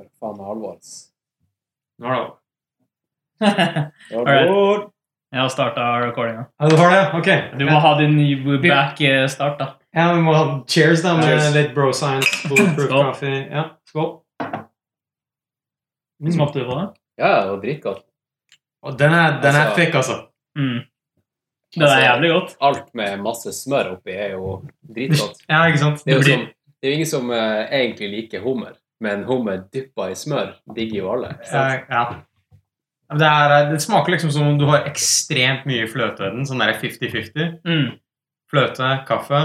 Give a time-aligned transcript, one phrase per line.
[0.00, 0.76] For faen meg alvor.
[0.76, 1.12] ass.
[2.00, 2.36] Nå er det over.
[4.20, 4.88] Alright.
[5.30, 6.44] Jeg har starta recordinga.
[6.60, 7.02] Ja, du har det?
[7.20, 7.28] Ok.
[7.60, 8.16] Du må ha din
[8.64, 9.68] back-start, da.
[9.94, 11.54] Ja, vi må ha cheers, da, med Cheers.
[11.54, 12.48] litt bro science.
[12.50, 13.44] Bulletproof coffee.
[13.50, 14.10] Ja, skål.
[16.22, 16.32] Mm.
[16.34, 16.86] Smakte du på det?
[17.22, 18.02] Ja, det var dritgodt.
[18.82, 20.16] Og den er, den er Altså- thick, altså.
[20.58, 20.80] Mm.
[21.74, 22.56] Det er Altså- jævlig godt.
[22.60, 24.62] Alt med masse smør oppi er jo
[24.94, 25.42] dritgodt.
[25.48, 26.04] Ja, ikke sant?
[26.04, 26.46] Det er jo blir- som,
[26.80, 31.02] det er jo ingen som uh, egentlig liker hummer, men hummer dyppa i smør digger
[31.02, 31.32] jo alle.
[31.48, 31.86] sant?
[31.90, 32.20] Ja, ja.
[33.10, 36.44] Det, er, det smaker liksom som om du har ekstremt mye fløte i den.
[36.46, 37.56] Sånn der 50-50.
[37.66, 37.88] Mm.
[38.50, 39.40] Fløte, kaffe.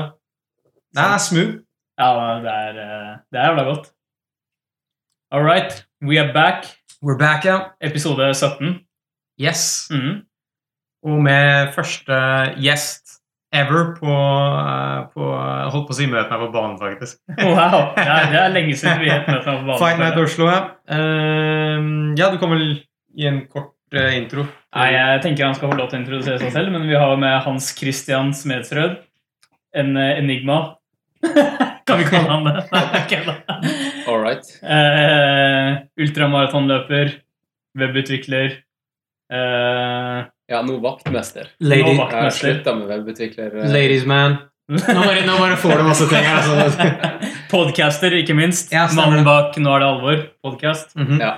[0.93, 1.55] Det er smooth.
[1.97, 2.09] Ja,
[2.43, 3.89] det er, eh, det er jævla godt.
[5.31, 6.69] All right, we are back.
[7.01, 7.71] We're back, ja.
[7.81, 8.79] Episode 17.
[9.41, 9.87] Yes.
[9.91, 10.23] Mm.
[11.05, 12.15] Og med første
[12.61, 13.04] gjest
[13.53, 15.29] ever på, eh, på
[15.73, 17.19] Holdt på å si møte meg på banen, faktisk.
[17.41, 19.81] Wow, det er, det er lenge siden vi het møte på banen'.
[19.81, 20.19] Fight Night.
[20.21, 20.61] Oslo, ja.
[20.89, 22.67] Uh, ja, du kan vel
[23.15, 24.47] gi en kort uh, intro?
[24.75, 27.15] Nei, jeg tenker han skal få lov til å introdusere seg selv, men vi har
[27.19, 28.97] med Hans Christian Smedsrød.
[29.75, 30.75] En eh, enigma.
[31.87, 32.63] kan vi kalle han det?
[34.09, 34.45] All right.
[34.63, 37.15] Uh, ultramaratonløper,
[37.75, 38.59] webutvikler
[39.31, 40.19] eh,
[40.51, 41.47] Ja, nå vaktmester.
[41.59, 43.55] Lady, Nå Jeg har slutta med webutvikler.
[43.63, 44.37] eh, ladies man.
[44.69, 46.25] Nå bare, nå bare får du masse ting.
[46.25, 46.85] Altså.
[47.53, 48.71] Podcaster, ikke minst.
[48.73, 50.23] Ja, Mannen bak Nå er det alvor.
[50.45, 50.95] Podcast.
[50.95, 51.19] -hmm.
[51.21, 51.33] Ja,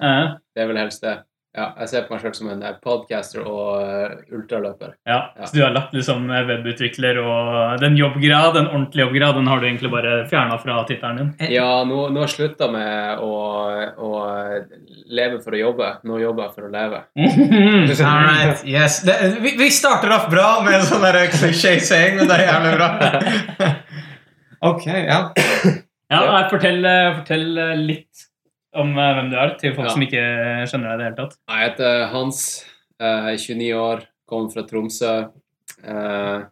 [0.00, 1.18] Eh, det er vel helst det.
[1.50, 4.92] Ja, jeg ser på meg selv som en eh, podcaster og eh, ultraløper.
[5.08, 5.16] ja.
[5.34, 5.48] Ja.
[5.48, 9.66] Så du har lagt liksom webutvikler og den jobbgrad, den ordentlige jobbgrad, den har du
[9.66, 11.50] egentlig bare fjerna fra tittelen din.
[11.56, 13.32] Ja, nå, nå har jeg slutta med å,
[13.98, 14.10] å
[15.10, 15.90] leve for å jobbe.
[16.06, 17.02] Nå jobber jeg for å leve.
[17.18, 19.00] All right, yes.
[19.06, 22.90] Det, vi, vi starter off bra med en sånn klisjé-saying, men det er jævlig bra.
[24.60, 25.30] Ok, ja.
[26.10, 28.26] Ja, fortell, eh, fortell eh, litt
[28.74, 29.92] om uh, hvem du er, til folk Ja.
[29.94, 30.22] som ikke
[30.70, 31.36] skjønner deg i det hele tatt.
[31.48, 32.40] Jeg heter Hans,
[33.02, 35.14] uh, 29 år, kommer fra Tromsø.
[35.82, 36.46] Uh,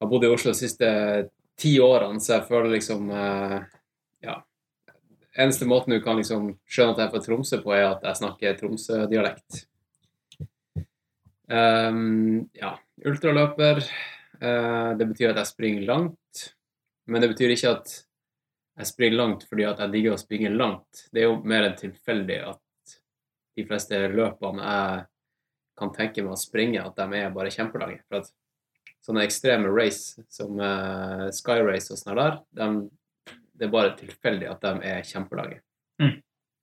[0.00, 0.88] har bodd i Oslo de siste
[1.60, 3.58] ti årene, så jeg føler liksom eh,
[4.24, 4.38] Ja.
[5.36, 8.16] Eneste måten du kan liksom skjønne at jeg er fra Tromsø på, er at jeg
[8.22, 9.66] snakker Tromsø-dialekt.
[11.50, 13.82] Um, ja, ultraløper.
[14.40, 16.46] eh, det betyr at jeg springer langt.
[17.06, 17.92] Men det betyr ikke at
[18.80, 21.06] jeg springer langt fordi at jeg digger å springe langt.
[21.12, 22.94] Det er jo mer enn tilfeldig at
[23.58, 25.02] de fleste løpene jeg
[25.80, 28.02] kan tenke meg å springe, at de er bare kjempelange.
[28.08, 28.30] For at
[29.04, 34.48] sånne ekstreme race som uh, Sky Race og sånne der, de, det er bare tilfeldig
[34.50, 35.60] at de er kjempelange.
[36.00, 36.16] Mm.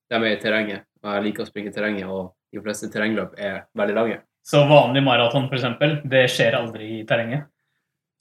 [0.07, 3.35] De er i terrenget, og jeg liker å springe i terrenget, og de fleste terrengløp
[3.41, 4.21] er veldig lange.
[4.47, 7.49] Så vanlig maraton, eksempel, det skjer aldri i terrenget?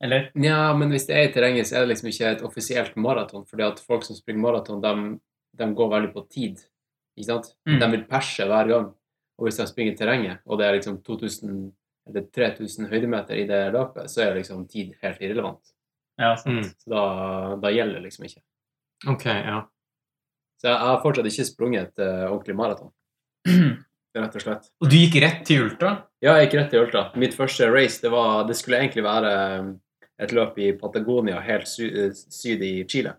[0.05, 0.29] Eller?
[0.37, 3.47] Ja, men hvis det er i terrenget, så er det liksom ikke et offisielt maraton,
[3.49, 5.17] fordi at folk som springer maraton, de,
[5.57, 6.61] de går veldig på tid,
[7.17, 7.55] ikke sant?
[7.69, 7.79] Mm.
[7.81, 8.91] De vil perse hver gang.
[9.37, 11.73] Og hvis de springer i terrenget, og det er liksom 2000
[12.07, 15.73] eller 3000 høydemeter i det løpet, så er liksom tid helt irrelevant.
[16.21, 16.63] Ja, sant.
[16.63, 16.69] Mm.
[16.79, 17.07] Så da,
[17.63, 18.43] da gjelder det liksom ikke.
[19.13, 19.65] Ok, ja.
[20.61, 22.93] Så jeg har fortsatt ikke sprunget et eh, ordentlig maraton,
[24.17, 24.71] rett og slett.
[24.81, 25.91] Og du gikk rett til ultra?
[26.25, 27.03] Ja, jeg gikk rett til ultra.
[27.21, 29.35] Mitt første race, det, var, det skulle egentlig være
[30.23, 33.17] et løp i Patagonia, helt eh, syd i Chile.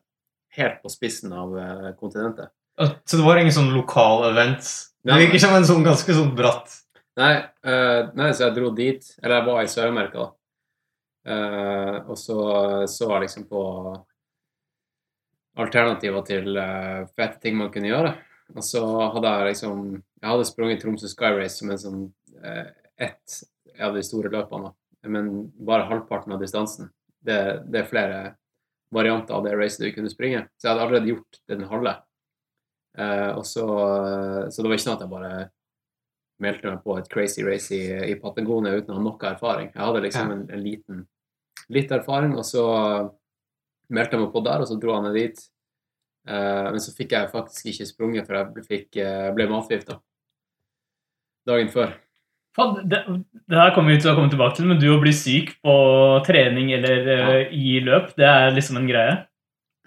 [0.58, 2.54] Helt på spissen av eh, kontinentet.
[2.78, 4.68] Så det var ingen sånn lokal event?
[5.06, 6.76] Det virker som en sånn ganske sånn bratt
[7.18, 7.34] Nei,
[7.66, 9.08] uh, nei, så jeg dro dit.
[9.24, 10.34] Eller jeg var i Sør-Amerika, da.
[11.28, 12.38] Uh, og så
[12.88, 13.62] så jeg liksom på
[15.58, 18.14] alternativer til uh, fete ting man kunne gjøre.
[18.56, 18.84] Og så
[19.16, 22.04] hadde jeg liksom Jeg hadde sprunget Tromsø Sky Race som en sånn
[22.46, 23.42] uh, ett
[23.82, 24.87] av de store løpene, da.
[25.12, 25.32] Men
[25.68, 26.92] bare halvparten av distansen.
[27.20, 28.20] Det, det er flere
[28.94, 30.46] varianter av det racet du kunne springe.
[30.58, 31.94] Så jeg hadde allerede gjort den halve.
[32.98, 33.68] Eh, og så,
[34.50, 35.36] så det var ikke sånn at jeg bare
[36.44, 39.72] meldte meg på et crazy race i, i Patagonia uten å ha noe erfaring.
[39.74, 41.06] Jeg hadde liksom en, en liten
[41.74, 42.66] litt erfaring, og så
[43.92, 45.46] meldte jeg meg på der, og så dro jeg ned dit.
[46.28, 50.00] Eh, men så fikk jeg faktisk ikke sprunget, for jeg fikk, eh, ble matforgifta
[51.48, 51.96] dagen før.
[52.90, 53.00] Det,
[53.52, 55.74] det her kommer vi til å komme tilbake til, men du å bli syk på
[56.26, 59.18] trening eller eh, i løp, det er liksom en greie?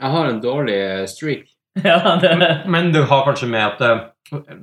[0.00, 1.48] Jeg har en dårlig eh, streak.
[1.86, 2.30] ja, det,
[2.70, 3.90] Men du har kanskje med at det,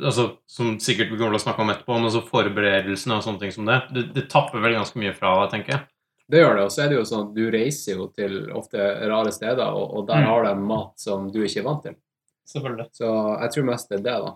[0.04, 3.40] altså, Som sikkert vi kommer til å snakke om etterpå, men altså forberedelsene og sånne
[3.44, 5.84] ting som det, det, det tapper vel ganske mye fra deg, tenker jeg.
[6.28, 6.64] Det gjør det.
[6.68, 9.94] Og så er det jo sånn at du reiser jo til ofte rare steder, og,
[10.02, 10.28] og der Mm.
[10.32, 11.96] har de mat som du ikke er vant til.
[12.52, 12.88] selvfølgelig.
[13.00, 13.12] Så
[13.44, 14.34] jeg tror mest det er det, da.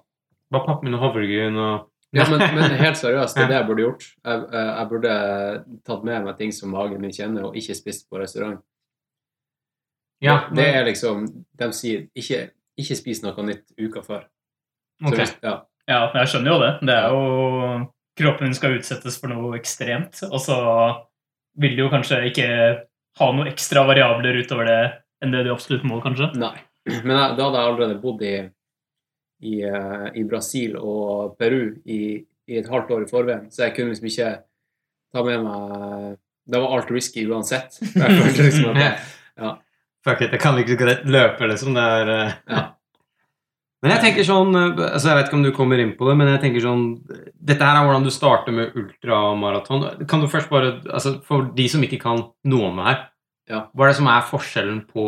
[0.51, 3.68] Bare pakk med noe havregryn og Ja, men, men helt seriøst, det er det jeg
[3.69, 4.06] burde gjort.
[4.19, 5.13] Jeg, eh, jeg burde
[5.88, 8.60] tatt med meg ting som magen min kjenner, og ikke spist på restaurant.
[10.22, 11.24] Ja, det er liksom
[11.58, 12.44] De sier ikke,
[12.78, 14.28] ikke spis noe nytt uka før.
[15.02, 15.13] Okay.
[15.13, 15.18] Ok.
[15.22, 15.56] hvis, ja.
[15.90, 16.72] Ja, jeg skjønner jo det.
[16.88, 17.22] Det er jo
[18.22, 20.58] Kroppen din skal utsettes for noe ekstremt, og så
[21.63, 22.48] vil du jo kanskje ikke
[23.19, 24.81] ha noe ekstra variabler utover det
[25.24, 26.28] enn det du absolutt må, kanskje.
[26.40, 26.54] Nei.
[27.08, 28.34] Men jeg, da hadde jeg allerede bodd i,
[29.41, 32.01] i, eh, i Brasil og Peru i,
[32.47, 34.31] i et halvt år i forveien, så jeg kunne liksom ikke
[35.13, 36.17] ta med meg
[36.51, 37.77] Da var alt risky uansett.
[37.95, 39.01] Jeg følte liksom at
[39.38, 39.51] Ja.
[40.03, 41.75] Fuck it, jeg kan ikke løpe, liksom.
[41.77, 42.61] Det er eh, Ja.
[43.81, 46.27] Men jeg tenker sånn altså Jeg vet ikke om du kommer inn på det, men
[46.33, 46.83] jeg tenker sånn
[47.41, 50.05] Dette her er hvordan du starter med ultramaraton.
[50.09, 52.99] Kan du først bare altså For de som ikke kan noe om det her,
[53.49, 53.61] Ja.
[53.75, 55.05] hva er det som er forskjellen på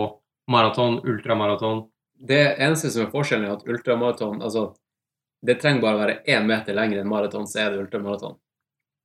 [0.52, 1.84] maraton, ultramaraton?
[2.24, 4.70] Det eneste som er forskjellen, er at ultramaraton altså,
[5.44, 8.38] Det trenger bare å være én meter lenger enn maraton, så er det ultramaraton.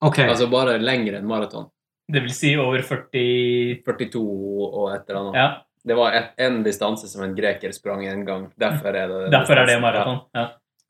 [0.07, 0.21] Ok.
[0.29, 1.67] Altså bare lenger enn maraton.
[2.09, 5.41] Det vil si over 40 42 og et eller annet.
[5.41, 5.49] Ja,
[5.89, 8.47] Det var et, en distanse som en greker sprang en gang.
[8.61, 10.23] Derfor er det derfor er det maraton.
[10.37, 10.47] Ja.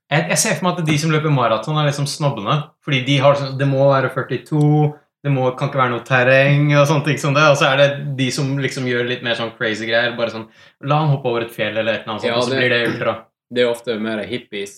[0.09, 2.57] Jeg, jeg ser for meg at de som løper maraton, er liksom snobbene.
[2.85, 4.93] Fordi de har sånn Det må være 42,
[5.25, 7.47] det må, kan ikke være noe terreng og sånne ting som det.
[7.51, 7.89] Og så er det
[8.21, 10.15] de som liksom gjør litt mer sånn crazy greier.
[10.19, 10.47] Bare sånn
[10.87, 12.71] La han hoppe over et fjell eller et eller annet sånt, Ja, og så blir
[12.71, 13.15] det ultra.
[13.49, 14.75] Det er ofte mer hippies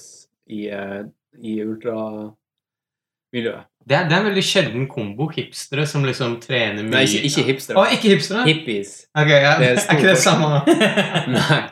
[0.48, 1.02] i, eh,
[1.42, 3.66] i ultramiljøet.
[3.81, 5.28] Det er, det er en veldig sjelden kombo.
[5.34, 8.44] Hipstere som liksom trener mye Nei, ikke, ikke Å, ikke hipstere?
[8.46, 8.90] Hippies.
[9.16, 9.58] Ok, ja.
[9.60, 10.60] Det er er, ikke det samme?
[11.36, 11.62] Nei.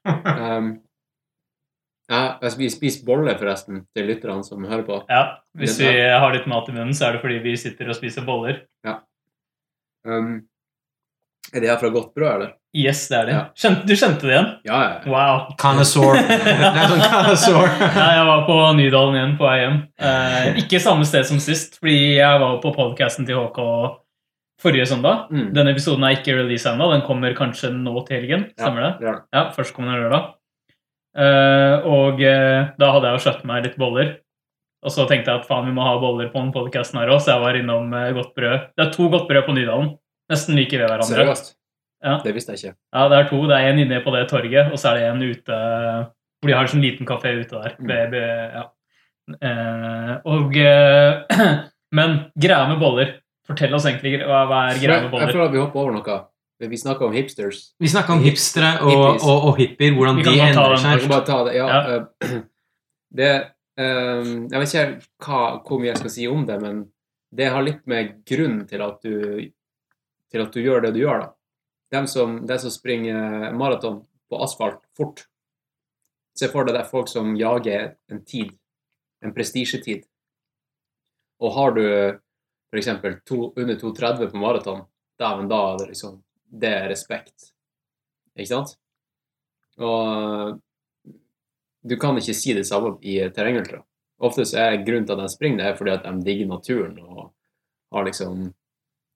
[0.00, 0.80] Um,
[2.10, 5.02] ja, jeg spiser, boller, bolle, forresten, til lytterne som hører på.
[5.10, 5.24] ja.
[5.58, 8.26] Hvis vi har litt mat i munnen, så er det fordi vi sitter og spiser
[8.26, 8.64] boller.
[10.06, 10.46] Um,
[11.52, 12.50] er det her fra Godt brød, eller?
[12.76, 13.32] Yes, det er det.
[13.34, 13.40] Ja.
[13.58, 14.50] Kjente, du kjente det igjen?
[14.68, 14.90] Ja, ja.
[15.02, 15.10] ja.
[15.10, 15.40] Wow.
[15.58, 16.18] Connoisseur.
[16.76, 17.72] Det sånn connoisseur.
[17.98, 19.80] Nei, jeg var på Nydalen igjen på vei hjem.
[19.98, 23.58] Eh, ikke samme sted som sist, fordi jeg var på podcasten til HK
[24.62, 25.26] forrige søndag.
[25.32, 25.48] Mm.
[25.56, 26.92] Denne episoden er ikke releasa ennå.
[26.94, 28.46] Den kommer kanskje nå til helgen.
[28.54, 28.92] Stemmer det?
[29.08, 29.16] Ja.
[29.34, 30.30] Ja, førstkommende lørdag.
[31.18, 34.12] Eh, og eh, da hadde jeg jo kjøpt meg litt boller.
[34.80, 37.20] Og så tenkte jeg at faen, vi må ha boller på den podcasten her òg,
[37.20, 38.68] så jeg var innom eh, Godt brød.
[38.76, 39.90] Det er to Godt brød på Nydalen.
[40.30, 41.10] Nesten like ved hverandre.
[41.10, 41.54] Seriøst?
[42.00, 42.14] Ja.
[42.24, 42.76] Det visste jeg ikke.
[42.96, 43.40] Ja, det er to.
[43.50, 45.58] Det er en inne på det torget, og så er det en ute
[46.40, 47.74] hvor de har en sånn liten kafé ute der.
[47.76, 48.14] Mm.
[48.56, 48.62] Ja.
[49.44, 50.56] eh, og
[51.98, 53.16] Men greia med boller
[53.50, 55.26] Fortell oss egentlig hva, hva er greia med boller.
[55.26, 56.16] Jeg føler at vi hopper over noe.
[56.60, 57.60] Vi snakker om hipsters.
[57.80, 60.98] Vi snakker om hipstere og, og, og hippier, hvordan de endrer seg.
[61.00, 61.54] Vi kan bare ta det.
[61.56, 61.96] Ja, Ja.
[61.96, 62.42] eh,
[63.20, 63.30] det
[63.80, 64.84] um, Jeg vet ikke
[65.24, 66.82] hva, hvor mye jeg skal si om det, men
[67.32, 69.48] det har litt med grunnen til at du,
[70.30, 71.30] til at du gjør det du gjør, da.
[71.90, 75.24] De som, de som springer maraton på asfalt fort.
[76.38, 78.52] Se for deg det er folk som jager en tid,
[79.24, 80.04] en prestisjetid.
[81.40, 81.82] Og har du
[82.70, 82.88] f.eks.
[82.92, 84.84] under 2,30 på maraton,
[85.18, 86.20] dæven, da er det liksom
[86.50, 87.52] Det er respekt.
[88.36, 88.74] Ikke sant?
[89.80, 90.58] Og
[91.82, 93.80] du kan ikke si det samme i terrengultra.
[94.20, 97.30] Ofte er grunnen til at de springer, det er fordi at de digger naturen og
[97.94, 98.50] har liksom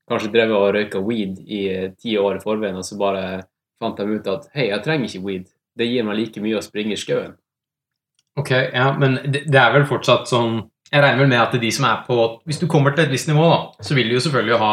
[0.08, 1.64] kanskje drevet og røyka weed i
[2.00, 3.44] ti år i forveien, og så bare
[3.80, 5.48] fant de ut at hei, jeg trenger ikke weed.
[5.76, 7.34] Det gir meg like mye å springe i skauen.
[8.38, 10.56] Ok, ja, men det, det er vel fortsatt sånn
[10.90, 12.16] Jeg regner vel med at de som er på
[12.48, 14.72] Hvis du kommer til et visst nivå, da, så vil du jo selvfølgelig ha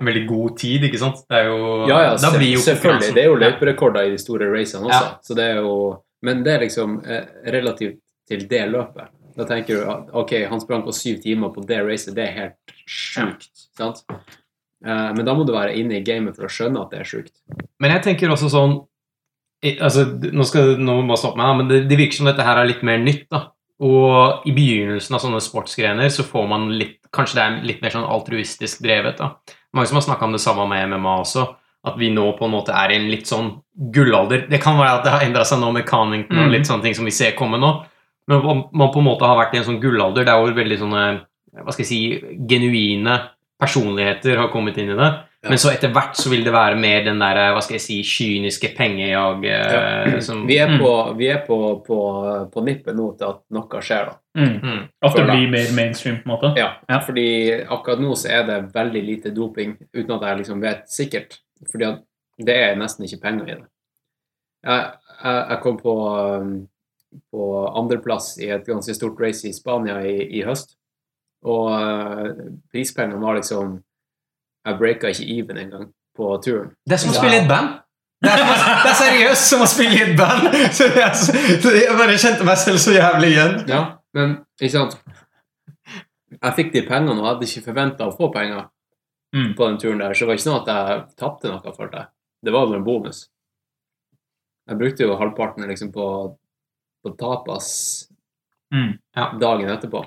[0.00, 1.22] en veldig god tid, ikke sant?
[1.28, 3.14] Det er jo Ja, ja, da blir jo selvfølgelig.
[3.16, 5.00] Det er jo løperekorder løyperekorder i de store racene også.
[5.06, 5.16] Ja.
[5.24, 5.74] Så det er jo
[6.22, 9.08] Men det er liksom eh, relativt til det løpet.
[9.38, 12.34] Da tenker du at ok, han sprang på syv timer på det racet, det er
[12.36, 13.48] helt sjukt.
[13.78, 14.02] Sant?
[14.84, 17.08] Eh, men da må du være inne i gamet for å skjønne at det er
[17.08, 17.32] sjukt.
[17.80, 18.76] Men jeg tenker også sånn
[19.80, 22.68] altså, Nå skal jeg bare stoppe meg, men det, det virker som dette her er
[22.68, 23.26] litt mer nytt.
[23.32, 23.46] da.
[23.80, 27.90] Og i begynnelsen av sånne sportsgrener så får man litt Kanskje det er litt mer
[27.90, 29.18] sånn altruistisk drevet.
[29.18, 29.56] da.
[29.74, 31.46] Mange som har snakka om det samme med MMA også.
[31.86, 33.54] At vi nå på en måte er i en litt sånn
[33.94, 34.48] gullalder.
[34.50, 36.52] Det kan være at det har endra seg nå med Cannington og Mm.
[36.52, 37.70] litt sånne ting som vi ser komme nå.
[38.28, 41.20] Men man på en måte har vært i en sånn gullalder der hvor veldig sånne
[41.64, 43.16] hva skal jeg si, genuine
[43.60, 45.10] personligheter har kommet inn i det.
[45.42, 45.48] Ja.
[45.48, 47.94] Men så etter hvert så vil det være mer den der, hva skal jeg si,
[48.04, 50.78] kyniske pengejag eh, som Vi er Mm.
[50.82, 51.56] på, vi er på,
[51.86, 52.00] på,
[52.52, 54.18] på nippet nå til at noe skjer, da.
[54.36, 54.58] Mm.
[54.60, 54.82] mm.
[55.08, 56.52] At det blir mer mainstream, på en måte.
[56.60, 57.00] Ja, Ja.
[57.00, 57.26] fordi
[57.64, 61.38] akkurat nå så er det veldig lite doping, uten at jeg liksom vet sikkert.
[61.72, 62.02] Fordi at
[62.38, 63.68] det er nesten ikke penger i det.
[64.64, 64.92] Jeg,
[65.24, 65.94] jeg, jeg kom på,
[67.32, 67.44] på
[67.80, 70.76] andreplass i et ganske stort race i Spania i, i høst.
[71.48, 72.28] Og uh,
[72.72, 73.78] prispengene var liksom
[74.66, 75.86] Jeg breaka ikke even engang
[76.16, 76.74] på turen.
[76.86, 77.78] Det er som å spille i et band.
[78.20, 78.42] Det er,
[78.84, 80.50] det er seriøst som å spille i et band!
[80.76, 81.14] Så jeg,
[81.62, 83.54] så jeg bare kjente meg selv så jævlig igjen.
[83.70, 83.78] Ja,
[84.12, 84.98] men ikke sant
[86.34, 88.68] Jeg fikk de pengene og hadde ikke forventa å få penger
[89.30, 89.52] Mm.
[89.54, 92.00] på den turen der, så det var ikke sånn at jeg tapte noe, for det.
[92.42, 93.20] Det var bare en bonus.
[94.66, 96.06] Jeg brukte jo halvparten liksom på,
[97.06, 97.68] på tapas
[98.74, 98.96] Mm.
[99.14, 99.28] Ja.
[99.38, 100.00] dagen etterpå.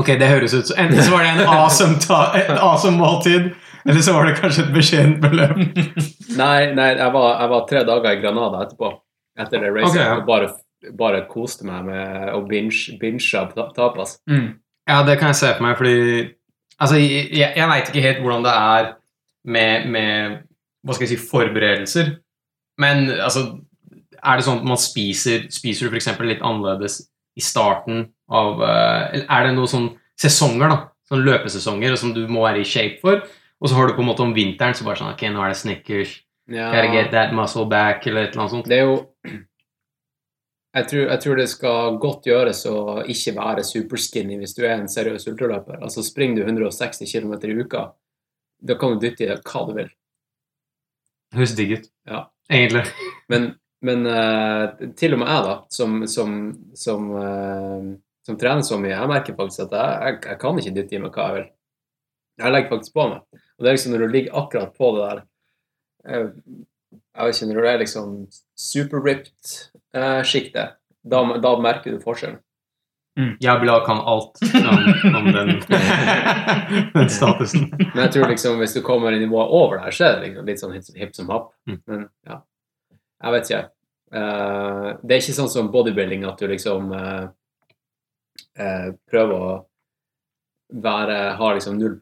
[0.00, 3.50] Ok, det høres ut som Enten så var det en awesome, ta, et awesome måltid,
[3.84, 5.60] eller så var det kanskje et beskjedent beløp.
[6.38, 8.90] Nei, nei jeg, var, jeg var tre dager i Granada etterpå.
[9.40, 9.94] Etter det racet.
[9.94, 10.16] Okay, ja.
[10.18, 10.50] Og bare,
[10.98, 14.18] bare koste meg med å binge, binge ta- tapas.
[14.30, 14.50] Mm.
[14.90, 15.96] Ja, det kan jeg se på meg, fordi
[16.80, 18.86] Altså, jeg, jeg veit ikke helt hvordan det er
[19.52, 20.38] med, med
[20.80, 22.14] Hva skal jeg si forberedelser.
[22.80, 23.42] Men altså
[24.16, 26.08] Er det sånn at man spiser Spiser du f.eks.
[26.24, 27.02] litt annerledes
[27.36, 30.80] i starten av eh, er det noen sånn sesonger, da?
[31.10, 33.22] Sånn løpesesonger som du må være i shape for?
[33.60, 35.52] Og så har du på en måte om vinteren så bare sånn Ok, nå er
[35.52, 36.16] det Snickers.
[36.50, 38.70] Ja, Gotta get that muscle back, eller et eller annet sånt.
[38.70, 38.98] det er jo
[40.70, 44.76] jeg tror, jeg tror det skal godt gjøres å ikke være superskinny hvis du er
[44.76, 45.80] en seriøs ultraløper.
[45.82, 47.88] Altså Springer du 160 km i uka,
[48.62, 49.88] da kan du dytte i deg hva du vil.
[51.34, 51.90] Høres digg ut.
[52.06, 52.28] Ja.
[52.50, 52.84] Egentlig.
[53.30, 53.48] Men,
[53.86, 56.38] men uh, til og med jeg, da, som, som,
[56.78, 57.90] som, eh,
[58.30, 61.02] som trener så mye, jeg merker faktisk at jeg, jeg, jeg kan ikke dytte i
[61.02, 61.48] meg hva jeg vil.
[62.40, 63.20] Jeg legger faktisk på meg.
[63.36, 65.18] Og det er liksom når du ligger akkurat på det der
[66.08, 66.28] eh,
[66.94, 68.06] Jeg vet ikke, når du er liksom
[68.68, 70.68] super-ripped-sjiktet,
[71.10, 72.40] da, da merker du forskjellen.
[73.42, 74.46] Jeg blir kan alt om,
[75.18, 75.48] om den,
[76.94, 77.62] den statusen.
[77.76, 80.44] Men jeg tror liksom hvis du kommer i nivået over der, så er det liksom
[80.46, 81.46] litt sånn hipp, hipp som happ.
[81.68, 81.78] Mm.
[81.90, 82.36] Men ja,
[83.20, 83.64] jeg vet ikke.
[84.10, 87.26] Uh, det er ikke sånn som bodybuilding at du liksom eh,
[88.60, 89.52] eh, prøver å
[90.70, 91.96] være, ha liksom 0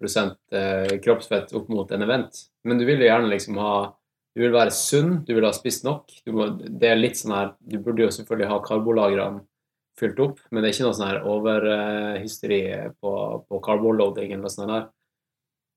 [0.53, 2.43] eh, kroppsfett opp mot en event.
[2.65, 3.95] Men du vil jo gjerne liksom ha
[4.37, 6.12] Du vil være sunn, du vil ha spist nok.
[6.31, 9.41] Må, det er litt sånn her Du burde jo selvfølgelig ha karbolagrene
[9.99, 12.61] fylt opp, men det er ikke noe sånn her overhysteri
[13.03, 13.12] på,
[13.49, 14.85] på carboloading eller noe sånt der.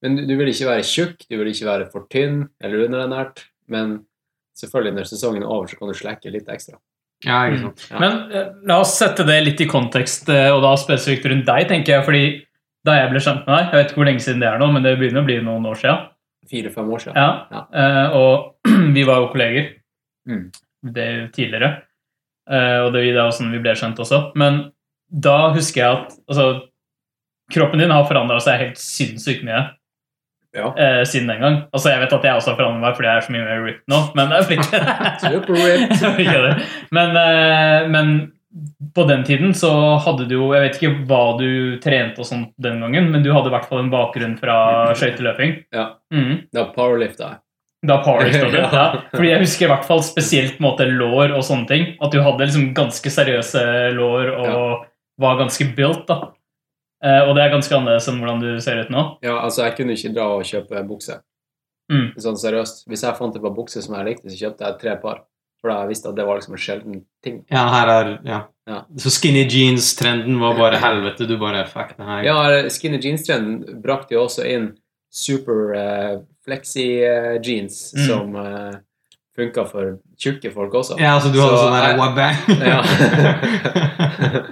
[0.06, 3.48] Men du, du vil ikke være tjukk, du vil ikke være for tynn eller underernært,
[3.74, 3.98] men
[4.62, 6.78] selvfølgelig når sesongen er over, så kan du slekke litt ekstra.
[7.26, 7.84] Ja, ikke sant.
[7.92, 8.00] Ja.
[8.02, 11.68] Men eh, la oss sette det litt i kontekst, eh, og da spesifikt rundt deg,
[11.70, 12.06] tenker jeg.
[12.08, 12.24] fordi
[12.88, 14.72] da jeg ble kjent med deg, jeg vet ikke hvor lenge siden det er nå,
[14.74, 16.08] men det begynner å bli noen år siden.
[16.50, 17.20] Fire-fem år siden.
[17.22, 17.30] Ja.
[17.54, 17.62] Ja.
[17.84, 18.56] Eh, og
[18.98, 19.70] vi var jo kolleger
[20.30, 20.52] Mm.
[20.94, 21.70] det tidligere.
[22.50, 24.20] Eh, og det, det er jo sånn vi ble kjent også.
[24.38, 24.60] Men
[25.10, 26.46] da husker jeg at altså,
[27.52, 29.64] kroppen din har forandra seg helt sinnssykt mye
[30.56, 30.74] Ja.
[30.76, 31.58] eh, siden den gang.
[31.72, 33.62] Altså, jeg vet at jeg også har forandret meg fordi jeg er så mye mer
[33.64, 34.42] ripped nå, men det
[35.24, 36.06] Super ripped.
[36.26, 36.54] Ikke det.
[36.92, 38.12] men, eh, men
[38.96, 39.70] på den tiden så
[40.04, 43.30] hadde du jo Jeg vet ikke hva du trente og sånt den gangen, men du
[43.32, 44.58] hadde i hvert fall en bakgrunn fra
[45.00, 45.56] skøyteløping.
[45.72, 45.86] Ja.
[46.12, 46.50] Mm.
[46.52, 47.40] Da powerlifta jeg.
[47.88, 48.58] Da powerlifta du.
[48.60, 48.68] Ja.
[48.76, 49.02] Ja.
[49.16, 51.88] Fordi jeg husker i hvert fall spesielt måte lår og sånne ting.
[52.04, 53.64] At du hadde liksom ganske seriøse
[53.96, 54.84] lår og
[55.22, 56.04] var ganske built.
[56.12, 56.20] da.
[57.04, 59.04] Eh, og det er ganske annerledes enn hvordan du ser ut nå.
[59.26, 61.20] Ja, altså, jeg kunne ikke dra og kjøpe bukse.
[61.92, 62.12] Mm.
[62.22, 62.86] Sånn seriøst.
[62.88, 65.24] Hvis jeg fant et par bukser som jeg likte, så kjøpte jeg tre par.
[65.62, 67.42] For da jeg visste at det var liksom en sjelden ting.
[67.52, 68.40] Ja, her er ja.
[68.70, 68.78] Ja.
[68.98, 71.28] Så skinny jeans-trenden var bare helvete.
[71.30, 72.22] Du bare Fuck det her.
[72.26, 72.38] Ja,
[72.74, 74.72] skinny jeans-trenden brakte jo også inn
[75.12, 76.16] super uh,
[76.46, 78.08] flexy uh, jeans, Mm.
[78.08, 78.72] som uh,
[79.38, 80.98] funka for tjukke folk også.
[81.02, 82.36] Ja, altså du hadde Så sånn der jeg- wabang.
[82.72, 82.82] Ja.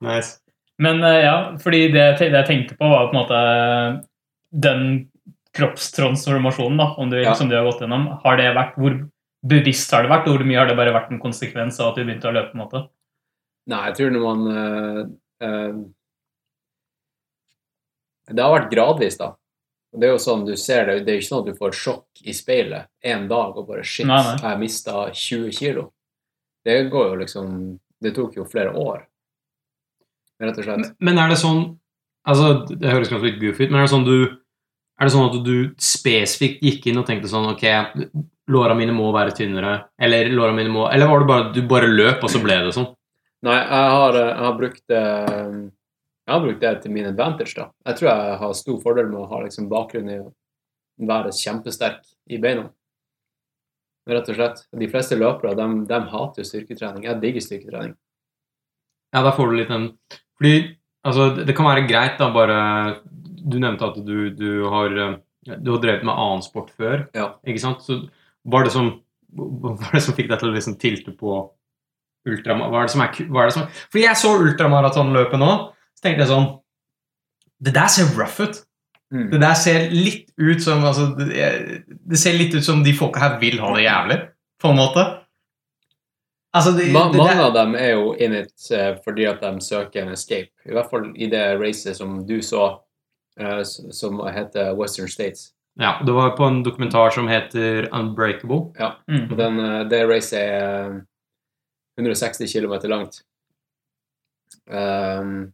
[0.08, 0.38] nice.
[0.78, 3.38] Men eh, ja, fordi det, det jeg tenkte på, var på en måte
[4.52, 4.84] den
[5.58, 7.34] kroppstransformasjonen, da, om du Ja.
[7.34, 8.06] som du har gått gjennom.
[8.22, 8.94] Har det vært, Hvor
[9.48, 11.96] bevisst har det vært, og hvor mye har det bare vært en konsekvens av at
[11.98, 12.52] du begynte å løpe?
[12.52, 12.88] på en måte?
[13.68, 15.02] Nei, jeg tror når man eh,
[15.46, 15.74] eh,
[18.34, 19.32] Det har vært gradvis, da.
[19.98, 21.72] Det er jo sånn du ser det, det er jo ikke sånn at du får
[21.72, 24.36] sjokk i speilet en dag og bare Shit, Nei, nei.
[24.44, 25.86] jeg mista 20 kilo.
[26.64, 29.07] Det går jo liksom Det tok jo flere år,
[30.42, 30.90] rett og slett.
[31.02, 31.66] Men er det sånn
[32.28, 34.16] Altså, det høres kanskje litt goofy ut, men er det sånn du
[34.98, 37.64] Er det sånn at du spesifikt gikk inn og tenkte sånn Ok,
[38.52, 41.90] låra mine må være tynnere, eller låra mine må Eller var det bare du bare
[41.90, 42.90] løp, og så ble det sånn?
[43.46, 45.58] Nei, jeg har, jeg har brukt eh,
[46.26, 47.68] Jeg har brukt det til min advantage, da.
[47.86, 50.32] Jeg tror jeg har stor fordel med å ha liksom bakgrunn i å
[51.08, 52.02] være kjempesterk
[52.34, 52.66] i beina.
[54.08, 54.64] Rett og slett.
[54.80, 57.06] De fleste løpere de, de hater jo styrketrening.
[57.06, 57.94] Jeg digger styrketrening.
[59.14, 59.86] Ja, da får du litt den
[60.38, 60.54] Fordi
[61.04, 62.58] altså, det kan være greit, da, bare
[63.48, 65.16] Du nevnte at du, du har eh,
[65.62, 67.32] Du har drevet med annen sport før, Ja.
[67.46, 67.82] ikke sant?
[67.86, 68.00] Så
[68.48, 68.92] hva er det som
[69.34, 71.40] Hva er det som fikk deg til å liksom tilte på
[72.28, 72.70] ultramaraton?
[72.72, 75.50] Hva er det som er hva er som Fordi jeg så ultramaratonløpet nå,
[75.98, 76.48] så tenkte jeg sånn
[77.66, 78.60] Det der ser rough ut.
[79.10, 79.30] Mm.
[79.32, 81.28] Det der ser litt ut som altså, det,
[81.88, 84.18] det ser litt ut som de folka her vil ha det jævlig,
[84.60, 85.04] på en måte.
[86.58, 89.62] Altså, det, Ma det, mange av dem er jo in it uh, fordi at de
[89.64, 90.50] søker en escape.
[90.66, 92.66] I hvert fall i det racet som du så,
[93.40, 95.52] uh, som heter Western States.
[95.78, 98.72] Ja, det var på en dokumentar som heter Unbreakable.
[99.06, 99.36] Mm.
[99.38, 100.98] Den, uh, det racet er eh,
[102.02, 103.22] 160 km langt.
[104.66, 105.52] Um,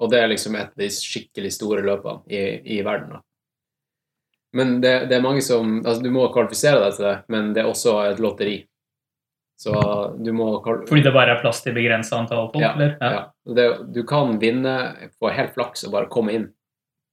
[0.00, 2.42] og det er liksom et av de skikkelig store løpene i,
[2.76, 3.16] i verden.
[3.16, 3.24] da.
[4.52, 7.62] Men det, det er mange som Altså, du må kvalifisere deg til det, men det
[7.62, 8.56] er også et lotteri.
[9.60, 9.72] Så
[10.16, 12.62] du må Fordi det bare er plass til begrensa antall folk?
[12.64, 12.94] Ja, eller?
[12.96, 13.10] Ja.
[13.12, 13.54] ja.
[13.58, 14.76] Det, du kan vinne,
[15.20, 16.46] på helt flaks og bare komme inn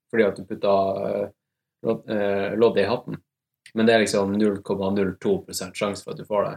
[0.08, 1.26] fordi at du putta uh,
[1.84, 3.18] lodd, eh, i hatten.
[3.76, 6.54] Men det er liksom 0,02% sjanse for at du får det.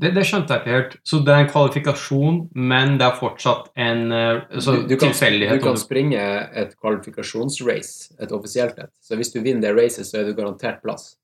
[0.00, 0.96] Det, det skjønte jeg ikke helt.
[1.04, 5.12] Så det er en kvalifikasjon, men det er fortsatt en eh, altså, du, du, kan,
[5.12, 5.60] tilfeldighet.
[5.60, 6.24] du kan springe
[6.64, 8.92] et kvalifikasjonsrace, et offisielt et.
[9.04, 11.14] Så hvis du vinner det racet, så er du garantert plass.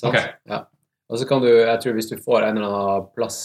[0.00, 0.16] Sant?
[0.16, 0.34] Ok.
[0.48, 0.64] Ja.
[1.08, 3.38] Og så kan du, jeg tror hvis du får en eller annen plass,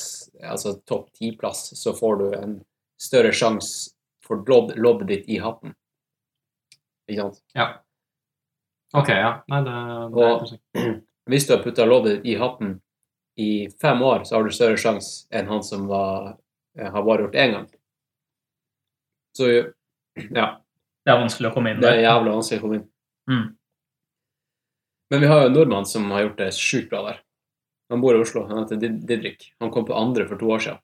[0.43, 2.57] altså topp ti-plass, så får du en
[2.99, 3.93] større sjanse
[4.23, 5.75] for lodd, loddet ditt i hatten.
[7.07, 7.39] Ikke sant?
[7.55, 7.69] Ja.
[8.93, 9.31] Ok, ja.
[9.51, 9.77] Nei, det,
[10.13, 10.63] det er interessant.
[11.31, 12.75] Hvis du har putta loddet ditt i hatten
[13.39, 13.51] i
[13.81, 16.35] fem år, så har du større sjanse enn han som var,
[16.77, 17.67] eh, har bare gjort én gang.
[19.37, 19.49] Så
[20.39, 20.49] ja,
[21.03, 22.87] Det er vanskelig å komme inn det er jævlig jævla vanskelig å komme inn.
[23.31, 23.45] Mm.
[25.13, 27.22] Men vi har jo en nordmann som har gjort det sjukt bra der.
[27.93, 28.47] Han bor i Oslo.
[28.49, 29.51] Han heter Didrik.
[29.61, 30.81] Han kom på andre for to år siden.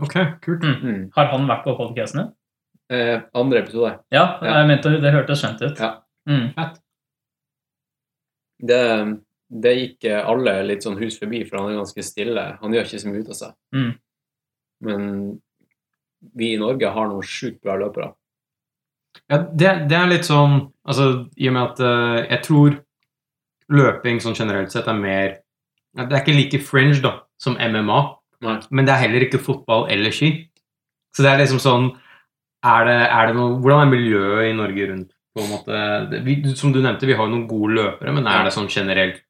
[0.00, 0.14] Ok,
[0.44, 0.62] kult.
[0.64, 1.08] Mm.
[1.16, 2.30] Har han vært på podcastene?
[2.88, 3.98] Eh, andre episode.
[4.14, 4.60] Ja, Ja.
[4.62, 5.78] jeg mente det hørtes kjent ut.
[5.82, 5.90] Ja.
[6.28, 6.46] Mm.
[6.56, 6.78] Fett.
[8.70, 8.78] Det,
[9.64, 12.46] det gikk eh, alle litt sånn hus forbi, for han er ganske stille.
[12.62, 13.52] Han gjør ikke så mye ut av seg.
[13.76, 13.90] Mm.
[14.88, 15.04] Men
[16.38, 18.12] vi i Norge har noen sjukt bra løpere.
[19.28, 22.76] Ja, det, det er litt sånn Altså, i og med at uh, jeg tror
[23.68, 25.34] løping sånn generelt sett er mer
[25.98, 27.98] Det er ikke like fringe da, som MMA,
[28.46, 28.58] Nei.
[28.70, 30.30] men det er heller ikke fotball eller ski.
[31.14, 31.88] Så det er liksom sånn
[32.66, 36.22] er det, er det noe, Hvordan er miljøet i Norge rundt på en måte, det,
[36.26, 39.22] vi, Som du nevnte, vi har jo noen gode løpere, men er det sånn generelt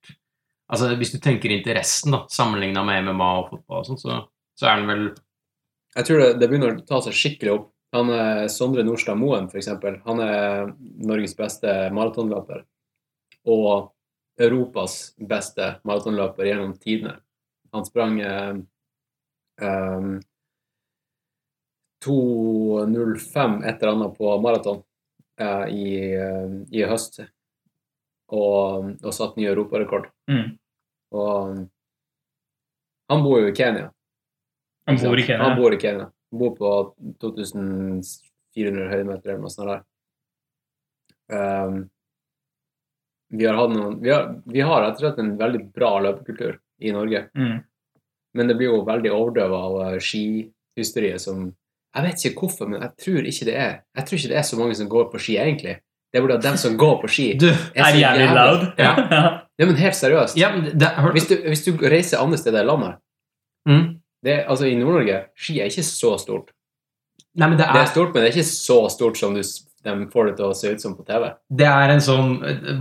[0.69, 4.21] altså Hvis du tenker interessen da, sammenligna med MMA og fotball, og sånn, så,
[4.59, 5.05] så er den vel
[5.97, 7.69] Jeg tror det, det begynner å ta seg skikkelig opp.
[7.97, 9.71] Han er Sondre Nordstad Moen, f.eks.
[10.05, 10.69] Han er
[11.09, 12.61] Norges beste maratonløper.
[13.49, 13.89] Og
[14.39, 17.17] Europas beste maratonløper gjennom tidene.
[17.75, 18.61] Han sprang eh,
[19.63, 20.13] um,
[22.05, 24.83] 2.05 et eller annet på maraton
[25.41, 27.21] eh, i, eh, i høst.
[28.29, 30.11] Og, og satt ny europarekord.
[30.31, 30.55] Mm.
[31.17, 31.67] Og
[33.09, 33.89] han bor jo i Kenya.
[34.89, 35.55] Han bor i Han Kenya.
[35.57, 36.09] bor i Kenya.
[36.31, 36.73] Han bor på
[37.25, 39.87] 2400 høydemeter eller noe sånt der.
[41.29, 41.79] Um,
[43.31, 46.59] vi har hatt noen Vi har, vi har rett og slett en veldig bra løpekultur
[46.81, 47.27] i Norge.
[47.37, 47.59] Mm.
[48.35, 51.49] Men det blir jo veldig overdøva av eh, skihysteriet som
[51.97, 54.47] Jeg vet ikke hvorfor, men jeg tror ikke det er Jeg tror ikke det er
[54.49, 55.77] så mange som går på ski, egentlig.
[56.13, 58.67] Det er bare at dem som går på ski, Du, Er jævlig jævla- loud.
[58.79, 58.93] Ja.
[59.59, 60.37] Ja, men helt seriøst.
[60.39, 62.95] ja, men det, Hvis, du, hvis du reiser andre steder i landet
[63.69, 63.87] mm,
[64.25, 66.53] det, er- Altså, i Nord-Norge, ski er ikke så stort.
[67.35, 69.43] Nei, men det Det er er stort, men det er ikke så stort som du,
[69.89, 71.31] de får det til å se ut som på TV.
[71.51, 72.37] Det er en sånn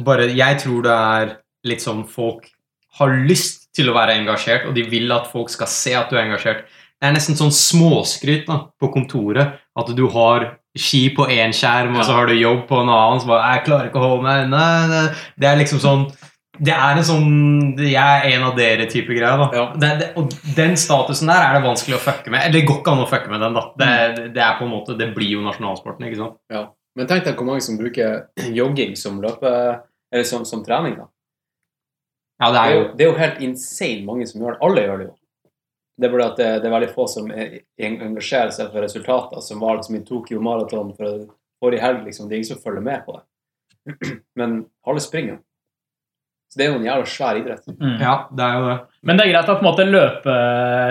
[0.06, 1.34] bare, Jeg tror det er
[1.68, 2.50] litt sånn folk
[3.00, 6.18] har lyst til å være engasjert, og de vil at folk skal se at du
[6.18, 6.64] er engasjert.
[6.98, 9.60] Det er nesten sånn småskryt da, på kontoret.
[9.78, 13.22] At du har ski på én skjerm, og så har du jobb på en annen.
[13.22, 15.04] Så bare, jeg klarer ikke å holde meg nei, nei.
[15.38, 16.08] Det er liksom sånn
[16.58, 17.28] Det er en sånn
[17.78, 19.36] Jeg er en av dere-type greie.
[19.44, 19.48] da.
[19.54, 19.66] Ja.
[19.78, 22.48] Det, det, og den statusen der er det vanskelig å fucke med.
[22.48, 23.54] Eller det går ikke an å fucke med den.
[23.60, 23.64] da.
[23.78, 23.92] Det,
[24.34, 26.10] det er på en måte, det blir jo nasjonalsporten.
[26.10, 26.40] ikke sant?
[26.50, 26.64] Ja.
[26.98, 29.52] Men tenk deg hvor mange som bruker jogging som løpe...
[30.08, 31.10] Eller som, som trening, da.
[32.40, 34.54] Ja, det Det er er, jo jo, det er jo helt insane mange som gjør
[34.56, 34.62] det.
[34.64, 35.16] Alle gjør det jo.
[35.98, 37.56] Det er bare at det, det er veldig få som er,
[37.88, 41.26] engasjerer seg for resultater, som var liksom i Tokyo Marathon for
[41.60, 42.04] forrige helg.
[42.06, 42.30] liksom.
[42.30, 44.16] Det er ingen som følger med på det.
[44.40, 44.56] Men
[44.88, 45.40] alle springer.
[46.48, 47.68] Så det er jo en jævla svær idrett.
[47.76, 47.98] Mm.
[48.00, 48.78] Ja, det er jo det.
[49.10, 50.36] Men det er greit at på en måte løpe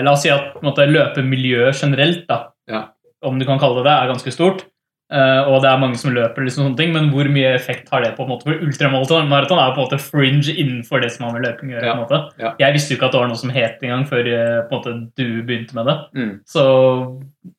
[0.05, 2.83] La oss si at på en måte løpemiljøet generelt, da, Ja.
[3.25, 4.67] om du kan kalle det det, er ganske stort.
[5.07, 8.03] Eh, og det er mange som løper, liksom sånne ting, men hvor mye effekt har
[8.03, 9.29] det på en måte for ultramaraton?
[9.31, 11.87] Er jo på en måte fringe innenfor det som har med løping å gjøre.
[11.87, 12.43] Ja, på en måte.
[12.43, 12.51] ja.
[12.59, 14.81] Jeg visste jo ikke at det var noe som het engang før eh, på en
[14.81, 15.97] måte, du begynte med det.
[16.19, 16.33] Mm.
[16.51, 16.65] Så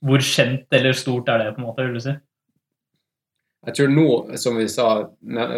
[0.04, 2.16] hvor kjent eller stort er det, på en måte, vil du si?
[3.68, 4.06] Jeg tror nå,
[4.38, 4.90] som vi sa,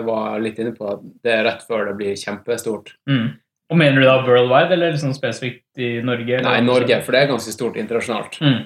[0.07, 2.95] var litt inne på, at det er rett før det blir kjempestort.
[3.11, 3.29] Mm.
[3.71, 6.39] Og Mener du da worldwide, eller liksom spesifikt i Norge?
[6.39, 6.49] eller?
[6.49, 8.39] Nei, Norge, for det er ganske stort internasjonalt.
[8.43, 8.61] Mm.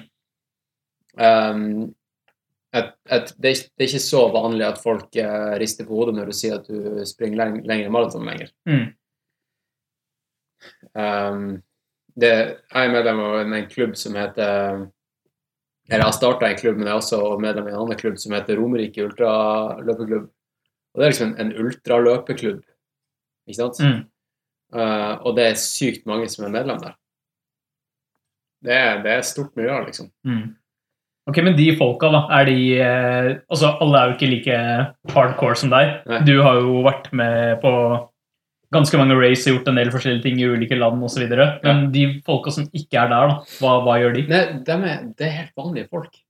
[1.15, 1.93] Um,
[2.75, 6.15] et, at det, er, det er ikke så vanlig at folk uh, rister på hodet
[6.17, 8.51] når du sier at du springer leng, lengre maraton lenger.
[8.67, 8.85] Mm.
[10.95, 11.45] Um,
[12.15, 14.85] det, jeg er medlem av en, en klubb som heter
[15.85, 18.15] Eller jeg har starta en klubb, men jeg er også medlem i en annen klubb
[18.17, 20.25] som heter Romerike ultraløpeklubb.
[20.25, 22.61] Og det er liksom en, en ultraløpeklubb
[23.45, 23.81] Ikke sant?
[23.83, 24.03] Mm.
[24.75, 26.95] Uh, og det er sykt mange som er medlem der.
[28.65, 30.07] Det er, det er stort miljø, liksom.
[30.25, 30.55] Mm.
[31.25, 34.57] Ok, Men de folka, da, er de eh, Altså, alle er jo ikke like
[35.13, 35.95] hardcore som deg.
[36.09, 36.19] Nei.
[36.27, 37.71] Du har jo vært med på
[38.75, 41.25] ganske mange race og gjort en del forskjellige ting i ulike land osv.
[41.63, 44.25] Men de folka som ikke er der, da, hva, hva gjør de?
[44.29, 46.21] Nei, de er, det er helt vanlige folk.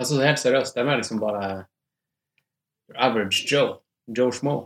[0.00, 0.76] Altså, det er helt seriøst.
[0.76, 1.50] De er liksom bare
[2.96, 3.78] average Joe.
[4.16, 4.56] Joe Schmo.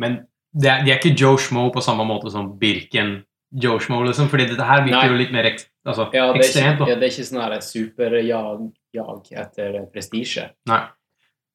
[0.00, 0.22] Men
[0.56, 3.18] er, de er ikke Joe Schmo på samme måte som Birken
[3.62, 4.28] Joe Schmo, liksom.
[4.32, 6.80] Fordi dette her virker jo litt mer ek, altså, Ja, ekstremt.
[6.80, 8.66] ikke, ja, det er ikke sånn her superjag
[8.96, 10.50] jag etter prestisje.
[10.70, 10.82] Nei.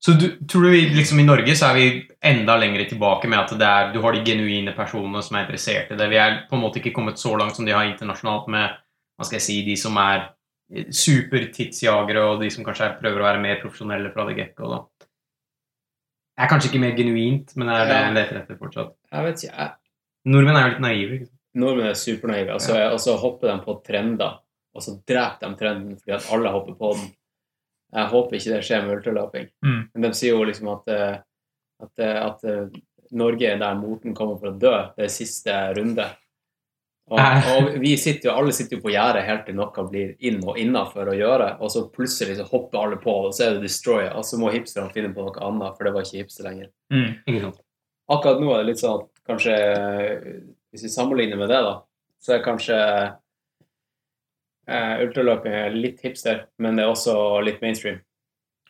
[0.02, 1.88] Så du, tror du vi, liksom i Norge så er vi
[2.26, 5.92] enda lenger tilbake med at det er, du har de genuine personene som er interessert
[5.94, 6.08] i det.
[6.10, 8.80] Vi er på en måte ikke kommet så langt som de har internasjonalt med
[9.20, 10.32] hva skal jeg si, de som er
[10.90, 14.72] supertidsjagere, og de som kanskje er, prøver å være mer profesjonelle fra det get-go.
[14.72, 14.80] da.
[16.32, 18.96] Det er kanskje ikke mer genuint, men det er det jeg leter etter fortsatt.
[19.12, 19.72] Jeg vet ikke, jeg,
[20.32, 21.20] Nordmenn er jo litt naive.
[21.20, 21.40] ikke sant?
[21.60, 24.38] Nordmenn er supernaive, og så og så hopper de på trender,
[24.72, 27.10] og så dreper de trenden fordi at alle hopper på den.
[27.92, 29.52] Jeg håper ikke det skjer med ultraløping.
[29.66, 29.82] Mm.
[29.92, 31.18] Men de sier jo liksom at, eh,
[31.84, 32.82] at, eh, at eh,
[33.20, 34.72] Norge er der moten kommer for å dø.
[34.96, 36.06] Det er siste runde.
[37.12, 37.20] Og,
[37.52, 40.60] og vi sitter jo, alle sitter jo på gjerdet helt til noe blir inn og
[40.62, 44.14] innafor å gjøre, og så plutselig så hopper alle på, og så er det destroyer,
[44.16, 46.72] og så må hipsterne finne på noe annet, for det var ikke hipster lenger.
[46.94, 47.52] Mm.
[48.12, 49.58] Akkurat nå er det litt sånn at kanskje
[50.71, 51.73] Hvis vi sammenligner med det, da,
[52.23, 52.77] så er kanskje
[54.69, 57.99] eh, ultraløping er litt hipster, men det er også litt mainstream.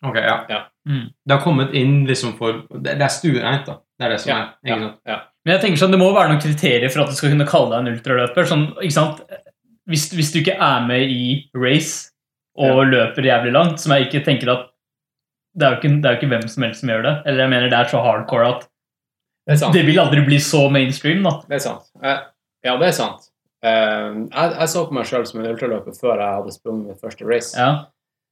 [0.02, 0.38] Ok, ja.
[0.50, 0.62] Ja.
[0.90, 1.12] Mm.
[1.14, 3.76] Det har kommet inn liksom for Det, det er stuereint, da.
[4.00, 4.48] Det er det som Ja, er.
[4.66, 5.18] Ikke ja, ja.
[5.46, 7.70] Men jeg tenker sånn, det må være noen kriterier for at du skal kunne kalle
[7.76, 8.50] deg en ultraløper.
[8.50, 9.22] Sånn, ikke sant?
[9.90, 11.24] Hvis, hvis du ikke er med i
[11.58, 12.12] race
[12.62, 14.68] og løper jævlig langt, som jeg ikke tenker at
[15.58, 17.14] det er, jo ikke, det er jo ikke hvem som helst som gjør det.
[17.28, 18.68] Eller jeg mener det er så hardcore at
[19.48, 21.24] Det det vil aldri bli så mainstream.
[21.24, 21.42] da.
[21.50, 21.90] Det er sant.
[22.04, 22.20] Eh,
[22.64, 23.30] Ja, det er sant.
[23.64, 27.02] Eh, Jeg, jeg så på meg sjøl som en ultraløper før jeg hadde sprunget mitt
[27.02, 27.58] første race.
[27.58, 27.86] Ja.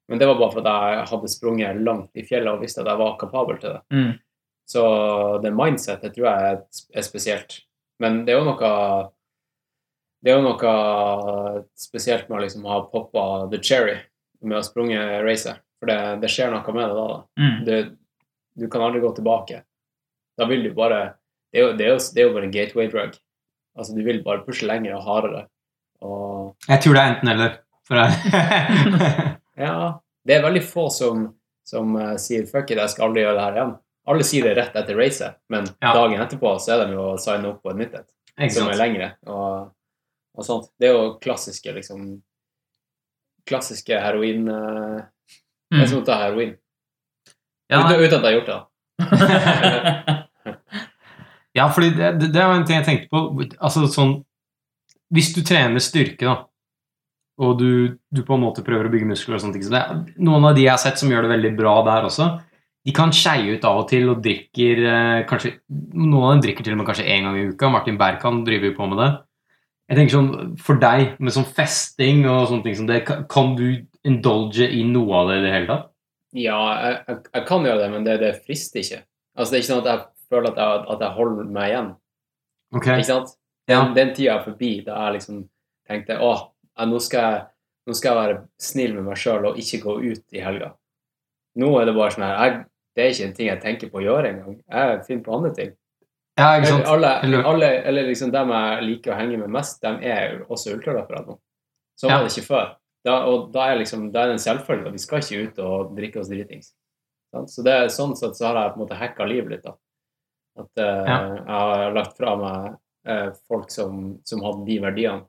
[0.10, 2.98] Men det var bare fordi jeg hadde sprunget langt i fjellet og visste at jeg
[2.98, 3.82] var kapabel til det.
[3.93, 4.12] Mm.
[4.69, 6.58] Så det mindsetet tror jeg
[6.95, 7.60] er, spesielt.
[8.00, 9.12] Men det er jo noe
[10.24, 13.98] Det er jo noe spesielt med å liksom ha poppa the cherry
[14.41, 15.62] med å sprunge racet.
[15.80, 17.06] For det, det skjer noe med det da.
[17.08, 17.19] da.
[17.39, 17.65] Mm.
[17.65, 17.98] Du,
[18.60, 19.62] du kan aldri gå tilbake.
[20.39, 20.99] Da vil du bare
[21.52, 23.15] Det er jo, det er jo, det er jo bare en gateway drug.
[23.78, 25.43] Altså, du vil bare pushe lenger og hardere.
[26.02, 27.58] Og Jeg tror det er enten-eller.
[29.60, 29.73] Ja
[30.28, 31.23] Det er veldig få som,
[31.65, 33.73] som uh, sier 'fuck it, jeg skal aldri gjøre det her igjen'.
[34.10, 35.93] Alle sier det rett etter racet, men Ja.
[35.93, 38.08] dagen etterpå så er de jo å signe opp på et nytt et.
[38.54, 39.71] Som er lengre og,
[40.38, 40.69] og sånt.
[40.80, 42.21] Det er jo klassiske, liksom
[43.49, 45.02] Klassiske heroin eh,
[45.71, 45.88] Det er Mm.
[45.88, 46.56] som å ta heroin.
[47.69, 48.60] Ja, uten, uten at jeg har gjort det.
[51.60, 53.48] Ja, fordi det, det, var en ting jeg tenkte på.
[53.60, 54.19] Altså sånn
[55.12, 56.36] Hvis du trener styrke, da,
[57.39, 59.84] og du, du på en måte prøver å bygge muskler og sånne ting så det,
[60.19, 62.28] Noen av de jeg har sett som gjør det veldig bra der også,
[62.88, 66.67] de kan skeie ut av og til og drikker eh, kanskje Noen av dem drikker
[66.67, 67.72] til og med kanskje én gang i uka.
[67.72, 69.10] Martin Berkan driver jo på med det.
[69.89, 73.65] Jeg tenker sånn, For deg, med sånn festing og sånne ting som det, kan du
[74.08, 75.88] indulge i noe av det i det hele tatt?
[76.38, 79.02] Ja, jeg, jeg, jeg kan gjøre det, men det, det frister ikke.
[79.34, 81.89] Altså, det er ikke sånn at jeg føler at jeg, at jeg holder meg igjen.
[82.76, 83.00] Okay.
[83.00, 83.36] Ikke sant?
[83.70, 83.80] Ja.
[83.84, 85.42] Den, den tida er forbi da jeg liksom
[85.89, 86.32] tenkte å,
[86.86, 87.42] nå, skal jeg,
[87.89, 90.72] nå skal jeg være snill med meg sjøl og ikke gå ut i helga.
[91.60, 92.65] Nå er det bare sånn her jeg,
[92.96, 94.58] Det er ikke en ting jeg tenker på å gjøre engang.
[94.70, 95.70] Jeg finner på andre ting.
[96.39, 96.86] Ja, ikke sant?
[96.88, 100.74] Alle, Eller- alle, eller liksom dem jeg liker å henge med mest, dem er også
[100.76, 101.38] ultraløpere nå.
[102.00, 102.70] Sånn var det ikke før.
[103.06, 105.94] Da, og da er, liksom, da er det en selvfølge vi skal ikke ut og
[105.96, 106.74] drikke oss dritings.
[107.48, 109.63] Så det er sånn sett så har jeg på en måte hacka livet litt.
[109.63, 109.76] da.
[110.60, 111.17] At eh, Ja.
[111.38, 115.26] jeg har lagt fra meg eh, folk som, som hadde de verdiene,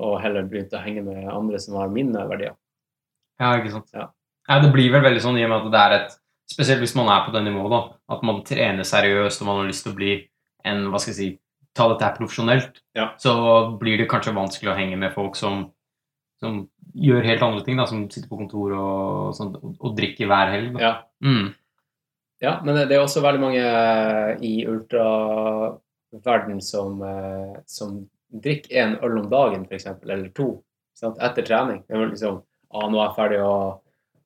[0.00, 2.54] og heller begynt å henge med andre som har mine verdier.
[3.40, 3.88] Ja, ikke sant.
[3.96, 4.10] Ja.
[4.48, 6.16] Ja, det blir vel veldig sånn i og med at det er et
[6.50, 7.78] Spesielt hvis man er på det nivået, da.
[8.10, 10.08] At man trener seriøst og man har lyst til å bli
[10.66, 11.28] en Hva skal jeg si
[11.78, 12.80] Ta dette her profesjonelt.
[12.98, 13.12] Ja.
[13.22, 13.30] Så
[13.78, 15.68] blir det kanskje vanskelig å henge med folk som,
[16.42, 16.56] som
[16.98, 17.86] gjør helt andre ting, da.
[17.86, 20.72] Som sitter på kontor og, og, og drikker hver helg.
[20.74, 20.82] Da.
[20.82, 20.90] Ja.
[21.22, 21.52] Mm.
[22.40, 23.64] Ja, men det, er også veldig mange
[24.40, 30.64] i ultraverden som, eh, som drikker en øl om dagen, f.eks., eller to,
[30.96, 31.20] sant?
[31.20, 31.82] etter trening.
[31.84, 33.82] Det er vel liksom ah, 'Nå er jeg ferdig og,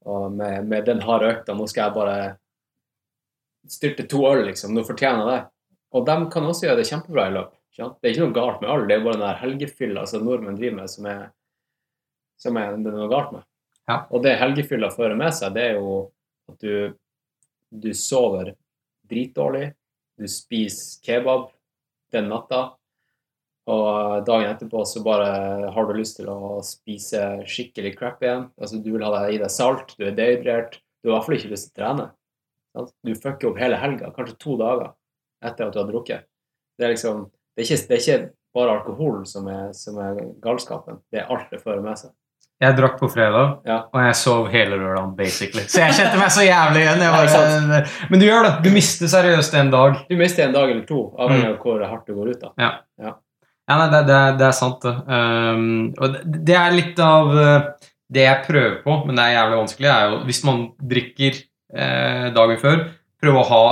[0.07, 2.17] og med, med den harde økta, nå skal jeg bare
[3.71, 4.75] styrte to øl, liksom.
[4.77, 5.51] Nå fortjener jeg det.'
[5.95, 7.53] Og de kan også gjøre det kjempebra i løp.
[7.75, 7.99] sant?
[7.99, 10.59] Det er ikke noe galt med øl, det er bare den der helgefylla som nordmenn
[10.59, 11.23] driver med, som er,
[12.39, 13.43] som er det er noe galt med.
[13.89, 14.05] Ja.
[14.11, 15.97] Og det helgefylla fører med seg, det er jo
[16.51, 16.95] at du,
[17.75, 18.55] du sover
[19.11, 19.73] dritdårlig,
[20.19, 21.49] du spiser kebab
[22.15, 22.75] den natta,
[23.65, 28.49] og dagen etterpå så bare har du lyst til å spise skikkelig crap igjen.
[28.61, 31.29] Altså, du vil ha deg i deg salt, du er dehydrert, du har i hvert
[31.29, 32.07] fall ikke lyst til å trene.
[33.07, 34.93] Du fucker opp hele helga, kanskje to dager
[35.45, 36.29] etter at du har drukket.
[36.79, 39.47] Det er liksom Det er ikke, det er ikke bare alkoholen som
[39.79, 42.11] som er galskapen, det er alt det fører med seg.
[42.63, 43.81] Jeg drakk på fredag, Ja.
[43.93, 45.65] og jeg sov hele lørdagen, basically.
[45.69, 47.03] Så jeg kjente meg så jævlig igjen.
[47.05, 48.53] Ja, bare, men du gjør det.
[48.65, 49.99] Du mister seriøst en dag.
[50.09, 52.45] Du mister en dag eller to, avhengig av hvor hardt du går ut.
[52.47, 52.53] da.
[53.67, 54.95] Ja, nei, det, det, det er sant, det.
[55.09, 55.67] Um,
[55.99, 59.61] og det, det er litt av uh, det jeg prøver på, men det er jævlig
[59.63, 60.59] vanskelig, er jo hvis man
[60.95, 61.39] drikker
[61.75, 62.83] eh, dagen før,
[63.25, 63.63] prøve å ha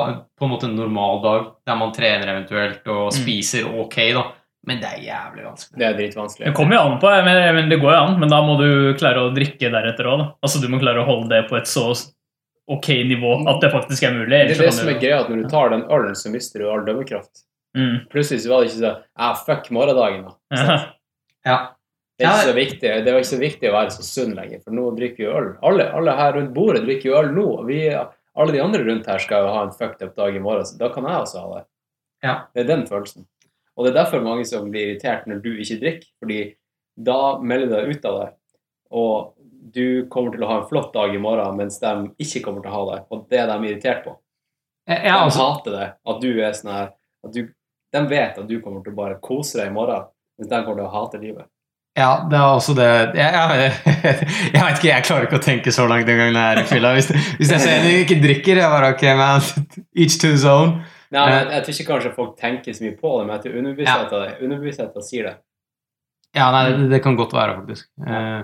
[0.41, 4.23] på en måte en normal dag der man trener eventuelt og spiser ok, da.
[4.67, 5.79] Men det er jævlig vanskelig.
[5.81, 6.47] Det er dritvanskelig.
[6.47, 8.19] Det kommer jo an på, men, men det går jo an.
[8.23, 10.23] Men da må du klare å drikke deretter òg.
[10.39, 11.89] Altså, du må klare å holde det på et så
[12.71, 14.45] ok nivå at det faktisk er mulig.
[14.53, 16.71] Det er det som er greia, at når du tar den ølen, så mister du
[16.71, 17.43] all dømmekraft.
[17.77, 18.05] Mm.
[18.13, 20.59] Plutselig så var det ikke sånn ah, fuck morgendagen, da.
[20.63, 20.81] Ja.
[21.43, 21.61] Ja.
[22.21, 24.61] Det er, ikke så viktig, det er ikke så viktig å være så sunn lenger,
[24.63, 25.49] for nå drikker vi øl.
[25.67, 27.47] Alle, alle her rundt bordet drikker jo øl nå.
[27.57, 30.43] og Vi, alle de andre rundt her skal jo ha en fucked up dag i
[30.45, 31.65] morgen, så da kan jeg også ha det.
[32.23, 32.35] Ja.
[32.55, 33.27] Det er den følelsen.
[33.77, 36.41] Og det er derfor mange som blir irritert når du ikke drikker, fordi
[36.97, 38.29] da melder du deg ut av det,
[38.93, 42.65] og du kommer til å ha en flott dag i morgen, mens de ikke kommer
[42.65, 44.17] til å ha det, og det er de irritert på.
[44.89, 47.43] Jeg, De jeg, altså, hater det, at du er sånn her at du,
[47.93, 50.09] De vet at du kommer til å bare kose deg i morgen,
[50.41, 51.49] mens de kommer til å hate livet.
[51.93, 53.73] Ja, det er også det Jeg, jeg,
[54.55, 56.69] jeg vet ikke, jeg klarer ikke å tenke så langt den gangen jeg er i
[56.71, 56.95] fylla.
[56.97, 59.45] Hvis, hvis jeg ser de ikke drikker, jeg bare ok, man,
[59.93, 60.79] each to own.
[61.13, 63.45] Nei, men jeg, jeg tror ikke kanskje folk tenker så mye på det, men jeg
[63.45, 65.35] tror underbevisstheten underbevisstheten sier det.
[66.33, 67.91] Ja, nei, det, det kan godt være, faktisk.
[68.07, 68.43] Eh,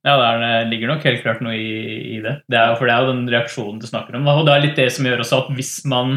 [0.00, 1.72] Ja, det, er, ligger nok helt klart noe i,
[2.16, 2.38] i det.
[2.48, 4.28] det er, for det er jo den reaksjonen du snakker om.
[4.32, 6.14] Og det er litt det som gjør også at hvis man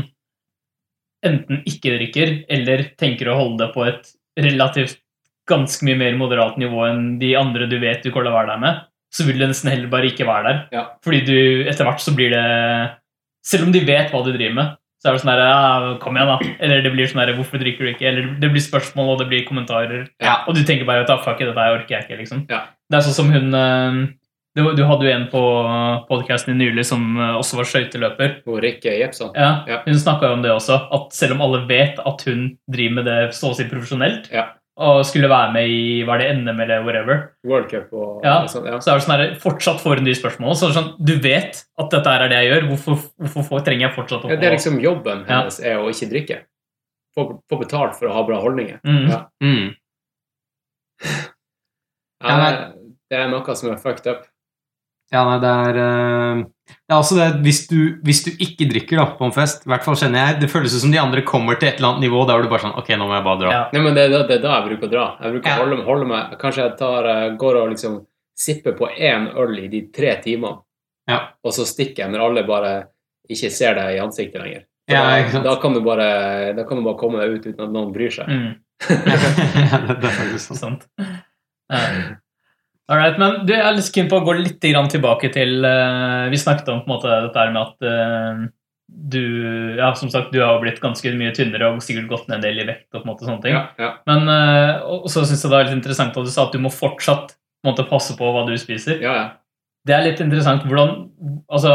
[1.23, 4.99] enten ikke drikker, eller tenker å holde det på et relativt
[5.49, 8.53] ganske mye mer moderat nivå enn de andre du vet du kommer til å være
[8.53, 8.83] der med,
[9.13, 10.61] så vil du nesten heller bare ikke være der.
[10.73, 10.83] Ja.
[11.03, 12.43] Fordi du etter hvert så blir det
[13.43, 16.15] Selv om de vet hva du driver med, så er det sånn der, ja, Kom
[16.15, 16.51] igjen, da.
[16.63, 18.07] Eller det blir sånn der, Hvorfor drikker du ikke?
[18.07, 20.05] Eller det blir spørsmål, og det blir kommentarer.
[20.23, 20.37] Ja.
[20.47, 22.45] Og du tenker bare at fuck it, dette orker jeg ikke, liksom.
[22.49, 22.61] Ja.
[22.87, 23.97] Det er sånn som hun eh,
[24.55, 25.41] Du, du hadde jo en på
[26.07, 28.35] podkasten nylig som eh, også var skøyteløper.
[28.63, 29.31] Rikke Jepson.
[29.35, 29.81] Ja, Ja.
[29.85, 33.09] Hun snakka jo om det også, at selv om alle vet at hun driver med
[33.09, 34.51] det så å si profesjonelt, Ja.
[34.77, 38.39] Og skulle være med i var det NM eller whatever, World Cup og, Ja.
[38.41, 38.65] og sånn.
[38.65, 38.79] Ja.
[38.81, 40.55] så er det sånn her, fortsatt får hun de spørsmålene.
[40.57, 43.95] Så sånn, du vet at dette er det jeg gjør, hvorfor, hvorfor får, trenger jeg
[43.99, 45.41] fortsatt å Ja, det er liksom jobben Ja.
[45.43, 46.39] hennes er å ikke drikke.
[47.13, 48.79] Få, få betalt for å ha bra holdninger.
[48.83, 49.09] Mm.
[49.11, 49.19] Ja.
[49.43, 49.75] mm.
[52.23, 52.71] Ja, Ja,
[53.09, 54.25] det, er noe som er fucked up.
[55.11, 58.97] Ja, nei, det er eh, Det er også det hvis du, hvis du ikke drikker
[59.01, 61.57] da, på en fest, i hvert fall kjenner jeg, det føles som de andre kommer
[61.59, 63.39] til et eller annet nivå der er du bare sånn Ok, nå må jeg bare
[63.41, 63.51] dra.
[63.51, 63.61] Ja.
[63.73, 65.05] Nei, men det, da- det er da jeg bruker å dra.
[65.21, 65.55] Jeg bruker Ja.
[65.57, 67.97] å holde, holde meg Kanskje jeg tar, eh, går og liksom
[68.39, 70.61] sipper på én øl i de tre timene,
[71.07, 71.19] Ja.
[71.43, 72.71] og så stikker jeg når alle bare
[73.29, 74.63] ikke ser deg i ansiktet lenger.
[74.89, 77.71] Ja, da, da, kan du bare, da kan du bare komme deg ut uten at
[77.71, 78.27] noen bryr seg.
[78.27, 78.55] Mm.
[78.89, 80.57] det er faktisk sånn.
[80.59, 80.87] Sant.
[81.71, 82.15] Eh,
[82.91, 86.27] Alright, men du, jeg er litt keen på å gå litt grann tilbake til uh,
[86.31, 88.41] Vi snakket om på en måte dette her med at uh,
[88.93, 89.23] du
[89.77, 92.59] ja, som sagt, du har blitt ganske mye tynnere og sikkert gått ned en del
[92.61, 92.89] i vekt.
[92.91, 93.55] og på en måte sånne ting.
[93.55, 93.93] Ja, ja.
[94.09, 96.73] Men uh, så syns jeg det er litt interessant at du sa at du må
[96.73, 98.99] fortsatt på måte, passe på hva du spiser.
[99.03, 99.25] ja, ja.
[99.83, 100.93] Det er litt interessant hvordan
[101.51, 101.73] altså,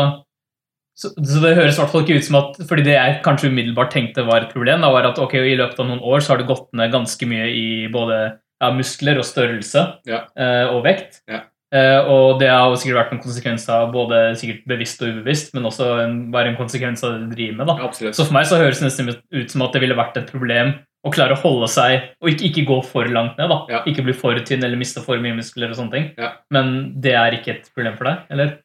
[0.96, 3.50] så, så det høres i hvert fall ikke ut som at fordi det jeg kanskje
[3.52, 6.32] umiddelbart tenkte var et problem, da var at ok, i løpet av noen år så
[6.32, 8.18] har du gått ned ganske mye i både
[8.60, 10.24] ja, muskler og størrelse Ja.
[10.36, 11.22] eh, og vekt.
[11.28, 11.44] Ja.
[11.68, 15.50] Eh, og det har jo sikkert vært en konsekvens av både sikkert bevisst og ubevisst,
[15.54, 17.66] men også en, være en konsekvens av det du driver med.
[17.68, 17.74] da.
[17.84, 18.16] Absolutt.
[18.16, 20.72] Så for meg så høres det nesten ut som at det ville vært et problem
[21.06, 23.52] å klare å holde seg og ikke, ikke gå for langt ned.
[23.52, 23.82] da.
[23.86, 26.08] Ikke bli for tynn eller miste for mye muskler og sånne ting.
[26.50, 26.72] Men
[27.04, 28.56] det er ikke et problem for deg, eller?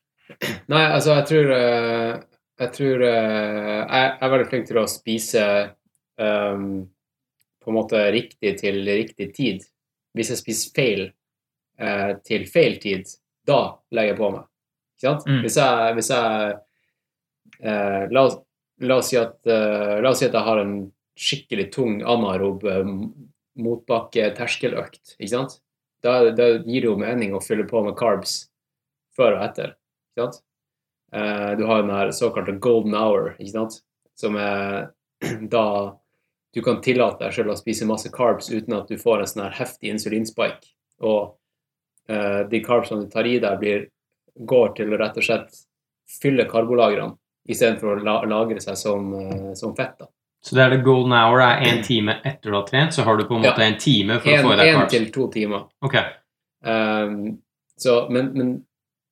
[0.71, 2.21] Nei, altså, jeg tror uh,
[2.63, 5.43] Jeg tror uh, jeg er veldig flink til å spise
[6.17, 6.88] um,
[7.63, 9.67] på en måte riktig til riktig tid.
[10.13, 11.04] Hvis jeg spiser feil
[11.80, 13.10] eh, til feil tid,
[13.47, 14.47] da legger jeg på meg.
[14.95, 15.28] Ikke sant?
[15.28, 15.41] Mm.
[15.45, 16.54] Hvis jeg, hvis jeg
[17.60, 18.39] eh, la, oss,
[18.84, 20.78] la, oss si at, eh, la oss si at jeg har en
[21.19, 22.95] skikkelig tung anaerob eh,
[23.63, 25.60] motbakke-terskeløkt, ikke sant?
[26.04, 28.43] Da, da gir det jo mening å fylle på med carbs
[29.15, 29.76] før og etter.
[30.13, 30.41] Ikke sant?
[31.13, 33.82] Eh, du har den her såkalte golden hour, ikke sant?
[34.19, 34.91] som er
[35.56, 35.65] da
[36.54, 39.44] du kan tillate deg selv å spise masse carbs uten at du får en sånn
[39.48, 40.70] her heftig insulinspike.
[41.02, 41.36] Og
[42.10, 43.88] eh, de carbsene du tar i deg, blir,
[44.38, 45.63] går til å rett og slett
[46.22, 47.16] fylle karbolagrene
[47.50, 49.98] istedenfor å la lagre seg som, eh, som fett.
[50.00, 50.08] da.
[50.44, 53.18] Så det er det golden hour er én time etter du har trent, så har
[53.18, 53.52] du på en Ja.
[53.52, 54.92] måte en time for å få i deg Én carbs.
[54.92, 55.63] til to timer.
[55.82, 55.96] Ok.
[56.63, 57.39] Um,
[57.78, 58.66] så, men men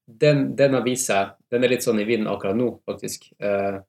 [0.08, 3.25] den, den har vist seg Den er litt sånn i vinden akkurat nå, faktisk.
[3.43, 3.82] Uh,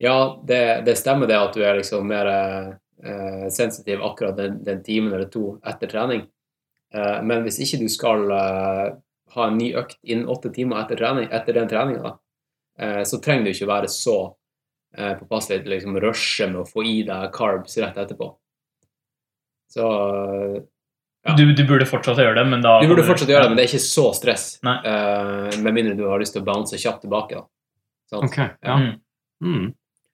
[0.00, 4.82] ja, det, det stemmer det at du er liksom mer eh, sensitiv akkurat den, den
[4.82, 6.26] timen eller to etter trening.
[6.94, 8.92] Eh, men hvis ikke du skal eh,
[9.36, 12.14] ha en ny økt innen åtte timer etter, trening, etter den treninga,
[12.78, 14.16] eh, så trenger du ikke være så
[14.96, 18.32] eh, påpasselig til liksom rushe med å få i deg carbs rett etterpå.
[19.72, 19.88] Så
[21.22, 21.36] Ja.
[21.38, 23.62] Du, du burde fortsatt gjøre det, men da du burde fortsatt gjøre det, men det
[23.62, 24.46] er ikke så stress.
[24.66, 27.38] Eh, med mindre du har lyst til å bounce kjapt tilbake.
[27.38, 27.44] Da.
[28.10, 28.26] Sånn.
[28.26, 28.74] Ok, ja.
[28.80, 28.96] Mm.
[29.46, 29.68] Mm.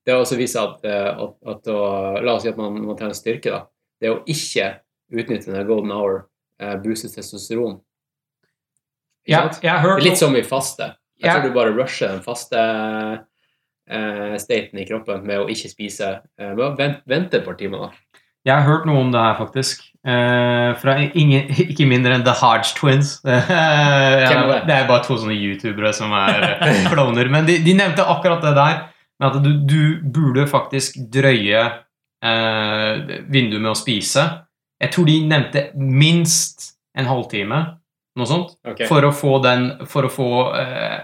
[0.09, 1.81] Det har også vist seg at, eh, at, at å,
[2.25, 3.53] La oss si at man, man trener styrke.
[3.53, 3.67] da.
[4.01, 4.71] Det å ikke
[5.13, 6.23] utnytte den golden hour
[6.63, 7.75] eh, booster testosteron.
[9.29, 10.95] Ja, jeg har Det hørt er litt som i faste.
[11.21, 11.35] Jeg Ja.
[11.37, 12.57] tror du bare rusher den faste
[13.91, 16.15] eh, staten i kroppen med å ikke spise.
[16.41, 17.79] Eh, vent, vente, et par timer.
[17.79, 18.19] da.
[18.47, 19.83] Jeg har hørt noe om det her, faktisk.
[20.07, 23.19] Eh, fra ingen, ikke mindre enn The Hodge Twins.
[23.27, 24.73] Ja, det?
[24.73, 27.29] er bare to sånne youtubere som er klovner.
[27.29, 28.87] Men de, de nevnte akkurat det der.
[29.19, 31.63] Med at du, du burde faktisk drøye
[32.23, 34.25] eh, vinduet med å spise.
[34.79, 37.63] Jeg tror de nevnte minst en halvtime,
[38.19, 38.87] noe sånt, okay.
[38.91, 41.01] for å få den For å få eh,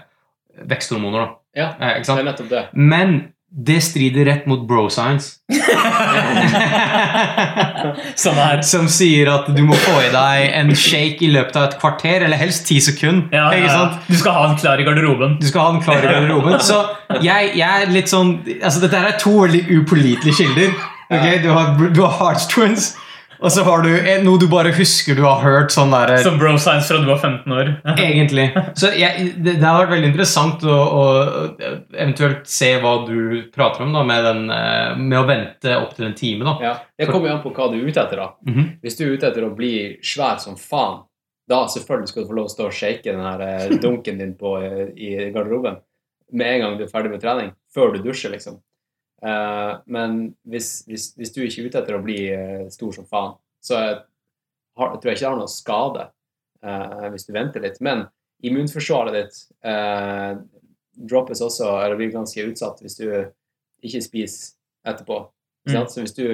[0.67, 1.41] veksthormoner, da.
[1.55, 2.63] Ja, Eh, det er nettopp det.
[2.75, 3.17] Men
[3.57, 5.39] det strider rett mot bro science.
[8.15, 11.77] som, som sier at du må få i deg en shake i løpet av et
[11.79, 13.31] kvarter, eller helst ti sekunder.
[13.31, 13.85] Ja, ja?
[14.09, 15.37] Du skal ha den klar i garderoben.
[15.39, 16.59] Du skal ha den klar i garderoben.
[16.59, 16.81] Så
[17.23, 20.75] jeg, jeg er litt sånn altså Dette er to veldig upålitelige kilder.
[21.07, 21.39] Okay?
[21.45, 22.91] Du har, du har Hearts Twins,
[23.39, 23.89] og så har du
[24.25, 27.19] noe du bare husker du har hørt sånn der, Som bro science fra du var
[27.19, 27.71] 15 år.
[27.95, 28.47] Egentlig.
[28.77, 31.05] Så jeg, det, det har vært veldig interessant å, å
[31.93, 33.17] eventuelt se hva du
[33.55, 36.45] prater om da, med, den, eh, med å vente opptil en time.
[36.47, 36.55] da.
[36.63, 38.21] Ja, Det kommer jo an på hva du er ute etter.
[38.23, 38.29] da.
[38.47, 38.69] Mhm.
[38.83, 41.03] Hvis du er ute etter å bli svær som faen,
[41.47, 44.33] da selvfølgelig skal du få lov å stå og shake den her eh, dunken din
[44.39, 45.77] på, eh, i garderoben
[46.33, 48.57] med en gang du er ferdig med trening, før du dusjer, liksom.
[49.25, 53.07] Eh, men hvis, hvis, hvis du ikke er ute etter å bli eh, stor som
[53.09, 53.95] faen, så jeg,
[54.77, 56.09] har, tror jeg ikke det har noe skade
[56.65, 57.79] eh, hvis du venter litt.
[57.85, 58.05] Men
[58.45, 59.37] immunforsvaret ditt
[60.95, 63.07] droppes også, eller blir ganske utsatt hvis du
[63.85, 64.53] ikke spiser
[64.87, 65.23] etterpå.
[65.67, 65.87] Mm.
[65.89, 66.27] Så hvis du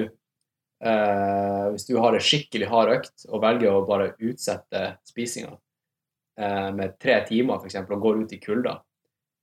[0.84, 6.70] eh, hvis du har en skikkelig hard økt og velger å bare utsette spisinga eh,
[6.76, 8.76] med tre timer eksempel, og går ut i kulda,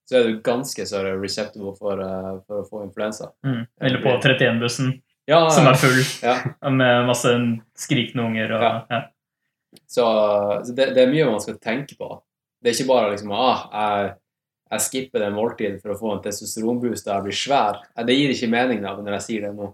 [0.10, 3.30] så er du ganske så receptable for, eh, for å få influensa.
[3.46, 3.62] Mm.
[3.82, 4.96] Eller på 31-bussen,
[5.30, 6.40] Ja, som er full ja.
[6.82, 7.30] med masse
[7.78, 8.56] skrikende unger.
[8.58, 8.72] Og, Ja.
[8.90, 9.02] ja.
[9.86, 10.02] Så,
[10.66, 12.08] så det, det er mye man skal tenke på.
[12.58, 14.08] Det er ikke bare liksom ah, jeg,
[14.74, 17.78] jeg skipper det måltidet for å få en testosteronboost da jeg blir svær.
[18.08, 19.70] Det gir ikke mening da, når jeg sier det nå.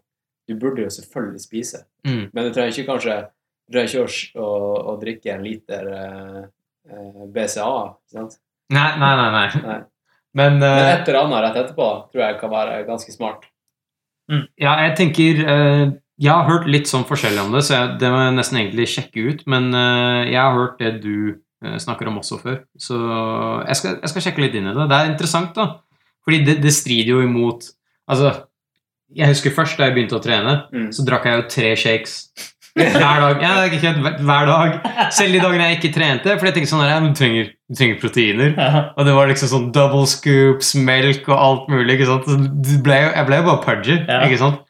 [0.45, 1.85] Du burde jo selvfølgelig spise.
[2.05, 2.27] Mm.
[2.35, 3.17] Men du trenger ikke kanskje
[3.65, 4.49] du trenger ikke å, å,
[4.91, 6.41] å drikke en liter eh,
[6.91, 7.71] eh, BCA.
[8.11, 8.35] sant?
[8.75, 9.29] Nei, nei, nei.
[9.33, 9.47] nei.
[9.63, 9.79] Nei.
[10.35, 13.45] Men, Men eh, et eller annet rett etterpå tror jeg kan være ganske smart.
[14.57, 15.83] Ja, jeg tenker uh,
[16.17, 18.87] Jeg har hørt litt sånn forskjellig om det, så jeg, det må jeg nesten egentlig
[18.89, 19.43] sjekke ut.
[19.51, 21.41] Men uh, jeg har hørt det du
[21.81, 22.97] snakker om også før, så
[23.65, 24.83] jeg skal, jeg skal sjekke litt inn i det.
[24.91, 25.63] Det er interessant, da.
[26.27, 27.71] Fordi det, det strider jo imot
[28.11, 28.33] Altså,
[29.17, 30.91] jeg husker først da jeg begynte å trene, Mm.
[30.93, 32.13] så drakk jeg jo tre shakes
[32.75, 33.41] hver dag.
[33.41, 33.91] Ja, det er ikke
[34.25, 35.11] hver- dag.
[35.15, 37.99] Selv de dagene jeg ikke trente, for jeg tenkte sånn her, du trenger, du trenger
[38.01, 38.53] proteiner.
[38.97, 41.95] Og det var liksom sånn double scoops, melk og alt mulig.
[41.99, 42.27] ikke sant?
[42.83, 43.97] Ble, jeg ble jo bare pudgy.
[44.07, 44.21] Ja.
[44.27, 44.61] ikke sant?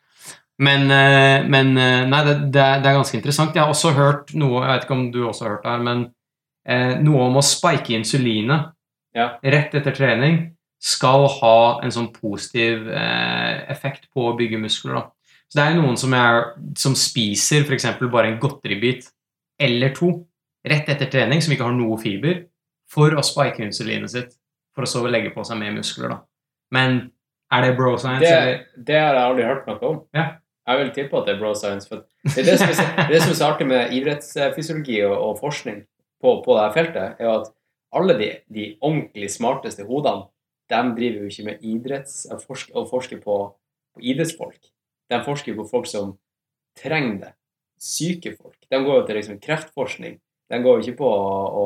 [0.61, 3.55] Men, eh, men eh, nei, det, det, er, det er ganske interessant.
[3.57, 5.81] Jeg har også hørt noe jeg vet ikke om du også har hørt det her,
[5.89, 6.05] men
[6.67, 8.69] eh, noe om å spike insulinet
[9.15, 9.31] Ja.
[9.43, 10.51] rett etter trening
[10.85, 14.93] skal ha en sånn positiv eh, effekt på å bygge muskler.
[15.01, 15.03] da.
[15.55, 17.85] Så det er noen som, er, som spiser f.eks.
[18.11, 19.05] bare en godteribit
[19.63, 20.09] eller to
[20.67, 22.41] rett etter trening, som ikke har noe fiber,
[22.91, 24.33] for å spike insulinet sitt,
[24.75, 26.11] for å så legge på seg mer muskler.
[26.11, 26.17] da.
[26.75, 26.99] Men
[27.55, 28.27] er det bro science?
[28.27, 30.03] Det, det har jeg aldri hørt noe om.
[30.17, 30.27] Ja.
[30.67, 31.87] Jeg vil tippe at det er bro science.
[31.87, 35.39] For det er det som er, det som er så artig med idrettsfysiologi og, og
[35.39, 35.83] forskning
[36.19, 37.51] på, på dette feltet, er at
[37.95, 40.27] alle de, de ordentlig smarteste hodene
[40.67, 43.43] de driver jo ikke med idretts og forsker, og forsker på,
[43.95, 44.59] på idrettsfolk.
[45.11, 46.15] De forsker jo på folk som
[46.79, 47.31] trenger det.
[47.81, 48.57] Syke folk.
[48.69, 50.19] De går jo til liksom kreftforskning.
[50.49, 51.65] De går jo ikke på å, å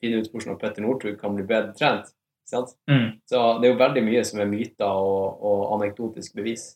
[0.00, 2.10] finne ut hvordan Petter Northug kan bli bedre trent.
[2.50, 2.74] Sant?
[2.90, 3.20] Mm.
[3.30, 6.72] Så det er jo veldig mye som er myter og, og anekdotisk bevis.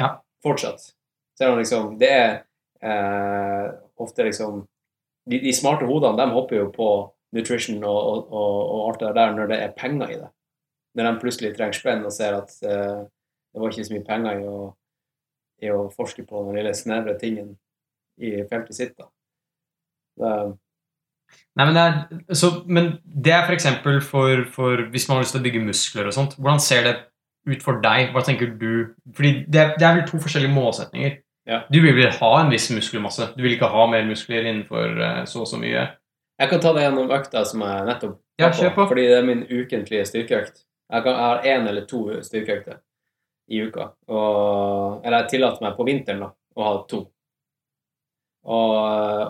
[0.00, 0.16] Ja.
[0.44, 0.94] Fortsatt.
[1.36, 2.30] Selv om liksom Det er
[2.80, 3.66] eh,
[4.00, 4.62] ofte liksom
[5.28, 6.90] de, de smarte hodene de hopper jo på
[7.36, 10.30] nutrition og, og, og alt det der når det er penger i det.
[10.96, 13.02] når de plutselig trenger spenn og ser at eh,
[13.50, 14.56] det var ikke så mye penger i å,
[15.60, 17.54] i å forske på den lille snevre tingen
[18.20, 18.96] i feltet sitt.
[18.98, 19.08] da.
[20.20, 20.34] Det,
[21.58, 25.24] Nei, men det er, så, men det er for eksempel for, for hvis man har
[25.24, 26.36] lyst til å bygge muskler og sånt.
[26.38, 26.94] Hvordan ser det
[27.50, 28.12] ut for deg?
[28.14, 28.94] Hva tenker du?
[29.16, 31.18] Fordi det, det er vel to forskjellige målsetninger.
[31.50, 31.62] Ja.
[31.72, 33.32] Du vil vel ha en viss muskelmasse.
[33.36, 35.86] Du vil ikke ha mer muskler innenfor eh, så og så mye.
[36.40, 38.86] Jeg kan ta det gjennom økta som jeg nettopp Ja, på.
[38.88, 40.62] Fordi det er min ukentlige styrkeøkt.
[40.90, 42.80] Jeg, kan, jeg har én eller to styrkeøkter
[43.50, 43.90] i uka.
[44.08, 47.00] Og, eller jeg tillater meg på vinteren da, å ha to.
[48.46, 48.76] Og,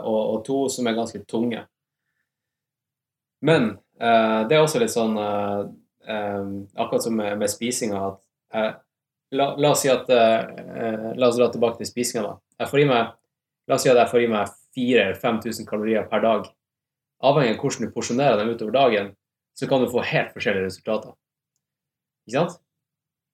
[0.07, 1.65] og, og to som er ganske tunge.
[3.47, 5.63] Men eh, det er også litt sånn eh,
[6.13, 8.19] eh, Akkurat som med, med spisinga at
[8.53, 8.75] jeg,
[9.41, 12.37] la, la oss si at eh, La oss dra tilbake til spisinga, da.
[12.61, 13.15] Jeg får i meg,
[13.71, 16.51] la oss si at jeg får i meg 4000 eller 5000 kalorier per dag
[17.21, 19.13] avhengig av hvordan du porsjonerer dem utover dagen,
[19.59, 21.15] så kan du få helt forskjellige resultater.
[22.29, 22.61] Ikke sant?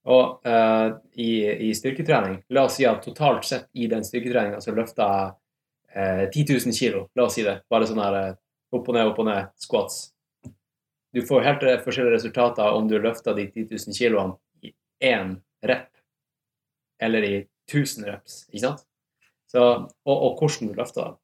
[0.07, 1.31] Og uh, i,
[1.67, 5.07] i styrketrening, la oss si at totalt sett i den styrketreninga så løfta
[5.97, 8.37] jeg uh, 10 000 kilo, la oss si det, bare sånn her uh,
[8.77, 10.05] opp og ned, opp og ned, squats.
[11.17, 14.37] Du får helt eh, forskjellige resultater om du løfter de 10 000 kiloene
[14.67, 14.73] i
[15.07, 15.89] én rep,
[17.03, 17.37] eller i
[17.71, 18.83] 1000 reps, ikke sant?
[19.49, 21.17] Så, og, og hvordan du løfter dem.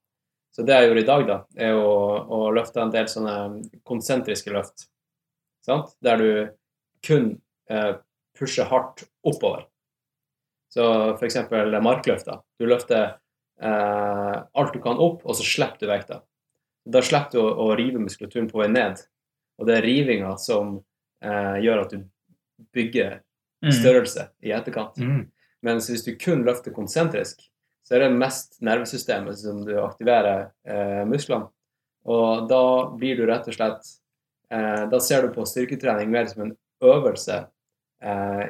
[0.53, 1.37] Så det jeg gjorde i dag, da,
[1.69, 1.93] er å,
[2.25, 3.37] å løfte en del sånne
[3.89, 4.87] konsentriske løft.
[5.65, 5.95] Sant?
[6.05, 6.31] Der du
[7.05, 7.35] kun
[8.43, 9.65] pusher hardt oppover.
[10.73, 10.85] Så
[11.23, 12.43] eksempel markløfter.
[12.59, 13.15] Du løfter
[13.63, 16.23] eh, alt du kan opp, og så slipper du vekta.
[16.89, 19.03] Da slipper du å, å rive muskulaturen på vei ned.
[19.61, 20.79] Og det er rivinga som
[21.23, 22.09] eh, gjør at du
[22.75, 23.21] bygger
[23.63, 23.71] Mm.
[23.71, 24.97] størrelse i etterkant.
[24.99, 25.29] Mm.
[25.63, 27.45] Mens hvis du kun løfter konsentrisk,
[27.87, 31.47] så er det mest nervesystemet som du aktiverer eh, musklene.
[32.11, 32.63] Og da
[32.99, 33.87] blir du rett og slett
[34.51, 37.37] eh, Da ser du på styrketrening mer som en øvelse
[38.03, 38.45] eh,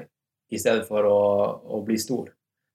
[0.53, 1.21] i stedet for å,
[1.77, 2.31] å bli stor.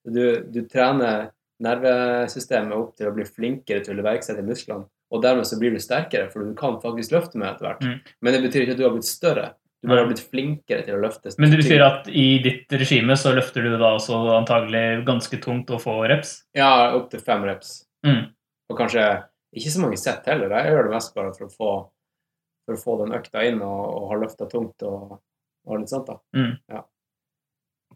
[0.08, 1.32] Du, du trener
[1.64, 4.88] nervesystemet opp til å bli flinkere til å iverksette musklene.
[5.14, 7.86] Og dermed så blir du sterkere, for du kan faktisk løfte med etter hvert.
[7.86, 8.14] Mm.
[8.22, 9.46] Men det betyr ikke at du har blitt større.
[9.82, 11.32] Du bare har blitt flinkere til å løfte.
[11.38, 15.70] Men det betyr at i ditt regime så løfter du da også antagelig ganske tungt
[15.72, 16.34] og få reps?
[16.58, 17.86] Ja, opp til fem reps.
[18.06, 18.34] Mm.
[18.68, 19.06] Og kanskje
[19.56, 20.52] ikke så mange sett heller.
[20.58, 21.72] Jeg gjør det mest bare for å få,
[22.68, 25.22] for å få den økta inn og, og ha løfta tungt og,
[25.68, 26.08] og litt sånt.
[26.08, 26.18] da.
[26.36, 26.54] Mm.
[26.72, 26.82] Ja.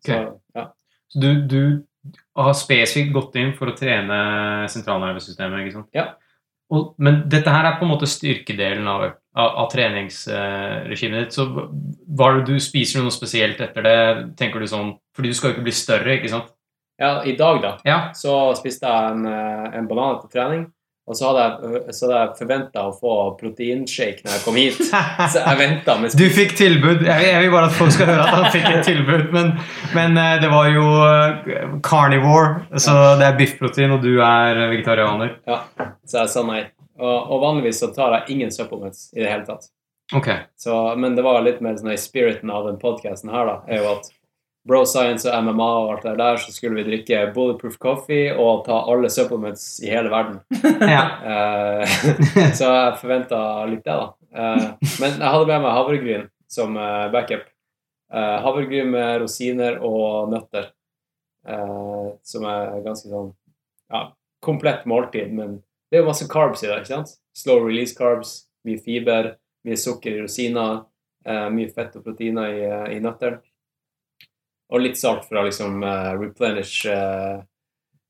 [0.02, 0.26] Okay.
[0.26, 0.66] Så, ja.
[1.12, 5.90] Så du, du har spesifikt gått inn for å trene sentralnervesystemet, ikke sant?
[5.96, 6.08] Ja.
[6.72, 9.02] Og, men dette her er på en måte styrkedelen av,
[9.36, 11.36] av, av treningsregimet ditt.
[11.36, 13.98] Så hva er det du spiser noe spesielt etter det?
[14.40, 16.54] Tenker du sånn Fordi du skal jo ikke bli større, ikke sant?
[17.02, 17.96] ja, I dag, da, Ja.
[18.14, 20.68] så spiste jeg en, eh, en banan etter trening.
[21.10, 24.78] Og så hadde jeg, så hadde jeg forventa å få proteinshake når jeg kom hit.
[25.34, 27.02] Så jeg venta med Du fikk tilbud.
[27.08, 29.52] Jeg, vil bare at folk skal høre at han fikk et tilbud, men,
[29.98, 35.36] men eh, det var jo eh, carnivore, så det er biffprotein, og du er vegetarianer.
[35.50, 35.64] Ja,
[36.06, 36.64] så jeg sa nei.
[37.02, 39.72] Og, og vanligvis så tar jeg ingen supplements i det hele tatt.
[40.14, 40.46] Okay.
[40.60, 43.82] Så, men det var litt mer sånn i spiriten av den podcasten her, da, er
[43.82, 44.12] jo at
[44.68, 48.66] Bro Science og MMA og alt det der, så skulle vi drikke Bulletproof Coffee og
[48.68, 50.42] ta alle supplements i hele verden.
[50.96, 51.06] Ja.
[51.32, 51.96] Eh,
[52.58, 53.40] så jeg forventa
[53.70, 54.12] litt det, da.
[54.32, 54.68] Eh,
[55.02, 57.50] men jeg hadde med meg havregryn som eh, backup.
[58.12, 60.66] Havregryn med rosiner og nøtter.
[62.28, 63.30] Som er ganske sånn
[63.88, 64.02] ja,
[64.44, 65.54] komplett måltid, men
[65.88, 66.82] det er jo masse carbs i det.
[66.82, 67.14] ikke sant?
[67.32, 68.34] Slow release carbs,
[68.68, 69.32] mye fiber,
[69.64, 70.82] mye sukker i rosiner,
[71.56, 73.40] mye fett og proteiner i, i nøtter.
[74.72, 77.42] Og litt salt for å liksom uh, replenish uh,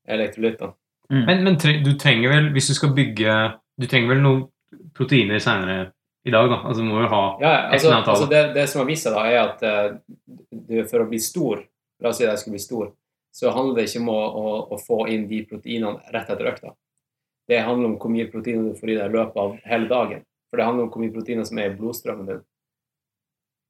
[0.06, 0.76] elektrolyttene.
[1.12, 3.32] Men, men tre, du trenger vel, hvis du skal bygge
[3.76, 4.46] Du trenger vel noen
[4.96, 5.90] proteiner senere
[6.24, 6.60] i dag, da?
[6.62, 9.16] Altså, du må jo ha Ja, ja, altså, altså det, det som har vist seg,
[9.18, 9.98] da, er at uh,
[10.48, 11.64] du, for å bli stor
[12.02, 12.86] La oss si at jeg skulle bli stor,
[13.32, 16.72] så handler det ikke om å, å, å få inn de proteinene rett etter økta.
[17.48, 20.24] Det handler om hvor mye proteiner du får i deg i løpet av hele dagen.
[20.50, 22.42] For det handler om hvor mye proteiner som er i blodstrømmen din.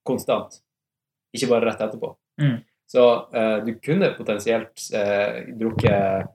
[0.09, 0.59] Konstant.
[1.37, 2.15] Ikke bare rett etterpå.
[2.41, 2.57] Mm.
[2.93, 6.27] Så eh, du kunne potensielt eh, drukket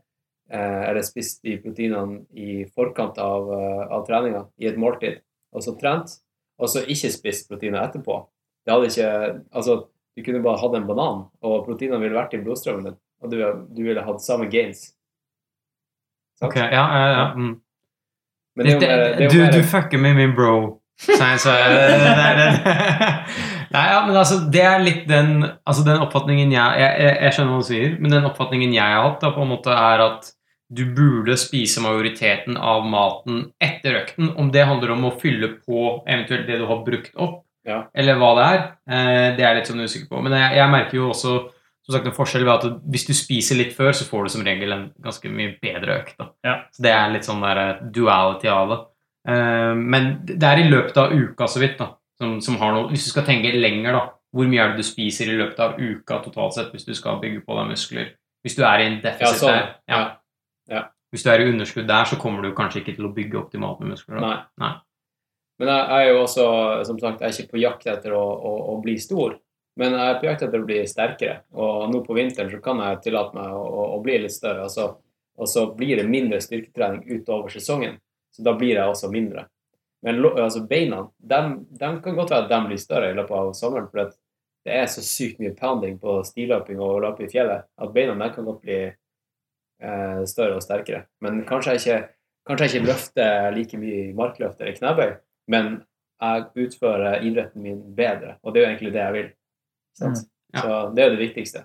[0.50, 5.20] eh, eller spist de proteinene i forkant av, eh, av treninga, i et måltid,
[5.54, 6.16] og så trent,
[6.58, 8.18] og så ikke spist proteiner etterpå.
[8.66, 9.12] Det hadde ikke
[9.54, 9.76] Altså,
[10.18, 13.38] du kunne bare hatt en banan, og proteinene ville vært i blodstrømmen din, og du,
[13.78, 14.88] du ville hatt samme gains.
[16.40, 16.50] Sant?
[16.52, 17.28] Ok, ja, ja, ja.
[17.38, 17.54] Mm.
[18.58, 20.82] Men det Det- det du, du fucker med min bro.
[20.98, 23.57] Science, så det, det, det.
[23.78, 27.36] Nei, ja, men altså, det er litt den, altså den oppfatningen jeg, jeg, jeg jeg
[27.36, 30.02] skjønner hva du sier, men den oppfatningen jeg har hatt, da, på en måte er
[30.08, 30.32] at
[30.74, 34.34] du burde spise majoriteten av maten etter økten.
[34.36, 37.84] Om det handler om å fylle på eventuelt det du har brukt opp, Ja.
[37.96, 38.60] eller hva det er.
[38.90, 40.24] Eh, det er jeg litt sånn usikker på.
[40.24, 41.36] Men jeg, jeg merker jo også
[41.88, 44.44] som sagt, en forskjell ved at hvis du spiser litt før, så får du som
[44.44, 46.18] regel en ganske mye bedre økt.
[46.20, 46.26] Da.
[46.44, 46.56] Ja.
[46.76, 48.80] Så det er litt sånn der eh, duality av det.
[49.32, 52.92] Eh, men det er i løpet av uka, så vidt, da, som, som har noe
[52.92, 54.06] Hvis du skal tenke lenger, da.
[54.36, 57.22] Hvor mye er det du spiser i løpet av uka totalt sett hvis du skal
[57.22, 58.10] bygge på deg muskler?
[58.46, 59.56] Hvis du er i en Ja, deficit sånn.
[59.56, 59.70] der.
[59.90, 60.02] Ja.
[60.70, 60.84] Ja.
[61.14, 63.80] Hvis du er i underskudd der, så kommer du kanskje ikke til å bygge optimalt
[63.82, 64.20] med muskler.
[64.22, 64.36] Nei.
[64.60, 64.74] Nei.
[65.58, 66.46] Men jeg, jeg er jo også,
[66.86, 69.38] som sagt, jeg er ikke på jakt etter å, å, å bli stor.
[69.78, 71.40] Men jeg er på jakt etter å bli sterkere.
[71.58, 74.68] Og nå på vinteren så kan jeg tillate meg å, å, bli litt større.
[74.68, 74.90] Altså,
[75.38, 78.00] og så blir det mindre styrketrening utover sesongen.
[78.34, 79.48] Så da blir jeg også mindre.
[80.06, 83.54] Men altså, beina, dem, dem kan godt være at de blir større i løpet av
[83.58, 83.90] sommeren.
[83.92, 84.16] For at
[84.68, 88.34] det er så sykt mye pounding på stiløping og løp i fjellet at beina dem
[88.36, 91.06] kan godt bli eh, større og sterkere.
[91.24, 92.00] Men kanskje jeg ikke,
[92.50, 95.14] kanskje jeg ikke løfter like mye i markløft eller knebøy,
[95.54, 95.72] men
[96.18, 98.36] jeg utfører idretten min bedre.
[98.44, 99.30] Og det er jo egentlig det jeg vil.
[99.98, 100.24] Sant?
[100.24, 100.34] Mm.
[100.54, 100.62] Ja.
[100.62, 101.64] Så det er jo det viktigste.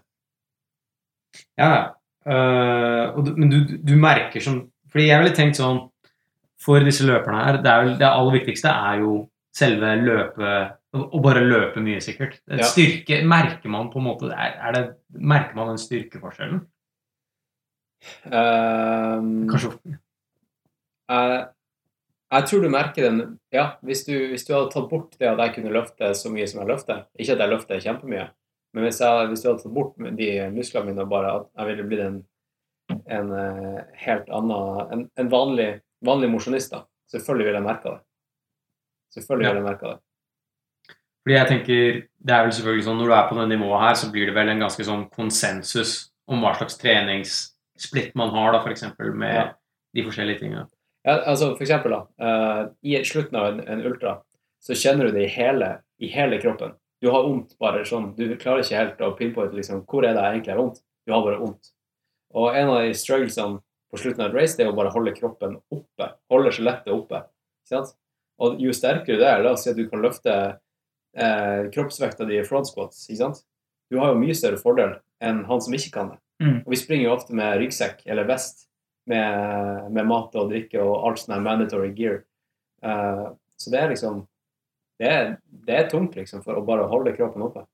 [1.58, 1.82] Ja, ja.
[2.22, 5.80] Uh, men du, du merker som Fordi jeg ville tenkt sånn
[6.62, 9.16] For disse løperne her, det, vel, det aller viktigste er jo
[9.56, 10.52] selve løpe
[10.92, 12.36] Å å bare løpe mye, sikkert.
[12.50, 12.66] Ja.
[12.68, 14.82] Styrke Merker man på en måte er, er det,
[15.16, 16.62] Merker man den styrkeforskjellen?
[18.28, 19.72] Um, Kanskje
[21.12, 21.42] jeg,
[22.32, 23.20] jeg tror du merker den
[23.54, 26.48] Ja, hvis du, hvis du hadde tatt bort det at jeg kunne løfte så mye
[26.50, 28.26] som jeg løfter Ikke at jeg løfter kjempemye,
[28.72, 31.70] men hvis, jeg, hvis du hadde tatt bort de musklene mine og bare at jeg
[31.70, 32.20] ville blitt en,
[33.18, 35.70] en eh, helt annen En, en vanlig,
[36.04, 36.84] vanlig mosjonister.
[37.12, 38.00] Selvfølgelig vil jeg merke det.
[39.16, 39.52] Selvfølgelig Ja.
[39.52, 39.98] vil jeg merke det.
[41.22, 43.94] Fordi jeg tenker, det er vel selvfølgelig sånn Når du er på det nivået her,
[43.94, 48.62] så blir det vel en ganske sånn konsensus om hva slags treningssplitt man har, da,
[48.64, 48.82] f.eks.
[49.14, 49.52] med Ja.
[49.94, 50.66] de forskjellige tingene.
[51.04, 52.06] Ja, altså for eksempel, da.
[52.18, 54.22] eh, I slutten av en, en ultra
[54.62, 56.74] så kjenner du det i hele, i hele kroppen.
[57.02, 58.14] Du har vondt bare sånn.
[58.16, 60.78] Du klarer ikke helt å pinpointe liksom, hvor er det egentlig har vondt.
[61.06, 61.72] Du har bare vondt.
[62.32, 63.58] Og en av de strugglesene
[63.92, 66.08] på slutten av et race det er å bare holde kroppen oppe.
[66.32, 67.22] Holde skjelettet oppe.
[68.42, 72.40] Og jo sterkere du er, la oss si at du kan løfte eh, kroppsvekta di
[72.40, 73.04] i front squats?
[73.92, 76.20] Du har jo mye større fordel enn han som ikke kan det.
[76.42, 76.58] Mm.
[76.64, 78.66] Og vi springer jo ofte med ryggsekk eller vest
[79.06, 82.22] med, med mat og drikke og alt sånn mandatory gear.
[82.82, 83.30] Uh,
[83.60, 84.24] så det er liksom
[85.02, 85.30] det er,
[85.66, 87.64] det er tungt liksom for å bare holde kroppen oppe.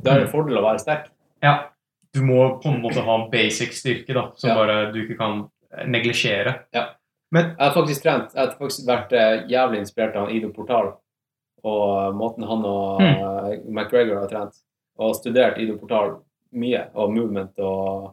[0.00, 1.10] Da er det en fordel å være sterk.
[1.44, 1.72] Ja.
[2.12, 4.56] Du må på en måte ha en basic styrke da, som Ja.
[4.56, 5.50] bare du ikke kan
[5.88, 6.58] neglisjere.
[6.72, 10.92] Jeg har faktisk trent, jeg har faktisk vært eh, jævlig inspirert av Ido Portal
[11.64, 13.70] og måten han og mm.
[13.70, 14.58] McGregor har trent.
[14.98, 16.18] Og studert Ido Portal
[16.52, 18.10] mye, og movement og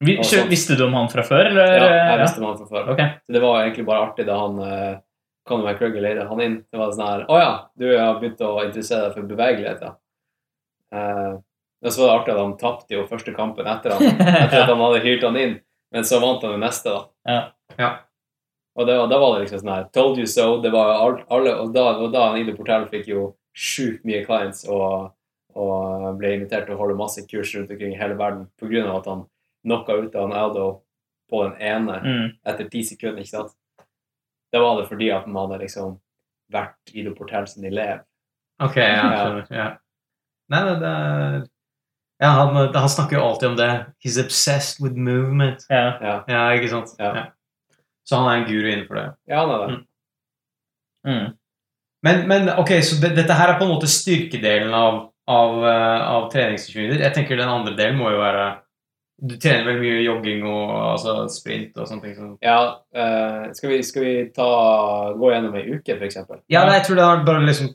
[0.00, 0.48] Og sånt.
[0.50, 1.76] visste du om han fra før, eller?
[1.76, 2.92] Ja, jeg visste om han fra før.
[2.94, 3.20] Okay.
[3.26, 4.98] Så det var egentlig bare artig da han uh,
[5.46, 6.56] Conor McGregor leide han inn.
[6.72, 9.94] Det var sånn her Å ja, du har begynt å interessere deg for bevegelighet, ja.
[10.90, 11.34] Eh,
[11.84, 14.68] og så var det artig at han tapte jo første kampen etter han, etter at
[14.68, 15.54] han hadde hyrt han inn.
[15.92, 17.02] Men så vant han det neste, da.
[17.26, 17.40] Ja.
[17.78, 17.90] Ja.
[18.78, 20.60] Og det var, da var det liksom sånn her Told you so.
[20.62, 20.92] Det var
[21.28, 23.24] alle, og da, og da Ido Portell fikk jo
[23.56, 25.10] sjukt mye clients og,
[25.58, 28.84] og ble invitert til å holde masse kurs rundt omkring i hele verden pga.
[28.96, 29.24] at han
[29.66, 30.68] knocka ut av Aldo
[31.30, 32.28] på den ene Mm.
[32.46, 33.52] etter ti sekunder, ikke sant?
[34.52, 35.98] Da var det fordi at han hadde liksom
[36.52, 38.00] vært Ido Portell sin elev.
[38.62, 39.44] Ok, ja, Ja.
[39.50, 39.68] Ja.
[40.50, 41.44] Nei, det er
[42.20, 43.68] ja, han, han snakker jo alltid om det.
[44.04, 45.66] He's obsessed with movement.
[45.68, 45.84] Ja.
[46.00, 46.94] Ja, Ja, ikke sant?
[47.00, 47.26] Ja.
[48.04, 49.06] Så han er en guru innenfor det.
[49.30, 49.78] ja han er det.
[51.06, 51.28] Mm.
[52.02, 54.98] Men, men ok, så det, dette her er på en måte styrkedelen av,
[55.28, 57.00] av, eh, av treningssesjoner.
[57.00, 58.48] Jeg tenker den andre delen må jo være
[59.20, 62.14] Du trener vel mye jogging og altså, sprint og sånne ting?
[62.16, 62.36] Sånn.
[62.44, 62.58] Ja,
[62.90, 64.46] Uh, skal vi, skal vi ta,
[65.14, 66.40] gå gjennom ei uke, eksempel?
[66.50, 67.68] ja, nei, jeg tror det er bare liksom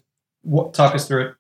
[0.44, 1.38] what, Talk us through it.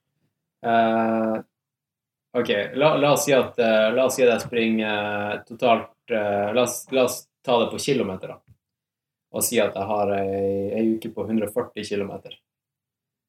[2.37, 6.11] Ok, la, la, oss si at, eh, la oss si at jeg springer eh, totalt
[6.11, 8.41] eh, la, oss, la oss ta det på kilometer, da.
[9.31, 12.11] Og si at jeg har ei, ei uke på 140 km.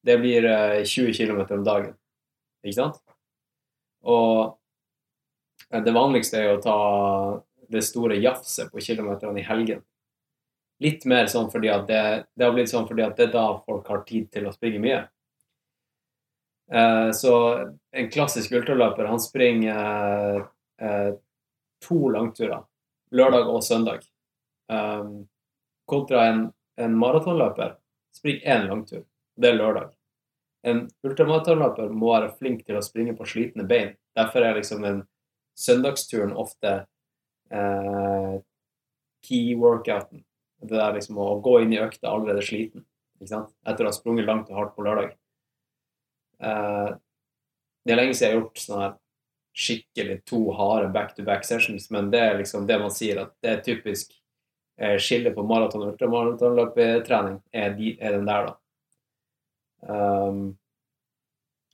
[0.03, 1.95] Det blir eh, 20 km om dagen,
[2.65, 2.99] ikke sant?
[4.03, 4.57] Og
[5.71, 6.77] det vanligste er å ta
[7.71, 9.85] det store jafset på kilometerne i helgen.
[10.83, 12.03] Litt mer sånn fordi at det,
[12.35, 14.83] det har blitt sånn fordi at det er da folk har tid til å springe
[14.83, 15.05] mye.
[16.71, 17.33] Eh, så
[17.91, 20.41] en klassisk ultraløper, han springer
[20.81, 21.11] eh,
[21.87, 22.63] to langturer.
[23.11, 24.03] Lørdag og søndag.
[24.67, 25.29] Um,
[25.87, 26.41] kontra en,
[26.75, 27.77] en maratonløper
[28.17, 29.05] springer én langtur.
[29.39, 29.93] Det er lørdag.
[30.67, 33.93] En ultramaratonløper må være flink til å springe på slitne bein.
[34.17, 35.03] Derfor er liksom den
[35.57, 36.73] søndagsturen ofte
[37.53, 38.33] eh,
[39.23, 40.25] key workouten.
[40.59, 42.83] Det der liksom å gå inn i økta allerede sliten.
[43.21, 45.15] Etter å ha sprunget langt og hardt på lørdag.
[46.43, 46.89] Eh,
[47.85, 48.95] det er lenge siden jeg har gjort sånne her
[49.57, 53.63] skikkelig to harde back-to-back sessions, men det er liksom det man sier, at det er
[53.65, 54.11] typisk
[54.77, 58.57] skillet skille på maraton og ultramaratonløpetrening, er, er den der, da.
[59.87, 60.41] Um,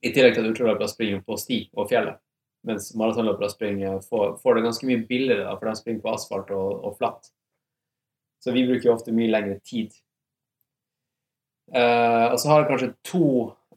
[0.03, 2.21] I tillegg til at ultraløpere springer på sti og fjellet,
[2.63, 6.79] mens maratonløpere springer, får det ganske mye billigere, da, for de springer på asfalt og,
[6.87, 7.27] og flatt.
[8.43, 9.91] Så vi bruker jo ofte mye lengre tid.
[11.75, 13.27] Uh, og så har jeg kanskje to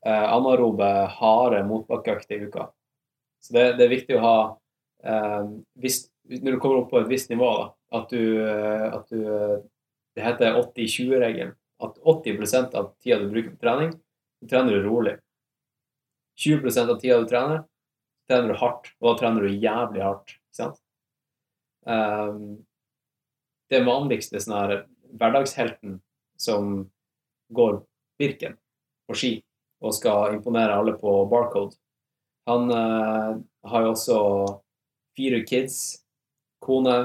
[0.07, 0.89] eh, anarobe,
[1.19, 2.71] harde motbakkeøkter i uka.
[3.43, 4.39] Så det, det, er viktig å ha
[5.05, 5.43] eh,
[5.83, 7.69] hvis, Når du kommer opp på et visst nivå, da,
[8.01, 9.57] at du, eh, at du eh,
[10.17, 11.55] Det heter 80-20-regelen.
[11.85, 13.91] At 80% av tida du bruker på trening,
[14.41, 15.19] så trener du rolig.
[16.41, 17.67] 20% av tida du trener,
[18.29, 18.89] trener du hardt.
[18.97, 20.33] Og da trener du jævlig hardt.
[20.33, 20.81] ikke sant?
[21.87, 22.65] Um,
[23.69, 24.73] det vanligste sånn her
[25.21, 26.01] hverdagshelten
[26.41, 26.87] som
[27.55, 27.83] går
[28.17, 28.57] Birken
[29.07, 29.33] på ski
[29.87, 31.77] og skal imponere alle på Barcode.
[32.47, 33.39] Han uh,
[33.71, 34.19] har jo også
[35.17, 36.03] fire kids,
[36.63, 36.99] kone,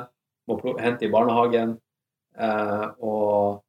[0.49, 1.75] må hente i barnehagen
[2.37, 3.61] uh, og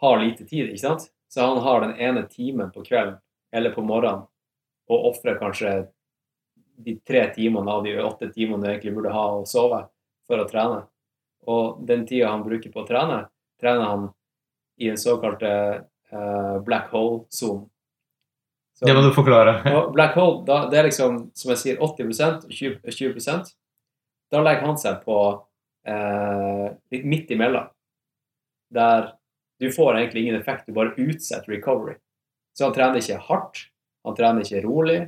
[0.00, 1.10] har lite tid, ikke sant?
[1.28, 3.18] Så han har den ene timen på kvelden
[3.52, 4.26] eller på morgenen
[4.86, 5.72] og ofrer kanskje
[6.76, 9.80] de tre timene av de åtte timene du egentlig burde ha å sove
[10.28, 10.84] for å trene.
[11.48, 13.24] Og den tida han bruker på å trene,
[13.60, 14.06] trener han
[14.82, 16.92] i en såkalt uh, black
[18.80, 18.94] hole-sonen.
[18.94, 19.90] Det må du forklare.
[19.96, 23.54] black hole, da, det er liksom, som jeg sier, 80 og 20, 20
[24.32, 25.18] Da legger han seg på
[25.86, 27.70] eh, litt midt imellom.
[28.74, 29.12] Der
[29.60, 31.96] du får egentlig ingen effekt, du bare utsetter recovery.
[32.56, 33.68] Så han trener ikke hardt,
[34.04, 34.98] han trener ikke rolig.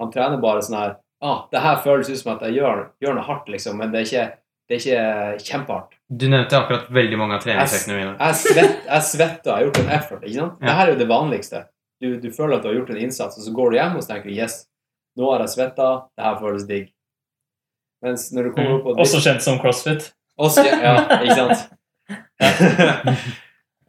[0.00, 3.18] Han trener bare sånn her ah, Det her føles ut som at jeg gjør, gjør
[3.18, 4.28] noe hardt, liksom, men det er ikke
[4.70, 4.82] det er
[5.34, 5.96] ikke kjempehardt.
[6.06, 8.12] Du nevnte akkurat veldig mange av treningsøktene mine.
[8.14, 10.20] Jeg, svett, jeg svetter, jeg har gjort en effort.
[10.22, 10.60] ikke sant?
[10.60, 10.66] Ja.
[10.68, 11.62] Dette er jo det vanligste.
[12.00, 14.04] Du, du, føler at du har gjort en innsats, og så går du hjem og
[14.04, 14.62] så tenker du, yes,
[15.20, 16.88] nå har jeg svetta, det her føles digg.
[18.04, 19.02] Mens når du kommer opp på mm.
[19.04, 20.08] Også kjent som crossfit.
[20.40, 21.68] Også, ja, ikke sant?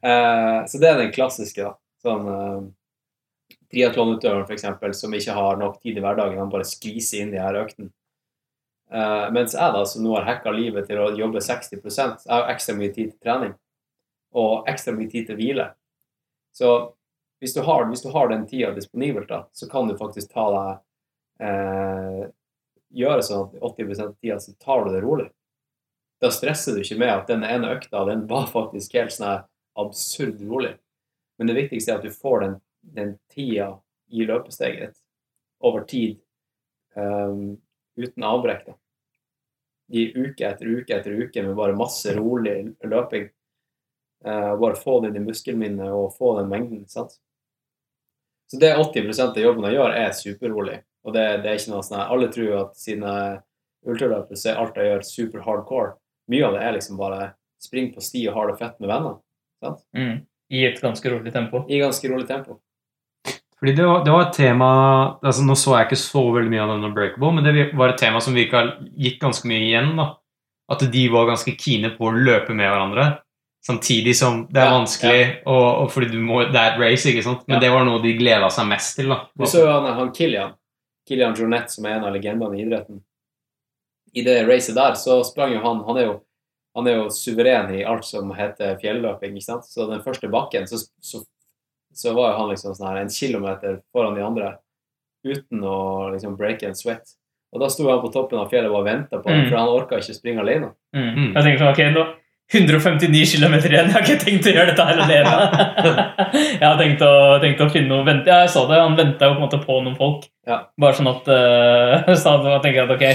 [0.03, 1.77] uh, så det er den klassiske, da.
[2.03, 2.59] Sånn uh,
[3.71, 7.55] triatlonutøveren, f.eks., som ikke har nok tid i hverdagen, han bare skviser inn de her
[7.61, 7.93] øktene.
[8.91, 12.49] Uh, mens jeg da, som nå har hacka livet til å jobbe 60 jeg har
[12.51, 13.53] ekstra mye tid til trening
[14.35, 15.69] og ekstra mye tid til hvile.
[16.55, 16.73] Så
[17.41, 20.45] hvis du har, hvis du har den tida disponibelt, da, så kan du faktisk ta
[20.55, 22.29] deg eh,
[22.91, 25.29] Gjøre sånn at 80 av tida så tar du det rolig.
[26.19, 29.45] Da stresser du ikke med at den ene økta den var faktisk helt sånn
[29.79, 30.73] absurd rolig.
[31.39, 32.57] Men det viktigste er at du får den,
[32.97, 33.69] den tida
[34.11, 34.99] i løpesteget ditt
[35.63, 36.19] over tid
[36.99, 37.55] um,
[37.95, 38.67] uten avbrekk.
[38.67, 38.75] da
[39.91, 42.55] i uke etter uke etter uke med bare masse rolig
[42.87, 43.27] løping.
[44.25, 46.85] Uh, bare få det i muskelminnet og få den mengden.
[46.87, 47.17] sant?
[48.51, 50.81] Så det 80% av jobben jeg gjør, er superrolig.
[51.07, 53.13] Og det, det er ikke noe sånn Alle tror at sine
[53.87, 55.93] ultraløpere så er alt jeg gjør, super hardcore.
[56.31, 57.31] Mye av det er liksom bare
[57.61, 59.15] spring på sti og ha det fett med venner.
[59.63, 59.79] sant?
[59.95, 60.19] Mm.
[60.51, 61.63] I et ganske rolig tempo.
[61.71, 62.59] I ganske rolig tempo.
[63.61, 64.67] Fordi det var, det var, et tema
[65.21, 67.99] altså Nå så jeg ikke så veldig mye av denne Breakable, men det var et
[68.01, 68.63] tema som virka
[68.97, 69.93] gikk ganske mye igjen.
[69.99, 70.07] da.
[70.71, 73.05] At de var ganske kine på å løpe med hverandre.
[73.61, 75.35] Samtidig som det er ja, vanskelig, ja.
[75.45, 77.43] Og, og, fordi du må, det er et race, ikke sant?
[77.45, 77.61] men ja.
[77.61, 79.11] det var noe de gleda seg mest til.
[79.13, 79.19] da.
[79.37, 80.55] Du så jo han, han Kilian,
[81.07, 83.03] Kilian Jornett, som er en av legendene i idretten.
[84.17, 86.15] I det racet der så sprang jo han Han er jo,
[86.75, 89.37] han er jo suveren i alt som heter fjelløping.
[89.37, 89.69] ikke sant?
[89.69, 91.21] Så den første bakken så, så
[91.93, 94.53] så var jo han liksom sånn her en kilometer foran de andre
[95.27, 97.17] uten å liksom break and sweat.
[97.51, 99.49] Og da sto han på toppen av fjellet og bare venta på ham, mm.
[99.49, 100.71] for han orka ikke springe alene.
[100.95, 101.09] Mm.
[101.09, 101.29] mm.
[101.35, 102.05] Jeg tenker sånn, ok, nå
[102.51, 105.35] 159 km igjen, jeg har ikke tenkt å gjøre dette her alene.
[106.59, 108.27] jeg har tenkt å, tenkt å, finne noe vente.
[108.27, 110.25] Ja, jeg så det, han venta jo på en måte på noen folk.
[110.49, 110.65] Ja.
[110.81, 113.05] Bare sånn at uh, så da tenker at ok,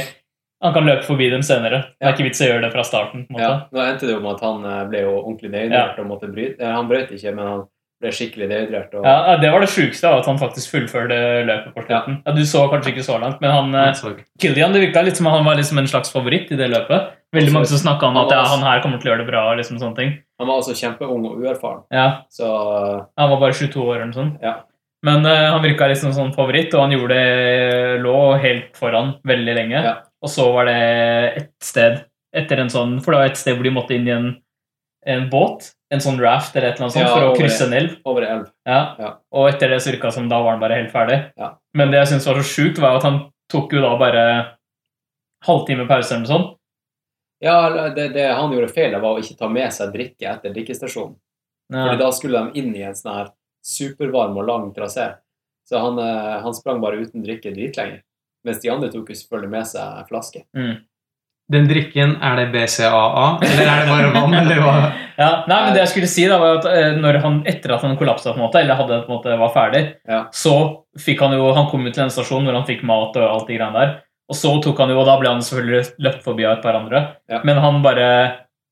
[0.64, 1.82] han kan løpe forbi dem senere.
[1.98, 3.26] Det er ikke vits å gjøre det fra starten.
[3.36, 6.04] Ja, Nå endte det jo med at han eh, ble jo ordentlig dehydrert ja.
[6.04, 6.70] og måtte bryte.
[6.78, 7.66] Han brøt ikke, men han
[8.00, 8.96] ble skikkelig dehydrert.
[8.96, 9.04] Og...
[9.04, 12.18] Ja, Det var det sjukeste, at han faktisk fullførte løpet på slutten.
[12.22, 12.30] Ja.
[12.30, 12.36] ja.
[12.38, 15.44] Du så kanskje ikke så langt, men han, eh, Killian, det virka litt som han
[15.44, 17.15] var liksom en slags favoritt i det løpet.
[17.34, 19.42] Veldig mange som snakka om at ja, han her kommer til å gjøre det bra.
[19.58, 20.14] liksom sånne ting.
[20.38, 21.82] Han var altså kjempeung og uerfaren.
[21.92, 22.06] Ja.
[22.32, 22.46] Så...
[23.18, 24.42] Han var bare 22 år eller noe sånt.
[24.44, 24.54] Ja.
[25.06, 29.56] Men uh, han virka liksom sånn favoritt, og han gjorde det lå helt foran veldig
[29.58, 29.82] lenge.
[29.84, 29.96] Ja.
[30.24, 30.80] Og så var det
[31.42, 32.04] et sted
[32.36, 34.30] etter en sånn For det var et sted hvor de måtte inn i en,
[35.06, 37.94] en båt en sånn raft eller et eller annet sånt for å krysse en elv.
[38.08, 38.48] Over elv.
[38.66, 38.80] Ja.
[38.98, 39.12] ja.
[39.36, 41.20] Og etter det så virka som da var han bare helt ferdig.
[41.38, 41.52] Ja.
[41.78, 43.20] Men det jeg syntes var så sjukt, var at han
[43.52, 44.24] tok jo da bare
[45.46, 46.55] halvtime pause eller noe sånt.
[47.44, 51.16] Ja, det, det, han gjorde feil, var å ikke ta med seg drikke etter drikkestasjonen.
[51.72, 51.82] Ja.
[51.82, 53.30] Fordi da skulle de inn i en sånn her
[53.66, 55.10] supervarm og lang trasé.
[55.68, 58.00] Så han, eh, han sprang bare uten drikke dritlenge.
[58.46, 60.44] Mens de andre tok jo selvfølgelig med seg flaske.
[60.56, 60.76] Mm.
[61.52, 64.72] Den drikken, er det BCAA, eller er det bare vann, eller hva?
[65.16, 67.84] Ja, nei, men det jeg skulle si da var at eh, når han, Etter at
[67.86, 70.24] han kollapsa, på en måte, eller hadde, på en måte, var ferdig, Ja.
[70.34, 70.56] så
[71.00, 73.46] fikk han jo Han kom ut til en stasjon hvor han fikk mat og alt
[73.48, 73.94] de greiene der.
[74.26, 76.78] Og så tok han jo, og da ble han selvfølgelig løpt forbi av et par
[76.78, 77.02] andre.
[77.30, 77.42] Ja.
[77.46, 78.08] Men han bare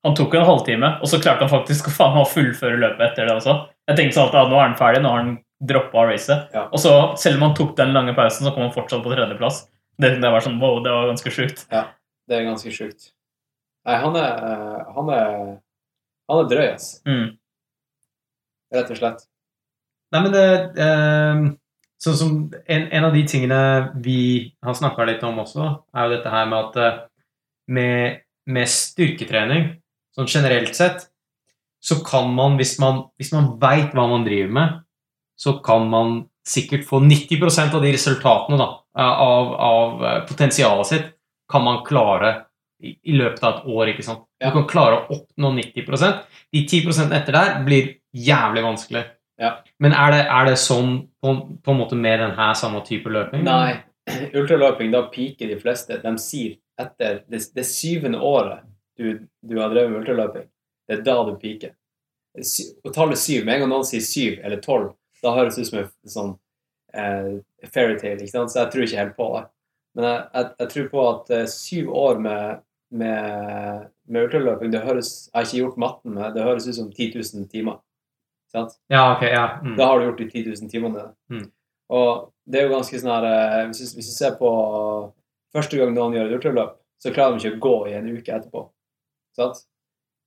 [0.04, 3.06] Han tok en halvtime, og så klarte han faktisk å faen meg å fullføre løpet
[3.06, 3.54] etter det også.
[3.88, 5.30] Jeg tenkte sånn at ja, nå er han ferdig, nå har han
[5.64, 6.50] droppa racet.
[6.52, 6.66] Ja.
[6.68, 9.62] Og så, selv om han tok den lange pausen, så kom han fortsatt på tredjeplass.
[9.96, 11.64] Det, det var sånn, wow, det var ganske sjukt.
[11.70, 13.14] Det er ganske sjukt.
[13.84, 15.32] Nei, han er Han er,
[16.28, 16.88] han er drøy, ass.
[17.08, 17.26] Mm.
[18.74, 19.24] Rett og slett.
[20.14, 20.46] Nei, men det
[20.84, 21.44] eh,
[22.04, 22.32] Sånn som
[22.68, 23.58] en, en av de tingene
[24.04, 24.20] vi
[24.64, 26.98] har snakka litt om også, er jo dette her med at eh,
[27.72, 29.70] med, med styrketrening,
[30.12, 31.06] sånn generelt sett,
[31.84, 34.76] så kan man, hvis man, hvis man veit hva man driver med,
[35.40, 38.68] så kan man sikkert få 90% av de resultatene da,
[39.00, 41.10] av, av eh, potensialet sitt,
[41.50, 42.34] kan man klare
[42.84, 43.92] i, i løpet av et år.
[43.92, 44.24] ikke sant?
[44.40, 49.04] Du kan klare å oppnå 90% De 10% etter der blir jævlig vanskelig.
[49.40, 49.56] Ja.
[49.82, 51.32] Men er det, er det sånn på,
[51.64, 53.42] på en måte med denne samme type løping?
[53.46, 53.80] Nei.
[54.36, 55.98] Ultraløping, da piker de fleste.
[56.02, 58.64] De sier etter det, det syvende året
[58.96, 60.46] du, du har drevet med ultraløping,
[60.88, 61.74] det er da du piker.
[62.84, 65.70] Og tallet syv, med en gang noen sier syv eller tolv, da høres det ut
[65.70, 66.32] som en sånn
[66.94, 67.30] eh,
[67.70, 68.52] fairytale, ikke sant?
[68.52, 69.42] Så jeg tror ikke helt på det.
[69.94, 72.62] Men jeg, jeg, jeg tror på at eh, syv år med,
[73.02, 76.90] med, med ultraløping, det høres Jeg har ikke gjort matten, men det høres ut som
[76.92, 77.80] 10 000 timer.
[78.92, 79.44] Ja, ok, ja.
[79.64, 79.76] Mm.
[79.76, 81.08] Da har du gjort de 10 000 timene.
[81.32, 81.48] Mm.
[81.94, 84.50] Og det er jo ganske sånn her eh, hvis, hvis du ser på
[85.54, 88.36] første gang noen gjør et ultraløp, så klarer de ikke å gå i en uke
[88.36, 88.64] etterpå.
[89.36, 89.64] Sant?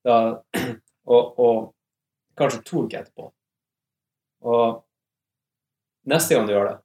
[0.06, 0.18] Da,
[1.14, 1.58] og, og
[2.38, 3.32] kanskje to uker etterpå.
[4.48, 4.84] Og
[6.12, 6.78] neste gang du gjør det,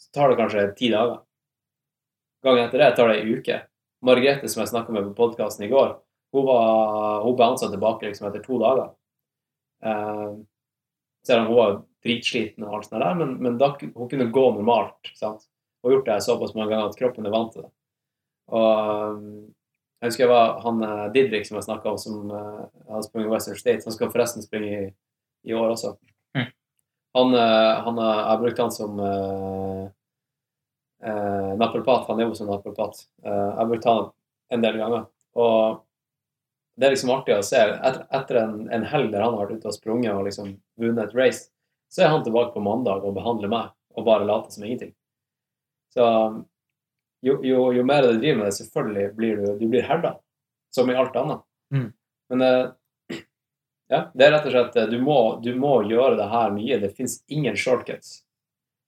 [0.00, 1.20] så tar det kanskje ti dager.
[2.44, 3.60] Gangen etter det tar det ei uke.
[4.04, 5.94] Margrethe, som jeg snakka med på podkasten i går,
[6.34, 8.90] hun, var, hun bounsa tilbake liksom etter to dager.
[9.84, 10.34] Eh,
[11.26, 14.44] selv om hun var dritsliten og alt sånt der, men, men da, hun kunne gå
[14.56, 15.12] normalt.
[15.16, 15.46] sant?
[15.80, 17.70] Hun har gjort det såpass mange ganger at kroppen er vant til det.
[18.52, 19.28] Og um,
[20.00, 23.30] jeg husker jeg var han eh, Didrik som jeg snakka om, som uh, har sprunget
[23.32, 23.86] Western States.
[23.88, 24.88] Han skal forresten springe i,
[25.48, 25.94] i år også.
[26.36, 26.50] Mm.
[27.16, 29.86] Han, eh, han har, jeg brukte han som uh,
[31.08, 32.04] uh, naprapat.
[32.10, 33.00] Han er jo som naprapat.
[33.24, 34.10] Uh, jeg brukte han
[34.52, 35.06] en del ganger.
[35.40, 35.80] Og
[36.76, 37.60] det er liksom artig å se.
[37.60, 41.04] Etter, etter en, en helg der han har vært ute og sprunget og liksom vunnet
[41.04, 41.48] et race,
[41.92, 44.94] så er han tilbake på mandag og behandler meg og bare later som ingenting.
[45.94, 46.06] Så
[47.24, 50.16] jo, jo, jo mer du driver med det, selvfølgelig blir du, du blir herda,
[50.74, 51.44] som i alt annet.
[51.74, 51.86] Mm.
[52.32, 52.64] Men eh,
[53.94, 56.80] ja, det er rett og slett eh, Du må, du må gjøre det her mye.
[56.82, 58.18] Det fins ingen shortcuts.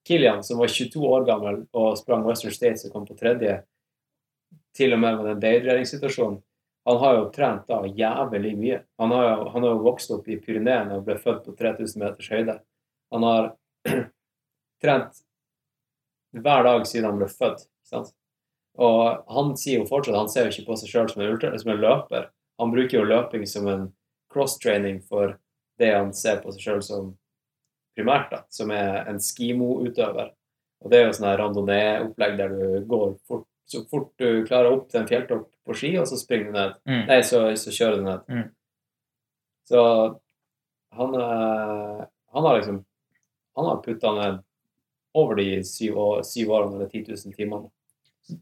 [0.06, 3.60] Kilian, som var 22 år gammel og sprang Western States og kom på tredje,
[4.76, 6.42] til og med med den dehydreringssituasjonen,
[6.86, 8.80] han har jo trent da jævlig mye.
[9.02, 12.02] Han har jo, han har jo vokst opp i Pyreneene og ble født på 3000
[12.02, 12.54] meters høyde.
[13.14, 13.48] Han har
[14.84, 15.18] trent
[16.36, 17.66] hver dag siden han ble født.
[17.86, 18.12] Sant?
[18.78, 21.26] Og han sier jo fortsatt han ser jo ikke på seg sjøl som,
[21.58, 22.30] som en løper.
[22.62, 23.86] Han bruker jo løping som en
[24.32, 25.34] cross-training for
[25.80, 27.10] det han ser på seg sjøl som
[27.96, 30.30] primært, da, som er en skimo-utøver.
[30.84, 34.88] Og det er jo sånn randonee-opplegg der du går fort, så fort du klarer opp
[34.90, 36.74] til en fjelltopp på ski, og så springer du ned.
[36.86, 37.02] Mm.
[37.08, 38.28] Nei, så, så kjører du ned.
[38.30, 38.44] Mm.
[39.66, 39.80] Så
[40.96, 42.84] han, eh, han har liksom
[43.56, 44.42] Han har putta ned
[45.16, 47.70] over de syv, år, syv årene eller 10 000 timene.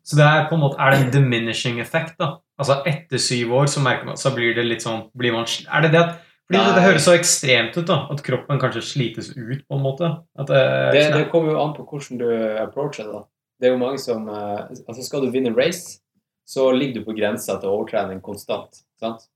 [0.02, 2.40] Så det er på en måte er det en diminishing effect, da?
[2.58, 5.86] Altså etter syv år så merker man, så blir det litt sånn blir man, Er
[5.86, 8.00] det det at fordi det, det høres så ekstremt ut, da.
[8.12, 10.10] At kroppen kanskje slites ut, på en måte.
[10.36, 12.26] At det, Det, det kommer jo an på hvordan du
[12.60, 13.12] approacher det.
[13.14, 13.22] da.
[13.60, 16.00] Det er jo mange som eh, Altså, skal du vinne race,
[16.44, 18.84] så ligger du på grensa til overtrening konstant.
[19.00, 19.28] sant?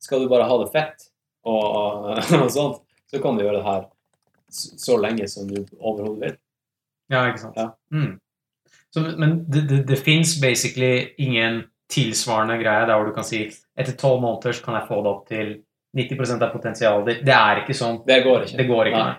[0.00, 1.08] Skal du bare ha det fett
[1.44, 3.88] og, og sånt, så kan du gjøre det her
[4.48, 6.36] så, lenge som du overhodet vil.
[7.12, 7.58] Ja, ikke sant.
[7.58, 7.70] Ja.
[7.92, 8.16] Mm.
[8.94, 13.46] Så, men det, det, det fins basically ingen tilsvarende greie der hvor du kan si
[13.78, 15.54] etter tolv måneder så kan jeg få det opp til
[15.96, 17.22] 90% av potensialet ditt.
[17.26, 18.02] Det er ikke sånn.
[18.08, 18.58] Det går ikke.
[18.60, 19.04] Det går ikke.
[19.04, 19.16] Nei.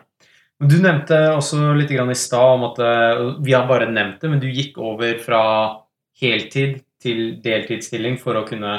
[0.60, 4.32] Du nevnte også litt grann i stad om at eh, Vi har bare nevnt det,
[4.32, 5.42] men du gikk over fra
[6.20, 8.74] heltid til deltidsstilling for å kunne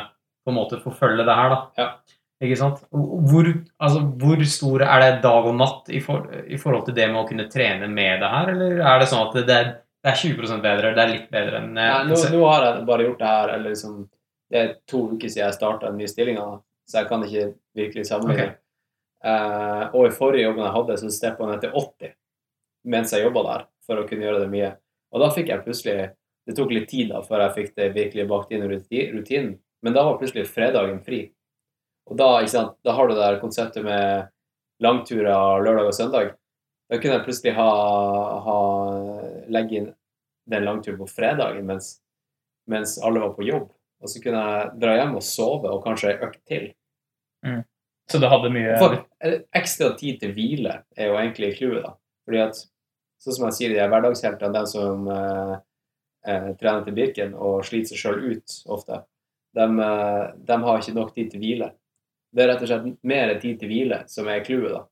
[0.45, 1.61] på en måte forfølge det her, da.
[1.81, 2.17] Ja.
[2.41, 2.81] Ikke sant?
[2.93, 3.49] Hvor,
[3.81, 7.21] altså, hvor stor er det dag og natt i, for, i forhold til det med
[7.21, 10.21] å kunne trene med det her, eller er det sånn at det er, det er
[10.21, 13.21] 20% bedre, det er litt bedre enn eh, Nei, nå, nå har jeg bare gjort
[13.21, 13.99] det her eller liksom,
[14.53, 16.47] Det er to uker siden jeg starta den nye stillinga,
[16.89, 18.55] så jeg kan ikke virkelig sammenligne.
[19.25, 22.17] Eh, og i forrige jobben jeg hadde, så steppa jeg ned til 80
[22.89, 24.71] mens jeg jobba der, for å kunne gjøre det mye.
[25.13, 25.99] Og da fikk jeg plutselig
[26.49, 28.69] Det tok litt tid da før jeg fikk det virkelig bakt inn i
[29.13, 29.51] rutinen,
[29.85, 31.21] men da var plutselig fredagen fri.
[32.11, 34.31] Og da, ikke sant, da har du det der konseptet med
[34.83, 36.33] langturer lørdag og søndag.
[36.91, 37.69] Da kunne jeg plutselig ha,
[38.47, 38.57] ha
[39.53, 39.91] legge inn
[40.51, 41.93] den langturen på fredagen mens,
[42.67, 43.69] mens alle var på jobb.
[44.01, 46.71] Og så kunne jeg dra hjem og sove og kanskje ei økt til.
[48.11, 48.99] Så du hadde mye For
[49.57, 51.95] ekstra tid til hvile er jo egentlig clouet, da.
[52.27, 52.63] Fordi at,
[53.23, 55.55] sånn som jeg sier, de er hverdagsheltene, de som eh,
[56.27, 59.03] eh, trener til Birken og sliter seg sjøl ut ofte,
[59.57, 61.71] de, eh, de har ikke nok tid til hvile.
[62.31, 64.85] Det er rett og slett mer tid til hvile som er clouet, da.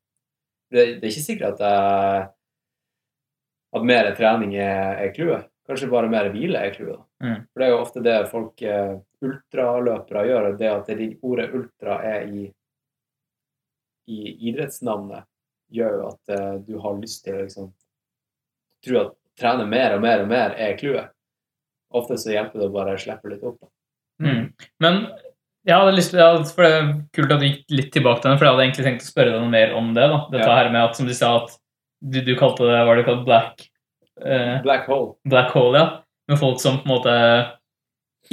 [0.68, 2.26] Det, det er ikke sikkert at, jeg,
[3.78, 5.48] at mer trening er, clouet.
[5.68, 7.00] Kanskje bare mer hvile er clouet.
[7.24, 7.42] Mm.
[7.50, 8.94] For det er jo ofte det folk eh,
[9.24, 12.46] ultraløpere gjør, det at det ordet ultra er i
[14.08, 15.26] i idrettsnavnet
[15.74, 17.70] gjør jo at uh, du har lyst til å liksom
[18.86, 21.10] tro at trene mer og mer og mer er clouet.
[21.94, 23.60] Ofte så hjelper det å bare slippe litt opp.
[24.22, 24.48] Mm.
[24.82, 24.98] Men
[25.68, 28.30] jeg hadde lyst til, ja, for det er kult at du gikk litt tilbake til
[28.30, 30.06] den, for jeg hadde egentlig tenkt å spørre deg noe mer om det.
[30.10, 30.18] da.
[30.32, 30.56] Dette Ja.
[30.56, 31.54] her med at, som du sa, at
[32.00, 33.64] du, du kalte det hva var det kalt, black,
[34.24, 35.14] eh, Black hole.
[35.28, 35.86] black hole, ja.
[36.28, 37.14] Med folk som på en måte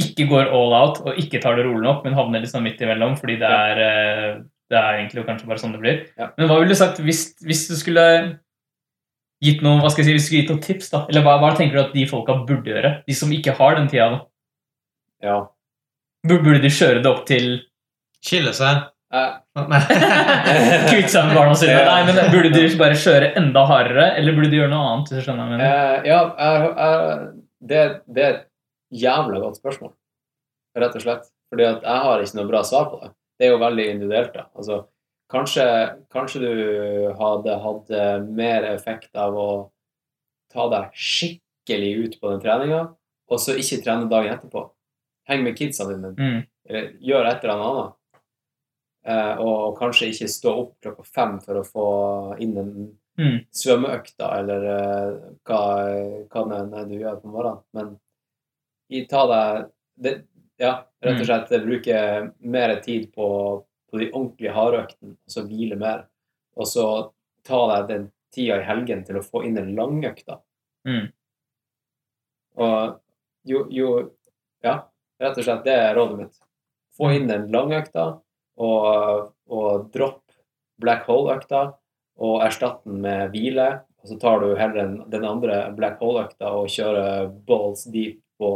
[0.02, 3.16] ikke går all out og ikke tar det rolig nok, men havner sånn midt imellom,
[3.20, 6.00] fordi det er, eh, det er egentlig kanskje bare sånn det blir.
[6.18, 6.32] Ja.
[6.40, 8.06] Men hva ville du sagt hvis, hvis du skulle
[9.44, 11.04] gitt noen, hva skal jeg si, hvis du skulle gitt noen tips, da?
[11.12, 12.92] Eller hva, hva tenker du at de folka burde gjøre?
[13.06, 14.20] De som ikke har den tida, da.
[15.26, 15.38] Ja.
[16.26, 17.60] Burde de kjøre det opp til
[18.26, 18.88] Skille seg.
[20.90, 21.76] Kvitte seg med barna sine?
[21.86, 25.12] Nei, men Burde de bare kjøre enda hardere, eller burde de gjøre noe annet?
[25.12, 25.68] hvis du skjønner hva jeg mener?
[26.02, 26.20] eh, ja,
[27.70, 28.44] det, det er et
[29.06, 29.94] jævla godt spørsmål,
[30.82, 31.30] rett og slett.
[31.54, 33.12] Fordi at jeg har ikke noe bra svar på det.
[33.38, 34.34] Det er jo veldig individuelt.
[34.34, 34.46] da.
[34.56, 34.86] Altså,
[35.32, 35.66] kanskje,
[36.14, 39.50] kanskje du hadde hatt eh, mer effekt av å
[40.54, 42.82] ta deg skikkelig ut på den treninga,
[43.28, 44.70] og så ikke trene dagen etterpå.
[45.28, 46.44] Heng med kidsa dine, Mm.
[46.70, 47.94] eller gjør et eller annet.
[49.06, 51.88] Eh, og kanskje ikke stå opp klokka fem for å få
[52.42, 53.46] inn en Mm.
[53.50, 55.60] svømmeøkta, eller eh, hva,
[56.28, 57.62] hva det er du gjør på morgenen.
[57.74, 60.26] Men ta deg det,
[60.62, 61.98] Ja, rett og slett bruke
[62.40, 63.28] mer tid på,
[63.92, 66.06] på de ordentlige hardøktene, og så hvile mer.
[66.56, 66.86] Og så
[67.46, 70.40] ta deg den tida i helgen til å få inn den langøkta.
[70.88, 71.10] Mm.
[72.64, 73.02] Og
[73.50, 73.90] jo, jo
[74.66, 74.80] Ja,
[75.22, 76.38] rett og slett, det er rådet mitt.
[76.98, 78.06] Få inn den langøkta,
[78.58, 80.24] og, og dropp
[80.82, 81.68] black hole-økta,
[82.26, 83.68] og erstatt den med hvile.
[84.02, 88.50] Og så tar du heller den, den andre black hole-økta og kjører balls deep på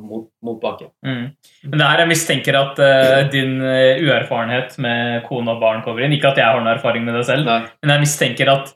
[0.00, 0.88] mot, motbakke.
[1.04, 1.26] Mm.
[1.68, 6.06] Men det her jeg mistenker at uh, din uh, uerfarenhet med kone og barn kommer
[6.06, 6.16] inn.
[6.16, 8.72] Ikke at jeg har noen erfaring med det selv, Nei, men jeg mistenker at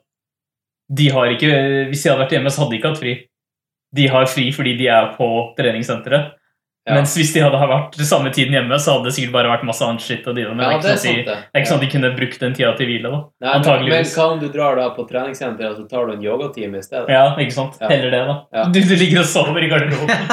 [0.90, 1.50] de har ikke
[1.86, 3.12] Hvis de hadde vært hjemme, så hadde de ikke hatt fri.
[3.94, 6.36] De har fri fordi de er på treningssenteret.
[6.90, 6.94] Ja.
[6.98, 9.82] Mens hvis de hadde vært samme tiden hjemme, så hadde det sikkert bare vært masse
[9.86, 10.22] annet shit.
[10.26, 10.64] Ja, det, er sånn de,
[10.98, 11.36] sant, det.
[11.38, 13.08] det er ikke sånn at de kunne brukt den tida til hvile.
[13.12, 13.18] da.
[13.46, 16.24] Nei, men, men hva om du drar da på treningssenteret, og så tar du en
[16.24, 17.06] yogatime i stedet?
[17.14, 17.74] Ja, ikke sant?
[17.78, 17.86] Ja.
[17.92, 18.36] Heller det, da.
[18.58, 18.62] Ja.
[18.74, 20.18] Du, du ligger og sover i garderoben.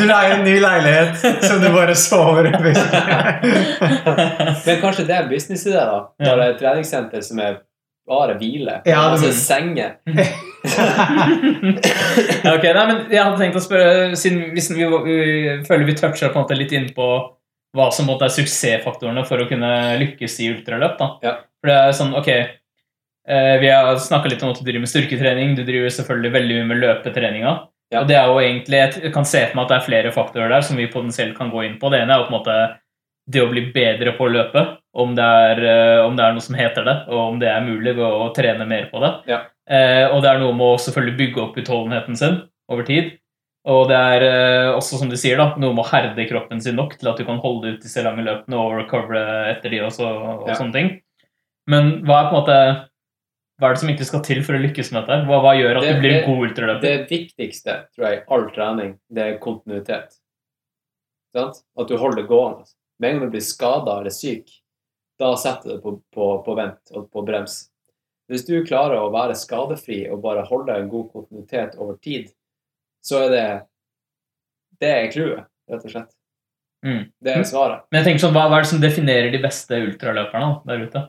[0.00, 1.12] Du leier en ny leilighet
[1.44, 2.52] som du bare sover i.
[4.66, 5.98] Men kanskje det er businessidé, da?
[6.20, 7.52] Når det er et treningssenter som er
[8.10, 8.74] bare hvile?
[8.88, 9.90] Ja, altså senger?
[12.54, 15.18] Ok, nei, men jeg hadde tenkt å spørre, siden hvis vi, vi
[15.66, 17.06] føler vi toucher på en måte litt inn på
[17.76, 20.96] hva som måtte er suksessfaktorene for å kunne lykkes i ultraløp.
[20.98, 21.10] da.
[21.24, 21.34] Ja.
[21.60, 24.90] For det er sånn, ok, eh, Vi har snakka litt om at du driver med
[24.90, 27.54] styrketrening, du driver selvfølgelig veldig mye med løpetreninga.
[27.90, 28.02] Ja.
[28.02, 30.48] Og det er jo egentlig, Jeg kan se for meg at det er flere faktorer
[30.48, 31.90] der som vi potensielt kan gå inn på.
[31.90, 32.58] Det ene er jo på en måte
[33.30, 34.64] det å bli bedre på å løpe,
[35.00, 37.62] om det er, eh, om det er noe som heter det, og om det er
[37.62, 39.12] mulig ved å trene mer på det.
[39.30, 39.40] Ja.
[39.70, 43.12] Eh, og det er noe med å selvfølgelig bygge opp utholdenheten sin over tid.
[43.70, 46.76] Og det er eh, også, som du sier, da, noe med å herde kroppen sin
[46.80, 50.06] nok til at du kan holde ut disse lange løpene og recovere etter de også,
[50.08, 50.54] og Ja.
[50.58, 50.88] sånne ting.
[51.68, 52.86] Men hva er på en måte
[53.60, 55.26] hva er det som egentlig skal til for å lykkes med dette?
[55.28, 56.80] Hva, hva gjør at Det- du blir det- god ultraløper?
[56.80, 60.16] Det viktigste, tror jeg, i all trening, det er kontinuitet.
[61.36, 61.56] Sant?
[61.78, 62.64] At du holder gående.
[63.00, 64.50] Med en gang du blir skada eller syk,
[65.20, 67.62] da setter du det på, på, på vent og på brems.
[68.30, 72.28] Hvis du klarer å være skadefri og bare holde en god kontinuitet over tid,
[73.02, 73.48] så er det
[74.80, 76.12] Det er clouet, rett og slett.
[76.86, 77.00] Mm.
[77.20, 77.82] Det er svaret.
[77.90, 81.02] Men jeg tenker sånn, hva, hva er det som definerer de beste ultraløperne der ute?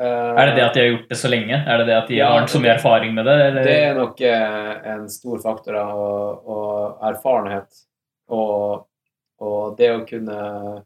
[0.00, 1.56] Uh, Er det det at de har gjort det så lenge?
[1.56, 3.36] Er det det at de Ja, har så mye erfaring med det?
[3.48, 3.64] Eller?
[3.64, 7.82] Det er nok eh, en stor faktor av erfarenhet.
[8.28, 8.86] Og,
[9.40, 10.84] og det å kunne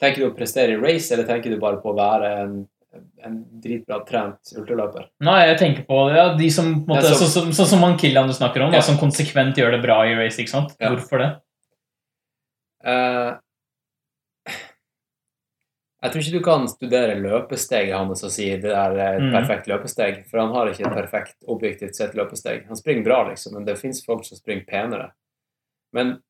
[0.00, 2.52] Tenker du å prestere i race, eller tenker du bare på å være en,
[3.22, 5.10] en dritbra trent ultraløper.
[5.20, 8.26] Nei, jeg tenker på ja, de som Sånn måte, så, så- som, sånn han Killian
[8.26, 8.78] du snakker om, Ja.
[8.80, 10.40] da, som konsekvent gjør det bra i race.
[10.40, 10.72] ikke sant?
[10.80, 10.88] Ja.
[10.94, 11.28] Hvorfor det?
[12.80, 13.36] Uh,
[16.00, 19.32] jeg tror ikke du kan studere løpesteget hans og si det er et Mm.
[19.36, 22.64] perfekt løpesteg, for han har ikke et perfekt objektivt sett løpesteg.
[22.68, 25.10] Han springer bra, liksom, men det fins folk som springer penere.
[25.92, 26.22] Men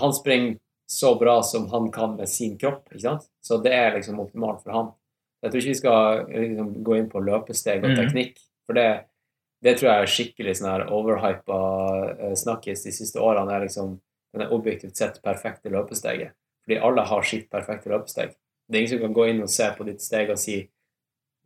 [0.00, 0.56] han springer
[0.88, 3.28] så bra som han kan med sin kropp, ikke sant?
[3.44, 4.90] Så det er liksom optimalt for han.
[5.42, 7.98] Jeg tror ikke vi skal liksom, gå inn på løpesteg og Mm.
[8.00, 8.88] teknikk, for det,
[9.62, 11.58] det tror jeg er skikkelig sånn her overhypa
[12.14, 13.52] eh, snakkis de siste årene.
[13.52, 14.00] er liksom
[14.32, 16.34] den er objektivt sett perfekte løpesteget.
[16.64, 18.34] Fordi alle har sitt perfekte løpesteg.
[18.68, 20.68] Det er ingen som kan gå inn og se på ditt steg og si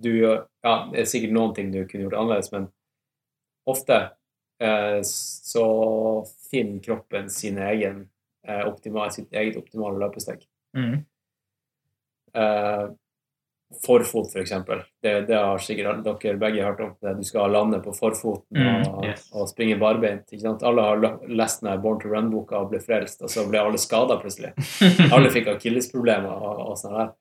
[0.03, 2.65] du ja, Det er sikkert noen ting du kunne gjort annerledes, men
[3.71, 3.99] ofte
[4.59, 5.67] eh, så
[6.51, 8.09] finner kroppen sin egen
[8.67, 10.43] optimal, sitt eget optimale løpesteg.
[10.77, 11.05] Mm.
[12.35, 12.85] Eh,
[13.87, 14.83] forfot, for eksempel.
[15.03, 16.91] Det, det har sikkert dere begge hørt om.
[17.01, 19.25] Det, du skal lande på forfoten Mm, og, yes.
[19.33, 20.35] og springe barbeint.
[20.63, 24.19] Alle har lest den Born to Run-boka og ble frelst, og så ble alle skada
[24.21, 24.53] plutselig.
[25.15, 27.15] Alle fikk akillesproblemer og, og sånn her.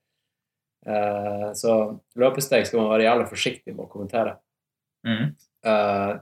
[0.91, 1.77] Eh, så
[2.19, 4.35] løpesteg skal man være jævlig forsiktig med å kommentere.
[5.07, 5.31] Mm.
[5.65, 6.13] Eh,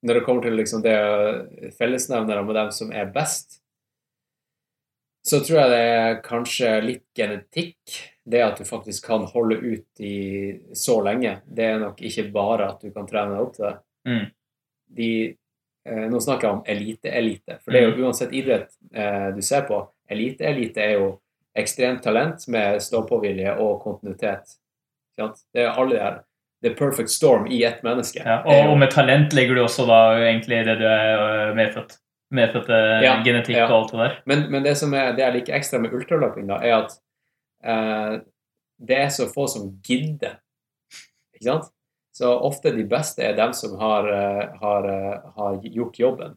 [0.00, 0.96] når det kommer til liksom det
[1.76, 3.59] fellesnevnere med dem som er best,
[5.26, 7.98] så tror jeg det er kanskje litt genetikk.
[8.30, 11.40] Det at du faktisk kan holde ut i så lenge.
[11.44, 13.74] Det er nok ikke bare at du kan trene deg opp til det.
[14.08, 14.22] Mm.
[15.00, 15.10] De,
[15.88, 19.66] eh, nå snakker jeg om elite-elite, for det er jo uansett idrett eh, du ser
[19.68, 19.82] på.
[20.10, 21.10] Elite-elite er jo
[21.58, 24.56] ekstremt talent med stå-på-vilje og kontinuitet.
[25.18, 26.20] Det er alle de her
[26.60, 28.20] The perfect storm i ett menneske.
[28.20, 31.94] Ja, og, og med talent legger du også da egentlig det du er øh, medfødt.
[32.30, 33.66] Medfødt øh, Ja, genetikk ja.
[33.66, 34.16] og alt det der.
[34.30, 36.94] Men, men det som er, det jeg liker ekstra med ultraløping, da, er at
[37.64, 38.20] eh,
[38.88, 40.38] det er så få som gidder.
[41.34, 41.72] Ikke sant?
[42.14, 46.36] Så ofte de beste er dem som har, eh, har, eh, har gjort jobben.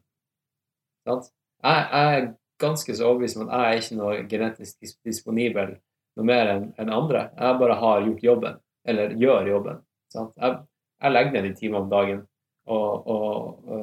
[1.03, 1.31] Ikke Sant?
[1.63, 2.27] Jeg, jeg er
[2.59, 5.73] ganske så overbevist om at jeg er ikke noe genetisk disponibel
[6.17, 7.27] noe mer enn en andre.
[7.37, 9.81] Jeg bare har gjort jobben, eller gjør jobben.
[10.13, 10.33] Sant?
[10.37, 10.59] Jeg,
[11.03, 12.21] jeg legger ned de timene om dagen,
[12.69, 13.79] og, og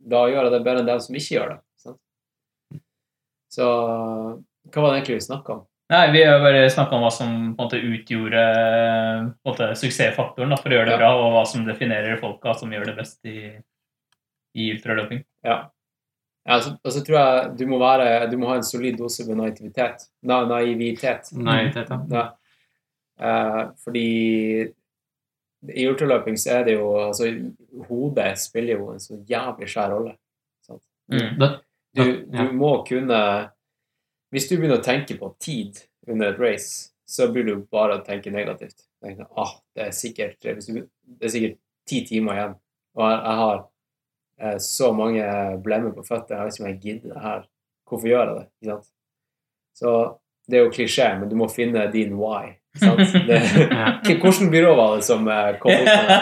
[0.00, 1.58] da gjør jeg det bedre enn dem som ikke gjør det.
[1.82, 1.98] Sant?
[3.52, 5.66] Så hva var det egentlig vi snakka om?
[5.90, 9.66] Nei, Vi har bare snakka om hva som på en måte utgjorde på en måte,
[9.80, 11.00] suksessfaktoren da, for å gjøre det Ja.
[11.02, 13.50] bra, og hva som definerer folka som gjør det best i,
[14.54, 15.24] i ultraløping.
[15.44, 15.64] Ja.
[16.46, 19.26] Ja, så, og så tror jeg du må, være, du må ha en solid dose
[19.28, 20.06] med naivitet.
[20.22, 21.32] Na, naivitet.
[21.36, 21.98] Naivitet, ja.
[22.14, 22.22] Ja.
[23.20, 24.06] Eh, fordi
[25.68, 27.28] i ultraløping så er det jo altså,
[27.88, 30.14] Hodet spiller jo en så jævlig svær rolle.
[30.66, 30.82] Sant?
[31.12, 31.36] Mm.
[31.96, 32.44] Du, Ja.
[32.44, 33.50] du må kunne
[34.30, 38.04] Hvis du begynner å tenke på tid under et race, så blir du bare å
[38.06, 38.84] tenke negativt.
[39.02, 41.56] Tenke, ah, det, er sikkert, hvis du, det er sikkert
[41.88, 42.54] ti timer igjen,
[42.94, 43.58] og jeg, jeg har
[44.38, 45.24] eh, så mange
[45.64, 47.42] blemmer på føttene, jeg vet ikke om jeg gidder det her.
[47.90, 48.46] Hvorfor gjør jeg det?
[48.60, 48.90] Ikke sant?
[49.80, 49.94] Så
[50.46, 52.54] det er jo klisjé, men du må finne din why.
[52.78, 53.00] Sant?
[53.26, 53.38] Det,
[53.70, 54.48] Ja.
[54.52, 56.18] Byrå var det som eh, kom opp med det?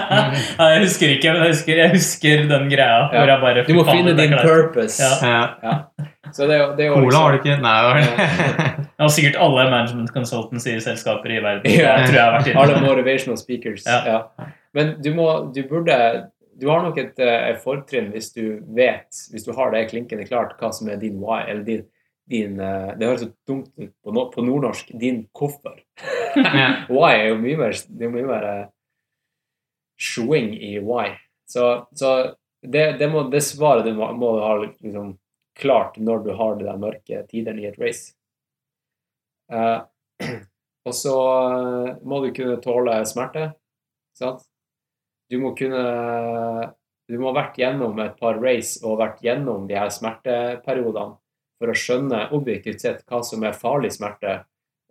[0.59, 3.01] Nei, jeg husker ikke, men jeg husker, jeg husker den greia.
[3.13, 3.19] Ja.
[3.19, 5.03] hvor jeg bare Du må finne din purpose.
[5.05, 5.29] Ja.
[5.29, 5.43] ja.
[5.63, 6.07] Ja.
[6.33, 7.59] Så det, det Cola liksom- har du ikke?
[7.61, 9.13] Nei, det var det.
[9.19, 11.71] Sikkert alle management consultancy-selskaper i verden.
[11.73, 11.99] Ja.
[12.01, 12.65] Jeg tror jeg har vært inne.
[12.65, 13.87] Alle motivational speakers.
[13.87, 14.01] Ja.
[14.07, 14.49] Ja.
[14.77, 15.95] Men du må Du burde
[16.61, 20.25] Du har nok et, eh, et fortrinn hvis du vet, hvis du har det klinkende
[20.27, 21.85] klart, hva som er din why, eller din,
[22.29, 24.91] din eh, Det høres så dumt ut på, no, på nordnorsk.
[25.01, 25.79] Din hvorfor.
[26.93, 28.67] Why er jo mye mer Det er mye mer eh,
[29.99, 31.11] swing i why.
[31.49, 35.17] Så, så det, det, må, det svaret du må, må ha liksom,
[35.59, 38.13] klart når du har de der mørke tidene i et race.
[39.51, 39.83] Uh,
[40.87, 41.17] og så
[42.07, 43.51] må du kunne tåle smerte.
[44.19, 44.45] Sant?
[45.29, 45.83] Du må kunne
[47.09, 51.17] Du må ha vært gjennom et par race og vært gjennom de her smerteperiodene
[51.59, 54.41] for å skjønne objektivt sett hva som er farlig smerte,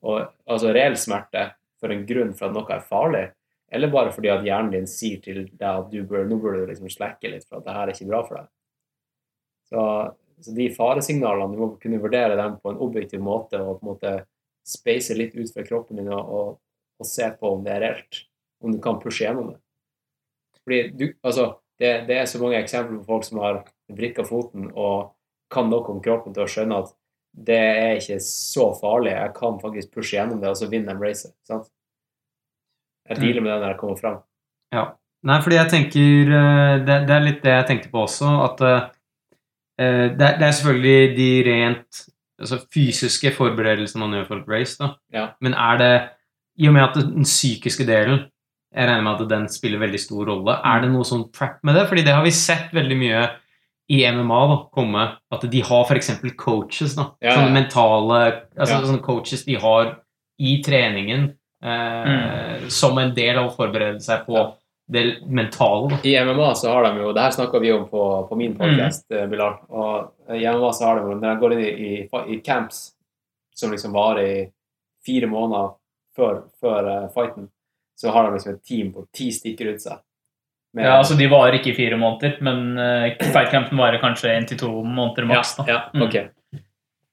[0.06, 3.26] og, altså reell smerte, for en grunn for at noe er farlig,
[3.72, 6.72] eller bare fordi at hjernen din sier til deg at du bør, nå burde du
[6.72, 8.50] liksom slekke litt, for at det her er ikke bra for deg.
[9.68, 9.84] Så,
[10.46, 13.92] så de faresignalene, du må kunne vurdere dem på en objektiv måte og på en
[13.92, 14.14] måte
[14.68, 16.50] speise litt ut fra kroppen din og, og,
[17.00, 18.24] og se på om det er reelt.
[18.64, 19.60] Om du kan pushe gjennom det.
[20.64, 23.62] Fordi du, altså, det, det er så mange eksempler på folk som har
[23.94, 25.12] vrikka foten og
[25.54, 26.94] kan nok om kroppen til å skjønne at
[27.48, 31.06] det er ikke så farlig, jeg kan faktisk pushe gjennom det, og så vinner de
[31.06, 31.34] racet.
[31.46, 31.68] sant?
[33.08, 34.18] Jeg dealer med det når jeg kommer fram.
[34.74, 34.86] Ja.
[35.28, 38.62] Nei, fordi jeg tenker eh, det, det er litt det jeg tenkte på også, at
[38.68, 38.88] eh,
[40.18, 42.02] det, er- det er selvfølgelig de rent
[42.42, 44.92] altså, fysiske forberedelsene man gjør for et race, da.
[45.14, 45.26] Ja.
[45.44, 45.92] Men er det
[46.58, 48.24] I og med at den psykiske delen
[48.74, 50.58] Jeg regner med at den spiller veldig stor rolle.
[50.66, 51.86] Er det noe sånn prep med det?
[51.90, 53.22] Fordi det har vi sett veldig mye
[53.90, 55.04] i MMA da, komme.
[55.32, 56.12] At de har f.eks.
[56.38, 56.96] coaches.
[56.96, 57.36] da, Ja, ja.
[57.38, 58.20] Sånne mentale
[58.58, 58.82] altså Ja.
[58.88, 59.98] sånne coaches de har
[60.40, 61.34] i treningen
[61.64, 64.52] eh, som en del av å forberede seg på Ja.
[64.90, 65.90] det mentale.
[65.90, 65.98] da.
[66.04, 68.58] I MMA så har de jo Det her snakka vi om på, på min Mm.
[68.60, 69.58] podcast, eh, Bilal.
[69.70, 72.94] Og i MMA så har de jo Når de går inn i, i, i camps
[73.56, 74.52] som liksom varer i
[75.06, 75.74] fire måneder
[76.16, 77.50] før, før uh, fighten,
[77.98, 79.98] så har de liksom et team på ti stykker rundt seg.
[80.78, 84.46] Med- Ja, altså De varer ikke i fire måneder, men uh, fightcampen varer kanskje én
[84.48, 85.56] til to måneder maks.
[85.58, 85.66] da.
[85.68, 86.04] Ja, Mm.
[86.08, 86.16] ok.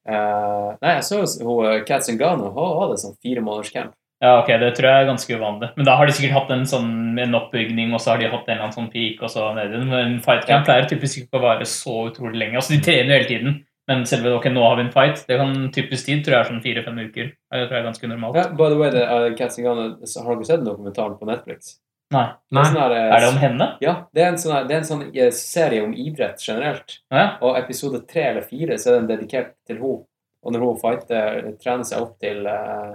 [0.06, 3.94] Eh, nei, jeg så hun, eh, Kat Zingano hun hadde sånn fire måneders camp.
[4.22, 5.70] Ja, ok, Det tror jeg er ganske uvanlig.
[5.76, 8.46] Men da har de sikkert hatt en sånn en oppbygning, og så har de hatt
[8.48, 9.88] en eller annen sånn peak, og så ned igjen.
[9.88, 12.54] Men en fightcamp pleier typisk ikke å vare så utrolig lenge.
[12.60, 15.24] Altså, De trener jo hele tiden, men selve ok, nå har vi en fight.
[15.26, 17.32] Det kan typisk tid tror jeg er sånn fire-fem uker.
[17.52, 18.36] Det tror jeg er ganske normalt.
[18.36, 21.78] Ja, by the way, det, uh, Kat Zingano, har dere sett dokumentaren på Netflix?
[22.12, 22.26] Nei.
[22.28, 22.64] Det er, Nei.
[22.64, 23.66] sånn her, Er det om henne?
[23.80, 26.98] Ja, det er en sånn, her- det er en sånn eh, serie om idrett generelt.
[27.11, 27.38] Ja.
[27.42, 30.05] Og episode tre eller fire så er den dedikert til henne.
[30.44, 32.94] Og når hun fighter, trener seg opp til uh,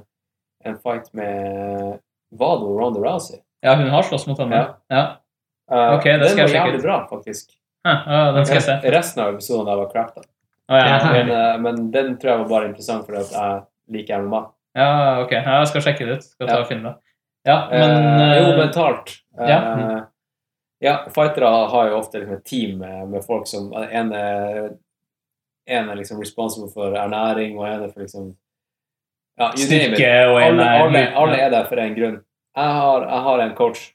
[0.65, 1.97] en fight med
[2.31, 3.39] Var det Ronda Rousey?
[3.63, 4.55] ja, hun har slåss mot henne.
[4.55, 4.75] Ja.
[4.89, 5.01] Ja.
[5.71, 6.83] Eh, Ok, det den skal jeg sjekke jævlig ut.
[6.83, 7.49] bra, faktisk.
[7.85, 8.91] Ja, den skal jeg se.
[8.93, 10.13] Resten av episoden der var crap.
[10.15, 10.21] da.
[10.69, 11.11] Oh, ja.
[11.11, 14.41] Men, men den tror jeg var bare interessant fordi jeg liker MMA.
[14.77, 14.89] ja,
[15.23, 15.31] ok.
[15.31, 16.23] Jeg skal sjekke det ut.
[16.23, 16.61] Skal ta Ja.
[16.61, 16.95] og finne det.
[17.47, 19.11] Ja, Eh, jo, eh, mentalt.
[19.39, 20.07] Eh, ja.
[20.79, 24.73] ja, fightere har jo ofte liksom et team med, folk som En er,
[25.67, 28.33] en er liksom responsible for ernæring, og en er for liksom
[29.39, 29.51] ja.
[29.55, 32.19] Styrke og en alle, er alle, alle er der for en grunn.
[32.55, 33.85] Jeg har, jeg har en coach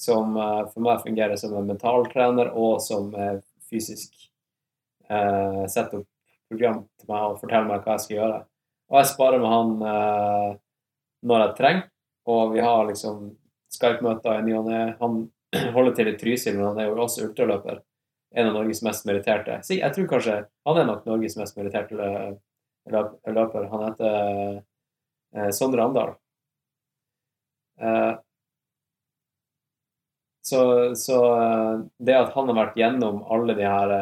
[0.00, 3.38] som eh, for meg fungerer som en mentaltrener og som eh,
[3.70, 4.12] fysisk
[5.08, 6.08] eh, setter opp
[6.50, 8.38] program til meg og forteller meg hva jeg skal gjøre.
[8.90, 10.48] Og jeg sparer med han eh,
[11.30, 11.88] når jeg trenger,
[12.26, 13.30] og vi har liksom
[13.72, 14.80] Skype-møter i ny og ne.
[15.00, 15.20] Han
[15.76, 17.80] holder til i Trysil, men han er jo også ultraløper.
[18.34, 19.56] En av Norges mest meritterte.
[19.66, 20.34] Så jeg tror kanskje
[20.66, 21.94] han er nok Norges mest meritterte
[22.90, 23.64] løp- løper.
[23.72, 24.60] Han heter
[25.34, 26.12] eh, Sondre Andal.
[27.80, 28.12] Eh,
[30.46, 30.60] så,
[30.96, 33.92] så eh, det at han har vært gjennom alle de her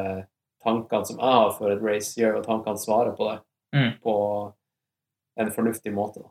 [0.65, 3.39] tankene som jeg har for et race, gjør at han kan svare på det
[3.77, 3.99] Mm.
[4.01, 4.13] på
[5.37, 6.23] en fornuftig måte.
[6.25, 6.31] Da.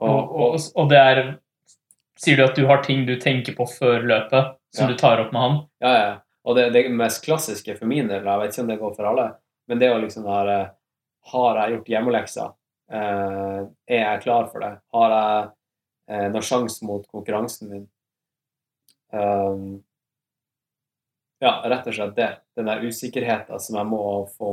[0.00, 1.22] Og, og, og det er
[2.20, 4.92] Sier du at du har ting du tenker på før løpet, som Ja.
[4.92, 5.54] du tar opp med han?
[5.80, 6.10] Ja, ja.
[6.44, 9.08] Og det, det mest klassiske for min del, jeg vet ikke om det går for
[9.08, 9.24] alle,
[9.68, 10.66] men det jo liksom eh,
[11.32, 12.52] Har jeg gjort hjemmelekser?
[12.92, 14.70] Eh, er jeg klar for det?
[14.92, 15.48] Har jeg
[16.12, 17.86] eh, noen sjanse mot konkurransen min?
[19.12, 19.82] Um,
[21.40, 22.30] ja, rett og slett det.
[22.56, 24.02] Den der usikkerheten som jeg må
[24.36, 24.52] få,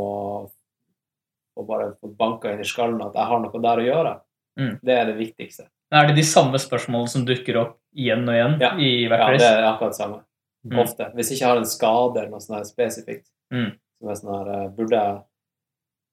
[1.56, 4.14] få bare få banka inn i skallen, at jeg har noe der å gjøre.
[4.58, 4.80] Mm.
[4.84, 5.68] Det er det viktigste.
[5.94, 8.72] Er det de samme spørsmålene som dukker opp igjen og igjen Ja.
[8.76, 10.24] i hvert Ja, det er akkurat det samme.
[10.68, 10.80] Mm.
[10.84, 11.12] Ofte.
[11.16, 13.30] Hvis jeg ikke har en skade eller noe sånt spesifikt.
[13.54, 13.72] Mm.
[14.00, 15.22] Som er sånn her eh, Burde jeg,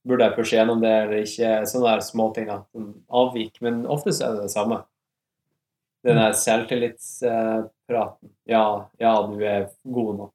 [0.07, 1.67] burde jeg pushe gjennom det eller ikke?
[1.67, 2.47] Sånne der småting.
[2.71, 3.59] Sånn avvik.
[3.61, 4.85] Men ofte så er det det samme.
[6.05, 8.31] Den der selvtillitspraten.
[8.47, 10.35] Ja, ja, du er god nok.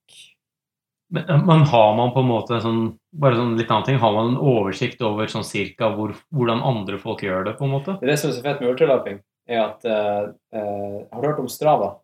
[1.09, 4.33] Men, men har man på en måte sånn bare sånn litt annen ting, har man
[4.33, 7.95] en oversikt over sånn cirka hvor, hvordan andre folk gjør det, på en måte?
[8.01, 9.17] Det som er så fett med ultraløping,
[9.49, 11.95] er at uh, uh, Har du hørt om Strava?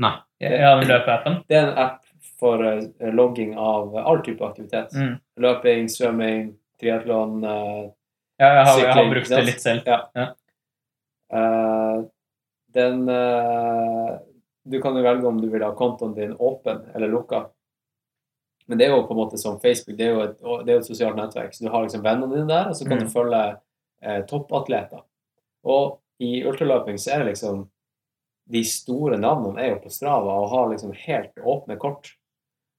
[0.00, 0.14] Nei.
[0.40, 1.40] Ja, den løpeappen?
[1.50, 2.04] Det er en app
[2.38, 2.80] for uh,
[3.12, 4.94] logging av all type aktivitet.
[4.94, 5.16] Mm.
[5.42, 7.42] Løping, svømming, triatlon.
[7.44, 7.90] eh,
[8.38, 9.82] Ja, jeg har, jeg har brukt det litt selv.
[9.90, 9.98] Ja.
[10.14, 10.28] Ja.
[11.34, 12.04] Eh,
[12.74, 13.00] den
[14.68, 17.48] Du kan jo velge om du vil ha kontoen din åpen eller lukka.
[18.68, 20.78] Men det er jo på en måte som Facebook, det er jo et, det er
[20.82, 21.54] et sosialt nettverk.
[21.56, 23.04] Så du har liksom vennene dine der, og så kan Mm.
[23.06, 23.40] du følge
[24.02, 25.00] eh, toppatleter.
[25.64, 27.68] Og i ultraløping så er det liksom
[28.50, 32.14] De store navnene er jo på Strava og har liksom helt åpne kort.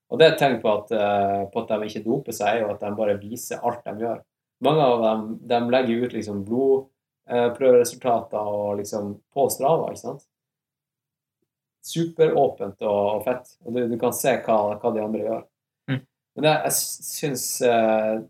[0.09, 2.69] Og det er et tegn på at, eh, på at de ikke doper seg, jo
[2.73, 4.21] at de bare viser alt de gjør.
[4.65, 10.25] Mange av dem de legger ut liksom blodprøveresultater og liksom på Strava, ikke sant?
[11.85, 13.53] Superåpent og, og fett.
[13.65, 15.43] Og du, du kan se hva, hva de andre gjør.
[16.39, 18.21] Men jeg, jeg syns eh,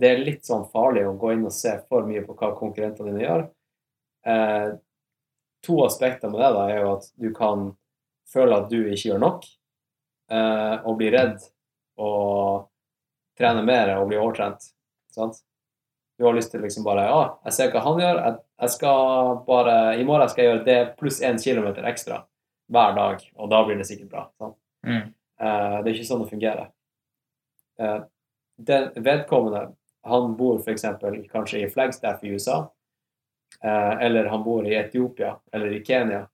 [0.00, 3.12] det er litt sånn farlig å gå inn og se for mye på hva konkurrentene
[3.12, 3.44] dine gjør.
[4.32, 4.68] Eh,
[5.62, 7.68] to aspekter med det da er jo at du kan
[8.32, 9.46] føle at du ikke gjør nok,
[10.32, 11.44] eh, og bli redd
[12.00, 12.68] og
[13.38, 14.72] trene mer og bli overtrent.
[15.12, 15.42] Sant?
[16.16, 18.20] Du har lyst til liksom bare Ja, jeg ser hva han gjør.
[18.24, 22.22] Jeg, jeg skal bare I morgen skal jeg gjøre det pluss én kilometer ekstra
[22.72, 24.28] hver dag, og da blir det sikkert bra.
[24.40, 24.56] Sant?
[24.86, 25.10] Mm.
[25.42, 26.70] Eh, det er ikke sånn det fungerer.
[27.82, 28.00] Eh,
[28.62, 29.72] den vedkommende
[30.02, 30.84] han bor f.eks.
[31.32, 32.72] kanskje i Flagstaff i USA,
[33.64, 36.26] eh, eller han bor i Etiopia eller i Kenya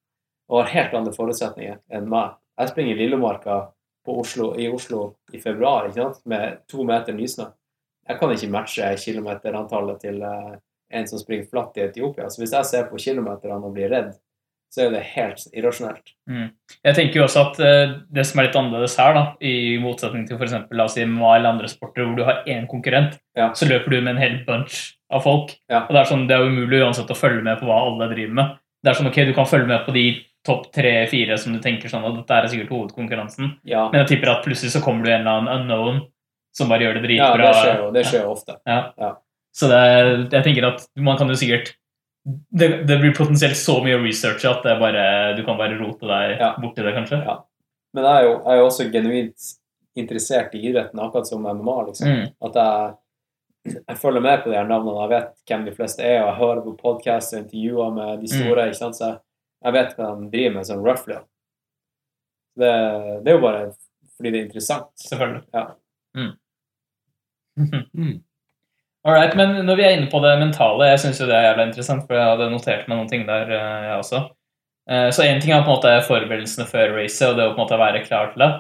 [0.48, 2.36] og har helt andre forutsetninger enn meg.
[2.58, 3.58] Jeg springer i Lillomarka
[4.08, 6.22] Oslo, i Oslo i februar ikke sant?
[6.24, 7.50] med to meter nysnø.
[8.08, 10.54] Jeg kan ikke matche kilometerantallet til eh,
[10.96, 12.30] en som springer flatt i Etiopia.
[12.30, 14.14] Så hvis jeg ser på kilometerne og blir redd,
[14.68, 16.12] så er det helt irrasjonelt.
[16.28, 16.50] Mm.
[16.84, 20.26] Jeg tenker jo også at uh, det som er litt annerledes her, da, i motsetning
[20.28, 20.54] til f.eks.
[20.76, 23.50] la oss si MMA eller andre sporter hvor du har én konkurrent, Ja.
[23.56, 24.78] så løper du med en hel bunch
[25.10, 25.54] av folk.
[25.70, 25.86] Ja.
[25.86, 28.34] Og Det er sånn, det er umulig uansett å følge med på hva alle driver
[28.42, 28.58] med.
[28.84, 30.04] Det er sånn, ok, Du kan følge med på de
[30.46, 33.56] topp tre-fire som du tenker sånn, at dette er sikkert hovedkonkurransen.
[33.68, 36.04] Ja, Men jeg tipper at plutselig så kommer du en eller annen unknown
[36.54, 37.48] som bare gjør det ja dritbra.
[37.48, 38.56] det skjer jo, det skjer jo ofte.
[39.58, 39.82] Så det,
[40.32, 41.72] jeg tenker at man kan jo sikkert
[42.50, 45.04] det, det blir potensielt så mye research at det bare,
[45.38, 46.50] du kan bare rote deg Ja.
[46.60, 47.22] borti det, kanskje.
[47.24, 47.38] Ja.
[47.96, 49.46] Men jeg er jo, jeg er jo også genuint
[49.98, 51.76] interessert i idretten, akkurat som MMA.
[51.88, 52.08] liksom.
[52.08, 52.26] Mm.
[52.48, 56.20] At jeg, jeg følger med på de her navnene, jeg vet hvem de fleste er,
[56.22, 58.68] og jeg hører på podkast og intervjuer med de store.
[58.68, 58.96] ikke sant?
[59.00, 59.18] Så jeg,
[59.64, 61.18] jeg vet hva de driver med sånn roughly.
[62.58, 62.72] Det,
[63.24, 63.64] det er jo bare
[64.18, 64.92] fordi det er interessant.
[65.08, 65.44] Selvfølgelig.
[65.54, 65.64] Ja.
[66.18, 66.32] Mm.
[69.08, 71.64] Alright, men når vi er inne på det mentale, jeg syns jo det er jævla
[71.70, 74.18] interessant, for jeg hadde notert meg noen ting der, eh, jeg også.
[74.90, 77.56] Eh, Så én ting er på en måte forberedelsene før racet og det å på
[77.56, 78.50] en måte være klar til det.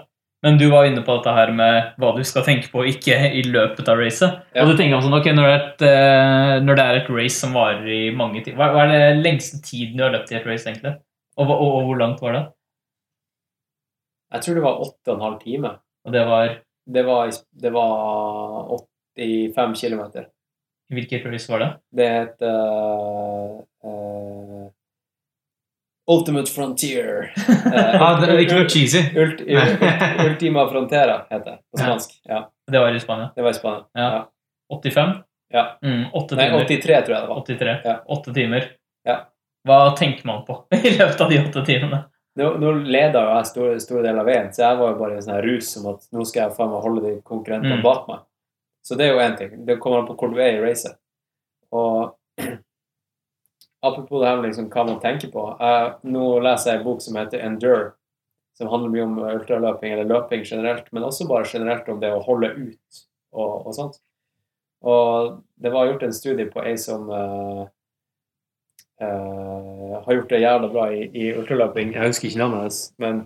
[0.46, 3.42] Men du var inne på dette her med hva du skal tenke på, ikke i
[3.42, 4.38] løpet av racet.
[4.54, 4.62] Ja.
[4.62, 7.40] Og du tenker sånn, ok, når det, er et, eh, når det er et race
[7.42, 10.38] som varer i mange timer Hva hva er det lengste tiden du har løpt i
[10.38, 10.94] et race, egentlig?
[11.36, 12.44] Og, og, og hvor langt var det?
[14.32, 15.74] Jeg tror det var åtte og en halv time.
[16.06, 16.56] Og det var
[16.88, 18.78] Det var, det var
[19.18, 20.24] 85 km.
[20.88, 21.68] Hvilket race var det?
[21.92, 22.52] Det heter
[23.84, 24.68] uh,
[26.10, 27.32] Ultimate Frontier.
[27.68, 29.02] Eh, Ah, det er ikke noe cheesy.
[29.20, 29.82] Ult, ult,
[30.26, 32.14] Ultima Frontera heter det på spansk.
[32.24, 32.38] Ja,
[32.70, 33.30] Det var i Spania.
[33.36, 33.84] det var i Spania.
[33.94, 34.06] Ja.
[34.14, 34.22] Ja.
[34.76, 35.10] 85?
[35.52, 35.64] Ja.
[35.84, 37.42] Mm, åtte Nei, 83 tror jeg det var.
[37.44, 37.74] 83.
[37.84, 37.96] Ja.
[38.16, 38.70] 8 timer.
[39.08, 39.18] Ja.
[39.68, 42.02] Hva tenker man på i løpet av de åtte timene?
[42.38, 45.16] Nå, nå leda jo jeg store, store deler av veien, så jeg var jo bare
[45.16, 47.80] i en sånn her rus om at nå skal jeg faen meg holde de konkurrentene
[47.80, 47.84] Mm.
[47.84, 48.20] bak meg.
[48.88, 49.66] Så det er jo én ting.
[49.66, 50.96] Det kommer an på hvor du er i racet.
[51.76, 52.14] Og
[53.88, 55.44] apropos det her med liksom hva man tenker på.
[55.60, 57.90] Jeg, nå leser jeg en bok som heter Endure,
[58.56, 62.24] som handler mye om ultraløping eller løping generelt, men også bare generelt om det å
[62.24, 63.02] holde ut
[63.36, 64.00] og, og sånt.
[64.88, 67.66] Og det var gjort en studie på ei som uh,
[69.02, 71.92] uh, har gjort det jævla bra i, i ultraløping.
[71.92, 73.24] Jeg husker ikke navnet hennes, men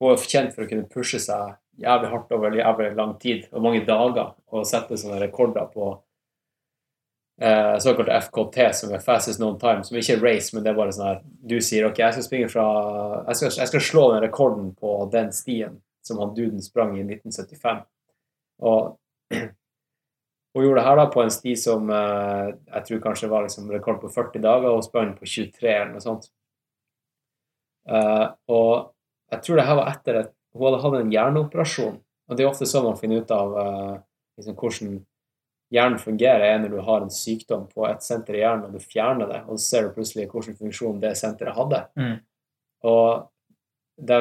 [0.00, 3.62] hun er kjent for å kunne pushe seg jævlig hardt over jævlig lang tid og
[3.62, 5.90] mange dager å sette sånne rekorder på
[7.40, 10.80] eh, såkalt FKT, som er fastest known time, som ikke er race, men det er
[10.80, 12.66] bare sånn her Du sier OK, jeg skal springe fra
[13.28, 17.04] Jeg skal, jeg skal slå den rekorden på den stien som han duden sprang i
[17.04, 17.82] 1975.
[18.64, 18.96] Og
[20.54, 23.70] hun gjorde det her da på en sti som eh, jeg tror kanskje var liksom
[23.72, 26.30] rekord på 40 dager, og sprang på 23 eller noe sånt.
[27.88, 28.92] Eh, og
[29.30, 32.00] jeg tror det her var etter at hun hadde hatt en hjerneoperasjon.
[32.30, 33.94] Og det er ofte sånn man finner ut av eh,
[34.38, 34.98] liksom hvordan
[35.70, 38.82] hjernen fungerer, er når du har en sykdom på et senter i hjernen, og du
[38.92, 41.82] fjerner det, og så ser du plutselig hvilken funksjon det senteret hadde.
[41.98, 42.16] Mm.
[42.90, 43.28] Og
[44.10, 44.18] de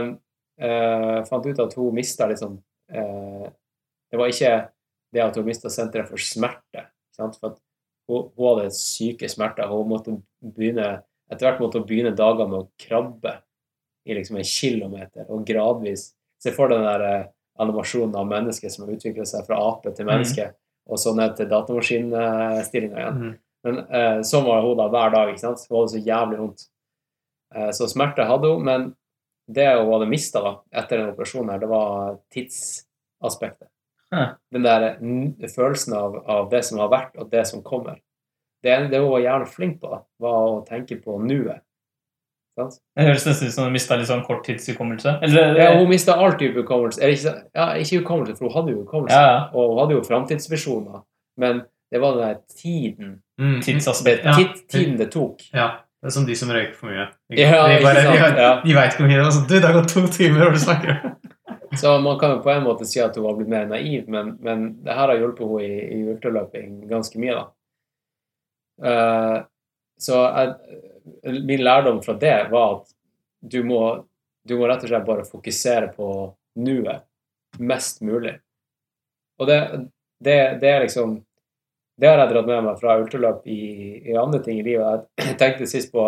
[0.60, 2.57] eh, fant ut at hun mista liksom
[2.91, 3.47] eh,
[4.11, 4.53] Det var ikke
[5.14, 6.88] det at hun mista senteret for smerte.
[7.15, 7.38] Sant?
[7.41, 7.57] For
[8.10, 9.69] hun, hun hadde syke smerter.
[9.69, 13.35] Hun måtte begynne, etter hvert måtte hun begynne dager med å krabbe
[14.10, 16.10] i liksom en kilometer, og gradvis
[16.40, 17.28] Se for deg den der eh,
[17.60, 20.48] animasjonen av mennesket som har utvikla seg fra ape til menneske,
[20.90, 23.20] og så ned til datamaskinstillinga igjen.
[23.20, 23.34] Mm.
[23.68, 25.32] Men eh, sånn var hun da hver dag.
[25.34, 25.66] ikke sant?
[25.68, 26.64] Hun hadde så jævlig vondt.
[27.56, 28.88] Eh, så smerte hadde hun, men
[29.49, 33.68] det hun hadde mista etter den operasjonen, her, det var tidsaspektet.
[34.14, 34.26] Hæ.
[34.53, 34.88] Den der
[35.53, 37.99] følelsen av, av det som har vært, og det som kommer.
[38.64, 41.61] Det, det hun var jævlig flink på, da, var å tenke på nuet.
[42.68, 45.15] Det høres nesten ut som hun mista litt sånn korttidshukommelse.
[45.26, 47.02] Eller, Ja, hun mista all type hukommelse.
[47.02, 49.15] Eller ikke, ja, ikke hukommelse, for hun hadde jo hukommelse.
[49.15, 49.44] ja, ja.
[49.53, 51.03] Og hun hadde jo framtidsvisjoner.
[51.40, 51.61] Men
[51.91, 53.61] det var den der tiden Mm.
[53.64, 54.26] Tidsaspektet.
[54.26, 54.34] Ja.
[54.36, 55.40] tid, tiden det tok.
[55.53, 55.69] Ja.
[56.02, 57.06] Det er som de som røyker for mye.
[57.31, 58.36] De, Ja, de ikke bare, sant?
[58.36, 59.26] de, de vet ikke hvor mye det er.
[59.30, 62.41] Altså, du, det har gått to timer, og du snakker om Så man kan jo
[62.44, 65.15] på en måte si at hun har blitt mer naiv, men, men det her har
[65.22, 67.45] hjulpet henne i, i ultraløping ganske mye, da.
[68.80, 69.44] Uh,
[69.99, 70.53] så jeg,
[71.23, 72.91] min lærdom fra det var at
[73.40, 74.06] du må,
[74.44, 76.10] du må rett og slett bare fokusere på
[76.60, 77.06] nuet
[77.60, 78.36] mest mulig.
[79.40, 79.60] Og det,
[80.19, 81.19] det, det er liksom
[81.99, 83.64] Det har jeg dratt med meg fra ultraløp i,
[84.07, 85.10] i andre ting i livet.
[85.19, 86.03] Jeg tenkte sist på,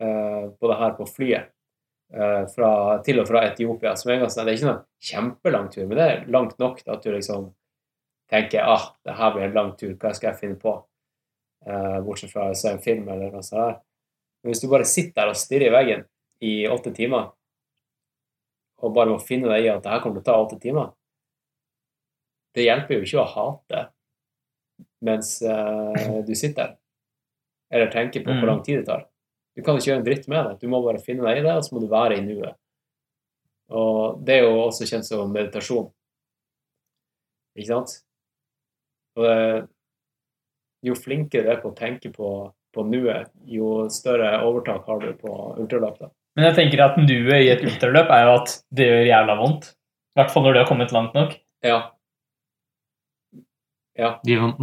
[0.00, 1.50] uh, på det her på flyet
[2.16, 2.70] eh, fra,
[3.04, 3.92] til og fra Etiopia.
[4.00, 6.80] Som en gang, sånn, det er ikke noen kjempelang tur, men det er langt nok
[6.80, 7.50] til at du liksom
[8.32, 10.78] tenker ah, det her blir en lang tur, hva skal jeg finne på?
[11.66, 13.60] eh, bortsett fra å se en film eller noe sånt.
[13.60, 13.80] der.
[14.44, 16.04] Men hvis du bare sitter der og stirrer i veggen
[16.44, 17.30] i åtte timer,
[18.84, 20.90] og bare må finne deg i at det her kommer til å ta åtte timer,
[22.54, 23.80] det hjelper jo ikke å hate
[25.04, 26.76] mens uh, du sitter der,
[27.72, 28.38] eller tenker på Mm.
[28.40, 29.08] hvor lang tid det tar.
[29.56, 30.54] Du kan ikke gjøre en dritt med det.
[30.60, 32.56] Du må bare finne deg i det, og så må du være i nuet.
[33.70, 35.88] Og det er jo også kjent som meditasjon.
[37.56, 37.94] Ikke sant?
[39.14, 39.68] Og det,
[40.84, 42.30] jo flinkere du er på å tenke på,
[42.74, 45.98] på nuet, jo større overtak har du på ultraløp.
[46.00, 46.10] da.
[46.34, 49.70] Men jeg tenker at nuet i et ultraløp er jo at det gjør jævla vondt.
[50.14, 51.36] I hvert fall når du har kommet langt nok.
[51.64, 51.78] Ja.
[53.98, 54.10] De.
[54.24, 54.60] Det gjør vondt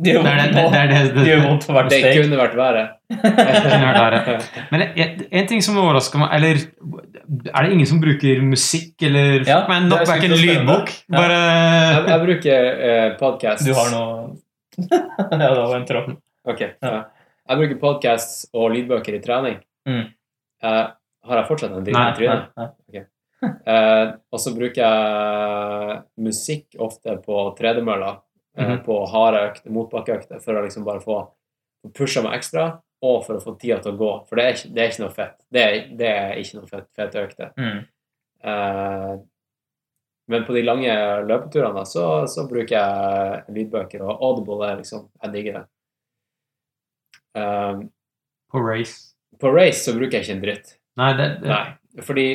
[0.00, 0.70] er det, vondt det, nå.
[0.72, 2.20] det, det, Det gjør vondt for hvert Det steg.
[2.22, 2.84] kunne vært verre.
[3.12, 4.36] kunne vært verre.
[4.72, 6.62] Men en, ting som overrasker meg Eller
[7.52, 10.94] er det ingen som bruker musikk eller Ja, Men nok er ikke en lydbok.
[11.06, 11.16] Ja.
[11.18, 13.66] Bare Jeg, jeg bruker eh, podcasts.
[13.68, 14.38] Du har noe
[14.88, 16.14] Ja, det var en tråd.
[16.48, 16.64] Ok.
[16.80, 17.02] Ja.
[17.48, 19.56] Jeg bruker podcasts og lydbøker i trening.
[19.88, 20.04] Mm.
[20.62, 20.92] Uh,
[21.26, 22.52] har jeg fortsatt en dritt i trynet?
[22.56, 23.04] nei, nei.
[24.30, 28.12] Og så bruker jeg musikk ofte på tredemølla,
[28.56, 28.84] eh, Mhm.
[28.84, 31.16] på harde økter, motbakkeøkter, for å liksom bare få
[31.92, 34.28] pusha meg ekstra, og for å få tida til å gå.
[34.28, 35.36] For det er ikke, det er ikke noe fett.
[35.50, 37.50] Det er, det er ikke noe fett, fett økte.
[37.58, 37.86] Mm.
[38.44, 39.18] Uh,
[40.28, 40.94] men på de lange
[41.26, 45.66] løpeturene så, så bruker jeg lydbøker, og Audible er liksom Jeg digger det.
[47.38, 47.80] Eh,
[48.52, 49.14] På race.
[49.40, 50.74] på race så bruker jeg ikke en dritt.
[51.00, 52.26] Nei, det, det Nei, fordi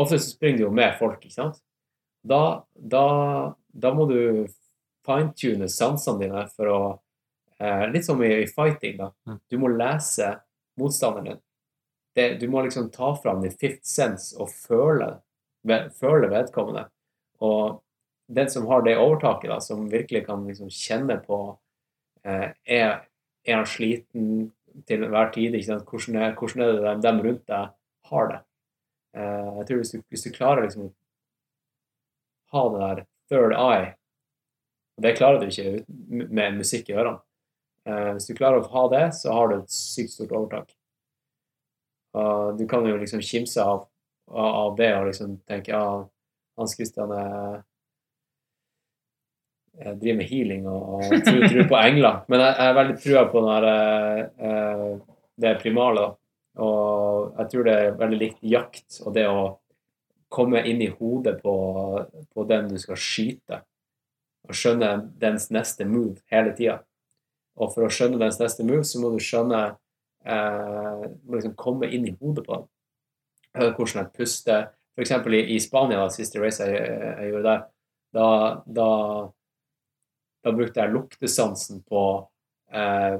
[0.00, 1.60] ofte så springer du jo med folk, ikke sant?
[2.24, 3.04] Da, da,
[3.68, 4.46] da må du
[5.04, 6.80] fine-tune sansene dine for å
[7.60, 9.10] eh, Litt som i, i fighting, da.
[9.28, 9.38] Mm.
[9.50, 10.32] Du må lese
[10.80, 11.42] motstanderen din.
[12.14, 15.10] Det, du må liksom ta fram din fifth sense og føle,
[15.66, 16.86] ved, føle vedkommende.
[17.44, 17.82] Og
[18.32, 21.38] den som har det overtaket, da, som virkelig kan liksom kjenne på
[22.24, 23.02] eh, er,
[23.46, 24.28] er han sliten
[24.88, 25.54] til enhver tid?
[25.54, 27.74] Hvordan, er, hvordan er det dem, rundt deg
[28.10, 28.40] har det?
[29.16, 30.88] Eh, jeg tror hvis du, hvis du klarer liksom
[32.54, 33.92] ha det der third eye
[34.94, 35.84] og Det klarer du ikke
[36.30, 37.18] med musikk i ørene.
[37.82, 40.70] Eh, hvis du klarer å ha det, så har du et sykt stort overtak.
[42.14, 43.88] Og du kan jo liksom kimse av
[44.30, 45.84] av det og liksom tenke ja,
[46.58, 47.62] Hans Christian er
[49.78, 52.20] jeg driver med healing og, og tror, tror på engler.
[52.30, 53.66] Men jeg, jeg er veldig trua på den her,
[54.48, 54.86] eh,
[55.42, 56.08] det primale.
[56.62, 59.44] Og jeg tror det er veldig likt jakt og det å
[60.34, 61.54] komme inn i hodet på,
[62.34, 63.62] på den du skal skyte.
[64.44, 66.78] Og skjønne dens neste move hele tida.
[67.58, 69.60] Og for å skjønne dens neste move, så må du skjønne
[70.26, 72.70] eh, må liksom komme inn i hodet på den.
[73.54, 74.66] Hvordan jeg puster.
[74.94, 75.14] F.eks.
[75.14, 77.62] I, i Spania, da, siste race jeg, jeg gjorde der,
[78.14, 78.26] da,
[78.66, 78.88] da
[80.44, 82.04] da brukte jeg luktesansen på,
[82.72, 83.18] eh,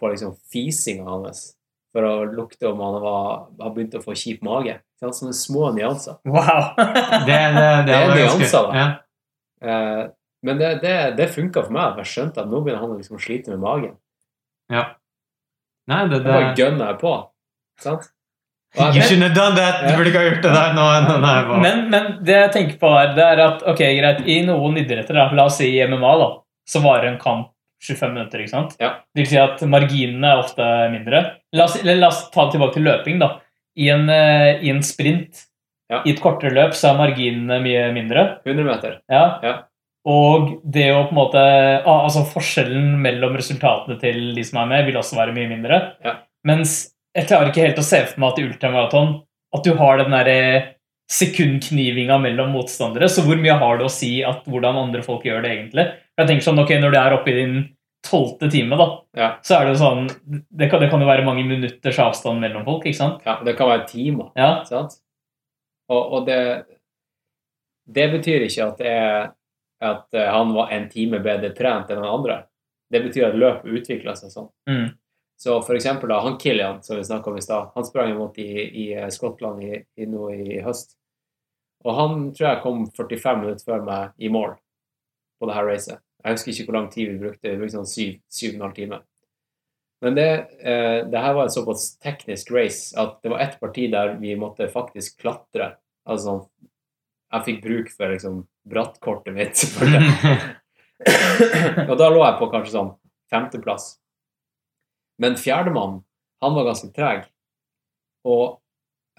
[0.00, 1.52] på liksom fisinga hans.
[1.94, 4.76] For å lukte om han var, har begynt å få kjip mage.
[5.00, 5.16] Sant?
[5.18, 6.20] Sånne små nyanser.
[6.28, 6.70] Wow!
[7.26, 8.78] det, det, det, Det er nyanser, da.
[8.78, 8.88] Ja.
[9.60, 10.04] Eh,
[10.46, 11.98] men det, det, det funka for meg.
[12.00, 13.98] Jeg skjønte at nå begynner han å liksom slite med magen.
[14.72, 14.88] ja.
[15.90, 17.10] Nei, det, det bare gønner jeg på.
[17.82, 18.04] Sant?
[18.78, 19.80] You shouldn't have done that!
[19.88, 20.74] Du burde ikke ha gjort det der.
[20.76, 21.56] Nå.
[21.62, 25.16] Men, men det jeg tenker på her, det er at ok, greit, i noen idretter,
[25.18, 26.28] da, la oss si i MMA, da,
[26.70, 27.48] så varer en kamp
[27.82, 28.42] 25 minutter.
[28.44, 28.76] ikke sant?
[28.78, 28.92] Ja.
[29.10, 31.22] Det vil si at marginene er ofte mindre.
[31.56, 33.18] La oss, eller la oss ta det tilbake til løping.
[33.22, 33.32] da.
[33.80, 35.46] I en, eh, i en sprint,
[35.90, 36.02] Ja.
[36.06, 38.38] i et kortere løp, så er marginene mye mindre.
[38.46, 39.00] 100 meter.
[39.10, 39.40] Ja.
[39.42, 39.54] Ja.
[40.06, 41.40] Og det å på en måte
[41.84, 45.80] ah, Altså forskjellen mellom resultatene til de som er med, vil også være mye mindre.
[46.04, 46.14] Ja.
[46.46, 49.14] Mens jeg klarer ikke helt å se for meg at i ultramaraton
[49.56, 50.36] at du har den derre
[51.10, 53.08] sekundknivinga mellom motstandere.
[53.10, 55.86] Så hvor mye har det å si at hvordan andre folk gjør det egentlig?
[56.20, 57.56] Jeg tenker sånn, ok, Når du er oppe i din
[58.06, 58.86] tolvte time, da,
[59.18, 59.28] Ja.
[59.42, 60.06] så er det jo sånn
[60.56, 62.86] det kan, det kan jo være mange minutters avstand mellom folk.
[62.86, 63.22] ikke sant?
[63.26, 64.30] ja, det kan være timer.
[64.36, 65.00] Ja, Sant?
[65.90, 66.66] Og, og det
[67.90, 69.30] Det betyr ikke at, er,
[69.82, 72.44] at eh, han var en time bedre trent enn den andre.
[72.90, 74.48] Det betyr at løpet utvikla seg sånn.
[74.70, 74.88] mm.
[75.40, 78.38] Så for eksempel da, han Killian, som vi snakket om i stad, han sprang imot
[78.38, 80.98] i, i eh, Skottland i, i, nå i høst.
[81.84, 84.52] Og han tror jeg kom 45 minutter før meg i mål
[85.40, 86.02] på det her racet.
[86.20, 87.48] Jeg husker ikke hvor lang tid vi brukte.
[87.48, 88.98] Vi brukte sånn syv, syv og en halv time.
[90.04, 90.28] Men det,
[90.60, 94.36] eh, det her var et såpass teknisk race at det var ett parti der vi
[94.36, 95.78] måtte faktisk klatre.
[96.04, 96.44] Altså sånn
[97.30, 99.60] Jeg fikk bruk for liksom brattkortet mitt.
[101.88, 102.90] og da lå jeg på kanskje sånn
[103.30, 103.99] femteplass.
[105.20, 106.00] Men fjerdemann,
[106.40, 107.26] han var ganske treg.
[108.24, 108.60] Og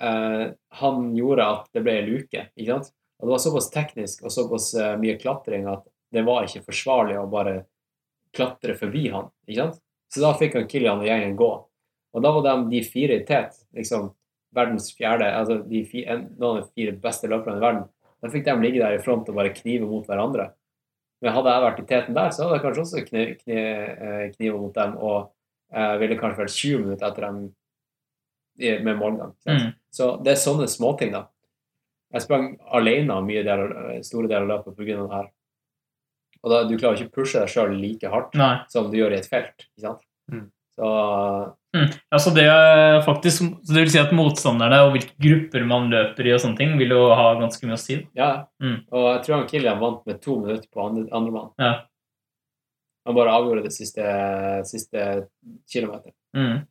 [0.01, 0.47] eh,
[0.81, 2.47] han gjorde at det ble ei luke.
[2.55, 2.93] ikke sant?
[3.21, 7.19] Og det var såpass teknisk og såpass eh, mye klatring at det var ikke forsvarlig
[7.19, 7.59] å bare
[8.35, 9.29] klatre forbi han.
[9.45, 9.81] ikke sant?
[10.11, 11.51] Så da fikk han Kilian og gjengen gå.
[12.11, 14.09] Og da var de de fire i tet, liksom
[14.55, 17.85] verdens fjerde, altså de fire, noen av de fire beste løperne i verden.
[18.21, 20.49] Da fikk de ligge der i front og bare knive mot hverandre.
[21.21, 24.25] Men hadde jeg vært i teten der, så hadde jeg kanskje også kni, kni, eh,
[24.33, 25.31] knivet mot dem, og
[25.73, 27.55] jeg ville kanskje vært 20 minutter etter dem
[28.59, 29.33] i- med målgang.
[29.47, 29.73] Mm.
[29.91, 31.25] Så det er sånne småting, da.
[32.13, 34.85] Jeg sprang alene mye deler, store deler av løpet pga.
[35.07, 35.29] det her.
[36.43, 38.59] Og da, du klarer ikke å pushe deg sjøl like hardt Nei.
[38.67, 39.55] som du gjør i et felt.
[39.77, 40.01] ikke sant?
[40.31, 40.49] Mm.
[40.75, 41.55] Så
[42.11, 45.89] Ja, så det er faktisk så det vil si at motstanderne og hvilke grupper man
[45.89, 48.07] løper i og sånne ting, vil jo ha ganske mye å si.
[48.13, 48.45] ja.
[48.61, 48.83] Mm.
[48.91, 51.49] Og jeg tror han Kilian vant med to minutter på andre, andre mann.
[51.59, 51.71] Ja.
[53.07, 54.03] Han bare avgjorde det siste,
[54.69, 55.05] siste
[55.71, 56.13] kilometer.
[56.37, 56.61] Mm.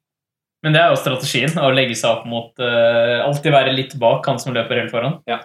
[0.62, 4.26] Men det er jo strategien, å legge seg opp mot uh, Alltid være litt bak
[4.28, 5.18] han som løper helt foran.
[5.30, 5.40] Ja.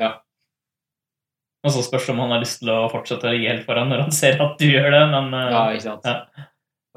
[0.00, 0.10] Ja.
[1.64, 3.90] Og så spørs det om han har lyst til å fortsette å ligge helt foran
[3.90, 6.08] når han ser at du gjør det, men uh, Ja, ikke sant?
[6.08, 6.48] Ja.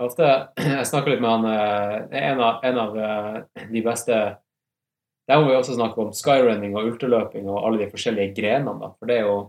[0.08, 0.32] Ofte,
[0.62, 2.98] Jeg snakker litt med han eh, er En av, en av
[3.58, 4.18] de beste
[5.26, 8.76] Der må vi også snakke om skyrunning og ultraløping og alle de forskjellige grenene.
[8.78, 9.40] da, For det er jo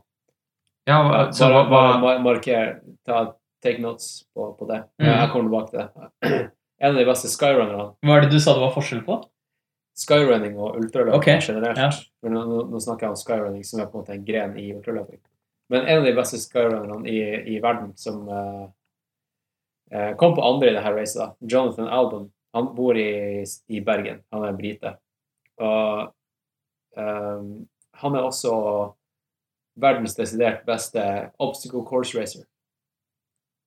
[0.88, 1.02] Ja,
[1.36, 2.70] så Bare, bare, bare marker
[3.04, 3.26] ta,
[3.64, 4.82] Take notes på, på det.
[5.02, 5.08] Mm.
[5.08, 6.46] Jeg kommer tilbake til det.
[6.78, 7.88] En av de beste skyrunnerne.
[8.06, 9.16] hva er det du sa det var forskjell på?
[9.98, 11.40] Skyrunning og ultraløp okay.
[11.42, 11.74] generelt.
[11.74, 11.88] ja.
[12.22, 14.68] Men nå, nå, snakker jeg om skyrunning, som er på en måte en gren i
[14.76, 15.18] ultraløping.
[15.74, 17.18] Men en av de beste skyrunnerne i,
[17.50, 22.96] i verden som eh, kom på andre i dette racet, da, Jonathan Albon, han bor
[22.96, 24.22] i, i Bergen.
[24.30, 24.94] Han er brite.
[25.58, 26.14] Og
[26.94, 27.50] um,
[27.98, 28.54] han er også
[29.78, 31.02] verdens desidert beste
[31.42, 32.46] obstacle course racer.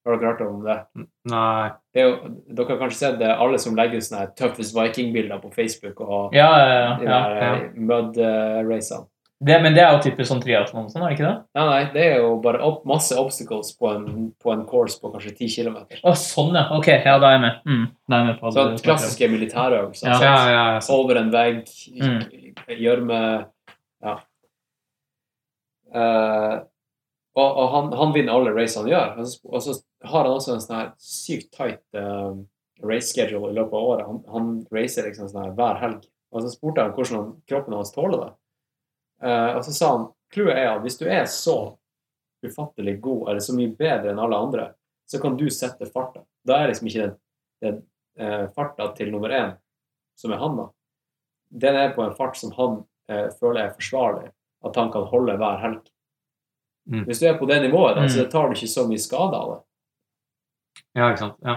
[0.04, 0.76] Har dere hørt om det?
[1.30, 1.70] Nei.
[1.94, 2.12] det jo,
[2.50, 6.34] dere har kanskje sett det, alle som legger ut sånne toughest viking-bilder på Facebook og
[6.34, 6.92] Ja, ja, ja.
[7.06, 7.18] ja.
[7.38, 9.06] der eh, mud-racene.
[9.42, 11.38] Det, men det er jo typisk sånn triatlon, sånn, er det ikke det?
[11.58, 15.10] Nei, nei, det er jo bare opp, masse obstacles på en, på en course på
[15.10, 15.78] kanskje 10 km.
[16.06, 16.62] Å, sånn, ja.
[16.76, 17.56] Ok, ja, da er jeg med.
[17.66, 20.12] Mm, da er jeg med på Så klassiske militærøvelser.
[20.12, 20.20] Ja.
[20.22, 20.84] Ja, ja, ja.
[20.94, 22.20] Over en vegg, Mm.
[22.78, 23.18] gjørme
[24.02, 24.14] Ja.
[25.94, 26.54] Eh,
[27.34, 29.14] og og han, han vinner alle race han gjør.
[29.18, 32.34] Og så, og så har han også en sånn her sykt tight uh,
[32.84, 34.08] race schedule i løpet av året.
[34.08, 36.02] Han, han racer liksom sånn her hver helg.
[36.32, 38.32] Og så spurte jeg hvordan kroppen hans tåler det.
[39.24, 40.04] Uh, og så sa han
[40.34, 41.56] clouet er at hvis du er så
[42.42, 44.68] ufattelig god, eller så mye bedre enn alle andre,
[45.08, 46.24] så kan du sette farta.
[46.44, 47.16] Da er liksom ikke den,
[47.62, 47.80] den
[48.20, 49.54] uh, farta til nummer én,
[50.18, 50.68] som er han, da.
[51.64, 52.80] Den er på en fart som han
[53.36, 54.30] føler er forsvarlig,
[54.64, 55.88] at han kan holde hver helg.
[56.90, 57.04] Mm.
[57.06, 58.08] Hvis du er på det nivået, da, Mm.
[58.10, 59.60] så tar du ikke så mye skade av det.
[60.96, 61.36] ja, ikke sant.
[61.44, 61.56] Ja.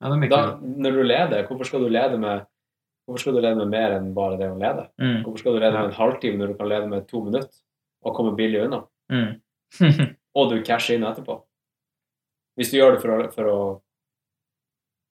[0.00, 2.46] Ja, det er Da, når du leder, hvorfor skal du lede med
[3.06, 4.88] Hvorfor skal du lede med mer enn bare det å lede?
[4.98, 5.80] Mm, Hvorfor skal du lede Ja.
[5.82, 7.48] med en halvtime når du kan lede med to minutter
[8.02, 8.80] og komme billig unna?
[9.12, 9.40] mm.
[10.34, 11.42] Og du casher inn etterpå.
[12.58, 13.80] Hvis du gjør det for å, for å,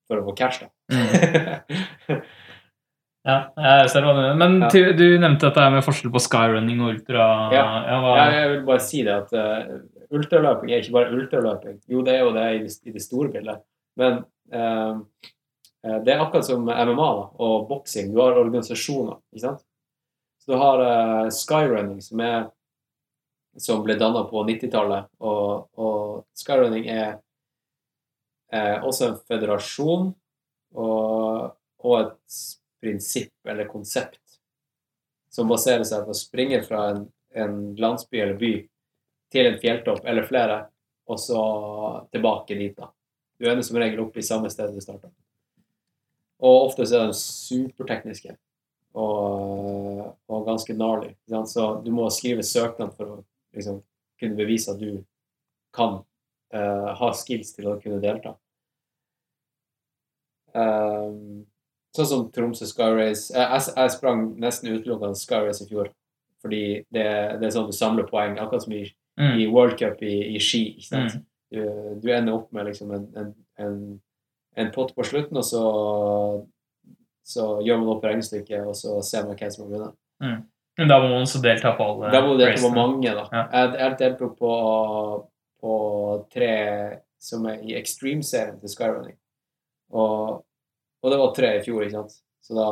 [0.10, 0.70] for å få cash, da.
[3.26, 4.36] Ja, jeg ser hva du mener.
[4.38, 4.68] Men Ja.
[4.70, 7.24] til, du nevnte dette med forskjell på skyrunning og ultra...
[7.56, 7.64] Ja.
[8.04, 9.80] hva, Ja, jeg vil bare si det at uh,
[10.14, 11.80] ultraløping er ikke bare ultraløping.
[11.90, 13.64] Jo, det er jo det i det, i det store bildet.
[13.98, 14.20] Men
[14.52, 15.00] eh,
[16.04, 18.12] det er akkurat som MMA da, og boksing.
[18.12, 19.64] Du har organisasjoner, ikke sant?
[20.44, 22.44] Så du har uh, skyrunning, som, er,
[23.58, 25.08] som ble danna på 90-tallet.
[25.24, 27.16] Og, og skyrunning er
[28.86, 30.12] også en federasjon
[30.76, 32.44] og, og et
[32.86, 34.22] prinsipp eller konsept
[35.36, 37.02] som baserer seg på å springe fra en,
[37.36, 38.54] en landsby eller by
[39.36, 40.62] til en fjelltopp eller flere,
[41.12, 41.42] og så
[42.14, 42.76] tilbake dit.
[42.78, 42.88] da.
[43.36, 45.12] Du ender som regel opp i samme sted du starta.
[46.46, 48.36] Og ofte så er de supertekniske
[48.96, 51.12] og, og ganske gnarly.
[51.52, 53.20] Så du må skrive søknad for å
[53.56, 53.82] liksom,
[54.22, 55.04] kunne bevise at du
[55.76, 56.00] kan
[56.56, 58.38] uh, ha skills til å kunne delta.
[60.56, 61.44] Um,
[61.96, 63.30] sånn som Tromsø Sky Race.
[63.34, 65.90] Jeg, jeg, sprang nesten utelukkende Sky Race i fjor.
[66.44, 66.62] Fordi
[66.94, 67.08] det,
[67.42, 68.86] det er sånn du samler poeng, akkurat som i,
[69.16, 69.38] Mm.
[69.40, 70.74] i World Cup i, i ski.
[70.76, 71.14] ikke sant?
[71.16, 71.22] Mm.
[71.56, 73.30] Du, du ender opp med liksom en, en,
[73.64, 73.78] en,
[74.60, 75.62] en pott på slutten, og så,
[77.24, 79.96] så gjør man opp regnestykket, og så ser man hvem som har vunnet.
[80.76, 83.24] Men da må man også delta på alle Da må du delta på mange, da.
[83.32, 83.46] Ja.
[83.54, 84.52] Jeg, jeg deltok på,
[85.64, 85.76] på
[86.36, 86.52] tre
[87.24, 89.16] som er i Extreme-serien til Skyrunning.
[89.96, 90.42] Og,
[91.06, 92.18] og det var tre i fjor, ikke sant.
[92.42, 92.66] Så da,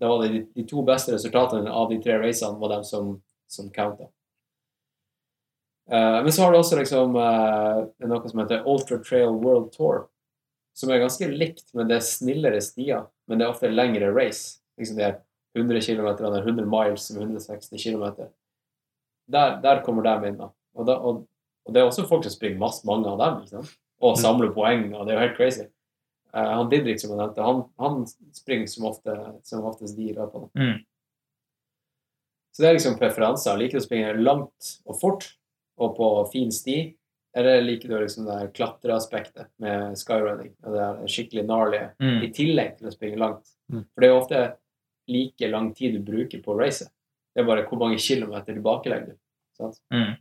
[0.00, 3.12] da var det de, de to beste resultatene av de tre racene var dem som,
[3.50, 4.08] som counta.
[5.86, 10.08] Uh, men så har du også liksom uh, noe som heter Ultra Trail World Tour,
[10.74, 13.06] som er ganske likt, men det er snillere stier.
[13.30, 14.58] Men det er ofte lengre race.
[14.80, 15.16] Liksom de her
[15.56, 18.26] 100 km eller 100 miles som 160 km.
[19.32, 20.42] Der, der kommer de inn.
[20.42, 20.50] da.
[20.76, 21.24] Og, da og,
[21.64, 23.40] og det er også folk som springer masse, mange av dem.
[23.46, 23.78] ikke sant?
[24.04, 25.64] og samler poeng, og det er jo helt crazy.
[26.36, 28.04] Eh, han Didrik, som jeg nevnte, han, han
[28.36, 29.16] springer som, ofte,
[29.48, 30.50] som oftest de løpene.
[30.58, 30.76] Mm.
[32.52, 33.56] Så det er liksom preferanser.
[33.60, 35.26] Liker du å springe langt og fort
[35.76, 36.76] og på fin sti,
[37.36, 42.22] eller liker du liksom det klatreaspektet med skyrunning og det er skikkelig gnarly Mm.
[42.24, 43.50] i tillegg til å springe langt?
[43.72, 43.82] Mm.
[43.92, 44.40] For det er jo ofte
[45.12, 46.88] like lang tid du bruker på racet.
[47.34, 49.18] Det er bare hvor mange kilometer tilbakelegger du.
[49.58, 49.76] Sant?
[49.92, 50.16] Mm.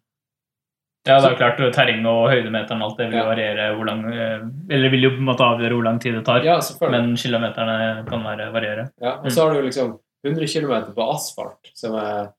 [1.05, 3.99] Ja, det er klart terrenget og høydemeteren og alt det vil jo variere hvor lang
[4.09, 6.41] eh, Eller vil jo på en måte avgjøre hvor lang tid det tar.
[6.45, 6.55] Ja.
[6.89, 8.87] Men kilometerne kan være, variere.
[9.03, 9.91] Ja, og så har du liksom
[10.25, 12.31] 100 km på asfalt, som er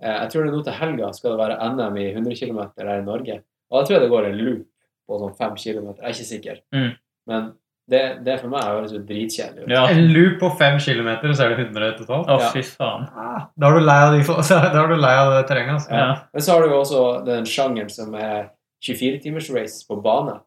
[0.00, 2.94] eh, Jeg tror det nå til helga skal det være NM i 100 km her
[2.96, 3.42] i Norge.
[3.68, 4.64] Og da tror jeg det går en loop
[5.04, 5.90] på sånn 5 km.
[5.92, 6.62] Jeg er ikke sikker.
[6.72, 6.90] Mm.
[7.28, 7.52] Men
[7.90, 9.72] det, det for meg er jo dritkjedelig ut.
[9.74, 9.82] Ja.
[9.92, 12.30] En loop på fem kilometer, og så er det 100 totalt.
[12.32, 13.04] Å, fy faen.
[13.12, 14.22] Ah, Da er du lei av, de,
[14.72, 15.74] da er du lei av det terrenget.
[15.76, 15.92] Altså.
[15.92, 16.06] Ja.
[16.32, 18.48] Men så har du jo også den sjangeren som er
[18.84, 20.38] 24-timers race på bane.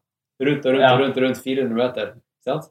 [0.42, 0.92] Rundt og rundt Ja.
[0.94, 2.12] og rundt, rundt 400 meter.
[2.46, 2.68] Sant?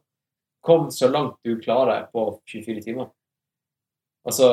[0.67, 3.07] Kom så langt du klarer på 24 timer.
[4.27, 4.47] Altså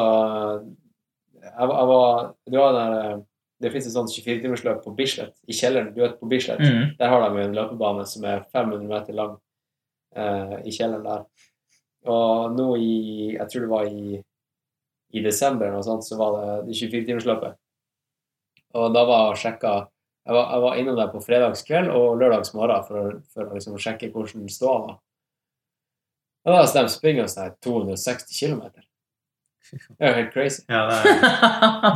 [1.42, 3.22] Jeg, jeg var Du har den der
[3.64, 5.92] Det fins et sånt 24-timersløp på Bislett, i kjelleren.
[5.94, 6.60] Du vet på Bislett.
[6.60, 6.94] Mm.
[6.98, 9.36] Der har de en løpebane som er 500 meter lang
[10.16, 11.24] eh, i kjelleren der.
[12.10, 12.94] Og nå i
[13.32, 14.18] Jeg tror det var i,
[15.14, 17.56] i desember eller noe sånt, så var det det 24-timersløpet.
[18.74, 19.74] Og da var jeg sjekka
[20.24, 24.08] jeg var, jeg var innom der på fredagskveld og lørdagsmorgen for, for å liksom sjekke
[24.12, 24.94] hvordan ståa var.
[26.44, 28.62] Og da de springer sånn 260 km.
[29.74, 30.64] Det er jo helt crazy.
[30.68, 30.86] Ja,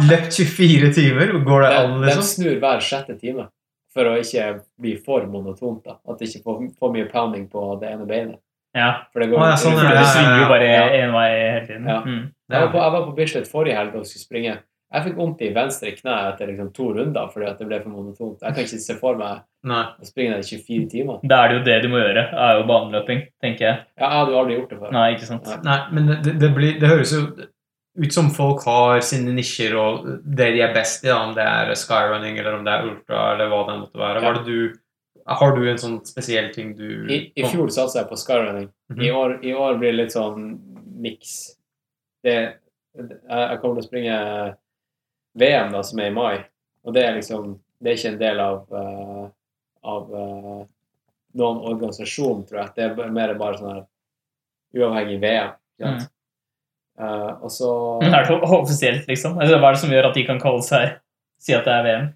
[0.09, 2.21] Løpt 24 timer, går det De, liksom?
[2.21, 3.49] de snur hver sjette time
[3.95, 4.49] for å ikke
[4.81, 5.83] bli for monotont.
[5.85, 5.99] da.
[6.09, 8.41] At det ikke får for mye pounding på det ene beinet.
[8.77, 8.91] ja.
[9.13, 10.89] For det går ja, sånn, For ja, det ja, svinger jo bare ja.
[11.03, 11.87] én vei hele tiden.
[11.89, 12.01] Ja.
[12.05, 12.25] Mm.
[12.49, 14.57] Jeg var på, jeg var på Bislett forrige helg og skulle springe.
[14.89, 17.93] Jeg fikk vondt i venstre kne etter liksom to runder fordi at det ble for
[17.93, 18.39] monotont.
[18.41, 19.83] Jeg kan ikke se for meg Nei.
[20.01, 21.19] å springe der i 24 timer.
[21.29, 23.83] Da er det jo det du må gjøre, er jo baneløping, tenker jeg.
[23.99, 24.95] Ja, Jeg hadde jo aldri gjort det før.
[24.97, 25.51] Nei, ikke sant?
[25.51, 25.59] Nei.
[25.69, 27.21] Nei, men det, det, blir, det høres jo
[27.99, 31.45] ut som folk har sine nisjer og det de er best i, da, om det
[31.45, 34.23] er skyrunning eller om det er ultra eller hva det måtte være.
[34.23, 34.33] Ja.
[34.47, 38.71] Du, har du en sånn spesiell ting du I, I fjor satsa jeg på skyrunning.
[38.93, 39.03] Mhm.
[39.03, 40.47] I, år, I år blir det litt sånn
[41.03, 41.35] miks.
[42.25, 42.37] Det,
[42.99, 44.21] jeg, jeg kommer til å springe
[45.39, 46.37] VM, da, som er i mai.
[46.87, 49.27] Og det er liksom Det er ikke en del av, uh,
[49.87, 50.63] av uh,
[51.39, 52.73] noen organisasjon, tror jeg.
[52.75, 53.85] Det er mer bare sånn her
[54.75, 55.53] uavhengig VM.
[55.79, 56.09] ikke
[56.99, 57.73] Eh, og så
[58.03, 59.39] Men er det offisielt, liksom?
[59.39, 60.97] Altså, hva er det som gjør at de kan kalle seg
[61.39, 62.09] Si at det er VM?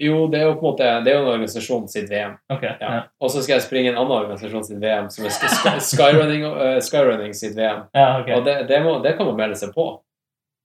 [0.00, 2.36] Jo, det er jo på en måte Det er jo en organisasjon sitt VM.
[2.52, 2.92] Okay, Ja.
[2.94, 3.02] Ja.
[3.20, 6.44] Og så skal jeg springe en annen organisasjon sitt VM, som er sk sk skyrunning,
[6.48, 7.86] uh, skyrunning sitt VM.
[7.96, 8.36] ja, okay.
[8.36, 9.86] Og det, det, må, det kan man melde seg på.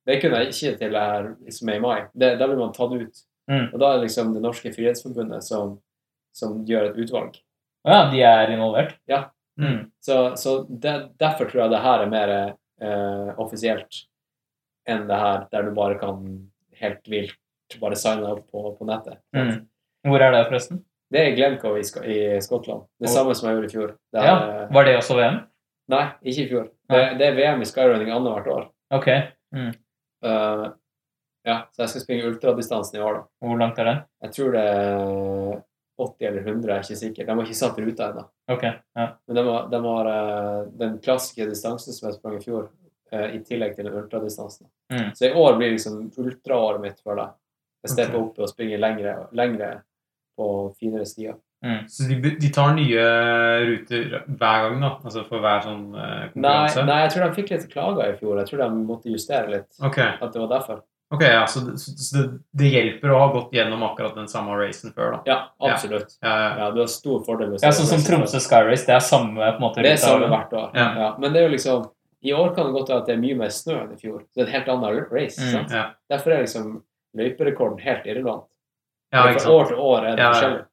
[0.07, 1.99] Det kunne jeg ikke til her som er i mai.
[2.13, 3.23] Det, da blir man tatt ut.
[3.51, 3.67] Mm.
[3.73, 5.77] Og da er det liksom Det norske frihetsforbundet som,
[6.35, 7.39] som gjør et utvalg.
[7.87, 8.95] Ja, de er involvert?
[9.09, 9.29] Ja.
[9.59, 9.91] Mm.
[10.03, 12.33] Så, så det, derfor tror jeg det her er mer
[12.81, 14.03] eh, offisielt
[14.89, 16.21] enn det her der du bare kan
[16.81, 17.37] helt vilt
[17.79, 19.19] bare signe opp på, på nettet.
[19.35, 19.67] Mm.
[20.09, 20.81] Hvor er det, forresten?
[21.11, 22.85] Det er Glencoe i, Sk- i Skottland.
[22.99, 23.87] Det Og- samme som jeg gjorde i fjor.
[24.13, 25.39] Det Ja, er, Var det også VM?
[25.91, 26.69] Nei, ikke i fjor.
[26.89, 28.69] Det, det er VM i skyrunning annethvert år.
[28.91, 29.07] Ok.
[29.07, 30.65] Eh,
[31.45, 33.23] ja, så jeg skal springe ultradistansen i år, da.
[33.47, 33.95] Hvor langt er det?
[34.25, 35.61] Jeg tror det er
[35.97, 37.25] 80 eller 100, jeg er ikke sikker.
[37.25, 38.23] De har ikke satt ruta ennå.
[38.51, 39.07] Okay, Ja.
[39.27, 42.69] Men de har, de har eh, den klassiske distansen som jeg sprang i fjor,
[43.11, 44.67] eh, i tillegg til den ultradistansen.
[44.93, 45.13] Mm.
[45.15, 47.37] Så i år blir liksom ultraåret mitt, føler jeg.
[47.83, 48.27] Jeg stepper okay.
[48.27, 49.71] opp og springer lengre, lengre
[50.37, 50.49] på
[50.79, 51.39] finere stier.
[51.65, 51.81] Mm.
[51.89, 53.01] Så de, de tar nye
[53.67, 54.95] ruter hver gang, da?
[55.05, 56.81] Altså for hver sånn konkurranse?
[56.81, 58.39] Nei, nei, jeg tror de fikk litt klager i fjor.
[58.41, 59.69] Jeg tror de måtte justere litt.
[59.77, 60.15] Okay.
[60.17, 60.81] At det var derfor.
[61.11, 62.23] Ok, ja, så, det, så det,
[62.57, 65.19] det hjelper å ha gått gjennom akkurat den samme racen før, da?
[65.27, 65.37] Ja,
[65.71, 66.15] absolutt.
[66.21, 66.51] Ja, ja.
[66.61, 67.57] Ja, du har stor fordel.
[67.61, 68.39] Ja, sånn som Tromsø.
[68.43, 70.69] Sky Race, det er samme på en måte Det er samme hvert år.
[70.77, 70.87] Ja.
[71.03, 71.09] Ja.
[71.19, 71.89] Men det er jo liksom
[72.21, 74.23] I år kan det godt være at det er mye mer snø enn i fjor.
[74.29, 75.41] Så det er et helt annet race.
[75.41, 75.71] Mm, sant?
[75.73, 75.83] ja.
[76.11, 76.71] Derfor er liksom
[77.17, 78.45] løyperekorden helt irrelevant.
[79.11, 80.33] ja For Fra år til år er det Ja, ja.
[80.33, 80.65] forskjellig.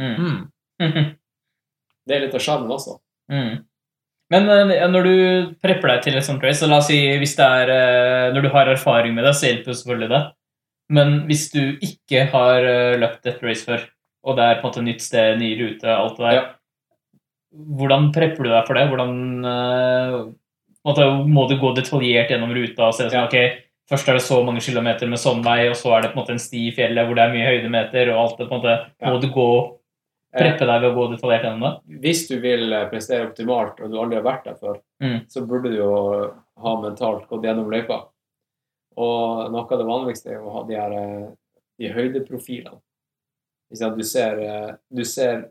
[0.00, 0.38] Mm.
[0.80, 1.10] Mm.
[2.08, 2.96] Det er litt av sjarmen også.
[3.30, 3.60] Mm.
[4.30, 5.14] Men eh, når du
[5.62, 8.42] prepper deg til et sånt race, så la oss si hvis det er eh, Når
[8.46, 10.20] du har erfaring med det, så hjelper jo selvfølgelig det.
[10.90, 13.82] Men hvis du ikke har eh, løpt et race før,
[14.26, 16.44] og det er på en måte nytt sted, ny rute, alt det der, Ja.
[17.78, 18.86] hvordan prepper du deg for det?
[18.90, 19.14] Hvordan
[21.30, 23.24] Må du gå detaljert gjennom ruta og se sånn, Ja.
[23.26, 26.18] ok, først er det så mange kilometer med sånn vei, og så er det på
[26.18, 28.54] en måte en sti i fjellet hvor det er mye høydemeter, og alt det på
[28.54, 29.10] en måte Ja.
[29.10, 29.48] Må du gå
[30.32, 31.72] preppe deg ved å gå detaljert gjennom det?
[31.94, 35.20] Eh, Hvis du vil eh, prestere optimalt, og du aldri har vært der før, Mm.
[35.32, 35.92] så burde du jo
[36.60, 38.02] ha mentalt gått gjennom løypa.
[39.00, 41.28] Og noe av det vanligste er å ha de her eh,
[41.80, 42.76] de høydeprofilene.
[43.70, 45.48] Du ser, eh, du ser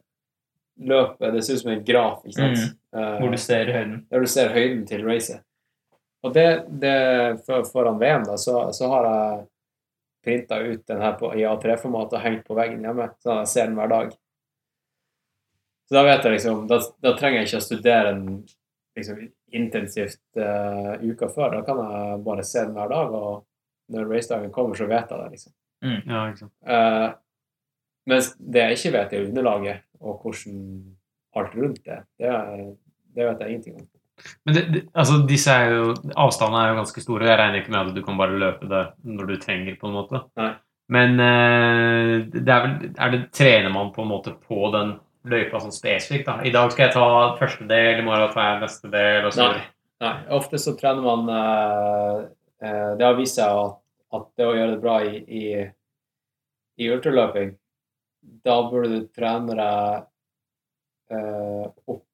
[0.80, 2.76] løpet Det ser ut som en graf, ikke sant?
[2.94, 3.20] Mm.
[3.20, 4.06] Hvor du ser høyden.
[4.10, 5.42] der du ser høyden til racet.
[6.24, 9.48] Og det, det for, foran VM, da, så, så har jeg
[10.24, 13.66] printa ut den her på, i A3-format og hengt på veggen hjemme, så jeg ser
[13.68, 14.14] den hver dag.
[15.90, 18.26] Så da vet jeg liksom Da, da trenger jeg ikke å studere en,
[18.98, 19.24] liksom,
[19.58, 21.58] intensivt uh, uka før.
[21.58, 23.46] Da kan jeg bare se den hver dag, og
[23.90, 25.54] når racedagen kommer, så vet jeg det, liksom.
[25.82, 26.52] Ja, liksom.
[26.68, 27.08] Eh,
[28.10, 30.60] mens det jeg ikke vet, er underlaget og hvordan
[31.40, 32.00] alt rundt det.
[32.20, 32.36] Det,
[33.16, 33.88] det vet jeg ingenting om.
[34.46, 37.30] Men det, det, altså, disse er jo, avstandene er jo ganske store.
[37.30, 39.96] Jeg regner ikke med at du kan bare løpe det når du trenger, på en
[39.96, 40.24] måte.
[40.40, 40.52] Nei.
[40.90, 44.96] Men eh, det er vel er det, Trener man på en måte på den
[45.28, 46.28] løypa sånn spesifikt?
[46.28, 46.40] da?
[46.46, 47.08] I dag skal jeg ta
[47.40, 49.66] første del, i morgen tar jeg neste del, og så Nei.
[50.00, 52.20] Nei, ofte så trener man eh,
[52.64, 53.82] eh, Det har vist seg at,
[54.16, 55.44] at det å gjøre det bra i, i,
[56.80, 57.52] i ultraløping,
[58.48, 62.06] da burde du trene deg eh, opp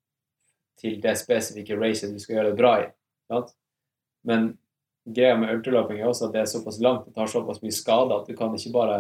[0.82, 2.90] til det spesifikke racet du skal gjøre det bra i.
[3.30, 3.53] Sant?
[4.26, 4.56] Men
[5.06, 8.18] greia med ultraløping er også at det er såpass langt og tar såpass mye skade
[8.18, 8.99] at du kan ikke bare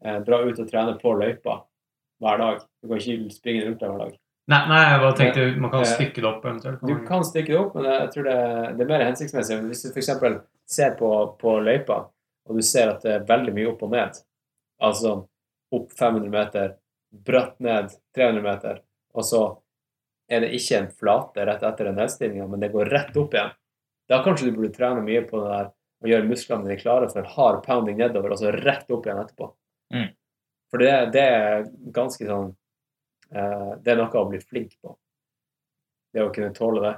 [0.00, 1.60] eh, dra ut og trene på løypa
[2.22, 2.64] hver dag.
[2.82, 4.16] Du kan ikke springe rundt der hver dag.
[4.48, 6.84] Nei, nei, jeg bare tenkte man kan stykke det opp eventuelt.
[6.88, 8.36] Du kan stykke det opp, men jeg tror det,
[8.78, 9.58] det er mer hensiktsmessig.
[9.68, 10.12] Hvis du f.eks.
[10.78, 11.98] ser på, på løypa,
[12.48, 14.20] og du ser at det er veldig mye opp og ned,
[14.80, 15.14] altså
[15.76, 16.76] opp 500 meter,
[17.28, 18.80] bratt ned 300 meter,
[19.12, 19.42] og så
[20.32, 23.52] er det ikke en flate rett etter den nedstigninga, men det går rett opp igjen.
[24.08, 27.26] Da kanskje du burde trene mye på det der og gjøre musklene dine klare for
[27.34, 29.50] hard pounding nedover, og så rett opp igjen etterpå.
[29.94, 30.08] Mm.
[30.68, 32.50] For det, det er ganske sånn
[33.32, 34.96] eh, Det er noe å bli flink på.
[36.12, 36.96] Det å kunne tåle det.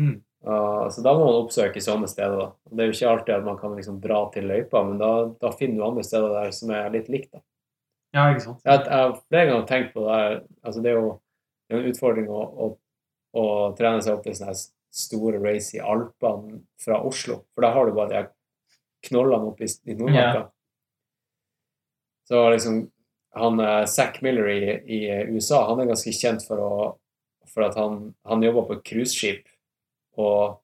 [0.00, 0.14] Mm.
[0.44, 2.36] Uh, så da må man oppsøke sånne steder.
[2.36, 2.48] da.
[2.68, 5.10] Det er jo ikke alltid at man kan liksom dra til løypa, men da,
[5.40, 7.30] da finner du andre steder der som er litt likt.
[7.32, 7.40] da.
[8.14, 8.60] Ja, ikke sant.
[8.62, 10.40] Jeg, jeg har flere ganger tenkt på det her.
[10.62, 11.12] altså Det er jo
[11.64, 12.66] det er en utfordring å, å,
[13.40, 13.44] å
[13.78, 14.56] trene seg opp til sånne
[14.94, 17.40] store race i Alpene fra Oslo.
[17.54, 20.44] For da har du bare de knollene oppe i, i Nordmarka.
[22.28, 22.76] Så liksom
[23.36, 25.00] han eh, Zack Miller i, i
[25.34, 26.84] USA han er ganske kjent for, å,
[27.50, 29.46] for at han, han jobba på cruiseskip
[30.20, 30.60] og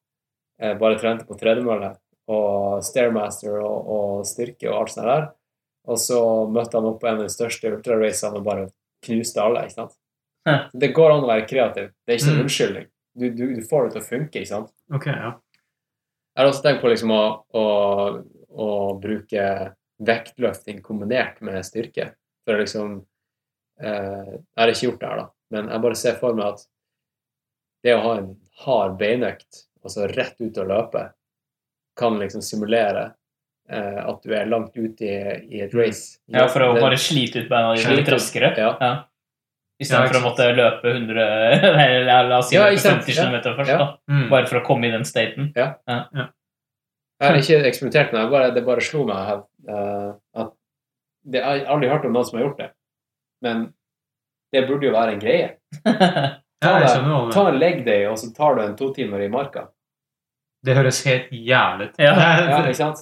[0.61, 1.93] eh, bare trente på tredemølle
[2.31, 5.25] og stairmaster og, og styrke og alt sånt der.
[5.91, 6.19] Og så
[6.53, 8.67] møtte han opp på en av de største ultraracene og bare
[9.03, 9.65] knuste alle.
[9.65, 9.95] ikke sant?
[10.47, 10.53] Hæ.
[10.77, 11.89] Det går an å være kreativ.
[12.05, 12.45] Det er ikke noen Mm.
[12.45, 12.85] unnskyldning.
[13.17, 14.39] Du, du, du får det til å funke.
[14.43, 14.69] ikke sant?
[14.93, 15.31] Ok, ja.
[16.31, 17.23] Jeg har også tenkt på liksom å,
[17.59, 17.65] å,
[18.55, 18.69] å
[19.01, 19.43] bruke
[20.01, 22.11] vektløfting kombinert med styrke.
[22.45, 22.93] For å liksom
[23.81, 26.65] eh, Jeg har ikke gjort det her, da, men jeg bare ser for meg at
[27.83, 28.29] det å ha en
[28.65, 31.01] hard beinøkt, altså rett ut og løpe,
[31.97, 33.07] kan liksom simulere
[33.69, 35.15] eh, at du er langt ute i,
[35.57, 36.19] i et race.
[36.29, 38.53] Ja, for å Det- bare slite ut beina dine litt raskere.
[38.57, 38.75] Ja.
[38.79, 38.91] Ja.
[39.81, 41.23] Ja, Istedenfor ja, å måtte løpe 100
[41.87, 43.23] eller la oss si Ja, løpe ikke 50 Ja.
[43.25, 43.77] km først, Ja.
[43.81, 43.87] da.
[44.13, 44.27] Mm.
[44.29, 45.47] Bare for å komme i den staten.
[45.57, 45.71] Jeg
[47.21, 50.11] har ikke eksperimentert med det, bare, det bare slo meg her, eh,
[50.43, 50.53] at
[51.23, 52.69] det, Jeg har aldri hørt om noen som har gjort det,
[53.45, 53.57] men
[54.53, 55.47] det burde jo være en greie.
[56.61, 59.61] Ta en leg day, og så tar du en to timer i marka.
[60.61, 61.95] Det høres helt jævlig ut.
[61.97, 62.13] Ja.
[62.13, 62.99] Ja, ikke sant?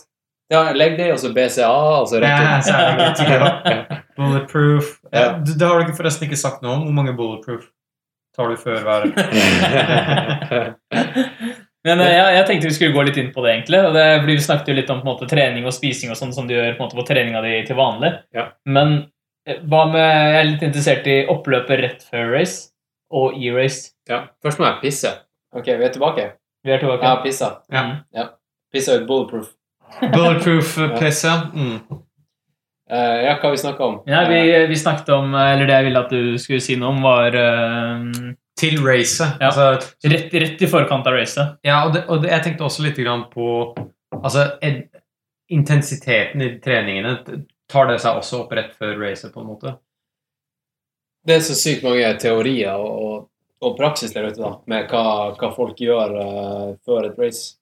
[0.49, 3.19] Ja, leg day, og så BCA, og så rett Ja, ut.
[4.19, 4.85] Bulletproof.
[5.11, 5.25] Ja.
[5.43, 6.81] Du, det har du forresten ikke sagt noe om.
[6.87, 7.63] Hvor mange bulletproof
[8.35, 9.01] tar du før hver
[11.87, 13.79] Men eh, ja, jeg tenkte vi skulle gå litt inn på det, egentlig.
[13.87, 16.19] Og det, fordi Vi snakket jo litt om på en måte, trening og spising og
[16.19, 18.11] sånn som du gjør på, en måte, på treninga di til vanlig.
[18.35, 18.49] Ja.
[18.67, 18.97] Men
[19.47, 22.73] eh, hva med Jeg er litt interessert i oppløpet rett før race
[23.09, 23.95] og e-race.
[24.09, 24.27] ja.
[24.43, 25.15] Først må jeg pisse.
[25.55, 26.27] Ok, vi er tilbake.
[26.65, 27.01] Vi er tilbake.
[27.01, 27.47] Jeg har pissa.
[27.73, 27.87] Ja.
[27.87, 28.35] Mm.
[28.73, 29.47] Pissa ut bulletproof.
[30.13, 31.27] Bulletproof-pisse.
[31.31, 31.39] ja.
[31.53, 31.79] Mm.
[32.89, 33.97] Uh, ja, hva vi snakka om?
[34.09, 37.03] Ja, vi, vi snakket om Eller det jeg ville at du skulle si noe om,
[37.05, 38.05] var eh,
[38.59, 39.39] Til racet.
[39.39, 39.49] Ja.
[39.49, 41.59] Altså, rett, rett i forkant av racet.
[41.63, 43.47] ja, og, det, og det, jeg tenkte også litt grann på
[44.19, 44.83] altså, ed,
[45.49, 47.15] intensiteten i treningene.
[47.69, 49.75] Tar det seg også opp rett før racet, på en måte?
[51.25, 53.25] Det er så sykt mange teorier og, og,
[53.65, 55.03] og praksis der ute da, med hva,
[55.37, 57.59] hva folk gjør uh, før et race.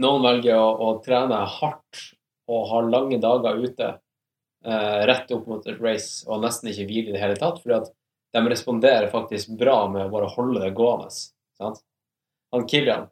[0.00, 2.04] Noen velger å, å trene hardt
[2.50, 7.12] og ha lange dager ute uh, rett opp mot et race og nesten ikke hvile
[7.12, 7.90] i det hele tatt, fordi at
[8.32, 11.10] de responderer faktisk bra med å bare holde det gående.
[11.58, 11.82] Sant?
[12.54, 13.08] Han Kilian,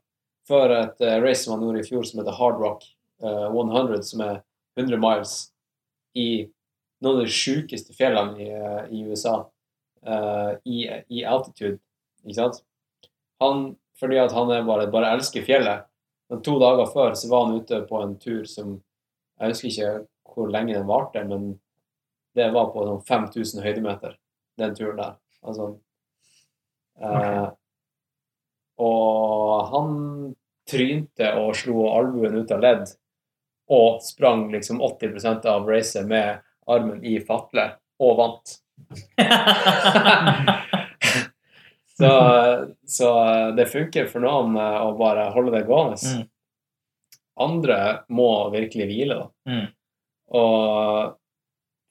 [0.48, 2.86] før et uh, race som han gjorde i fjor som heter Hard Rock
[3.24, 4.40] uh, 100, som er
[4.78, 5.34] 100 miles
[6.18, 6.28] i
[7.02, 9.36] noen av de sjukeste fjellene i, uh, i USA
[10.02, 10.78] eh, i,
[11.08, 11.78] i altitude,
[12.24, 12.62] ikke sant?
[13.42, 13.68] Han,
[13.98, 15.86] fordi at han bare, bare elsker fjellet.
[16.28, 18.78] Men to dager før så var han ute på en tur som
[19.38, 19.90] Jeg husker ikke
[20.34, 21.52] hvor lenge den varte, men
[22.34, 24.16] det var på sånn 5000 høydemeter,
[24.58, 25.18] den turen der.
[25.46, 25.72] Altså
[27.02, 27.48] Eh,
[28.78, 29.90] og han
[30.68, 32.90] trynte og slo albuen ut av ledd
[33.72, 37.70] og sprang liksom 80% av racet med armen i fatle
[38.02, 38.56] og vant.
[41.98, 42.12] så,
[42.86, 43.10] så
[43.56, 45.98] det funker for noen eh, å bare holde det gående.
[45.98, 46.26] Mm.
[47.38, 47.80] Andre
[48.10, 49.28] må virkelig hvile, da.
[49.50, 49.66] Mm.
[50.38, 51.17] Og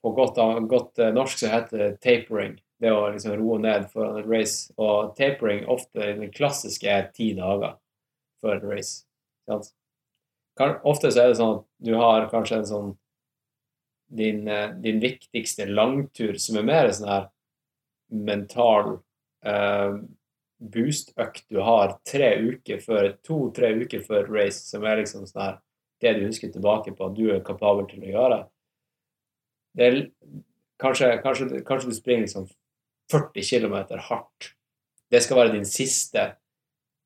[0.02, 0.38] på godt,
[0.70, 2.58] godt eh, norsk så heter det tapering.
[2.78, 4.72] Det å liksom roe ned foran et race.
[4.78, 7.74] Og tapering ofte den klassiske ti dager
[8.42, 8.94] før et race.
[9.48, 12.92] Ofte så er det sånn at du har kanskje en sånn
[14.08, 17.26] din, eh, din viktigste langtur som er mer sånn her
[18.08, 19.00] mental
[19.44, 19.98] eh,
[20.58, 25.42] boost-økt du har tre uker før, to-tre uker før et race, som er liksom sånn
[25.42, 25.58] her
[25.98, 28.38] det du husker tilbake på at du er kapabel til å gjøre.
[29.76, 29.98] Er,
[30.80, 32.48] kanskje, kanskje, kanskje du springer liksom
[33.12, 33.76] 40 km
[34.08, 34.52] hardt.
[35.10, 36.32] Det skal være din siste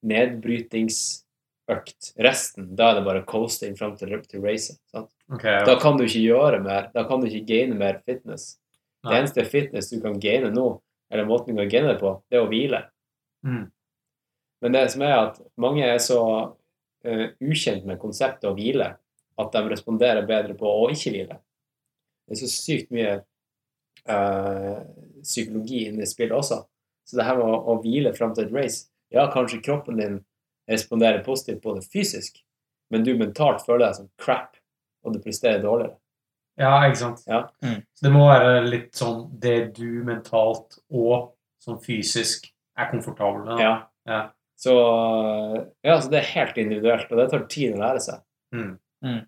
[0.06, 2.12] nedbrytingsøkt.
[2.22, 4.80] Resten, da er det bare coasting fram til, til racet.
[4.94, 5.66] Okay, ja.
[5.66, 6.90] Da kan du ikke gjøre mer.
[6.94, 8.56] Da kan du ikke gaine mer fitness.
[9.02, 9.12] Nei.
[9.12, 10.66] Det eneste fitness du kan gaine nå,
[11.12, 12.84] eller måten du kan gaine det på, det er å hvile.
[13.46, 13.64] Mm.
[14.62, 18.92] Men det som er at mange er så uh, ukjent med konseptet å hvile
[19.42, 21.40] at de responderer bedre på å ikke hvile.
[22.26, 23.14] Det er så sykt mye
[24.08, 24.82] uh,
[25.22, 26.62] psykologi inne i spillet også.
[27.08, 30.20] Så det her med å, å hvile fram til et race Ja, kanskje kroppen din
[30.70, 32.38] responderer positivt på det fysisk,
[32.92, 34.54] men du mentalt føler deg som crap,
[35.02, 35.98] og du presterer dårligere.
[36.60, 37.24] ja, ikke sant?
[37.26, 37.42] Ja.
[37.64, 37.82] Mm.
[37.92, 42.46] Så det må være litt sånn det du mentalt og sånn fysisk
[42.78, 43.60] er komfortabel med.
[43.60, 43.74] Ja.
[44.08, 44.22] Ja.
[44.62, 44.72] Så,
[45.82, 48.22] ja, så det er helt individuelt, og det tar tid å lære seg.
[48.54, 48.74] Mm.
[49.04, 49.20] Mm.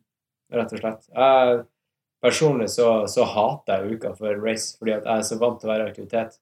[0.54, 1.08] Rett og slett.
[1.10, 1.64] Jeg,
[2.24, 5.68] personlig så, så hater jeg uka før race, fordi at jeg er så vant til
[5.68, 6.38] å være i aktivitet.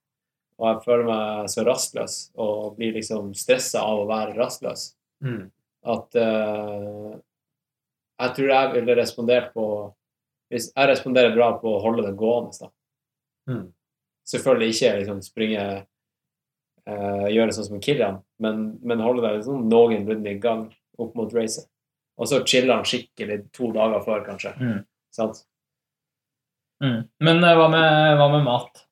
[0.60, 4.92] Og jeg føler meg så rastløs og blir liksom stressa av å være rastløs.
[5.24, 5.44] Mm.
[5.92, 7.14] At uh,
[8.22, 9.66] jeg tror jeg ville respondert på
[10.52, 12.52] hvis Jeg responderer bra på å holde det gående.
[12.60, 12.68] da.
[13.48, 13.62] Mm.
[14.28, 20.28] Selvfølgelig ikke liksom springe uh, Gjøre sånn som Kilian, men, men holde deg liksom noenlunde
[20.28, 20.66] i gang
[21.00, 21.70] opp mot racet.
[22.20, 24.52] Og så chiller han skikkelig to dager før, kanskje.
[24.60, 24.82] Mm.
[25.16, 25.40] Sant?
[26.82, 26.98] Mm.
[27.22, 28.82] Men eh, hva med, hva med mat?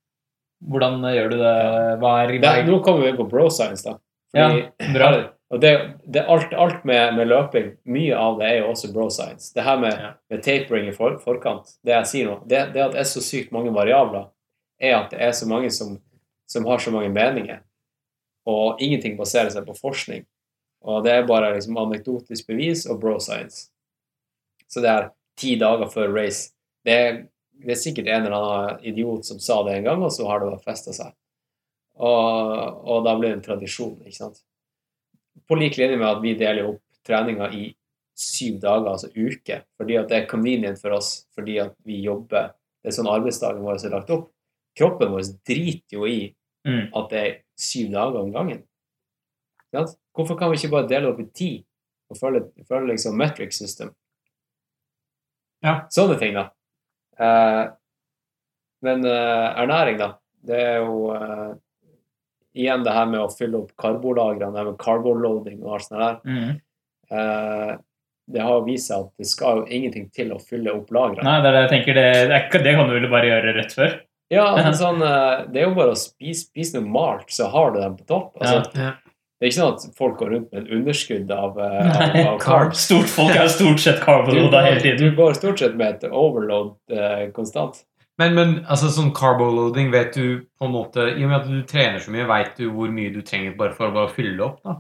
[0.71, 1.57] Hvordan eh, gjør du det?
[2.03, 3.97] Hva er, Det, nå kommer vi inn på bro science, da.
[4.35, 4.65] Fordi,
[4.95, 5.13] bra.
[5.51, 5.71] Og det,
[6.07, 9.49] det alt, alt med, med løping, mye av det er jo også bro science.
[9.57, 10.11] Det her med, Ja.
[10.31, 13.23] med tapering i for, forkant, det jeg sier nå, det, det at det er så
[13.25, 14.29] sykt mange variabler,
[14.79, 15.97] er at det er så mange som,
[16.47, 17.59] som har så mange meninger,
[18.47, 20.23] og ingenting baserer seg på forskning.
[20.87, 23.67] Og det er bare liksom anekdotisk bevis og bro science.
[24.71, 26.53] Så det er ti dager før race.
[26.87, 27.19] Det er,
[27.61, 30.41] det er sikkert en eller annen idiot som sa det en gang, og så har
[30.41, 31.13] det bare festa seg.
[32.01, 34.41] Og, og da blir det en tradisjon, ikke sant.
[35.49, 37.69] På lik linje med at vi deler opp treninga i
[38.21, 42.53] syv dager, altså uke, fordi at det er convenient for oss, fordi at vi jobber
[42.81, 44.31] Det er sånn arbeidsdagen vår er lagt opp.
[44.79, 46.35] Kroppen vår driter jo i
[46.65, 46.91] Mm.
[46.93, 48.59] at det er syv dager om gangen.
[49.73, 49.95] Sant?
[50.13, 51.65] Hvorfor kan vi ikke bare dele opp i ti
[52.11, 53.95] og følge, følge liksom metric system?
[55.65, 55.87] Ja.
[55.93, 56.51] Sånne ting, da.
[57.21, 57.65] Eh,
[58.87, 60.15] men eh, ernæring, da.
[60.41, 61.53] Det er jo eh,
[62.57, 66.01] igjen det her med å fylle opp karbolagrene, det her med carboloading og alt sånt
[66.01, 66.19] der.
[66.25, 66.61] Mm.
[67.11, 67.73] Eh,
[68.31, 71.27] det har vist seg at det skal jo ingenting til å fylle opp lagrene.
[71.27, 71.99] Nei, det er det jeg tenker.
[71.99, 73.97] Det, det, kan du vel bare gjøre rett før?
[74.31, 77.75] Ja, altså, sånn, eh, det er jo bare å spise, spise noe malt, så har
[77.75, 78.35] du dem på topp.
[78.41, 78.97] Altså, Ja.
[79.41, 82.41] Det er ikke sånn at folk går rundt med et underskudd av, eh, av, av
[82.43, 82.83] carbs.
[82.85, 85.01] Stort, folk er stort sett carboloada hele tiden.
[85.01, 87.79] du går stort sett med et overload eh, konstant.
[88.21, 91.63] Men, men altså, sånn carboloading, vet du på en måte I og med at du
[91.65, 94.61] trener så mye, vet du hvor mye du trenger bare for å bare fylle opp?
[94.67, 94.77] da?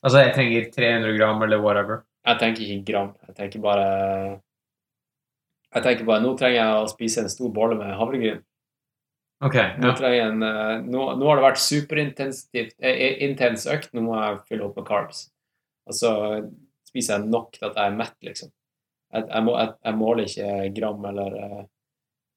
[0.00, 2.00] Altså, jeg trenger 300 gram eller whatever.
[2.24, 3.10] Jeg tenker ikke gram.
[3.28, 3.88] Jeg tenker bare
[5.74, 8.40] Jeg tenker bare Nå trenger jeg å spise en stor bolle med havregryn.
[9.40, 9.92] Ok, Nå, ja.
[9.96, 13.94] nå, jeg en, eh, nå, nå har det vært superintensivt eh, intens økt.
[13.96, 15.22] Nå må jeg fylle opp med carbs.
[15.88, 16.10] Og så
[16.90, 18.50] spiser jeg nok til at jeg er mett, liksom.
[19.10, 21.62] Jeg, jeg, må, jeg, jeg måler ikke gram eller uh,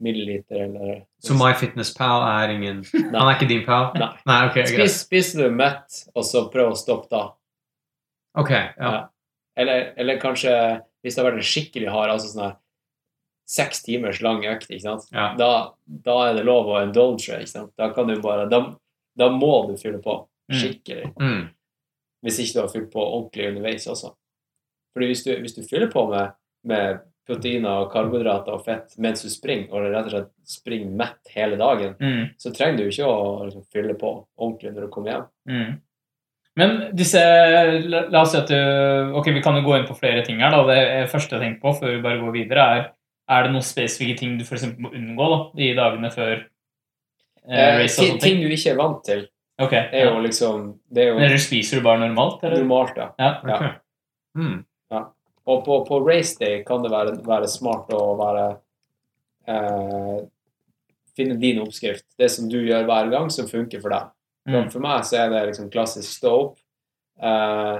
[0.01, 3.91] milliliter eller Så MyFitnessPal er ingen Han er ikke din pal?
[3.99, 4.09] Nei.
[4.25, 4.65] Nei, okay.
[4.71, 7.27] Spis, Spiser du mett, og så prøv å stoppe da.
[8.41, 8.71] Ok, ja.
[8.79, 9.03] Ja.
[9.59, 10.55] Eller, eller kanskje
[11.03, 12.55] hvis det har vært en skikkelig hard, altså sånn her
[13.45, 15.07] seks timers lang økt, ikke sant?
[15.11, 15.33] Ja.
[15.37, 15.49] Da,
[15.87, 17.71] da er det lov å indulge, ikke sant?
[17.77, 18.61] Da kan du bare Da,
[19.17, 20.57] da må du fylle på Mm.
[20.59, 21.13] skikkelig.
[21.21, 21.49] Mm.
[22.25, 24.09] Hvis ikke du har fylt på ordentlig underveis også.
[24.93, 26.33] Fordi hvis du, hvis du fyller på med,
[26.65, 31.31] med proteiner og karbohydrater og fett mens du springer, og rett og slett springer mett
[31.33, 32.29] hele dagen, Mm.
[32.37, 35.25] så trenger du ikke å liksom, fylle på ordentlig når du kommer hjem.
[35.47, 35.79] Mm.
[36.57, 37.23] Men disse
[37.89, 40.51] la oss si at du Ok, vi kan jo gå inn på flere ting her.
[40.51, 40.63] da.
[40.67, 42.91] Det første jeg tenker på før vi bare går videre, er
[43.29, 44.65] er det noen spesifikke ting du f.eks.
[44.77, 46.49] må unngå da, de dagene før eh,
[47.43, 48.43] Eh, race og sånne ting ting?
[48.43, 49.25] du ikke er vant til,
[49.61, 50.19] Ok, er jo ja.
[50.23, 52.43] liksom Det er jo Eller spiser du bare normalt?
[52.43, 52.63] Eller?
[52.63, 53.09] normalt, ja.
[53.19, 53.31] Ja.
[53.47, 53.73] Ja.
[54.35, 54.65] Mm.
[54.91, 55.01] ja.
[55.45, 58.45] Og på, på race day kan det være, være smart å være
[59.47, 60.23] eh,
[61.13, 62.07] Finne din oppskrift.
[62.17, 64.07] Det som du gjør hver gang, som funker for deg.
[64.49, 64.71] Mm.
[64.73, 66.55] For meg så er det liksom klassisk stå opp
[67.21, 67.75] eh,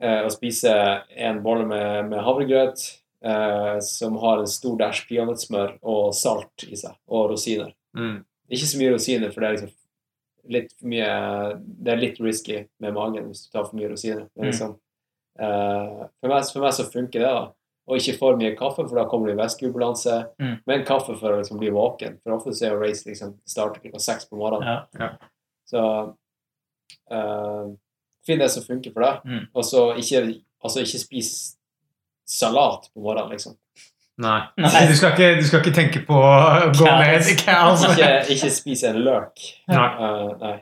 [0.00, 0.72] eh, og spise
[1.12, 2.86] en bolle med, med havregrøt
[3.24, 7.72] eh, som har en stor dæsj peanøttsmør og salt i seg, og rosiner.
[7.96, 8.20] Mm.
[8.52, 9.72] Ikke så mye rosiner, for det er liksom
[10.52, 11.10] litt for mye
[11.62, 14.26] Det er litt risky med magen hvis du tar for mye rosiner.
[14.34, 14.46] Mm.
[14.48, 14.76] liksom,
[15.38, 17.44] eh, for, meg, for meg så funker det, da.
[17.90, 20.18] Og ikke for mye kaffe, for da kommer det i væskeubalanse.
[20.38, 20.56] Mm.
[20.70, 22.20] Men kaffe for å liksom bli våken.
[22.22, 24.84] For ofte så er jo race liksom starter klokka seks på morgenen.
[24.98, 25.08] Ja.
[25.66, 25.82] Så
[27.10, 27.72] eh,
[28.26, 29.26] finn det som funker for deg.
[29.26, 29.42] Mm.
[29.50, 30.22] Og så ikke,
[30.62, 31.32] altså ikke spis
[32.28, 33.56] salat på morgenen, liksom.
[34.22, 34.40] Nei.
[34.60, 34.82] Nei.
[34.88, 37.86] Du, skal ikke, du skal ikke tenke på å gå ned i kaos.
[37.88, 39.46] Ikke, ikke spise en løk.
[39.72, 39.88] Nei.
[39.98, 40.56] Uh, nei.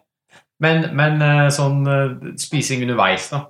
[0.60, 3.46] Men, men eh, sånn eh, spising underveis, da.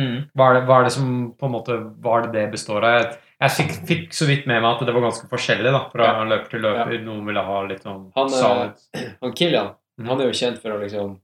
[0.00, 0.30] Mm.
[0.38, 2.84] Hva er, det, hva er det som på en måte Hva er det det består
[2.86, 3.16] av?
[3.40, 6.26] Jeg, fikk, fikk så vidt med meg at det var ganske forskjellig da, fra Ja.
[6.28, 6.94] løper til løper.
[7.04, 8.84] Noen ville ha litt sånn Han, salat.
[9.22, 10.08] Han Kilian mm.
[10.10, 11.14] han er jo kjent for å liksom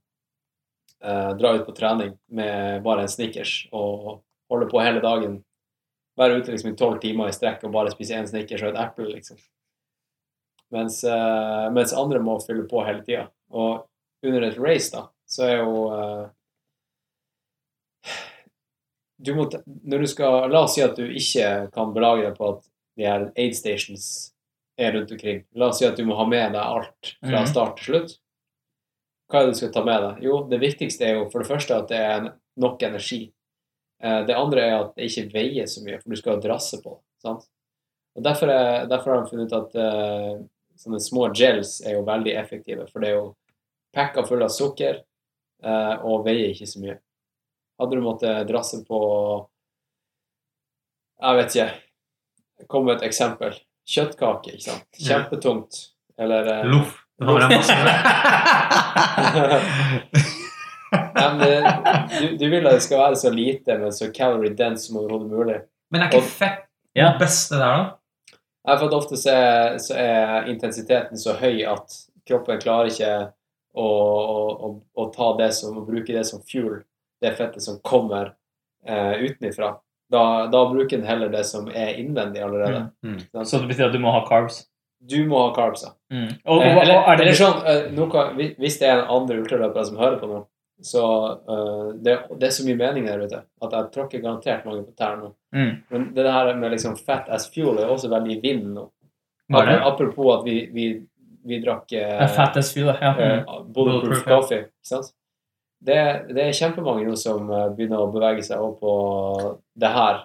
[1.04, 5.40] eh, dra ut på trening med bare en Snickers og holde på hele dagen.
[6.16, 8.80] Være ute liksom i tolv timer i strekk og bare spise én Snickers og et
[8.80, 9.36] eple, liksom.
[10.72, 13.26] Mens, uh, mens andre må fylle på hele tida.
[13.52, 13.84] Og
[14.26, 16.24] under et race, da, så er jo uh,
[19.18, 19.46] du må,
[19.84, 22.66] når du skal, La oss si at du ikke kan belage deg på at
[22.96, 24.08] de her aid stations
[24.80, 25.42] er rundt omkring.
[25.56, 27.48] La oss si at du må ha med deg alt fra Mhm.
[27.52, 28.16] start til slutt.
[29.30, 30.22] Hva er det du skal ta med deg?
[30.24, 33.32] Jo, det viktigste er jo for det første at det er nok energi.
[34.02, 36.76] Eh, Det andre er at det ikke veier så mye, for du skal ha drasse
[36.82, 36.98] på.
[37.22, 37.42] sant?
[38.16, 40.36] Og Derfor, er, derfor har de funnet ut at eh,
[40.80, 43.34] sånne små gels er jo veldig effektive, for det er jo
[43.96, 44.94] packa full av sukker
[45.64, 46.98] eh, og veier ikke så mye.
[47.80, 48.98] Hadde du måttet drasse på
[51.20, 51.70] Jeg vet ikke.
[52.72, 53.52] Kom med et eksempel.
[53.88, 54.86] Kjøttkake, ikke sant.
[54.96, 55.72] Kjempetungt.
[56.18, 57.02] Eller eh, Loff.
[57.16, 57.72] Det var masse
[60.92, 65.30] du, du vil at det skal være så lite, men så calorie dense som overhodet
[65.30, 65.60] mulig.
[65.90, 66.62] Men er ikke fett
[66.96, 67.12] Ja.
[67.12, 68.36] det beste der, da?
[68.66, 71.92] Ja, for at ofte så er, så er intensiteten så høy at
[72.26, 73.10] kroppen klarer ikke
[73.76, 76.80] å, å, å, å ta det som, å bruke det som fuel,
[77.22, 78.32] det fettet som kommer
[78.86, 79.76] eh, utenifra.
[80.10, 82.88] Da, da bruker den heller det som er innvendig allerede.
[83.04, 83.20] Mm.
[83.34, 83.44] mm.
[83.46, 84.64] Så det betyr at du må ha carbs?
[85.06, 85.92] Du må ha carbsa.
[86.10, 86.28] Mm.
[86.46, 89.00] Og, og, Eh, og, eller, er det eller sånn, eh, noe, hvis- Hvis det er
[89.02, 90.40] en andre ultraløpere som hører på nå,
[90.82, 91.02] så
[91.48, 94.92] uh, det, det er så mye mening der ute at jeg tråkker garantert mange på
[94.98, 95.32] tærne.
[95.56, 95.72] Mm.
[95.92, 98.86] Men det her med liksom fat as fuel er også veldig i vinden nå.
[99.56, 100.88] Apropos at vi, vi,
[101.46, 103.14] vi drakk Uh, fat as fuel, ja.
[103.16, 103.72] Mm.
[103.72, 104.28] bulletproof ja.
[104.28, 104.68] coffee.
[104.68, 105.12] Ikke sant?
[105.86, 105.98] Det,
[106.34, 108.94] det er kjempemange nå som begynner å bevege seg opp på
[109.76, 110.24] det her.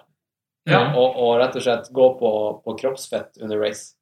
[0.68, 0.84] Ja.
[0.94, 2.30] Og, og rett og slett gå på,
[2.64, 3.92] på kroppsfett under race.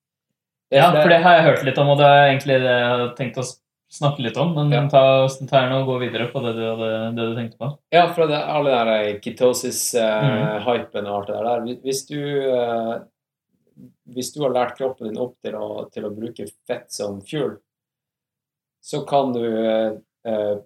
[0.71, 3.41] Ja, for det har jeg hørt litt om, og det egentlig det jeg hadde tenkt
[3.43, 3.47] å
[3.91, 4.55] snakke litt om.
[4.55, 4.89] Men Ja.
[4.89, 7.71] ta, ta nå og gå videre på det du, hadde, det du tenkte på.
[7.93, 9.21] Ja, fra det, alle der eh, Mhm.
[9.25, 11.83] ketosis-hypen og alt det der.
[11.83, 12.21] Hvis- du,
[12.53, 13.01] eh,
[14.15, 17.59] hvis du har lært kroppen din opp til å, til å bruke fett som fuel,
[18.83, 19.93] så kan du eh,
[20.25, 20.57] eh,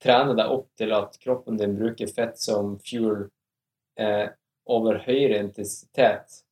[0.00, 3.30] trene deg opp til at kroppen din bruker fett som fuel
[3.96, 4.28] eh,
[4.66, 6.42] over høyere intensitet.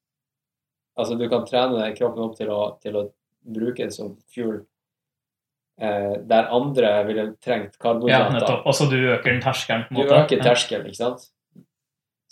[0.96, 3.12] Altså du kan trene kroppen opp til å, til å
[3.44, 4.64] bruke det som fuel eh,
[5.78, 7.78] der andre ville trengt
[8.08, 8.66] Ja, nettopp.
[8.66, 10.08] Og så du øker den terskelen, på en måte.
[10.08, 11.24] Du øker terskelen, ikke sant?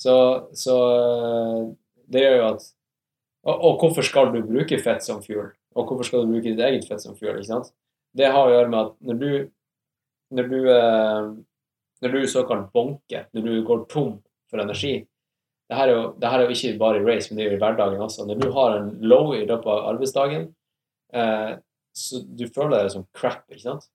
[0.01, 0.15] Så,
[0.57, 1.73] så øh,
[2.12, 2.69] det gjør jo at
[3.45, 5.53] og, og hvorfor skal du bruke fett som fuel?
[5.75, 7.39] Og hvorfor skal du bruke ditt eget fett som fuel?
[7.39, 7.73] ikke sant?
[8.17, 9.31] Det har å gjøre med at når du
[10.31, 11.31] når du, øh,
[12.03, 14.12] når du såkalt bonker, når du går tom
[14.51, 15.01] for energi
[15.71, 17.53] det her, er jo, det her er jo ikke bare i race, men det er
[17.53, 18.25] jo i hverdagen også.
[18.27, 20.49] Når du har en low i løpet av arbeidsdagen,
[21.15, 21.51] eh,
[21.97, 23.89] så du føler deg som crap, ikke sant?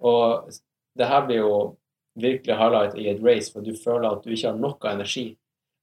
[0.00, 0.50] Og
[0.96, 1.54] det her blir jo
[2.20, 5.26] virkelig highlight i et race, for du føler at du ikke har noe energi.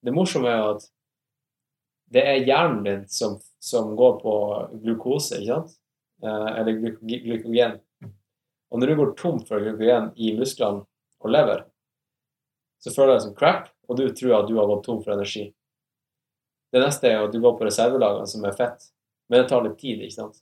[0.04, 0.88] Det morsomme er jo at
[2.14, 4.34] det er hjernen din som, som går på
[4.84, 5.78] glukose, ikke sant?
[6.24, 7.80] Eh, eller glyko- glykogen.
[8.72, 10.86] Og når du går tom for glykogen i musklene
[11.24, 11.66] og lever,
[12.84, 15.16] så føler du deg som crap, og du tror at du har gått tom for
[15.16, 15.48] energi.
[16.74, 18.90] Det neste er jo at du går på reservelagene som er fett,
[19.28, 20.42] men det tar litt tid, ikke sant.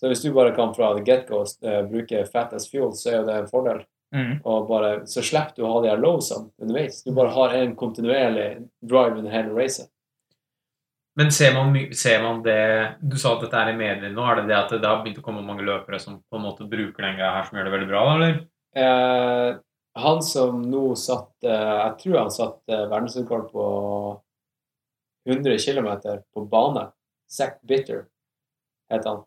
[0.00, 3.18] Så hvis du bare kan fra the get-go uh, bruke fat as fuel, så er
[3.18, 3.82] jo det en fordel.
[4.16, 4.40] Mm.
[4.48, 7.02] Og bare, så slipper du å ha de her lowsene underveis.
[7.04, 8.48] Du bare har en kontinuerlig
[8.80, 9.90] drive under hele racet.
[11.18, 14.24] Men ser man, ser man det Du sa at dette er i mediene nå.
[14.24, 16.68] Er det det at det har begynt å komme mange løpere som på en måte
[16.70, 18.38] bruker den greia her, som gjør det veldig bra, eller?
[18.80, 19.48] Eh,
[20.00, 23.64] han som nå satt eh, Jeg tror han satt eh, verdensrekord på
[25.28, 25.90] 100 km
[26.32, 26.86] på bane.
[27.30, 28.06] Zack Bitter
[28.90, 29.26] heter han.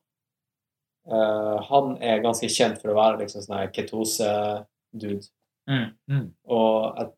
[1.08, 5.28] Eh, han er ganske kjent for å være liksom sånn her ketose-dude.
[5.70, 5.90] Mm.
[6.12, 6.30] Mm.
[6.52, 7.12] Og jeg,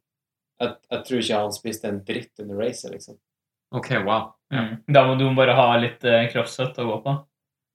[0.61, 3.19] jeg, jeg tror ikke han spiste en dritt under racet, liksom.
[3.75, 4.31] Ok, wow.
[4.53, 4.75] Mm.
[4.93, 7.15] Da må du bare ha litt eh, kroppsfett å gå på.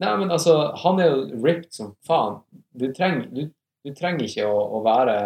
[0.01, 2.41] Nei, men altså, han er jo ripped som faen.
[2.73, 3.51] Du trenger, du,
[3.85, 5.17] du trenger ikke å, å være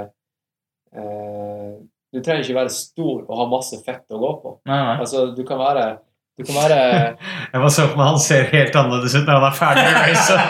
[0.97, 1.77] eh,
[2.15, 4.57] Du trenger ikke være stor og ha masse fett å gå på.
[4.71, 4.97] Nei, nei.
[5.05, 5.87] Altså, du kan være
[6.35, 6.79] Du kan være
[7.53, 9.97] Jeg bare så på meg, Han ser helt annerledes ut når han er ferdig med
[10.03, 10.41] racet.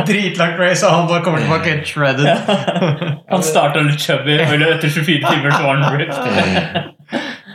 [0.10, 2.28] Dritlangt race, og han bare kommer tilbake helt shredded.
[3.32, 6.90] Han starta litt chubby, etter 24 timer så var han ripped.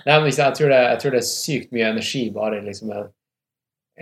[0.05, 3.07] Nei, men jeg, tror det, jeg tror det er sykt mye energi bare liksom en,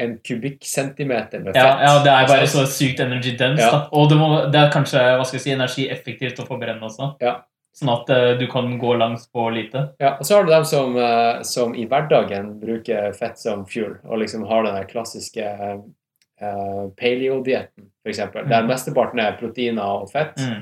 [0.03, 1.61] en kubikkcentimeter med fett.
[1.61, 3.63] Ja, ja, det er bare så sykt energy dense.
[3.63, 3.69] Ja.
[3.71, 3.85] Da.
[3.95, 7.13] Og det, må, det er kanskje hva skal jeg si, energieffektivt å forbrenne også.
[7.23, 7.37] Ja.
[7.73, 9.87] Sånn at uh, du kan gå langs på lite.
[10.01, 13.95] Ja, og så har du dem som, uh, som i hverdagen bruker fett som fuel,
[14.05, 20.37] og liksom har den klassiske uh, paleo-dietten, f.eks., eksempel der mesteparten er proteiner og fett.
[20.37, 20.61] Mm.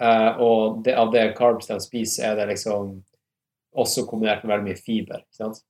[0.00, 2.98] Uh, og det, av det carbs de spiser, er det liksom
[3.76, 5.22] også kombinert med veldig mye fiber.
[5.24, 5.62] ikke sant?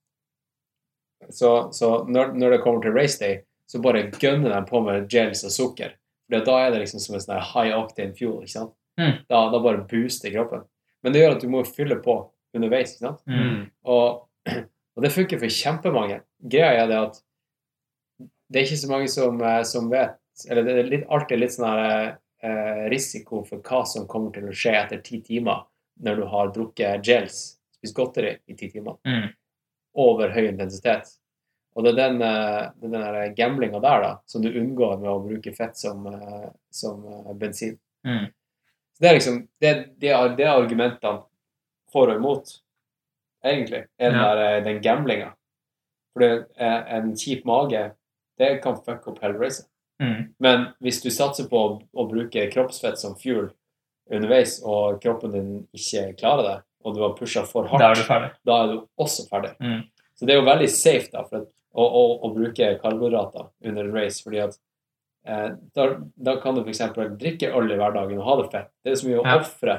[1.30, 5.08] Så, så når, når det kommer til race day, så bare gønner de på med
[5.10, 5.96] gels og sukker.
[6.26, 8.42] For da er det liksom som en sånn high octane fuel.
[8.44, 8.74] ikke sant?
[9.00, 9.22] Mm.
[9.28, 10.62] Da, da bare booster kroppen.
[11.06, 12.16] Men det gjør at du må fylle på
[12.56, 12.96] underveis.
[12.96, 13.20] ikke sant?
[13.30, 13.60] Mm.
[13.86, 14.24] Og,
[14.96, 16.16] og det funker for kjempemange.
[16.42, 17.20] Greia er det at
[18.50, 20.16] det er ikke så mange som, eh, som vet
[20.50, 22.08] Eller det er litt, alltid litt sånn her,
[22.44, 25.62] eh, risiko for hva som kommer til å skje etter ti timer
[26.04, 27.38] når du har drukket gels,
[27.78, 29.30] spist godteri i ti timer, Mm.
[29.96, 31.08] over høy intensitet.
[31.74, 35.22] Og det er den, eh, den der gamblinga der da, som du unngår med å
[35.24, 37.00] bruke fett som, eh, som
[37.38, 37.78] bensin.
[38.04, 38.26] Mm.
[38.96, 41.22] Så det er liksom det, det, er, det er argumentene
[41.92, 42.54] for og imot,
[43.44, 44.34] egentlig, er den, Ja.
[44.34, 45.32] der, den gamblinga.
[46.16, 47.90] For eh, en kjip mage,
[48.40, 49.66] det kan fucke opp Hellraiser.
[50.00, 50.34] Mm.
[50.40, 53.50] Men hvis du satser på å, å bruke kroppsfett som fuel
[54.12, 56.56] underveis, og kroppen din ikke klarer det,
[56.86, 58.30] og du har pusha for hardt, Da er du ferdig.
[58.46, 59.54] er du også ferdig.
[59.60, 59.80] Mm.
[60.16, 61.24] Så det er jo veldig safe da,
[61.76, 64.56] å, å, å bruke karbohydrater under en race, fordi at
[65.26, 65.86] da,
[66.16, 66.80] da kan du f.eks.
[67.18, 68.70] drikke øl i hverdagen og ha det fett.
[68.84, 69.36] Det er så mye å Ja.
[69.40, 69.76] ofre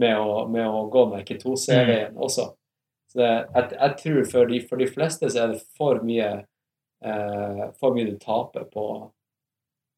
[0.00, 0.16] med,
[0.54, 2.46] med å gå med ketose-veien også.
[3.10, 6.30] Så det, jeg, jeg tror for de, for de fleste så er det for mye
[7.04, 8.84] eh, for mye du taper på,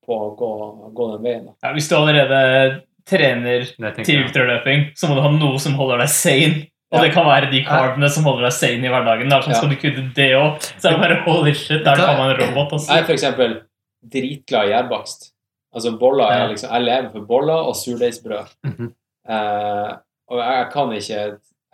[0.07, 0.51] på å gå,
[0.97, 1.49] gå den veien.
[1.63, 3.67] Ja, hvis du allerede trener
[4.05, 6.69] til ultraløping, så må du ha noe som holder deg sane.
[6.93, 7.05] Og Ja.
[7.07, 9.29] det kan være de carbene som holder deg sane i hverdagen.
[9.31, 9.41] Da.
[9.41, 9.59] Sånn Ja.
[9.61, 10.59] skal du kunne det òg.
[10.79, 12.75] Så er det bare holy shit, der kan man en robot.
[12.89, 13.63] Jeg for eksempel.
[14.03, 15.29] Dritglad i gjærbakst.
[15.73, 18.57] Altså boller er liksom, Jeg lever for boller og surdeigsbrød.
[18.69, 18.93] Mhm.
[19.29, 19.91] Eh,
[20.33, 21.21] og jeg, kan ikke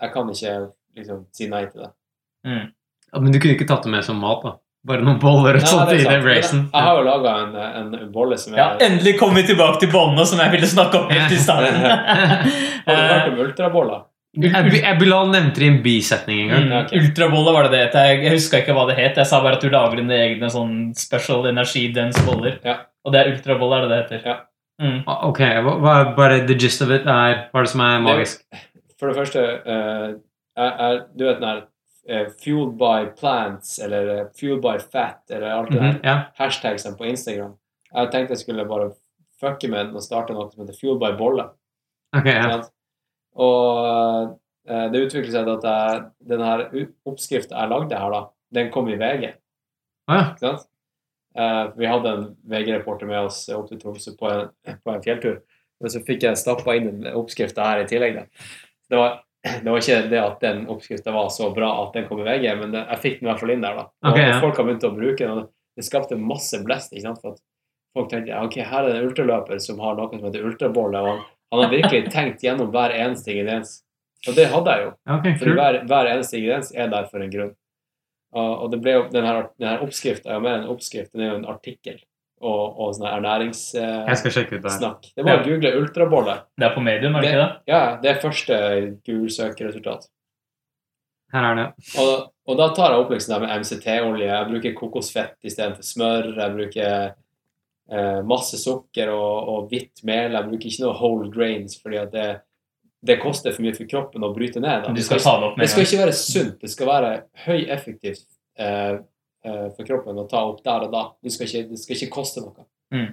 [0.01, 0.55] jeg kan ikke
[0.97, 1.93] liksom si nei til det.
[2.49, 4.59] Ja, men du kunne ikke tatt det med som mat, da?
[4.89, 6.69] Bare noen boller og sånt i den racen?
[6.71, 9.91] Jeg, har jo laga en, en bolle som er Ja, endelig kom vi tilbake til
[9.93, 11.83] båndene som jeg ville snakke om helt i starten.
[12.87, 14.05] Har du hørt om ultraboller?
[14.37, 16.65] Jeg- nevnte det i en bisetning en gang.
[16.65, 16.99] Mm, okay.
[16.99, 17.05] ok.
[17.09, 17.95] Ultrabolle var det det het.
[17.95, 19.17] Jeg, jeg huska ikke hva det het.
[19.17, 22.59] Jeg sa bare at du lager dine egne sånn special energi-dense boller.
[22.65, 22.77] Ja.
[23.05, 24.29] Og det er ultrabolle, er det det heter.
[24.29, 24.37] Ja.
[24.81, 25.01] Mm.
[25.09, 27.03] Ah, Ok, hva, er bare the gist of it?
[27.07, 28.45] Er, hva er det som er magisk?
[28.99, 30.15] For det første uh,
[30.59, 31.65] er, er, Du vet den her
[32.09, 35.93] eh, fueled by plants, eller uh, fueled by fat, eller alt det der.
[35.93, 36.17] Mhm, ja.
[36.39, 37.57] hashtagsene på Instagram.
[37.95, 38.91] Jeg tenkte jeg skulle bare
[39.41, 41.45] fucke med den og starte noe som heter Fueled by bolle.
[42.17, 42.61] Ok, ja.
[43.39, 44.39] Og
[44.69, 46.03] eh, det utviklet seg til at jeg,
[46.33, 46.43] den
[47.09, 48.23] oppskriften jeg lagde her, da,
[48.59, 49.31] den kom i VG.
[50.11, 50.57] Ah, ja.
[51.39, 54.49] Eh, vi hadde en VG-reporter med oss opp til Tromsø på en,
[54.83, 55.39] på en fjelltur.
[55.79, 58.25] Men så fikk jeg stappa inn en oppskrift her i tillegg.
[58.89, 62.25] Det, var, det var ikke det at den oppskriften var så bra at den kom
[62.25, 63.79] i VG, men det, jeg fikk den i hvert fall inn der.
[63.79, 63.87] da.
[64.03, 64.41] Og, Ok, ja.
[64.43, 65.45] folk har begynt å bruke den.
[65.45, 66.91] og Det skapte masse blest.
[66.97, 67.23] ikke sant?
[67.23, 67.45] For at
[67.95, 71.05] folk tenkte ok, her er det en ultraløper som har noe som heter ultrabolle.
[71.05, 71.23] og han,
[71.53, 73.79] han har virkelig tenkt gjennom hver eneste ingrediens.
[74.27, 74.93] Og det hadde jeg jo.
[75.15, 75.55] Okay, kult.
[75.57, 77.55] hver, hver eneste ingrediens er der for en grunn.
[78.37, 81.31] Og, og det ble jo, denne, denne oppskriften er jo mer en oppskrift, den er
[81.31, 81.97] jo en artikkel
[82.45, 84.53] og, og sånn ernæringssnakk.
[84.53, 85.13] ut det.
[85.17, 86.37] det var å google ultrabolle.
[86.59, 87.51] Det er på medium, er det ikke det?
[87.73, 88.59] Ja, det er første
[89.09, 90.11] Google-søkeresultat.
[91.33, 91.67] Her er det.
[92.01, 94.29] Og, og da tar jeg opp liksom det med MCT-olje.
[94.29, 96.31] Jeg bruker kokosfett istedenfor smør.
[96.39, 97.17] Jeg bruker eh,
[98.29, 100.35] masse sukker og, og hvitt mel.
[100.37, 102.27] Jeg bruker ikke noe whole grains, fordi at det,
[103.01, 104.89] det koster for mye for kroppen å bryte ned.
[104.95, 107.13] Det skal skal, det skal ikke være sunt, det skal være
[107.45, 108.27] høyeffektivt
[108.59, 108.99] eh,
[109.47, 111.05] eh, for kroppen å ta opp der og da.
[111.23, 112.67] Det skal ikke, det skal ikke koste noe.
[112.95, 113.11] Mm.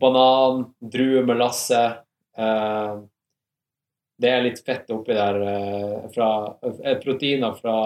[0.00, 1.82] Banan, druemelasse
[2.38, 2.94] eh,
[4.22, 6.30] Det er litt fett oppi der eh, fra
[6.64, 7.76] eh, proteiner fra,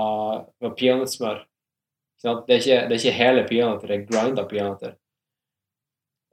[0.60, 1.42] fra peanøttsmør.
[2.22, 4.94] Det, det er ikke hele peanøtter, det er grinda peanøtter.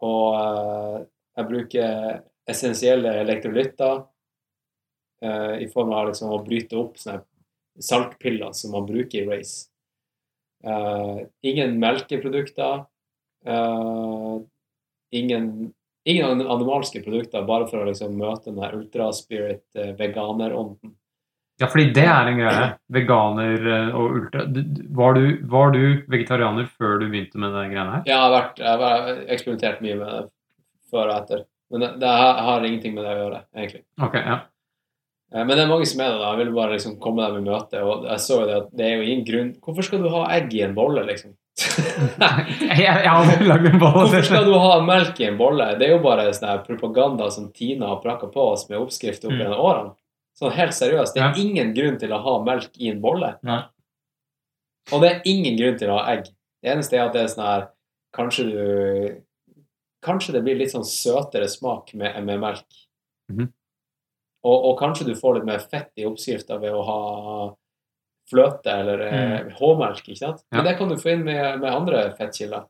[0.04, 1.04] Og eh,
[1.38, 4.02] jeg bruker essensielle elektrolytter
[5.24, 9.70] eh, i form av liksom å bryte opp saltpiller som man bruker i race.
[10.64, 12.86] Eh, ingen melkeprodukter.
[15.12, 15.74] ingen,
[16.08, 20.94] ingen animalske produkter, bare for å liksom møte den her ultraspirit uh, veganerånden.
[21.62, 22.70] Ja, fordi det er en greie.
[22.96, 24.46] Veganer eh, og ultra
[25.00, 28.08] Var du, var du vegetarianer før du begynte med de greiene her?
[28.10, 30.24] Jeg har, vært, jeg har eksperimentert mye med det
[30.92, 31.44] før og etter.
[31.72, 32.10] Men det, det
[32.48, 33.84] har ingenting med det å gjøre, egentlig.
[34.02, 34.40] Ok, ja.
[35.34, 36.20] Eh, Men det er mange som er det.
[36.24, 36.32] da.
[36.34, 37.80] Jeg vil bare liksom komme dem i møte.
[37.86, 40.26] Og jeg så jo det at det er jo ingen grunn Hvorfor skal du ha
[40.36, 41.34] egg i en bolle, liksom?
[42.64, 44.08] Jeg, jeg har aldri lagd en bolle.
[44.08, 45.68] Hvorfor skal du ha melk i en bolle?
[45.78, 49.34] Det er jo bare sånn propaganda som Tina har prakka på oss med oppskrift opp
[49.36, 49.42] Mm.
[49.44, 49.92] gjennom årene.
[50.40, 51.14] Sånn helt seriøst.
[51.14, 51.42] Det er Ja.
[51.44, 53.36] ingen grunn til å ha melk i en bolle.
[53.44, 53.64] Nei.
[54.92, 56.26] Og det er ingen grunn til å ha egg.
[56.64, 57.68] Det eneste er at det er sånn her
[58.14, 59.22] Kanskje du
[60.04, 62.66] Kanskje det blir litt sånn søtere smak med, med melk.
[63.32, 63.48] Mhm.
[64.44, 67.56] og, og kanskje du får litt mer fett i oppskrifta ved å ha
[68.30, 69.52] fløte eller mm.
[69.56, 70.42] H-melk, ikke sant?
[70.52, 70.58] Ja.
[70.58, 72.66] Men det kan du få inn med, med andre fettkilder.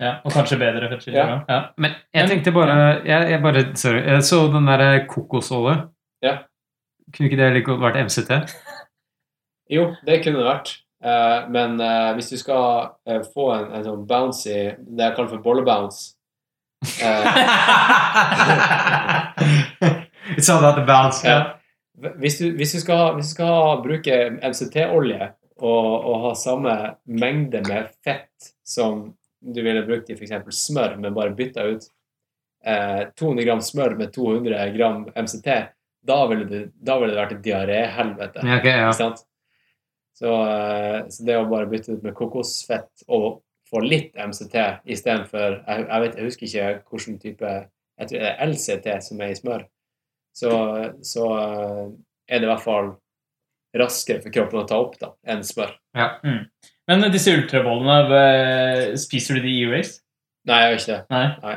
[0.00, 1.20] Ja, og kanskje bedre fettkilder.
[1.20, 1.26] Ja.
[1.28, 1.44] Ja.
[1.48, 1.60] Ja.
[1.76, 2.76] Men jeg tenkte bare
[3.06, 4.00] Jeg, jeg bare Sorry.
[4.08, 5.76] Jeg så den derre kokosolje.
[6.24, 6.38] Ja.
[7.12, 8.30] Kunne ikke det like godt vært MCT?
[9.74, 10.70] Jo, det kunne det vært.
[11.04, 12.64] Eh, men eh, hvis du skal
[13.08, 16.14] eh, få en, en sånn bouncy Det jeg kaller for bollebounce
[20.34, 21.28] It's all about the bounce.
[21.28, 21.60] Ja.
[22.16, 25.28] Hvis du, hvis du skal, hvis du skal bruke MCT-olje
[25.60, 26.74] og, og ha samme
[27.04, 29.14] mengde med fett som
[29.44, 30.32] du ville brukt i f.eks.
[30.56, 31.86] smør, men bare bytta ut
[32.66, 35.48] eh, 200 gram smør med 200 gram MCT,
[36.06, 38.42] da ville det, da ville det vært et diaréhelvete.
[38.44, 38.90] Ja, okay, ja.
[40.14, 43.40] Så, eh, så det å bare bytte ut med kokosfett og
[43.70, 44.54] få litt MCT
[44.94, 47.52] istedenfor jeg, jeg, vet- jeg husker ikke hvilken type
[47.98, 49.64] Jeg tror det er LCT som er i smør.
[50.34, 50.50] Så,
[51.06, 51.84] så eh,
[52.28, 52.92] er det i hvert fall
[53.78, 55.72] raskere for kroppen å ta opp da, enn smør.
[56.90, 60.00] Men disse ultrabollene, spiser du de i race?
[60.46, 61.04] Nei, jeg gjør ikke det.
[61.42, 61.54] Nei.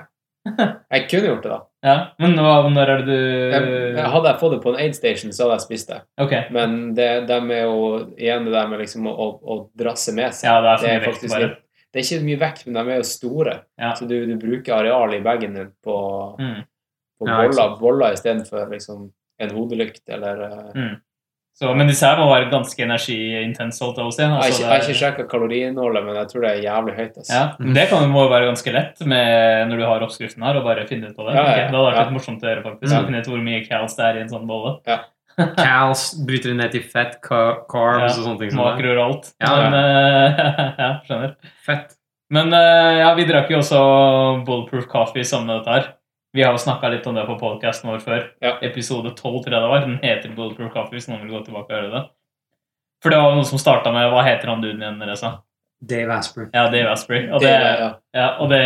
[0.93, 1.59] Jeg kunne gjort det, da.
[1.87, 3.19] Ja, Men hva, når er det du
[3.53, 5.99] Jeg, hadde jeg fått det på en aid station, så hadde jeg spist det.
[6.23, 6.47] Okay.
[6.55, 7.77] Men det, de er jo
[8.17, 10.49] igjen det der med liksom å, å, å drasse med seg.
[10.49, 11.63] Ja, det er det er faktisk vekt, litt
[11.93, 13.53] Det er ikke mye vekt, men de er jo store.
[13.79, 13.93] Ja.
[13.99, 15.99] Så du, du bruker arealet i bagen din på,
[16.41, 16.63] Mm.
[17.21, 19.07] på Ja, boller, boller istedenfor liksom
[19.39, 20.95] en hodelykt eller eh, Mm.
[21.57, 24.21] Så, men disse her må være ganske energiintense, holdt jeg på å si.
[24.21, 26.59] Jeg har Altså, ikke, det jeg har ikke sjekka kaloriinnholdet, men jeg tror det er
[26.67, 27.15] jævlig høyt.
[27.17, 27.31] Altså.
[27.33, 29.31] Ja, men Det kan, må jo være ganske lett med,
[29.71, 31.33] når du har oppskriften her, og bare finne ut på det.
[31.33, 32.03] Ja, ja, okay, Det hadde vært ja.
[32.05, 32.91] litt morsomt å gjøre, faktisk.
[32.93, 33.01] Ja.
[33.01, 34.75] å Finne ut hvor mye cals det er i en sånn bolle.
[35.57, 38.53] Cals bryter ned til fett, carbs Ja, og sånne ting.
[38.53, 38.61] som.
[38.61, 39.33] Makroer og alt.
[39.41, 39.67] Ja, ja.
[39.73, 40.45] Men, eh,
[40.85, 41.35] ja, skjønner.
[41.65, 41.97] Fett.
[42.37, 43.81] Men eh, ja, vi drakk jo også
[44.45, 45.93] Bulletproof Coffee sammen med dette her.
[46.35, 48.23] Vi har jo snakka litt om det på podkasten vår før.
[48.43, 48.57] Ja.
[48.65, 49.83] Episode 12, tror jeg det var.
[49.85, 52.03] Den heter Bulletproof Coffee, hvis noen vil gå tilbake og høre det.
[53.03, 55.37] For det var noe som starta med Hva heter han duden igjen, Reza?
[55.79, 56.47] Dave Asprey.
[56.53, 57.27] Ja, Dave Asprey.
[57.29, 57.89] Og Det, det, ja.
[58.17, 58.61] ja, og det,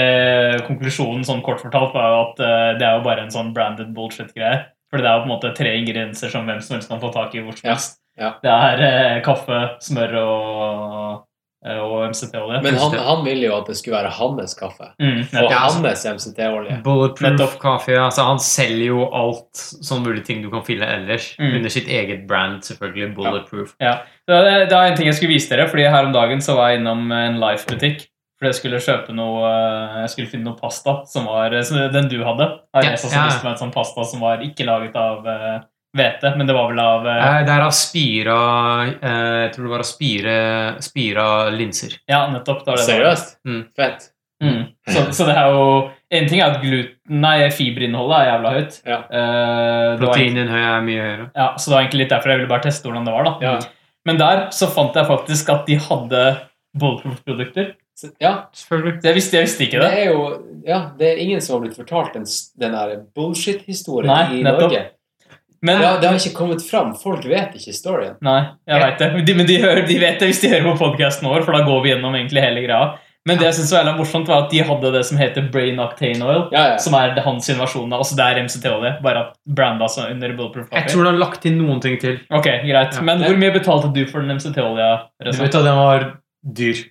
[0.67, 3.91] konklusjonen sånn kort fortalt var jo at uh, det er jo bare en sånn branded
[3.95, 4.61] bullshit-greie.
[4.91, 7.11] For det er jo på en måte tre ingredienser som hvem som helst kan få
[7.11, 7.99] tak i hvor som helst.
[8.19, 8.33] ja.
[8.43, 11.27] Det er uh, kaffe, smør og,
[11.61, 12.61] og MCT-olje.
[12.65, 14.87] Men han, han ville jo at det skulle være hans kaffe.
[14.97, 16.79] mm, Og hans MCT-olje.
[16.83, 17.97] Bulletproof kaffe.
[18.01, 21.35] Altså, han selger jo alt sånn mulige ting du kan fylle ellers.
[21.37, 21.57] Mm.
[21.59, 23.11] Under sitt eget brand, selvfølgelig.
[23.15, 23.75] Bulletproof.
[23.79, 23.99] Ja.
[24.27, 24.39] ja.
[24.47, 26.71] det, det er en ting jeg skulle vise dere, fordi her om dagen så var
[26.73, 28.07] jeg innom en Life-butikk.
[28.41, 31.77] For jeg skulle kjøpe noe eh, Jeg skulle finne noe pasta som var eh, som
[31.93, 32.47] Den du hadde.
[32.73, 33.27] Har Ja, ja.
[33.29, 35.27] lyst meg en sånn pasta som var ikke laget av
[35.97, 38.37] eh, det, men det var vel av eh, Eh, Det er av spira
[38.87, 40.35] eh, Jeg tror det var av spire,
[40.81, 41.97] spira linser.
[42.07, 42.63] Ja, nettopp.
[42.65, 42.85] Det var det.
[42.87, 43.37] Seriøst?
[43.47, 43.61] Mm.
[43.75, 44.07] Fett.
[44.41, 44.61] Mm.
[44.89, 45.65] Så, så det er jo
[46.09, 48.77] En ting er at gluten Nei, fiberinnholdet er jævla høyt.
[48.87, 48.97] Ja.
[49.05, 51.27] Eh, det var er mye høyere.
[51.35, 53.23] ja, så det var egentlig litt derfor jeg ville bare teste hvordan det var.
[53.29, 53.59] da Ja.
[54.05, 56.23] Men der så fant jeg faktisk at de hadde
[56.73, 57.73] bulletproof-produkter.
[58.19, 58.31] Ja.
[58.57, 58.95] Selvfølgelig.
[59.05, 59.99] Jeg visste, jeg visste ikke Det det.
[59.99, 60.21] er jo
[60.65, 62.25] ja, det er ingen som har blitt fortalt den,
[62.57, 64.71] den bullshit-historien Nei, i nettopp.
[64.71, 64.81] Norge.
[65.63, 66.95] Men Ja, det har ikke kommet fram.
[66.97, 68.15] Folk vet ikke storyen.
[68.21, 68.87] Nei, jeg Ja.
[68.89, 69.25] vet det.
[69.25, 71.63] De, men de, hører, de vet det hvis de hører på podkasten vår, for da
[71.67, 72.97] går vi gjennom egentlig hele greia.
[73.23, 76.23] Men det jeg synes var morsomt, var at de hadde det som heter Brain Octane
[76.25, 76.47] Oil.
[76.51, 76.77] Ja, ja.
[76.81, 80.71] Som er hans versjon av Altså det er MCT-olje, bare at branda så under Bulletproof
[80.73, 82.17] Jeg tror du har lagt til noen ting til.
[82.31, 82.95] Ok, greit.
[82.97, 83.01] Ja.
[83.05, 84.89] Men hvor mye betalte du for den MCT-olja?
[85.21, 86.07] Du vet at den var
[86.43, 86.81] dyr.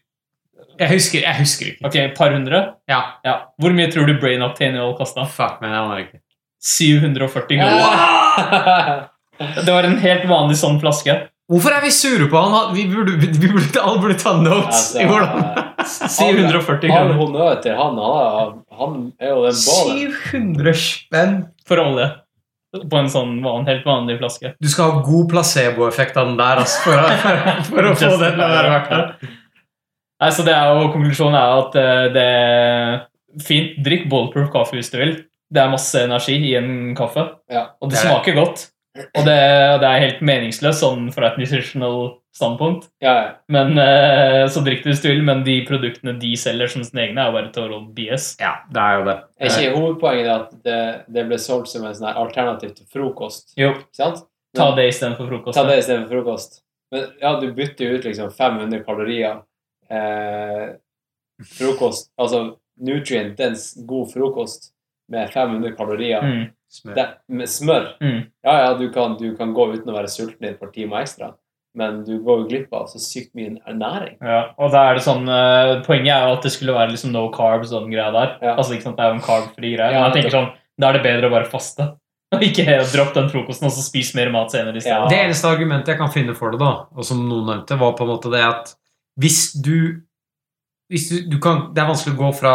[0.79, 1.85] Jeg husker, jeg husker ikke.
[1.85, 2.75] Ok, et par hundre?
[2.89, 3.03] Ja.
[3.27, 3.35] Ja.
[3.61, 5.27] Hvor mye tror du Brain Octane Oil kosta?
[5.27, 6.21] Fuck, men jeg aner ikke.
[6.63, 7.81] 740 kroner.
[7.81, 8.20] Ja.
[9.65, 11.15] Det var en helt vanlig sånn flaske.
[11.51, 12.75] Hvorfor er vi sure på han?
[12.77, 14.93] Vi burde, vi burde, alle burde ta notes.
[14.95, 17.97] Altså, i hvordan 740 All kroner honnør til han.
[18.79, 20.13] Han er, jo den ballen.
[20.31, 21.39] 700 spenn.
[21.67, 22.07] for olje.
[22.87, 24.53] På en sånn van, helt vanlig flaske.
[24.63, 28.37] Du skal ha god placeboeffekt av den der altså, for, å, for å få den
[28.37, 29.33] til å være verdt det.
[30.21, 33.75] Nei, så det er jo, Konklusjonen er at eh, det er fint.
[33.83, 35.17] Drikk Ballproof kaffe hvis du vil.
[35.53, 37.71] Det er masse energi i en kaffe, Ja.
[37.81, 38.11] og det Det er det.
[38.13, 38.71] smaker godt.
[39.17, 39.35] Og det,
[39.81, 42.89] det er helt meningsløst sånn fra et nutritional standpunkt.
[43.03, 43.31] Ja, ja.
[43.49, 47.07] Men eh, Så drikk det hvis du vil, men de produktene de selger som sine
[47.09, 48.37] egne, er jo bare total BS.
[48.41, 49.17] Ja, det er jo det.
[49.41, 53.55] Er ikke hovedpoenget at det, det ble solgt som en sånn alternativ til frokost?
[53.57, 54.25] Jo, sant?
[54.57, 55.55] ta Men- det istedenfor frokost.
[55.55, 56.61] Ta det istedenfor frokost.
[56.93, 59.43] Men ja, du bytter ut liksom 500 kalorier.
[59.91, 60.75] Eh,
[61.47, 63.55] frokost Altså nutrient en
[63.87, 64.73] god frokost
[65.11, 66.23] med 500 kalorier.
[66.25, 66.95] Mm, Smør.
[66.95, 67.05] Det,
[67.35, 67.87] med smør.
[68.01, 68.19] mm.
[68.47, 71.03] Ja, ja, du kan, du kan gå uten å være sulten i et par timer
[71.03, 71.33] ekstra,
[71.75, 74.17] men du går jo glipp av så sykt mye ernæring.
[74.23, 77.11] Ja, og da er det sånn uh, Poenget er jo at det skulle være liksom
[77.15, 78.37] no carbs og den greia der.
[78.43, 78.55] Ja.
[78.57, 79.91] Altså ikke sant, Det er jo en carb-fri greie.
[79.95, 80.49] Ja, men jeg tenker sånn,
[80.81, 81.89] Da er det bedre å bare faste.
[82.35, 82.63] Og ikke
[82.93, 84.95] dropp den frokosten og så spise mer mat senere i stedet.
[84.95, 85.09] Ja.
[85.11, 88.07] Det eneste argumentet jeg kan finne for det, da, og som noen nevnte, var på
[88.07, 88.71] en måte det at
[89.19, 89.99] hvis du,
[90.87, 92.53] hvis du, du kan, Det er vanskelig å gå fra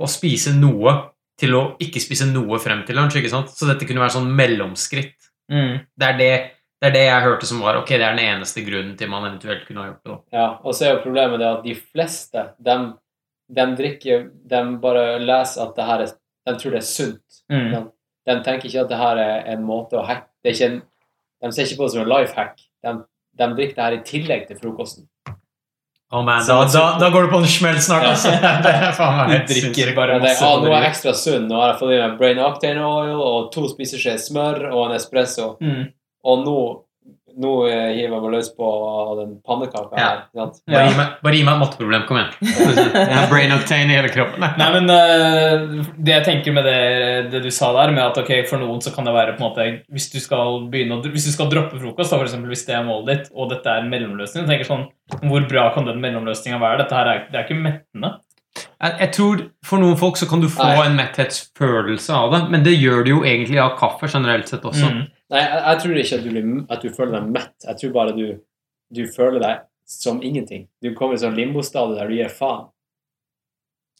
[0.00, 0.94] å spise noe
[1.40, 3.18] til å ikke spise noe frem til lunsj.
[3.20, 3.52] ikke sant?
[3.54, 5.16] Så dette kunne være sånn mellomskritt.
[5.50, 5.80] Mm.
[5.98, 6.32] Det er det,
[6.80, 9.26] det er det jeg hørte som var ok, det er den eneste grunnen til man
[9.28, 10.12] eventuelt kunne ha gjort det.
[10.12, 10.38] da.
[10.38, 12.76] Ja, og så er jo problemet det at de fleste, de,
[13.80, 16.12] drikker De bare leser at det her er
[16.46, 17.40] De tror det er sunt.
[17.52, 17.70] Mm.
[17.72, 17.80] De,
[18.30, 20.82] de tenker ikke at det her er en måte å hacke det er ikke en,
[21.40, 22.60] De ser ikke på det som en life hack.
[22.84, 22.92] De,
[23.40, 25.06] de drikker det her i tillegg til frokosten.
[26.10, 28.14] Å man, da, da, da går det på en smell snart, Ja.
[28.16, 28.30] altså.
[28.64, 31.44] Det er faen meg Du helt drikker bare masse Ja, nå er jeg ekstra sunn.
[31.46, 34.96] Nå har jeg fått i meg brain octane oil og to spiseskjeer smør og en
[34.98, 35.52] espresso.
[35.62, 35.84] Mm.
[36.26, 36.56] Og nå,
[37.38, 38.68] nå eh, hiver jeg meg løs på
[39.20, 40.08] den pannekaka Ja.
[40.34, 40.52] her.
[40.66, 42.06] Bare gi meg, bare gi meg et matteproblem.
[42.08, 42.32] Kom igjen.
[42.94, 44.46] Jeg har brain octane i hele kroppen.
[44.58, 46.78] Nei, men uh, det jeg tenker med det,
[47.34, 49.48] det du sa der, med at ok, for noen så kan det være på en
[49.50, 52.66] måte Hvis du skal begynne å, hvis du skal droppe frokost, da, for eksempel, hvis
[52.68, 54.88] det er målet ditt, og dette er en mellomløsning, tenker sånn
[55.22, 56.82] Hvor bra kan den mellomløsninga være?
[56.84, 58.16] Dette her er, det er ikke mettende.
[58.58, 60.88] Jeg, jeg tror For noen folk så kan du få Nei.
[60.88, 64.88] en metthetsfølelse av det, men det gjør du jo egentlig av kaffe generelt sett også.
[64.90, 65.04] Mm.
[65.30, 67.52] Nei, jeg, jeg tror ikke at du, blir, at du føler deg mett.
[67.66, 68.24] Jeg tror bare du,
[68.96, 70.64] du føler deg som ingenting.
[70.82, 72.68] Du kommer i sånn limbostadie der du gir faen.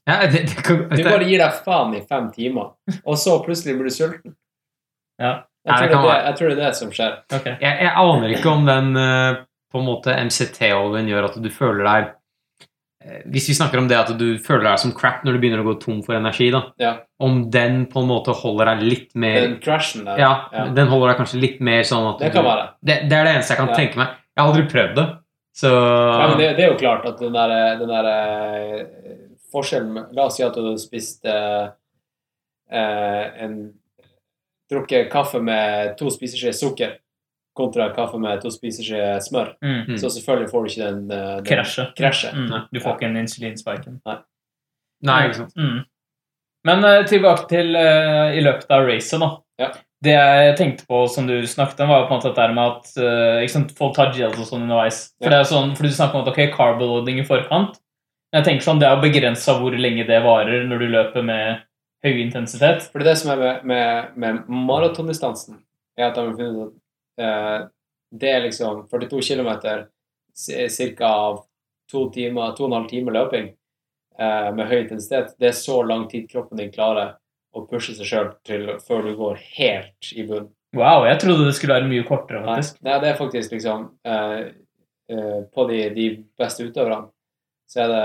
[0.09, 2.73] Ja, det, det, kan- Du bare gir deg faen i fem timer,
[3.05, 4.35] og så plutselig blir du sulten.
[5.21, 5.45] Ja.
[5.69, 7.17] Jeg tror, det, det, jeg tror det er det som skjer.
[7.37, 7.57] Okay.
[7.61, 9.41] jeg, jeg aner ikke om den eh,
[9.71, 12.07] på en måte MCT-oljen gjør at du føler deg
[13.33, 15.69] Hvis vi snakker om det at du føler deg som crap når du begynner å
[15.71, 16.61] gå tom for energi, da.
[16.83, 16.91] Ja.
[17.19, 20.19] Om den på en måte holder deg litt mer Den crashen der.
[20.21, 20.67] Ja, Ja.
[20.77, 22.67] den holder deg kanskje litt mer sånn at Det du være.
[22.85, 24.09] det, det er det eneste jeg kan tenke meg.
[24.37, 25.07] Jeg har aldri prøvd det,
[25.57, 28.85] så Ja, men det, det er jo klart at den der, den der eh,
[29.51, 31.69] forskjellen La oss si at du hadde spist eh,
[32.71, 33.61] eh, en
[34.71, 36.93] Drukket kaffe med to spiseskjeer sukker
[37.57, 39.55] kontra kaffe med to spiseskjeer smør.
[39.65, 39.79] Mm.
[39.91, 39.97] Mm.
[39.99, 41.93] Så selvfølgelig får du ikke den, den Krasjet.
[41.99, 42.35] krasjet.
[42.37, 42.67] Mm.
[42.73, 44.01] Du får ikke en insulinspiken.
[44.07, 44.19] Nei,
[45.09, 45.55] Nei, ikke sant.
[45.57, 45.79] Mm.
[46.69, 49.31] Men eh, tilbake til uh, i løpet av racet, da.
[49.61, 49.71] Ja.
[50.05, 52.91] Det jeg tenkte på, som du snakket om, var på en måte dette med at
[53.01, 55.01] uh, ikke sant, folk tar gels og sånn underveis.
[55.19, 55.33] For, Ja.
[55.35, 57.81] det er sånn, for du snakker om at ok, carboloading i forkant.
[58.31, 61.25] Men jeg tenker sånn, Det er jo begrensa hvor lenge det varer når du løper
[61.27, 61.65] med
[62.05, 62.87] høy intensitet.
[62.93, 65.59] For det er det som er med, med, med maratondistansen,
[65.99, 66.77] er at de har funnet ut at
[67.19, 69.51] det er liksom 42 km,
[70.35, 71.13] ca.
[71.91, 73.49] to timer, to og en halv time løping
[74.19, 75.35] eh, med høy intensitet.
[75.39, 77.17] Det er så lang tid kroppen din klarer
[77.51, 80.51] å pushe seg sjøl før du går helt i bunn.
[80.77, 82.77] Wow, jeg trodde det skulle være mye kortere, Nei, faktisk.
[82.87, 84.37] nei, det er faktisk liksom eh,
[85.11, 86.05] eh, På de, de
[86.39, 87.11] beste utøverne
[87.71, 88.05] så er det,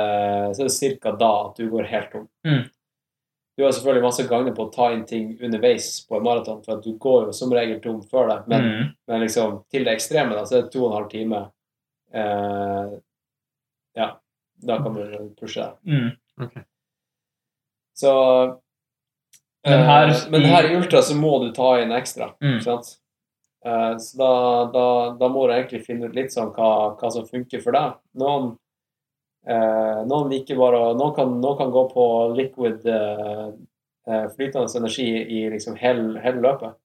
[0.57, 1.11] så er det ca.
[1.17, 2.25] da at du går helt tom.
[2.45, 2.63] Mm.
[3.57, 6.75] Du har selvfølgelig masse gagner på å ta inn ting underveis på en maraton, for
[6.75, 8.47] at du går jo som regel tom før det.
[8.51, 8.89] Men, Mm.
[9.07, 11.39] men liksom til det ekstreme, da, så er det to og en halv time.
[12.13, 12.99] Eh,
[13.95, 14.09] ja,
[14.65, 15.73] da kan du pushe deg.
[15.87, 16.65] Mm.
[17.95, 18.11] Så
[19.65, 22.33] Men her eh, men her i ultra så må du ta inn ekstra.
[22.43, 22.57] Mm.
[22.59, 22.97] ikke sant?
[23.65, 24.31] Eh, så da,
[24.75, 24.85] da,
[25.17, 27.95] da må du egentlig finne ut litt sånn hva, hva som funker for deg.
[28.19, 28.57] Noen, eh,
[29.45, 32.05] noen liker bare noen kan, noen kan gå på
[32.37, 33.47] liquid eh,
[34.09, 36.77] eh, flytende energi i liksom hele, hele løpet.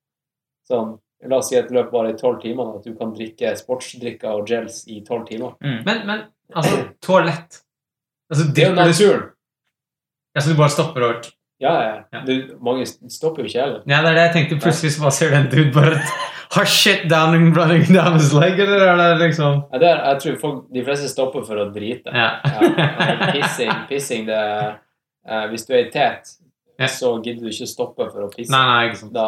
[0.68, 0.94] Sånn,
[1.28, 4.48] la oss si et løp bare i tolv timer, at du kan drikke sportsdrikker og
[4.48, 5.56] gels i tolv timer.
[5.64, 5.80] Mm.
[5.88, 6.24] Men, men
[6.54, 7.62] altså, toalett
[8.30, 9.28] altså, Det er jo naturen.
[10.36, 11.30] Altså, du bare stopper og
[11.60, 11.96] Ja, ja.
[12.12, 12.20] Ja.
[12.24, 13.80] Du, mange stopper jo ikke heller.
[13.86, 14.60] Ja, det er det jeg tenkte.
[14.64, 15.98] Plutselig så bare ser du en dude bare
[16.50, 20.20] har shit down running down his leg, eller er det liksom Ja, det er, jeg
[20.24, 22.10] tror folk, de fleste stopper for å drite.
[22.10, 22.40] Ja.
[22.44, 24.40] Ja, pissing, pissing det,
[25.28, 26.32] eh, Hvis du er i tet,
[26.80, 26.86] Ja.
[26.88, 28.50] så gidder du ikke stoppe for å pisse.
[28.50, 29.12] Nei, nei, ikke sant.
[29.12, 29.26] Da,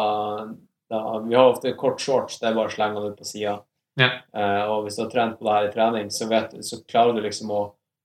[0.89, 3.59] da, vi har ofte kort shorts, det er bare å slenge den ut på sida.
[4.01, 4.09] Ja.
[4.33, 7.13] Eh, og hvis du har trent på det her i trening, så, vet, så klarer
[7.13, 7.61] du liksom å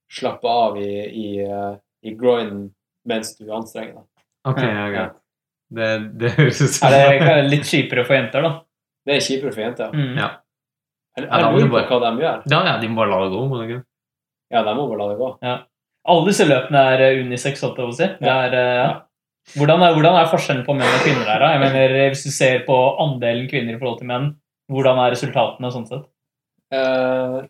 [0.09, 1.73] slappe av i, i, eh,
[2.05, 2.69] i groinen
[3.09, 4.05] mens du anstrenger deg.
[4.47, 5.17] Ok, ja, greit.
[5.69, 5.89] Det,
[6.21, 8.53] det høres ut som det er litt kjipere for jenter, da?
[9.07, 9.91] Det er kjipere for jenter.
[9.95, 10.15] Mm.
[10.19, 10.29] Ja.
[11.17, 12.43] Jeg, Ja, da jeg lurer på bare- hva de gjør.
[12.51, 13.41] Ja, ja, de må bare la det gå.
[13.49, 13.83] må de ikke?
[14.51, 15.29] Ja, de må bare la det gå.
[16.09, 18.07] Alle disse løpene er eh, unisex, holdt jeg på å si.
[18.19, 19.01] Det er, eh, ja.
[19.57, 21.39] hvordan, er, hvordan er forskjellen på menn og kvinner her?
[21.43, 21.51] da?
[21.53, 24.29] Jeg mener, Hvis du ser på andelen kvinner i forhold til menn,
[24.71, 26.05] hvordan er resultatene sånn sett?
[26.69, 27.43] Uh,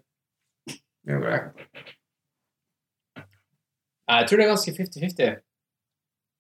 [4.09, 5.39] jeg tror det er ganske 50-50.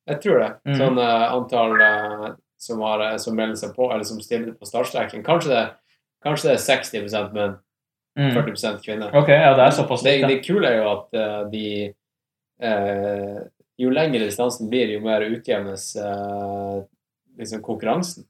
[0.09, 0.51] Jeg tror det.
[0.65, 0.77] Mm.
[0.79, 2.29] Sånn uh, antall eh,
[2.59, 5.23] som, har, eh, som melder seg på, eller som stiller på startstreken.
[5.25, 5.65] Kanskje det,
[6.25, 7.57] kanskje det er 60 menn,
[8.19, 8.33] Mm.
[8.35, 9.13] 40% kvinner.
[9.15, 11.67] Ok, ja, det er Det, det kule er jo at eh, de
[12.59, 13.37] eh,
[13.79, 16.81] Jo lengre distansen blir, jo mer utjevnes eh,
[17.39, 18.25] liksom konkurransen.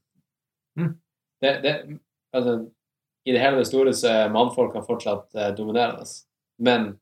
[0.78, 0.92] Mm.
[1.42, 1.72] Det, det,
[2.32, 2.70] altså,
[3.26, 6.06] I det hele det store så er mannfolka fortsatt eh, dominerende.
[6.62, 6.92] Men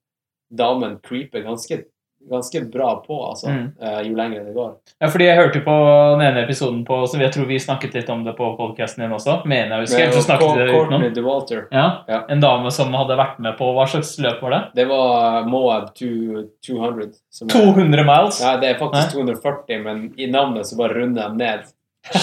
[0.48, 1.82] damen creeper ganske,
[2.30, 3.72] ganske bra på, altså, Mm.
[3.82, 4.72] eh, jo lenger det går.
[5.00, 5.74] Ja, fordi jeg hørte på
[6.18, 9.12] den ene episoden på Så jeg tror vi snakket litt om det på podcasten din
[9.16, 9.44] også.
[9.46, 10.12] Mener jeg husker.
[10.12, 11.02] Så snakket det utenom.
[11.14, 12.22] DeWalter, Ja, Ja.
[12.28, 14.62] En dame som hadde vært med på Hva slags løp var det?
[14.74, 17.12] det var Moab 200.
[17.30, 18.40] Som er, 200 miles?
[18.42, 21.60] ja, det er faktisk 240, men i navnet så bare runder de ned.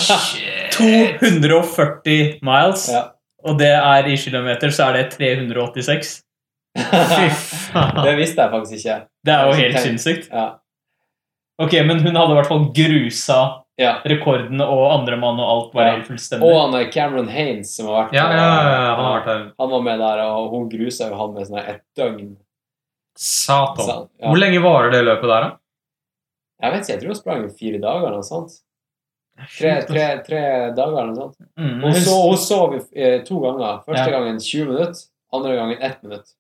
[1.20, 2.90] 240 miles.
[2.92, 3.04] Ja.
[3.46, 6.22] Og det er i kilometer, så er det 386.
[6.76, 7.28] Fy.
[8.06, 8.98] Det visste jeg faktisk ikke.
[9.26, 10.30] Det er jo helt ikke sinnssykt.
[10.32, 10.48] Ja.
[11.62, 13.38] Ok, Men hun hadde i hvert fall grusa
[13.80, 13.94] ja.
[14.08, 15.92] rekorden, og andre mann og alt var Ja.
[15.96, 16.48] helt fullstendig.
[16.48, 18.50] Og han er Cameron Haines, som har vært Ja, ja,
[18.96, 19.46] han har vært her.
[19.60, 22.36] Han var med der, og hun grusa jo han med sånn et døgn.
[23.16, 23.86] Satan.
[23.88, 24.08] Sånn.
[24.20, 25.52] Hvor lenge varer det løpet der, da?
[26.64, 28.52] Jeg vet ikke, jeg tror hun sprang fire dager eller noe sånt.
[29.58, 30.42] Tre, tre, tre
[30.76, 31.38] dager eller noe sånt.
[31.60, 33.82] Mm, Hun, så, hun sov eh, to ganger.
[33.88, 35.02] Første gangen 20 minutter,
[35.36, 36.32] andre gangen 1 minutt.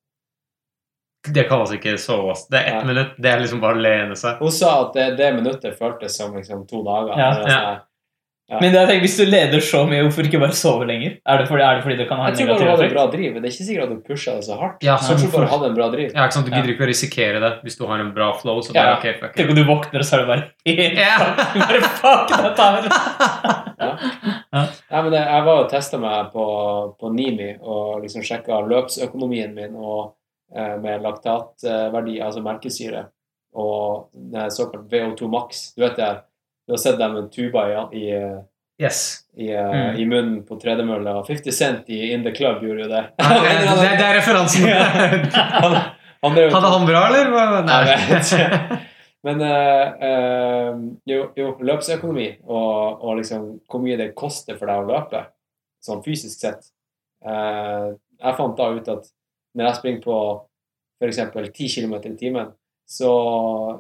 [1.34, 2.36] Det kalles ikke sove.
[2.52, 2.84] Det er ett ja.
[2.86, 3.16] minutt.
[3.18, 4.38] Det er liksom bare å lene seg.
[4.40, 7.18] Hun sa at det, det minuttet føltes som liksom to dager.
[7.18, 8.60] Ja, Altså, ja.
[8.62, 11.16] Men jeg tenker, hvis du leder så mye, hvorfor ikke bare sove lenger?
[11.26, 12.84] Er det fordi, er det, fordi det kan ha en Jeg tror bare du hadde
[12.86, 13.32] en bra driv.
[13.34, 14.84] men Det er ikke sikkert at du pusha det så hardt.
[14.86, 16.12] Ja, jeg tror hvorfor- bare hadde en bra driv.
[16.14, 16.46] Ja, ikke sant?
[16.46, 18.62] Du gidder ikke å risikere det hvis du har en bra flow.
[18.62, 18.98] så bare Ja.
[19.00, 19.34] ok, fuck.
[19.36, 21.18] Tenk om du våkner, og så er det bare helt Ja.
[21.58, 23.66] Bare fuck dette her!
[24.54, 26.46] Nei, men det, jeg var og testa meg på,
[27.02, 30.14] på Nimi og liksom sjekka løpsøkonomien min og,
[30.54, 33.06] med laktatverdi, altså melkesyre,
[33.56, 35.72] og det er såkalt VO2 max.
[35.76, 36.10] Du vet det,
[36.68, 38.12] du har sett dem med tuba i, i,
[38.82, 39.24] Yes.
[39.38, 39.96] i, eh, Mm.
[40.00, 41.24] i munnen på tredemølla.
[41.28, 43.04] 50 Cent i In The Club gjorde jo det.
[43.18, 44.68] Ja, det, det, det er referansen.
[45.64, 45.76] han,
[46.24, 47.64] han drev- Hadde han bra, eller?
[47.64, 48.80] Nei, jeg vet ikke.
[49.26, 54.84] Men øh, øh, jo, jo, løpsøkonomi og, og liksom hvor mye det koster for deg
[54.84, 55.24] å løpe,
[55.82, 56.68] sånn fysisk sett.
[57.26, 57.88] Eh,
[58.22, 59.08] jeg fant da ut at
[59.56, 60.18] når jeg springer på
[61.02, 61.20] f.eks.
[61.54, 62.52] 10 km i timen,
[62.88, 63.12] så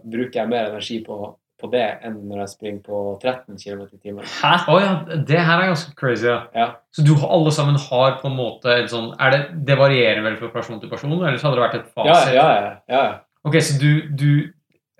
[0.03, 1.17] bruker jeg mer energi på,
[1.61, 4.25] på det enn når jeg springer på 13 km i timen.
[4.41, 4.55] Hæ?
[4.71, 4.95] Oh, ja,
[5.27, 6.25] det her er ganske crazy.
[6.27, 6.39] Ja.
[6.55, 6.67] Ja.
[6.95, 10.51] Så du alle sammen har på en måte en sånn det, det varierer vel fra
[10.55, 12.33] person til person, eller så hadde det vært et fasit?
[12.35, 12.75] ja, ja.
[12.89, 13.15] ja, ja.
[13.45, 14.29] Ok, så du, du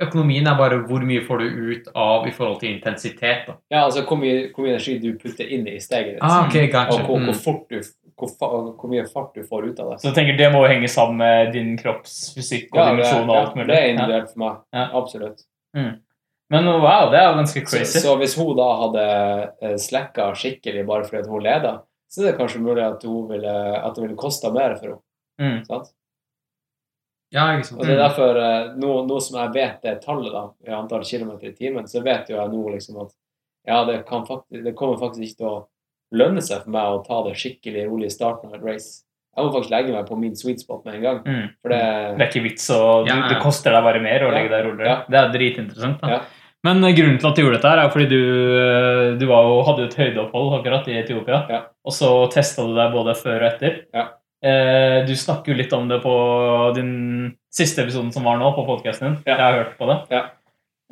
[0.02, 3.54] Økonomien er bare hvor mye får du ut av i forhold til intensitet, da.
[3.72, 6.24] ja altså hvor mye, hvor mye energi du putter inn i steget ditt.
[6.26, 6.98] Ah, okay, gotcha.
[7.00, 7.30] Og hvor, Mm.
[7.30, 7.80] hvor, fort du,
[8.18, 9.98] hvor, fa hvor mye fart du får ut av det.
[10.02, 13.36] Så jeg tenker Det må jo henge sammen med din kroppsfysikk og Ja, dimensjon og
[13.36, 13.68] alt mulig.
[13.68, 14.62] Ja, det er individuelt for meg.
[14.74, 14.86] Ja.
[15.02, 15.44] Absolutt.
[16.50, 18.00] Men wow, det er jo ganske crazy.
[18.00, 19.04] så hvis hun da hadde
[19.66, 21.72] eh, slekka skikkelig bare fordi hun leda,
[22.08, 25.02] så er det kanskje mulig at, hun ville, at det ville kosta mer for henne.
[25.42, 25.64] Mm.
[25.66, 25.90] Sant?
[27.34, 27.82] Ja, ikke sant.
[27.82, 28.04] Og det er Mm.
[28.08, 31.88] derfor, eh, nå, nå som jeg vet det tallet, da, i antall kilometer i timen,
[31.90, 33.12] så vet jo jeg nå liksom at
[33.68, 35.68] ja, det, kan faktisk, det kommer faktisk ikke til å
[36.18, 39.02] lønne seg for meg å ta det skikkelig rolig i starten av et race.
[39.36, 41.18] Jeg må faktisk legge meg på min sweet spot med en gang.
[41.28, 41.50] Mm.
[41.62, 41.82] For det
[42.18, 43.28] Det er ikke vits, og du, Ja, ja.
[43.34, 44.36] det koster deg bare mer å Ja.
[44.40, 44.88] legge deg roligere.
[44.88, 44.98] Ja.
[45.10, 46.00] Det er dritinteressant.
[46.02, 46.08] da.
[46.10, 46.20] Ja.
[46.64, 48.22] Men eh, grunnen til at du gjorde dette, her er fordi du,
[48.58, 51.42] eh, du var jo, hadde jo et høydeopphold akkurat i Etiopia.
[51.50, 51.62] Ja.
[51.86, 53.82] Og så testa du deg både før og etter.
[53.94, 54.08] Ja.
[54.42, 58.66] Eh, du snakker jo litt om det på din siste episoden som var nå, på
[58.66, 59.24] podkasten din.
[59.28, 59.36] Ja.
[59.36, 60.00] Jeg har hørt på det.
[60.16, 60.24] Ja.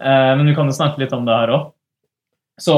[0.02, 1.72] Eh, men du kan jo snakke litt om det her òg.
[2.62, 2.76] Så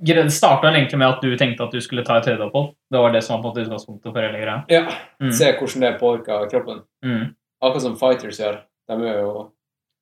[0.00, 2.70] det starta egentlig med at du tenkte at du skulle ta et høydeopphold.
[2.90, 4.62] Det var det som var på en måte utgangspunktet for hele greia.
[4.72, 4.86] Ja.
[5.20, 5.32] Mm.
[5.36, 6.80] Se hvordan det påvirker kroppen.
[7.04, 7.34] Mm.
[7.60, 8.62] Akkurat som fighters gjør.
[8.88, 9.32] De er jo,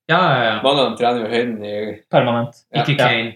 [0.07, 0.53] Ja, ja, ja.
[0.63, 1.79] mange av dem trener jo høyden i
[2.13, 2.61] Permanent.
[2.71, 2.85] Ja.
[2.85, 2.95] Ikke.
[3.01, 3.33] Kane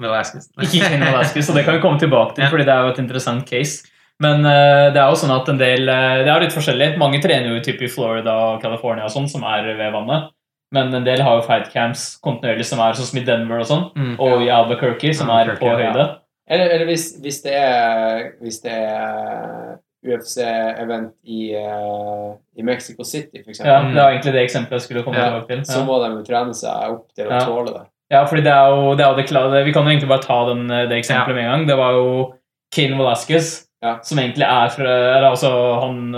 [0.00, 0.50] Velasquez.
[0.66, 2.50] Ikke Kane Velasquez, så det kan vi komme tilbake til, Ja.
[2.52, 3.88] fordi det er jo et interessant case.
[4.20, 6.90] Men uh, det er jo sånn at en del uh, Det er litt forskjellig.
[7.00, 10.28] Mange trener jo typ i Florida og California og sånn, som er ved vannet.
[10.72, 13.66] Men en del har jo fight camps kontinuerlig, som er sånn som i Denver og
[13.66, 13.86] sånn.
[13.98, 14.12] Mm.
[14.22, 15.76] Og i Albuquerque, som er på ja.
[15.80, 16.08] høyde.
[16.50, 23.42] Eller, eller hvis, hvis det er Hvis det er UFC-event i, uh, i Mexico City,
[23.44, 25.64] for Ja, Det var egentlig det eksempelet jeg skulle komme Ja, tilbake til.
[25.68, 27.40] så må de jo trene seg opp til å Ja.
[27.44, 27.86] tåle det.
[28.10, 30.22] Ja, fordi det er jo det, er jo det klare Vi kan jo egentlig bare
[30.22, 31.66] ta den, det eksempelet med en gang.
[31.66, 32.34] Det var jo
[32.72, 33.98] Kane Velasquez, Ja.
[34.02, 34.84] som egentlig er fra
[35.16, 36.12] eller altså han,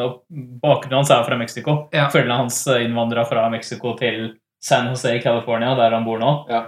[0.63, 1.89] Bakgrunnen hans er fra Mexico.
[1.93, 2.09] Ja.
[2.09, 6.37] Foreldrene hans innvandra fra Mexico til San Jose i California, der han bor nå.
[6.51, 6.63] Ja.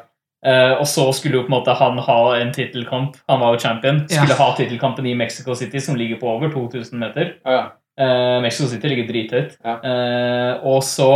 [0.45, 3.15] Uh, og så skulle jo på en måte han ha en tittelkamp.
[3.31, 4.03] Han var jo champion.
[4.11, 7.37] Skulle ha tittelkampen i Mexico City, som ligger på over 2000 meter.
[7.47, 7.65] Ja, ja.
[7.95, 9.53] Eh, Mexico City ligger drithøyt.
[9.63, 9.77] Ja.
[9.79, 11.09] Uh, og så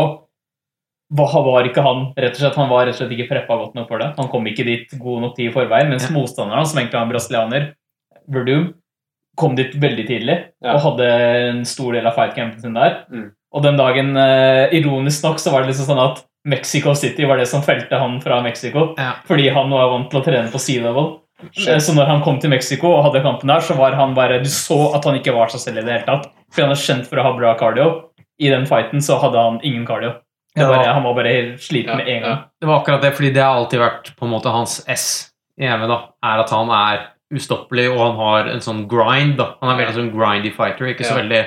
[1.10, 3.74] var, var ikke han rett og slett Han var rett og slett ikke preppa godt
[3.74, 4.12] nok for det.
[4.16, 6.14] Han kom ikke dit god nok tid i forveien, mens Ja.
[6.14, 7.66] motstanderen, som egentlig var en brasilianer,
[8.28, 8.68] Verdum,
[9.36, 10.74] kom dit veldig tidlig Ja.
[10.74, 11.10] og hadde
[11.50, 13.04] en stor del av fightcampen sin der.
[13.10, 13.30] Mm.
[13.52, 14.14] Og den dagen,
[14.76, 18.20] ironisk nok, så var det liksom sånn at Mexico City var det som felte han
[18.20, 19.12] fra Mexico, Ja.
[19.26, 21.20] fordi han var vant til å trene på sea level.
[21.52, 21.68] Shit.
[21.68, 24.38] Eh, Så når han kom til Mexico og hadde kampen der, så var han bare
[24.42, 26.30] Du så at han ikke var seg selv i det hele tatt.
[26.50, 28.04] Fordi han er kjent for å ha bra cardio.
[28.40, 30.14] I den fighten så hadde han ingen cardio.
[30.56, 32.38] Bare, han var bare helt sliten Ja, med en gang.
[32.60, 35.64] Det var akkurat det, fordi det har alltid vært på en måte hans S i
[35.66, 39.54] MV, da, er at han er ustoppelig, og han har en sånn grind, da.
[39.62, 41.42] Han er veldig sånn grindy fighter, ikke så veldig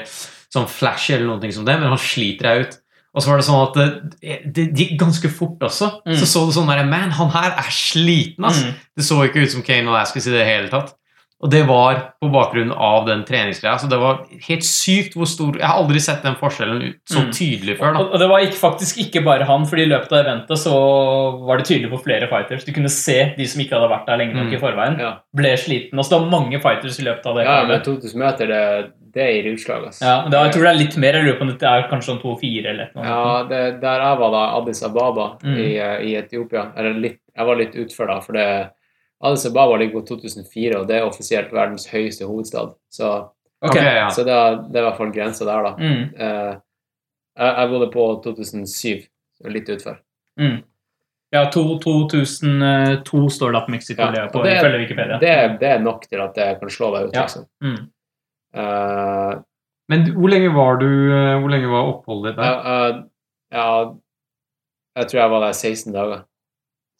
[0.53, 2.77] sånn flashy eller noe som det, men han sliter deg ut.
[3.13, 3.73] Og så var det sånn at
[4.21, 5.89] det, det gikk ganske fort også.
[6.07, 6.15] Mm.
[6.15, 8.61] Så så du sånn derre man, han her er sliten, ass.
[8.63, 8.73] Mm.
[8.95, 10.93] Det så ikke ut som Kane Velasquez i det hele tatt.
[11.41, 13.73] Og det var på bakgrunn av den treningsgreia.
[13.81, 17.23] Så det var helt sykt hvor stor Jeg har aldri sett den forskjellen ut så
[17.23, 17.31] Mm.
[17.33, 17.93] tydelig før.
[17.95, 17.99] da.
[18.03, 20.75] Og og det var ikke, faktisk ikke bare han, fordi i løpet av eventet så
[21.47, 22.63] var det tydelig på flere fighters.
[22.63, 24.53] Du kunne se de som ikke hadde vært der lenge nok Mm.
[24.53, 25.13] i forveien, Ja.
[25.35, 25.97] ble sliten.
[25.97, 27.45] Altså, det var mange fighters i løpet av det.
[27.45, 29.85] ja, men 2000 meter, det, det gir utslag.
[29.89, 30.05] Altså.
[30.05, 31.13] Ja, det, jeg tror det er litt mer.
[31.19, 33.05] Jeg lurer på om dette er kanskje sånn 2-4 eller noe.
[33.05, 35.57] Ja, det, der jeg var da, Addis Ababa Mm.
[35.57, 38.47] i, eh, i Etiopia eller litt, Jeg var litt utfor da, for det,
[39.23, 42.73] Addis Ababa ligger på 2004, og det er offisielt verdens høyeste hovedstad.
[42.91, 43.11] Så,
[43.63, 43.75] Ok.
[43.75, 44.07] Ok, ja.
[44.09, 44.33] så det,
[44.73, 45.75] det er i hvert fall grensa der, da.
[45.77, 46.55] Mm, Eh,
[47.37, 49.07] jeg, jeg bodde på 2007,
[49.53, 49.97] litt utfor.
[50.39, 50.63] mm.
[51.31, 55.17] Ja, 2002 står det at på Mexico, Ja, det er på, ifølge Wikipedia.
[55.21, 57.21] Det, det er nok til at det kan slå deg ut, Ja.
[57.27, 57.45] liksom.
[57.63, 57.77] Mm.
[58.53, 59.33] Eh,
[59.91, 62.97] Men hvor lenge var du eh, Hvor lenge var oppholdet ditt der?
[63.51, 63.67] ja,
[64.99, 66.23] jeg tror jeg var der 16 dager.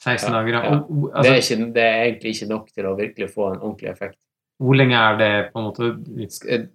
[0.03, 0.53] 16 dager?
[0.55, 0.61] Ja.
[0.63, 0.77] ja.
[0.79, 3.49] Og, altså, det, altså, er ikke, det er egentlig ikke nok til å virkelig få
[3.51, 4.17] en ordentlig effekt.
[4.61, 5.91] Hvor lenge er det på en måte
[6.21, 6.65] eh,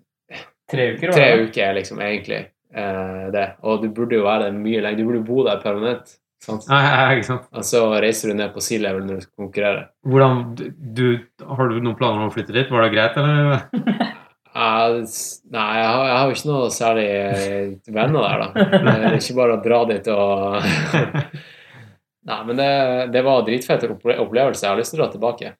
[0.66, 1.46] Tre uker, Tre det?
[1.46, 2.38] uker er liksom egentlig
[2.74, 3.46] eh, det.
[3.62, 4.98] Og du burde jo være der mye lenger.
[4.98, 6.16] Du burde bo der permanent.
[6.42, 6.66] Sant?
[6.68, 7.46] Nei, nei, ikke sant.
[7.56, 9.86] Og så reiser du ned på sea level når du skal konkurrere.
[10.06, 10.42] Hvordan
[10.98, 11.06] du,
[11.46, 12.70] Har du noen planer om å flytte dit?
[12.70, 14.16] Var det greit, eller?
[14.56, 15.00] Jeg,
[15.52, 18.66] nei, jeg har, jeg har ikke noe særlig eh, venner der, da.
[18.72, 20.62] Det er ikke bare å dra dit og
[22.26, 22.70] Nei, men det,
[23.14, 24.64] det var dritfett opplevelse.
[24.64, 25.52] Jeg har lyst til å dra tilbake.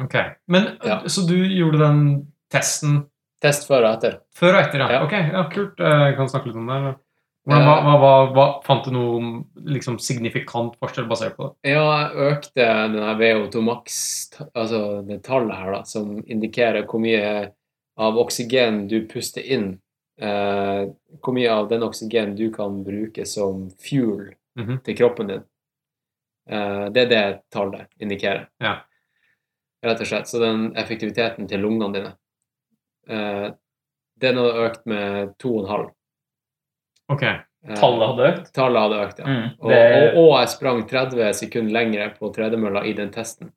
[0.00, 0.14] Ok.
[0.52, 1.00] Men, Ja.
[1.12, 2.00] Så du gjorde den
[2.52, 3.02] testen
[3.44, 4.14] Test før og etter.
[4.32, 4.86] før og etter, ja?
[4.94, 5.00] Ja.
[5.04, 5.80] Ok, ja, kult.
[5.84, 6.76] Eh, Jeg kan snakke litt om det.
[6.78, 6.94] eller?
[7.46, 9.18] Hvordan, hva, hva, hva, hva, fant du noe
[9.74, 11.74] liksom, signifikant forskjell basert på det?
[11.74, 12.64] Ja, jeg økte
[12.94, 13.98] den her VO2 max,
[14.32, 17.52] ta- altså det tallet her, da, som indikerer hvor mye
[17.96, 19.78] av oksygen du puster inn.
[20.20, 20.86] Eh,
[21.22, 24.78] hvor mye av den oksygen du kan bruke som fuel Mhm.
[24.84, 25.42] til kroppen din.
[26.48, 28.46] Eh, det er det tallet indikerer.
[28.60, 28.78] Ja.
[29.84, 30.26] Rett og slett.
[30.28, 32.12] Så den effektiviteten til lungene dine.
[33.08, 33.50] Eh,
[34.18, 35.90] den hadde økt med 2,5.
[37.12, 37.22] Ok.
[37.22, 38.52] Eh, Tallet hadde økt?
[38.54, 39.26] Tallet hadde økt, ja.
[39.26, 39.50] Mm.
[39.60, 43.52] Og, Det, og, og jeg sprang 30 sekunder lengre på tredemølla i den testen.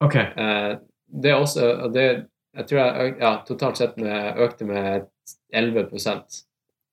[0.00, 0.16] ok.
[0.16, 0.78] Eh,
[1.20, 2.26] det er også og det,
[2.56, 5.06] Jeg tror jeg ja, totalt sett med, økte med
[5.54, 6.42] 11%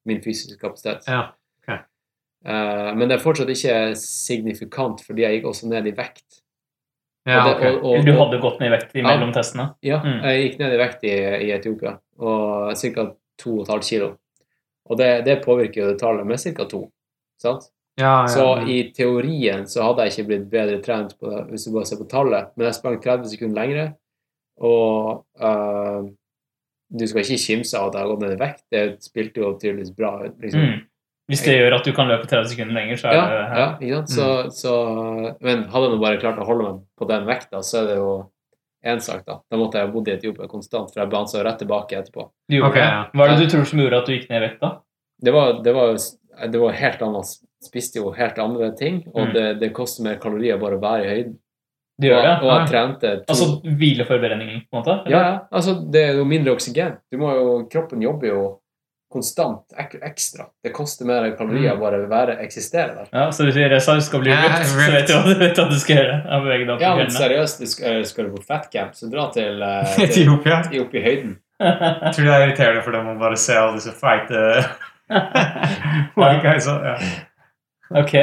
[0.06, 1.08] min fysiske kapasitet.
[1.08, 1.30] Ja.
[2.46, 6.42] Eh, men det er fortsatt ikke signifikant, fordi jeg gikk også ned i vekt.
[7.26, 7.76] Ja, Og det- okay.
[7.78, 9.76] og- og- du hadde gått ned i vekt mellom testene?
[9.82, 10.22] Ja, Mm.
[10.24, 11.14] jeg gikk ned i vekt i,
[11.48, 13.16] i Etiopia, og ca.
[13.38, 14.18] 2,5 kilo.
[14.90, 16.66] Og det, det påvirker jo det tallet med ca.
[16.66, 16.92] 2.
[17.42, 17.70] Sant?
[17.98, 18.28] Ja, ja.
[18.28, 21.86] Så i teorien så hadde jeg ikke blitt bedre trent på det, hvis du bare
[21.86, 23.96] ser på tallet, men jeg sprang 30 sekunder lengre,
[24.62, 26.04] og uh,
[26.94, 28.64] du skal ikke kimse av at jeg har gått ned i vekt.
[28.72, 30.12] Det spilte jo tydeligvis bra.
[30.28, 30.62] Liksom.
[30.62, 30.82] Mm.
[31.32, 33.68] Hvis det gjør at du kan løpe 30 sekunder lenger, så er Ja, det ja,
[33.80, 34.14] ikke sant?
[34.14, 34.28] Så,
[34.60, 34.74] så,
[35.42, 37.96] men hadde jeg nå bare klart å holde meg på den vekta, så er det
[37.98, 38.12] jo
[38.84, 39.40] én sak, da.
[39.50, 42.28] Da måtte jeg ha bodd i Etiopia konstant, for jeg bansa rett tilbake etterpå.
[42.52, 43.06] Du gjorde ja.
[43.16, 44.74] Hva er det du tror som gjorde at du gikk ned i vekt, da?
[45.24, 45.96] Det var, det var,
[46.52, 47.32] det var helt annet.
[47.64, 49.34] Spiste jo helt andre ting, og Mm.
[49.34, 51.38] det, det koster mer kalorier bare å være i høyden.
[52.02, 52.34] Du gjør det?
[52.42, 53.14] Og, har trent det.
[53.28, 54.96] to Altså hvileforberedningen, på en måte?
[55.12, 55.34] Ja, ja.
[55.54, 56.96] Altså, det er jo mindre oksygen.
[57.12, 58.44] Du må jo, kroppen jobber jo
[59.14, 60.48] konstant ek ekstra.
[60.66, 61.80] Det koster mer kalorier Mm.
[61.84, 63.10] bare å være, eksistere der.
[63.14, 65.78] Ja, så du sier du skal bli ripped, så vet du, du vet hva du
[65.78, 66.16] skal gjøre.
[66.26, 69.28] Ja, bevege deg Ja, men seriøst, du skal, eh, skal du på fatcamp, så dra
[69.32, 70.64] til, eh, til Etiopia.
[70.74, 71.38] i høyden.
[71.62, 74.66] Jeg tror det er irriterende for dem å bare se alle disse feite
[76.18, 76.66] white guys.
[76.66, 76.98] Ja.
[77.92, 78.14] Ok.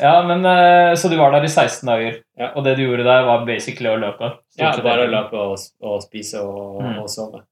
[0.00, 2.52] Ja, men eh, Så du var der i 16 dager, Ja.
[2.54, 4.32] og det du gjorde der, var basically å løpe?
[4.58, 6.98] Ja, bare å løpe og, og spise og, Mm.
[7.02, 7.42] og sove.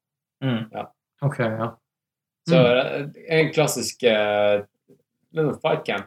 [0.42, 0.64] Mm.
[1.22, 1.72] Ok, ja.
[2.48, 3.06] Så eh,
[3.38, 4.62] en klassisk uh,
[5.62, 6.06] fight camp.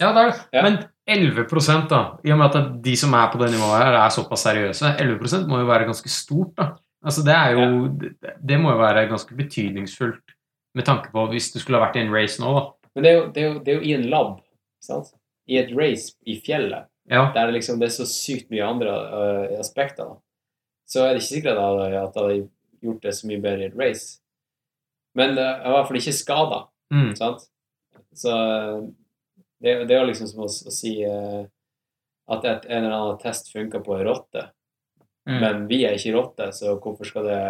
[0.00, 0.38] Ja, det er det.
[0.56, 0.62] Ja.
[0.64, 0.78] Men
[1.10, 4.46] 11% da, i og med at de som er på det nivået her, er såpass
[4.46, 6.70] seriøse, 11 må jo være ganske stort, da.
[7.04, 8.10] Altså, det er jo det,
[8.44, 10.34] det må jo være ganske betydningsfullt
[10.76, 12.64] med tanke på hvis du skulle ha vært i en race nå, da.
[12.94, 14.40] Men det er, jo, det, er jo, det er jo i en lab,
[14.80, 15.12] sant?
[15.50, 17.32] I et race i fjellet, Ja.
[17.34, 20.16] der det liksom det er så sykt mye andre uh, aspekter, da.
[20.86, 22.48] så er det ikke sikkert at jeg hadde,
[22.82, 24.20] gjort det så mye bedre i et race.
[25.14, 27.12] Men det jeg var i hvert fall ikke skada, Mm.
[27.14, 27.42] sant?
[28.14, 28.30] Så
[29.62, 31.44] det, det er jo liksom som å, å si uh,
[32.30, 34.48] at et, en eller annen test funka på ei rotte,
[35.28, 35.36] Mm.
[35.40, 37.40] men vi er ikke rotter, så hvorfor skal det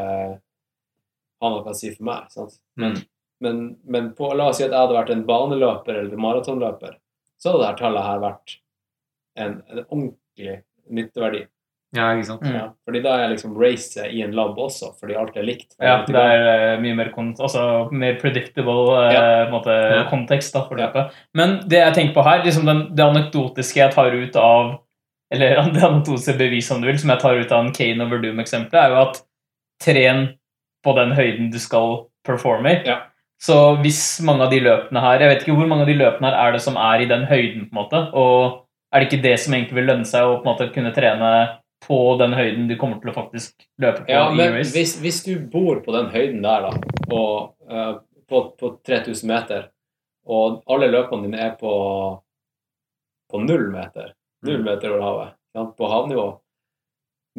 [1.41, 2.27] ha noe å si for meg?
[2.35, 2.57] sant?
[2.81, 2.97] Mm.
[3.41, 6.97] Men, men på, la oss si at jeg hadde vært en baneløper eller maratonløper,
[7.41, 8.59] så hadde dette tallet her vært
[9.41, 10.61] en, en ordentlig
[10.91, 11.47] nytteverdi.
[11.97, 12.45] Ja, ikke sant.
[12.47, 12.53] Mm.
[12.55, 12.67] Ja.
[12.87, 15.73] Fordi da er liksom racet i en lab også, fordi alt er likt.
[15.83, 19.25] Ja, det er eh, mye mer, altså, mer predictable eh, Ja.
[19.51, 20.05] måte, Ja.
[20.11, 21.09] kontekst da, for Ja.
[21.35, 24.79] Men det jeg tenker på her, liksom den, det anekdotiske jeg tar ut av
[25.33, 28.19] Eller det anekdotiske bevis, om du vil, som jeg tar ut av en Kane over
[28.19, 29.21] Doom-eksempelet, er jo at
[29.83, 30.25] tren
[30.85, 32.81] på den høyden du skal performe i.
[32.87, 32.97] Ja.
[33.41, 36.29] Så hvis mange av de løpene her Jeg vet ikke hvor mange av de løpene
[36.29, 38.03] her er det som er i den høyden, på en måte.
[38.13, 40.93] Og er det ikke det som egentlig vil lønne seg å på en måte kunne
[40.97, 41.33] trene
[41.87, 45.33] på den høyden du kommer til å faktisk løpe på Ja, men hvis, hvis du
[45.53, 47.95] bor på den høyden der, da, og, uh,
[48.29, 49.69] på, på 3000 meter,
[50.29, 51.73] og alle løpene dine er på,
[53.33, 54.13] på null meter,
[54.47, 55.37] null meter over havet,
[55.79, 56.27] på havnivå,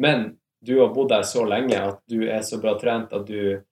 [0.02, 3.62] men du har bodd der så lenge at du er så bra trent at du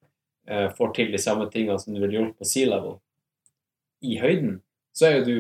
[0.76, 2.98] får til de samme tingene som du ville gjort på sea level
[4.00, 4.60] i høyden,
[4.96, 5.34] så er jo du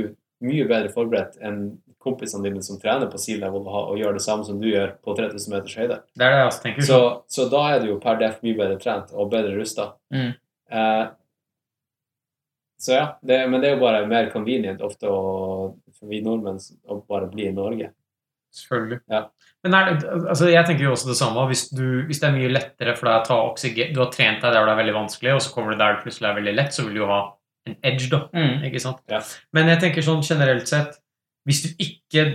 [0.46, 4.46] mye bedre forberedt enn kompisene dine som trener på sea level og, gjør det samme
[4.46, 5.98] som du gjør på 3000 meters høyde.
[6.16, 6.86] Det er det jeg også tenker.
[6.88, 9.90] Så, så da er du jo per def mye bedre trent og bedre rusta.
[10.14, 10.30] Mm.
[10.72, 11.06] Eh,
[12.80, 15.20] så ja, det, men det er jo bare mer convenient ofte å,
[15.98, 17.90] for vi nordmenn å bare bli i Norge.
[18.56, 19.00] Selvfølgelig.
[19.10, 19.24] Ja.
[19.64, 21.42] Men er altså jeg tenker jo også det samme.
[21.50, 24.40] Hvis, du, hvis det er mye lettere for deg å ta oksygen Du har trent
[24.40, 26.54] deg der det er veldig vanskelig, og så kommer du der det plutselig er veldig
[26.56, 27.20] lett, så vil du jo ha
[27.68, 28.22] en edge, da.
[28.32, 28.62] Mm.
[28.70, 29.02] Ikke sant?
[29.12, 29.20] Ja.
[29.56, 30.96] Men jeg tenker sånn generelt sett
[31.48, 32.30] Hvis du ikke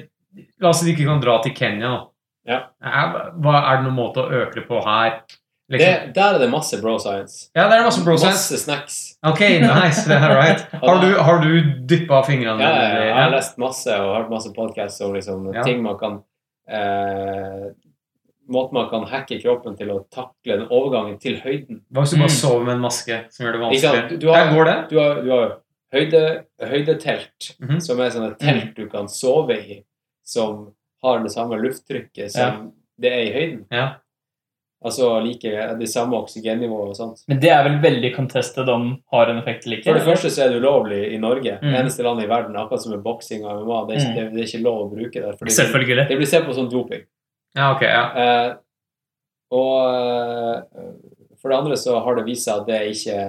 [0.61, 1.99] La oss si du ikke kan dra til Kenya, da.
[2.45, 2.57] Ja.
[2.83, 5.21] Er, hva, er det noen måte å øke det på her?
[5.67, 6.13] Det, Liksom?
[6.13, 7.49] der er det masse bro science.
[7.55, 8.35] ja, det er masse bro science.
[8.53, 8.97] Masse snacks.
[9.25, 10.03] Ok, nice.
[10.09, 10.61] Det right.
[10.85, 14.29] Har du, har du dyppa fingrene Ja, ja, ja, jeg har lest masse og hørt
[14.29, 15.63] masse podcasts om liksom, Ja.
[15.63, 16.19] ting man kan
[16.69, 17.71] eh,
[18.47, 21.79] Måten man kan hacke kroppen til å takle den overgangen til høyden.
[21.89, 22.35] Hva hvis du bare Mm.
[22.37, 24.09] sover med en maske som gjør det vanskelig?
[24.09, 24.89] Du- du har- Der går det.
[24.89, 25.57] Du har, du har
[25.93, 27.79] høyde, høydetelt, Mhm.
[27.81, 29.83] som er sånne telt du kan sove i,
[30.23, 30.73] som
[31.03, 32.71] har det samme lufttrykket som
[33.01, 33.65] det er i høyden.
[33.71, 33.95] Ja.
[34.85, 37.23] Altså like det samme oksygennivået og sånt.
[37.31, 39.87] Men det er vel veldig contested om har en effekt eller ikke?
[39.89, 41.55] For det første så er det ulovlig i Norge.
[41.63, 41.73] Mm.
[41.79, 43.79] Eneste landet i verden, akkurat som med boksing og MMA.
[43.87, 44.19] Det er, ikke, Mm.
[44.19, 45.31] det, det er ikke lov å bruke det.
[45.39, 46.05] fordi Selvfølgelig.
[46.11, 47.01] Det blir sett på som doping.
[47.57, 47.81] Ja, ok.
[47.81, 48.03] Ja.
[48.25, 48.53] Eh,
[49.51, 50.93] og eh,
[51.41, 53.19] for det andre så har det vist seg at det ikke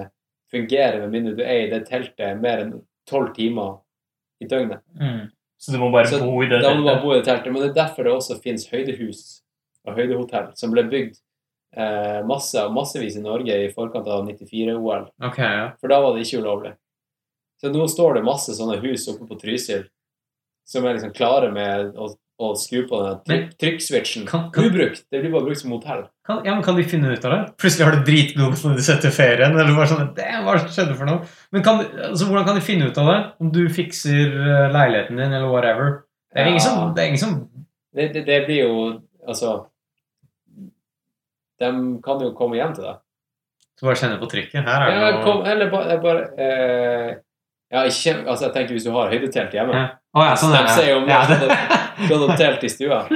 [0.53, 2.73] fungerer med mindre du er i det teltet mer enn
[3.09, 3.79] tolv timer
[4.41, 4.83] i døgnet.
[4.99, 5.25] Mm.
[5.57, 6.69] Så du må bare Så bo i det teltet?
[6.69, 7.51] Da må du bare bo i det teltet.
[7.51, 9.23] Men det er derfor det også finnes høydehus
[9.87, 11.17] og høydehotell som ble bygd
[11.75, 15.09] eh, masse, massevis i Norge i forkant av 94-OL.
[15.31, 15.67] Okay, ja.
[15.81, 16.75] For da var det ikke ulovlig.
[17.61, 19.87] Så nå står det masse sånne hus oppe på Trysil
[20.67, 24.27] som er liksom klare med å å skru på den trykkswitchen.
[24.29, 25.05] Ubrukt.
[25.09, 26.03] Det blir bare brukt som hotell.
[26.27, 27.39] Kan, ja, men kan de finne ut av det?
[27.61, 29.55] Plutselig har du dritgod når du setter ferien.
[29.57, 31.25] Eller bare sånn, det, hva skjedde for noe?
[31.55, 33.17] Men kan, altså, hvordan kan de finne ut av det?
[33.41, 35.95] Om du fikser eh, leiligheten din, eller whatever?
[36.33, 37.37] Det er ingen som, det er ingen som
[37.95, 38.73] Det, det, det blir jo
[39.27, 39.53] Altså
[41.59, 42.99] De kan jo komme hjem til deg.
[43.77, 44.65] Så bare kjenner på trykket.
[44.65, 47.15] Her er det Ja, kom, eller bare, bare eh,
[47.71, 49.83] Ja, ikke Altså, jeg tenker hvis du har høydetelt hjemme Ja.
[50.17, 50.75] Oh, ja, sånn De er det.
[50.77, 53.03] ser jo mer Ja, det- Du hadde telt i stua.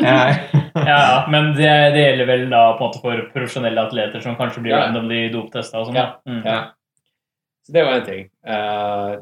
[0.75, 1.25] Ja.
[1.29, 4.71] Men det, det gjelder vel da på en måte for profesjonelle atleter som kanskje blir
[4.75, 4.85] Ja.
[4.85, 5.97] randomly doptesta og sånn.
[5.99, 6.05] Ja.
[6.27, 6.43] Mm.
[6.45, 6.59] Ja.
[7.65, 8.29] Så det er jo én ting.
[8.45, 9.17] Eh,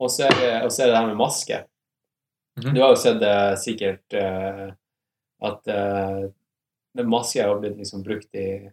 [0.00, 1.60] og så er er det her med maske.
[2.58, 2.74] Mhm.
[2.74, 4.70] Du har jo sett det sikkert eh,
[5.44, 6.28] at uh,
[7.02, 8.70] maske har blitt liksom brukt i,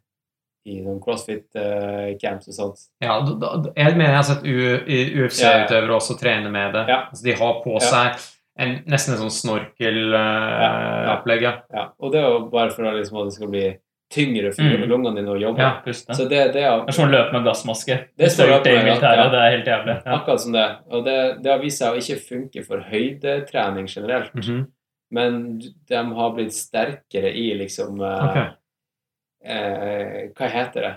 [0.69, 2.77] i noen crossfit-camps og sånt.
[3.01, 6.85] Ja, da, da, jeg mener jeg har sett U- i- UFC-utøvere også trene med det.
[6.87, 6.99] Ja.
[7.09, 7.89] Altså, de har på Ja.
[7.89, 8.11] seg
[8.59, 11.41] en, nesten en sånn snorkelopplegg.
[11.41, 11.53] ja.
[11.73, 11.87] Ja.
[11.99, 13.77] Og det er jo bare for liksom, at det skal bli
[14.11, 14.89] tyngre for Mm.
[14.89, 15.57] lungene dine å jobbe.
[15.59, 15.81] Ja.
[15.85, 16.13] Puste.
[16.13, 17.97] Så det, det er Det er som å løpe med gassmaske.
[18.17, 19.29] Det er det i med gass- militæret, ja.
[19.29, 20.01] det er helt jævlig.
[20.05, 20.11] Ja.
[20.19, 20.69] akkurat som det.
[20.91, 24.33] Og det, det har vist seg å ikke funke for høydetrening generelt.
[24.35, 24.67] Mhm.
[25.11, 28.51] Men de har blitt sterkere i liksom okay.
[29.43, 30.91] Eh, Hva heter det?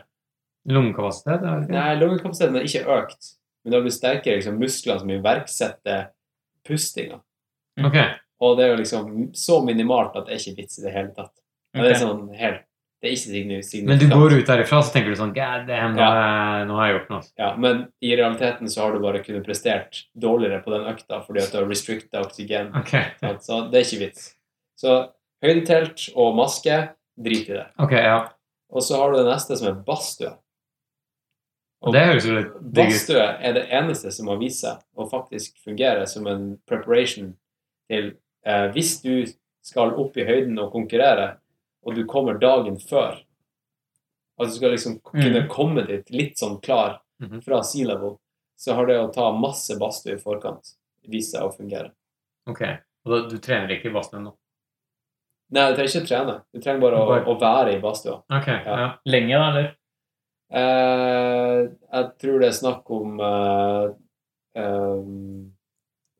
[0.71, 1.43] Lungekapasitet?
[1.69, 3.33] Nei, lungekapasiteten har ikke økt.
[3.63, 6.07] Men det har blitt sterkere liksom, muskler som iverksetter
[6.69, 7.19] pustinga.
[7.81, 8.15] Okay.
[8.45, 11.13] Og det er jo liksom så minimalt at det er ikke vits i det hele
[11.17, 11.35] tatt.
[11.75, 12.65] Men Det er sånn helt
[13.05, 13.89] Det er ikke signifikant.
[13.91, 16.63] Men du går ut derifra så tenker du sånn God damn, nå, Ja.
[16.65, 17.27] nå har jeg gjort noe.
[17.37, 21.43] Ja, men i realiteten så har du bare kunnet prestert dårligere på den økta fordi
[21.43, 22.71] at du har restricta oksygen.
[22.81, 23.13] Okay.
[23.45, 24.31] Så det er ikke vits.
[24.81, 24.95] Så
[25.45, 26.81] høydetelt og maske,
[27.21, 27.67] drit i det.
[27.79, 28.17] ok, ja.
[28.73, 30.33] Og så har du det neste som er badstue.
[31.85, 33.11] Og det høres jo litt digg ut.
[33.21, 37.35] Er det eneste som har vist seg å faktisk fungere som en preparation
[37.93, 38.15] til
[38.47, 39.27] eh, Hvis du
[39.61, 41.35] skal opp i høyden og konkurrere,
[41.85, 43.21] og du kommer dagen før
[44.41, 47.41] At du skal liksom kunne komme dit litt sånn klar Mhm.
[47.45, 48.17] fra sea level,
[48.59, 50.73] så har det å ta masse badstue i forkant
[51.07, 51.93] vist seg å fungere.
[52.51, 52.63] Ok,
[53.07, 54.33] og da, du trener ikke i badstuen nå?
[55.53, 56.35] Nei, du trenger ikke trene.
[56.53, 58.17] Du trenger bare å, Bare- å være i badstua.
[58.29, 58.97] Ok, ja.
[59.07, 59.77] Lenge, da, eller?
[60.51, 63.89] Eh, jeg tror det er snakk om eh,
[64.65, 65.53] um,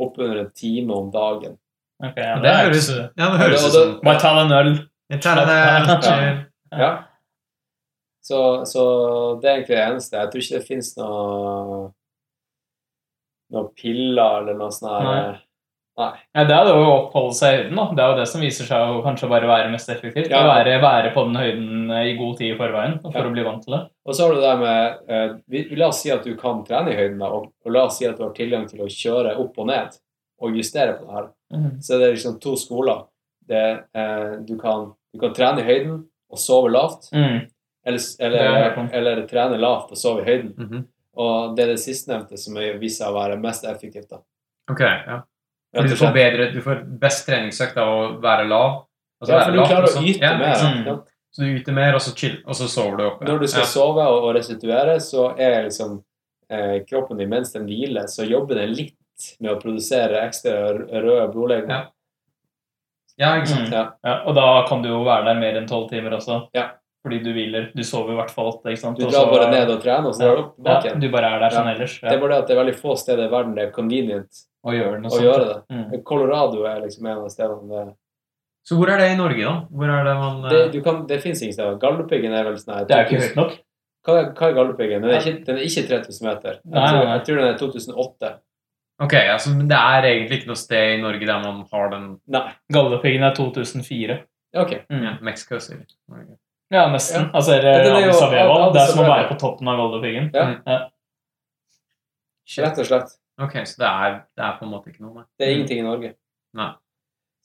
[0.01, 1.59] oppunder en time om dagen.
[2.03, 4.73] Ok, ja, Det det høres, ja, det høres ut som Bare ta deg en øl.
[5.13, 5.59] Jeg tar det.
[6.75, 6.93] Ja.
[8.25, 8.83] Så, så
[9.43, 10.17] det er egentlig det eneste.
[10.17, 11.81] Jeg tror ikke det finnes noe
[13.55, 15.05] noen piller eller noe sånt.
[15.05, 15.35] Nei.
[15.95, 16.09] Nei.
[16.35, 17.77] Ja, det er det å oppholde seg i høyden.
[17.79, 17.85] da.
[17.95, 20.33] Det er jo det som viser seg å kanskje bare være mest effektivt.
[20.33, 20.41] Ja.
[20.43, 23.27] Å være, være på den høyden i god tid i forveien for Ja.
[23.29, 23.83] å bli vant til det.
[24.09, 26.91] Og så har du det med eh, vi, La oss si at du kan trene
[26.91, 29.37] i høyden, da, og, og la oss si at du har tilgang til å kjøre
[29.45, 29.95] opp og ned
[30.43, 31.29] og justere på det her.
[31.55, 31.71] Mhm.
[31.85, 33.05] Så det er liksom to skoler.
[33.49, 33.65] Det,
[33.95, 37.43] eh, du, kan, du kan trene i høyden og sove lavt, Mm.
[37.87, 40.55] eller, eller, eller trene lavt og sove i høyden.
[40.57, 40.85] Mhm.
[41.17, 44.09] Og det er det sistnevnte som er- viser seg å være mest effektivt.
[44.11, 44.19] da.
[44.71, 45.21] Ok, ja.
[45.75, 48.85] Fordi du får bedre, du får best treningsøkt av å være lav.
[49.23, 50.55] Altså Ja, for du lavt, klarer å yte ja, mer.
[50.55, 50.87] Mm.
[50.87, 50.97] Ja.
[51.35, 53.25] Så du yter mer, og så, chill, og så sover du oppe.
[53.27, 53.67] Når du skal ja.
[53.67, 55.97] sove og, og restituere, så er liksom
[56.51, 58.97] eh, kroppen din mens den hviler, så jobber den litt
[59.41, 61.89] med å produsere ekstra røde blodlegemer.
[63.19, 63.35] Ja.
[63.39, 63.69] ikke sant.
[63.69, 63.73] Mm.
[63.73, 63.85] Ja.
[64.05, 66.49] Ja, og da kan du jo være der mer enn tolv timer også.
[66.55, 66.71] Ja.
[67.05, 67.67] Fordi du hviler.
[67.77, 68.71] Du sover i hvert fall åtte.
[68.73, 68.99] ikke sant?
[68.99, 71.01] Du drar så- bare ned og trener, og så drar du opp tilbake Ja, igjen.
[71.01, 71.75] du bare er der sånn Ja.
[71.75, 72.01] ellers.
[72.01, 74.31] Det er bare det at det er veldig få steder i verden det er convenient
[74.65, 75.23] å gjøre, noe å sånt.
[75.23, 75.63] gjøre det.
[75.77, 76.03] Mm.
[76.05, 77.95] Colorado er liksom en av stedene det
[78.67, 79.67] Så hvor er det i Norge, da?
[79.71, 81.77] Hvor er det man Det, eh, du kan, det fins ingen steder.
[81.79, 83.59] Galdhøpiggen er vel sånn her Det er ikke høyt nok.
[84.07, 85.03] Hva er, hva er Galdhøpiggen?
[85.03, 86.53] Den, den er ikke 3000 meter.
[86.65, 88.39] Jeg, Nei, tror, jeg tror den er 2008.
[89.05, 92.07] Ok, altså, men det er egentlig ikke noe sted i Norge der man har den
[92.35, 92.45] Nei.
[92.73, 94.19] Galdhøpiggen er 2004.
[94.63, 94.73] Ok.
[94.91, 95.03] Mm.
[95.05, 95.95] ja, Mexico City.
[96.11, 96.37] Norge.
[96.73, 97.27] Ja, nesten.
[97.29, 97.31] Ja.
[97.35, 98.73] Altså, Ja, det, er jo-.
[98.75, 100.31] Det er som å være på toppen av Galdhøpiggen.
[100.35, 100.47] Ja.
[100.67, 100.79] Ja.
[102.65, 103.13] Rett og slett.
[103.43, 105.25] Ok, så det er, det er på en måte ikke noe, nei.
[105.39, 105.57] Det er Mm.
[105.59, 106.11] ingenting i Norge.
[106.55, 106.73] Nei.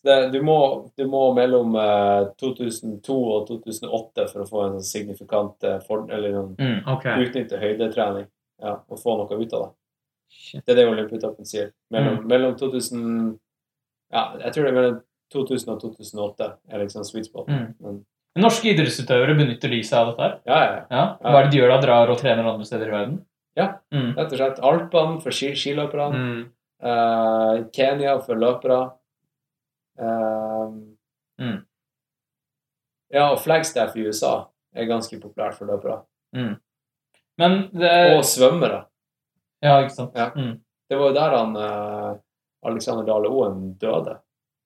[0.05, 0.57] Det, du, må,
[0.97, 6.31] du må mellom eh, 2002 og 2008 for å få en signifikant eh, for, eller
[6.31, 6.77] noen, Mm.
[6.93, 7.25] okay.
[7.25, 8.27] utnytte høydetrening
[8.61, 9.71] ja, og få noe ut av det.
[10.30, 10.64] Shit.
[10.66, 11.72] Det er det Olympiatoppen sier.
[11.91, 12.27] Mellom, Mm.
[12.27, 13.40] mellom 2000
[14.11, 15.01] Ja, jeg tror det er mellom
[15.33, 17.48] 2000 og 2008 er liksom sweet spot.
[17.48, 17.75] Mm.
[17.82, 18.06] Men,
[18.38, 20.40] Norske idrettsutøvere benytter lyset av dette her?
[20.45, 20.85] ja, ja, ja.
[20.91, 21.32] Ja.
[21.32, 21.82] Hva er det de gjør da?
[21.82, 23.25] Drar og trener andre steder i verden?
[23.58, 23.67] Ja.
[23.91, 24.16] Mm.
[24.16, 24.59] Rett og slett.
[24.64, 26.16] Alpene for ski, skiløperne.
[26.16, 26.51] Mm.
[26.82, 28.93] Uh, Kenya for løpere.
[29.99, 30.72] Uh,
[31.40, 31.64] Mm.
[33.14, 36.01] Ja, og Flagstaff i USA er ganske populært for løpere.
[37.38, 38.85] Men det Og svømmere.
[39.61, 40.15] Ja, ikke sant.
[40.15, 40.29] Ja.
[40.35, 40.57] Mm.
[40.89, 42.15] Det var jo der han uh,
[42.65, 44.17] Alexander Dale Oen døde.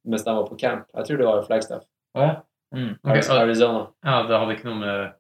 [0.06, 0.88] mens de var på camp.
[0.94, 1.84] Jeg tror det var i Flagstaff.
[2.14, 2.34] Oh, ja.
[2.76, 2.96] Mm.
[3.04, 3.88] okay, Arizona.
[4.04, 5.12] Ja, det hadde ikke noe med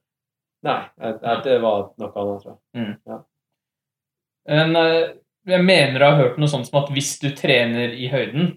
[0.63, 3.19] Nei, jeg, jeg, det var noe annet, tror jeg.
[4.47, 5.09] Men eh,
[5.51, 8.53] jeg mener du har hørt noe sånt som at hvis du trener i høyden,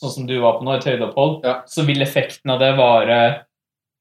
[0.00, 1.58] sånn som du var på nå, et høydeopphold, Ja.
[1.68, 3.18] så vil effekten av det vare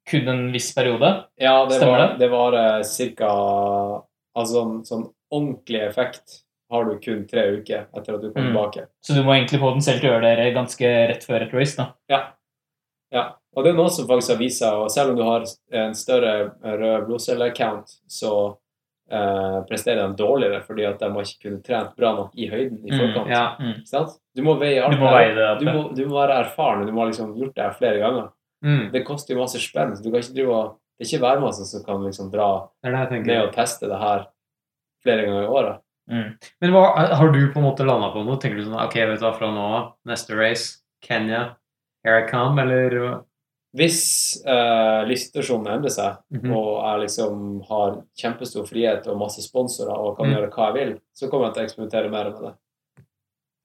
[0.09, 1.09] kun en viss periode.
[1.39, 2.23] Ja, det Stemmer var, det?
[2.23, 3.29] det var uh, cirka
[4.33, 6.39] Altså sånn, sånn ordentlig effekt
[6.73, 8.49] har du kun tre uker etter at du kom Mm.
[8.51, 8.87] tilbake.
[9.05, 11.53] Så du må egentlig få den selv til å gjøre det ganske rett før et
[11.53, 11.77] race.
[11.77, 11.85] da.
[12.09, 12.21] Ja.
[13.13, 13.23] ja.
[13.55, 15.45] Og det er noe som faktisk har vist seg, og selv om du har
[15.83, 18.31] en større rød blodcelle-count, så
[19.11, 22.79] eh, presterer de dårligere fordi at de har ikke kunnet trent bra nok i høyden
[22.87, 23.29] i Mm, forkant.
[23.29, 23.55] Ja.
[23.59, 23.85] Mm.
[23.85, 24.15] Sant?
[24.35, 26.91] Du må veie alt Du må veie det Du må, du må være erfaren, du
[26.95, 28.31] må ha liksom gjort det her flere ganger.
[28.63, 28.91] Mm.
[28.91, 31.65] Det koster jo masse spenn, så du kan ikke drive og Det er ikke værmassen
[31.65, 34.27] som kan liksom dra Det det ned og teste det her
[35.03, 35.79] flere ganger i året.
[36.09, 36.33] Mm.
[36.61, 36.81] Men hva,
[37.15, 38.35] har du på en måte landa på noe?
[38.37, 41.55] Tenker du sånn Ok, vet du hva, fra nå av, neste race, Kenya,
[42.03, 43.21] here I come, eller
[43.73, 46.51] Hvis eh, livssituasjonen endrer seg, Mhm.
[46.53, 50.35] og jeg liksom har kjempestor frihet og masse sponsorer og kan Mm.
[50.35, 52.53] gjøre hva jeg vil, så kommer jeg til å eksperimentere mer med det.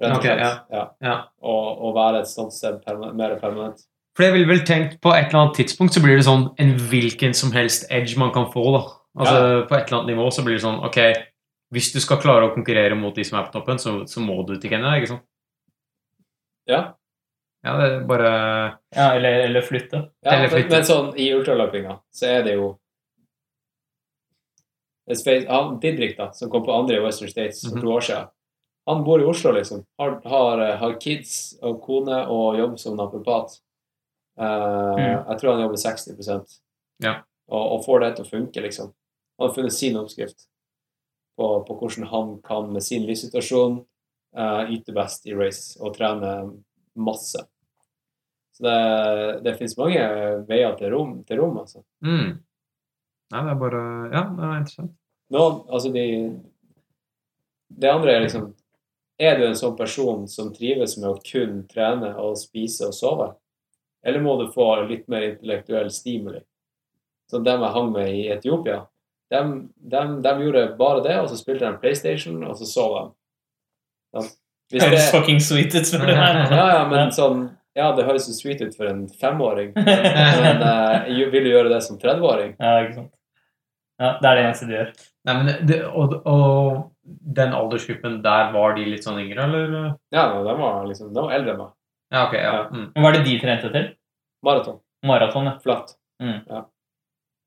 [0.01, 0.59] Rett og Ok, Okay, ja.
[0.73, 0.89] Ja.
[1.03, 1.17] Ja.
[1.43, 3.81] Og, og være et sånt sted permanent, mer permanent.
[4.17, 6.73] For jeg ville vel tenkt på et eller annet tidspunkt så blir det sånn en
[6.89, 8.65] hvilken som helst edge man kan få.
[8.79, 8.85] da.
[9.19, 10.97] Altså På et eller annet nivå så blir det sånn Ok,
[11.73, 14.39] hvis du skal klare å konkurrere mot de som er på toppen, så, så må
[14.47, 15.25] du til Kenya, ikke sant?
[16.69, 16.95] Ja.
[17.65, 18.29] Ja, det er bare
[18.95, 20.05] Ja, eller, eller flytte.
[20.25, 20.71] ja Eller men, flytte.
[20.77, 22.69] men sånn i ultraløpinga så er det jo
[25.49, 27.81] han, Didrik, da, som kom på andre i Western States for Mhm.
[27.81, 28.29] to år siden,
[28.87, 29.85] han bor i Oslo, liksom.
[29.99, 33.59] Har, har, eh, har kids og kone og jobb som naprapat.
[34.39, 35.27] Uh, Mm.
[35.29, 36.61] Jeg tror han jobber 60%
[37.03, 37.23] Ja.
[37.49, 38.93] og, og får det til å funke, liksom.
[39.39, 40.47] Han har funnet sin oppskrift
[41.39, 43.79] på, på hvordan han kan med sin livssituasjon
[44.37, 46.33] eh, yte best i race og trene
[46.99, 47.45] masse.
[48.59, 50.05] Så det, det finnes mange
[50.49, 51.85] veier til rom, til rom altså.
[52.05, 52.37] mm.
[53.29, 54.95] Nei, det er bare Ja, det er interessant.
[55.29, 56.05] Nå, altså de
[57.69, 58.47] Det andre er liksom
[59.21, 63.29] Er du en sånn person som trives med å kun trene og spise og sove?
[64.03, 66.41] Eller må du få litt mer intellektuell stimuli?
[67.29, 68.79] Så dem jeg hang med i Etiopia,
[69.33, 73.05] dem, de, de, gjorde bare det, og så spilte de PlayStation, og så sov de.
[74.17, 74.25] Ja,
[74.73, 76.41] Hvis Høres fucking sweet ut, for det her.
[76.49, 81.07] ja, ja, men sånn Ja, det høres jo sweet ut for en femåring, men uh,
[81.31, 82.57] vil du gjøre det som 30-åring?
[82.59, 83.13] Ja, ikke sant.
[83.99, 84.91] Ja, det er det eneste de gjør.
[85.29, 89.95] Nei, men det, og, og den aldersgruppen der, var de litt sånn yngre, eller?
[90.15, 91.73] Ja, de var liksom De var eldre enn meg.
[92.15, 92.37] Ja, ok.
[92.39, 92.53] ja.
[92.55, 92.67] Ja.
[92.73, 92.85] Mm.
[92.95, 93.89] Men Hva er det de trente til?
[94.47, 94.79] Maraton.
[95.07, 95.57] Maraton, ja.
[95.63, 95.97] Flatt.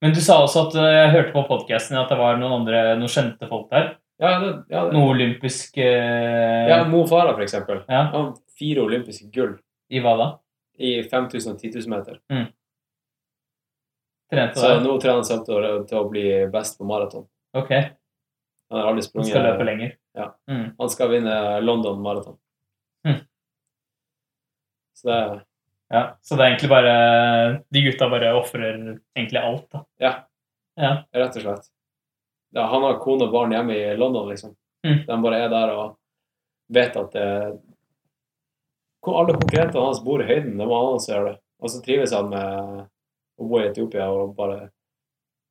[0.01, 2.85] Men du sa også at eh, jeg hørte på podkasten at det var noen andre,
[2.97, 3.93] noen kjente folk der.
[4.21, 4.93] Ja, det, ja, det.
[4.93, 7.83] Noe olympisk eh, ja Mo Farah, for eksempel.
[7.89, 8.07] Ja.
[8.13, 9.55] Han fire olympiske gull
[9.89, 10.27] I hva da?
[10.81, 12.19] i 5000 og 10 000 meter.
[14.31, 17.27] Trente Så nå trener han seg opp til å, bli best på maraton.
[17.57, 17.71] Ok,
[18.71, 19.95] Han har aldri sprunget han skal løpe lenger.
[20.15, 20.29] Ja.
[20.49, 20.67] Mm.
[20.79, 22.37] Han skal vinne London maraton.
[23.07, 23.19] Mm.
[24.95, 25.17] Så det
[25.91, 26.91] Ja, så det er egentlig bare
[27.67, 28.77] De gutta bare ofrer
[29.17, 29.81] egentlig alt, da.
[29.99, 30.11] Ja.
[30.79, 30.91] Ja.
[31.11, 31.65] Rett og slett.
[32.55, 34.53] Ja, han har kone og barn hjemme i London, liksom.
[34.87, 35.01] Mm.
[35.07, 35.97] De bare er der og
[36.71, 37.27] vet at det
[39.03, 41.37] Hvor Alle konkurrentene hans bor i høyden, det må han også gjøre det.
[41.61, 42.85] Og så trives han med
[43.41, 44.69] å bo i Etiopia og bare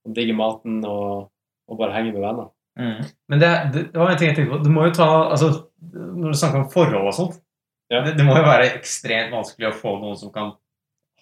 [0.09, 1.29] digge maten og,
[1.69, 2.49] og bare henge med venner.
[2.79, 3.01] Mm.
[3.29, 4.63] Men det, det, det var en ting jeg tenkte på.
[4.65, 5.51] Du må jo ta altså,
[5.83, 7.41] Når du snakker om forhold og sånt
[7.91, 8.03] Ja.
[8.07, 10.53] det, det må jo være ekstremt vanskelig å få noen som kan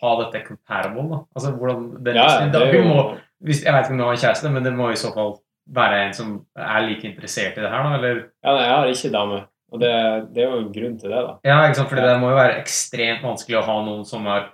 [0.03, 1.05] ha dette comparable.
[1.11, 1.21] da.
[1.35, 3.05] Altså, hvordan det, Ja, det, det må,
[3.43, 5.39] hvis, Jeg vet ikke om du har en kjæreste, men det må i så fall
[5.69, 7.97] være en som er like interessert i det her, da?
[7.99, 8.21] Eller?
[8.45, 9.41] Ja, nei, jeg har ikke dame,
[9.73, 9.95] og det,
[10.35, 11.35] det er jo en grunn til det, da.
[11.45, 11.91] Ja, ikke sant?
[11.91, 14.47] Fordi det må jo være ekstremt vanskelig å ha noen som er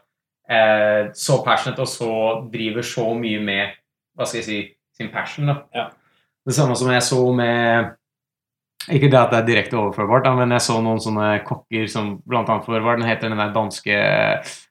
[0.51, 2.15] eh, så passionate og så
[2.53, 3.77] driver så mye med
[4.15, 4.63] hva skal jeg si,
[4.95, 5.51] sin passion.
[5.51, 5.61] da.
[5.75, 5.89] Ja.
[6.45, 7.95] Det samme som jeg så med
[8.93, 12.11] Ikke det at det er direkte overførbart, da, men jeg så noen sånne kokker som
[12.29, 13.99] blant annet for Hva den heter den der danske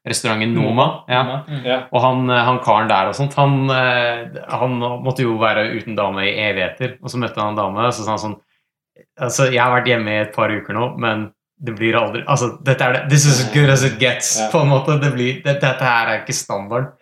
[0.06, 0.88] restauranten Noma?
[1.10, 1.24] Ja.
[1.48, 1.64] Mm.
[1.90, 5.98] Og han, eh, han karen der og sånt, han, eh, han måtte jo være uten
[5.98, 7.00] dame i evigheter.
[7.02, 8.42] Og så møtte han en dame, og så sa han sånn
[9.18, 11.24] Altså, jeg har vært hjemme i et par uker nå, men
[11.64, 14.62] det blir aldri Altså, dette er det This is as good as it gets, på
[14.62, 15.00] en måte.
[15.02, 16.94] Det blir, det, dette her er ikke standarden.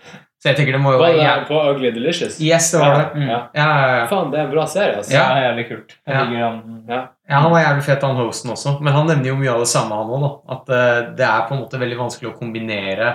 [0.41, 1.33] Så jeg tenker det må jo være ja.
[1.45, 2.39] på Ugly Delicious?
[2.41, 3.03] Yes, det var det.
[3.21, 3.27] Mm.
[3.29, 3.39] Ja.
[3.53, 4.05] Ja, ja, ja.
[4.09, 5.13] Faen, det er en bra serie, altså.
[5.13, 5.91] Ja, jævlig kult.
[6.07, 6.47] Jeg Ja.
[6.49, 6.85] han.
[6.89, 7.01] Ja.
[7.29, 8.73] Ja, Han var jævlig fet, han hosten også.
[8.81, 10.39] Men han nevner jo mye av det samme, han òg.
[10.49, 13.11] At uh, det er på en måte veldig vanskelig å kombinere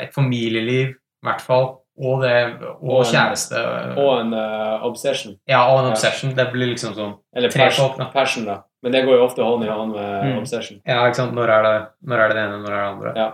[0.00, 1.68] et familieliv, i hvert fall,
[2.00, 2.34] og, det,
[2.80, 3.62] og, Og en- kjæreste.
[3.96, 5.36] Og en uh, obsession.
[5.48, 5.90] ja, og en Ja.
[5.92, 6.34] obsession.
[6.34, 8.04] Det blir liksom sånn Eller Tre passion, folk, da.
[8.12, 8.62] passion, da.
[8.82, 10.38] Men det går jo ofte hånd i hånd med Mm.
[10.40, 10.80] obsession.
[10.86, 11.34] Ja, ikke sant.
[11.34, 13.12] Når er det når er det, det ene, når er det andre?
[13.16, 13.30] Ja.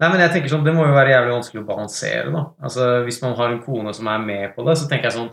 [0.00, 2.32] Nei, men jeg tenker sånn, Det må jo være jævlig vanskelig å balansere.
[2.32, 2.44] da.
[2.62, 5.30] Altså, Hvis man har en kone som er med på det, så tenker jeg sånn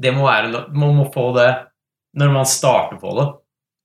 [0.00, 1.50] det må være, Man må få det
[2.16, 3.26] når man starter på det.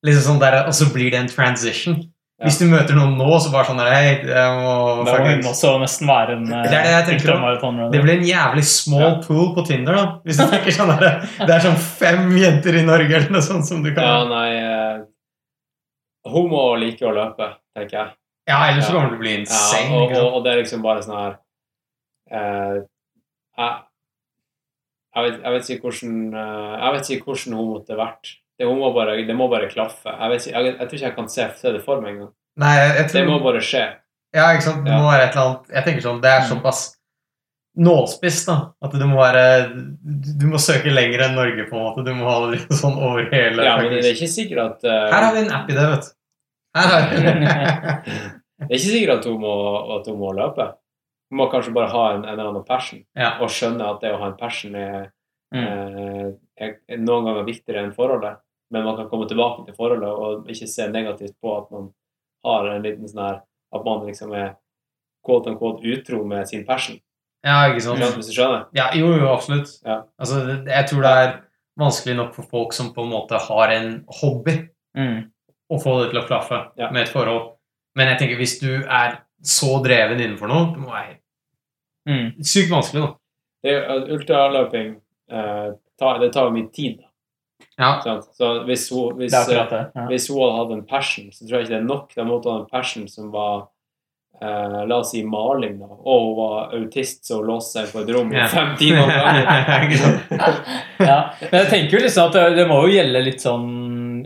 [0.06, 1.98] Liksom sånn der, Og så blir det en transition.
[2.36, 2.50] Ja.
[2.50, 4.72] Hvis du møter noen nå, så bare sånn der, hey, jeg må
[5.06, 7.92] Da må hun også nesten være en eh, Det det jeg tenker.
[7.94, 10.06] Det blir en jævlig small pool på Tinder, da.
[10.26, 13.70] Hvis du tenker sånn der, Det er sånn fem jenter i Norge eller noe sånt
[13.70, 15.00] som du kan Ja, nei eh,
[16.28, 18.14] Hun må like å løpe, tenker jeg.
[18.48, 19.00] Ja, ellers så Ja.
[19.00, 19.92] kommer det til å bli Ja, insane.
[19.96, 21.36] og, og, og det er liksom bare sånn her
[22.32, 22.78] uh,
[23.58, 23.76] jeg,
[25.16, 28.32] jeg, vet, jeg vet ikke hvordan eh, Jeg vet ikke hvordan hun måtte vært.
[28.60, 30.12] Det, hun må bare, det må bare klaffe.
[30.12, 32.34] Jeg, vet ikke, jeg, jeg tror ikke jeg kan se, se det for meg engang.
[33.14, 33.86] Det må bare skje.
[34.36, 34.84] Ja, ikke sant.
[34.84, 35.00] Det Ja.
[35.00, 36.50] må være et eller annet Jeg tenker sånn, Det er Mm.
[36.52, 36.82] såpass
[37.78, 38.58] nålspiss, da.
[38.84, 39.44] At du må være
[40.40, 42.06] Du må søke lenger enn Norge, på en måte.
[42.06, 44.84] Du må ha det litt sånn over hele Ja, men det er ikke sikkert at
[44.84, 46.15] uh, Her har vi en app i det, vet du.
[46.76, 47.18] Her har vi
[48.66, 49.54] Det er ikke sikkert at hun må,
[49.98, 50.66] at hun må løpe.
[51.32, 53.34] Hun må kanskje bare ha en, en eller annen passion, Ja.
[53.44, 55.12] og skjønne at det å ha en passion er,
[55.54, 55.62] Mm.
[55.64, 56.30] eh,
[56.66, 58.40] er, er noen ganger viktigere enn forholdet.
[58.74, 61.86] Men man kan komme tilbake til forholdet og ikke se negativt på at man
[62.44, 63.38] har en liten sånn her
[63.76, 64.56] At man liksom er
[65.26, 66.98] quote unquote utro med sin passion.
[67.46, 68.00] ja, ikke sant.
[68.18, 68.66] Hvis du skjønner?
[68.76, 69.70] Ja, jo, jo, absolutt.
[69.86, 70.02] Ja.
[70.20, 71.32] Altså, jeg tror det er
[71.80, 74.58] vanskelig nok for folk som på en måte har en hobby,
[74.98, 75.30] Mm.
[75.72, 76.92] Å få det til å klaffe Ja.
[76.92, 77.54] med et forhold.
[77.96, 81.18] Men jeg tenker hvis du er så dreven innenfor noe, det må være
[82.08, 82.36] Mm.
[82.44, 83.14] sykt vanskelig, da.
[83.64, 84.96] Det er jo- Ultraløping
[85.32, 86.98] eh, tar, det tar jo mye tid.
[87.00, 87.04] da,
[87.80, 88.02] Ja.
[88.02, 88.22] Sånn?
[88.36, 89.92] Så hvis hun, hvis, Det det.
[89.96, 90.06] Ja.
[90.08, 92.14] hvis hun hadde hatt en passion, så tror jeg ikke det er nok.
[92.16, 93.68] Da måtte hun ha en passion som var
[94.42, 95.86] eh, La oss si maling, da.
[95.86, 98.48] Og hun var autist, så hun låste seg på et rom i Ja.
[98.48, 100.22] fem timer om gangen.
[101.00, 103.66] Ja, men jeg tenker jo liksom at det, det må jo gjelde litt sånn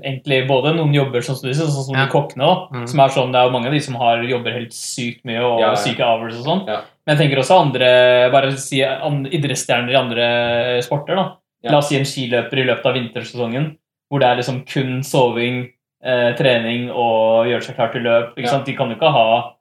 [0.04, 2.06] egentlig både noen jobber sånn som sånn som Ja.
[2.06, 2.88] de kokkene da, Mm.
[2.88, 5.40] som er sånn, det er jo mange av de som har jobber helt sykt mye
[5.42, 5.76] og Ja, ja.
[5.76, 6.66] syke hours og sånn.
[7.06, 11.36] Men jeg tenker også andre, bare si idrettsstjerner i andre sporter da.
[11.64, 13.78] La oss si en skiløper i løpet av vintersesongen,
[14.10, 15.70] hvor det er liksom kun soving,
[16.04, 18.36] eh, trening og gjøre seg klar til løp.
[18.38, 18.66] Ikke sant?
[18.66, 19.54] De kan jo ikke ha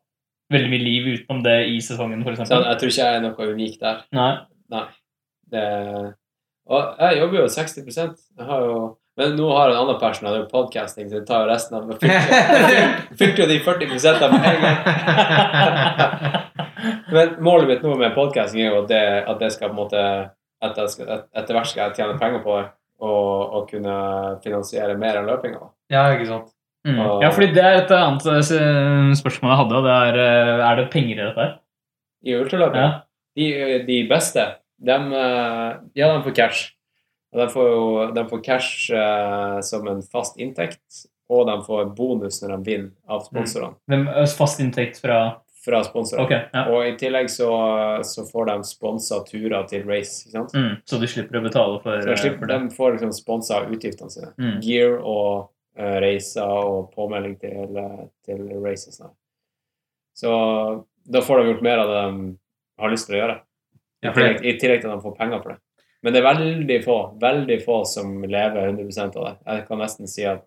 [0.52, 2.64] veldig mye liv utenom det i sesongen, for eksempel.
[2.64, 4.02] jeg tror ikke jeg er noe unik der.
[4.12, 4.38] Nei.
[5.50, 6.14] Det,
[6.68, 10.28] og jeg jobber jo 60% jeg har jo, Men nå har jeg en annen person
[10.30, 14.32] hatt podcasting, så det tar jo resten av Jeg jeg fylte jo de 40 av
[14.32, 14.78] med en gang.
[17.12, 19.80] Men målet mitt nå med podcasting er jo at det, at det skal på en
[19.80, 20.28] måte jeg
[20.62, 20.78] at
[21.38, 22.66] etter hvert skal jeg tjene penger på det
[22.98, 23.96] og, og kunne
[24.42, 25.60] finansiere mer av løpinga.
[25.94, 26.48] ja, ikke sant.
[26.86, 26.98] Mm.
[27.02, 30.64] Og- Ja, fordi det er et annet eh, spørsmål jeg hadde, og det er eh,
[30.70, 31.52] Er det penger i dette her?
[32.26, 32.90] I ultraløping, Ja.
[33.38, 34.44] de, de beste,
[34.82, 34.96] de,
[35.94, 36.74] ja, de får cash.
[37.34, 37.82] Og de får jo
[38.16, 42.90] de får cash eh, som en fast inntekt, og de får bonus når de vinner
[43.08, 43.76] av sponsorene.
[43.90, 45.20] Hvem, eh, fast inntekt fra
[45.68, 46.24] Fra sponsorene.
[46.24, 46.60] Okay, ja.
[46.72, 47.48] Og i tillegg så,
[48.06, 50.22] så får de sponsa turer til race.
[50.24, 50.54] ikke sant?
[50.54, 52.58] Mm, så de slipper å betale for, Så de, eh, slipper, for det?
[52.62, 54.30] de får liksom sponsa utgiftene sine.
[54.38, 54.54] Mm.
[54.64, 58.96] Gear og uh, reiser og påmelding til, eh, til races.
[59.02, 59.10] da.
[60.16, 60.30] Så
[61.04, 62.36] da får de gjort mer av det de
[62.78, 63.36] har lyst til å gjøre.
[63.98, 65.58] I tillegg, I tillegg til at de får penger for det.
[66.04, 69.34] Men det er veldig få veldig få som lever 100 av det.
[69.46, 70.44] Jeg kan nesten si at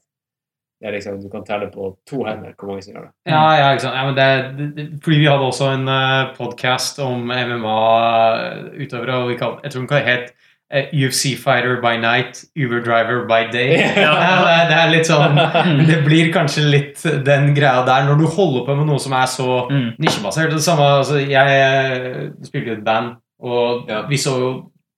[0.81, 3.11] det er liksom, du kan telle på to hender hvor mange som gjør det.
[3.29, 3.97] Ja, ja, ikke sant.
[3.99, 9.37] Ja, men det, det, fordi vi hadde også en uh, podkast om MMA-utøvere, og vi
[9.37, 10.31] kall, jeg tror den het
[10.71, 13.77] eh, UFC Fighter by night, Uber Driver by day.
[14.01, 14.15] Ja.
[14.15, 15.37] Det, er, det er litt sånn
[15.91, 19.29] Det blir kanskje litt den greia der når du holder på med noe som er
[19.29, 19.91] så Mm.
[20.01, 20.51] nisjebasert.
[20.51, 24.01] Det samme, altså, jeg eh, spilte i et band, og Ja.
[24.09, 24.51] vi så jo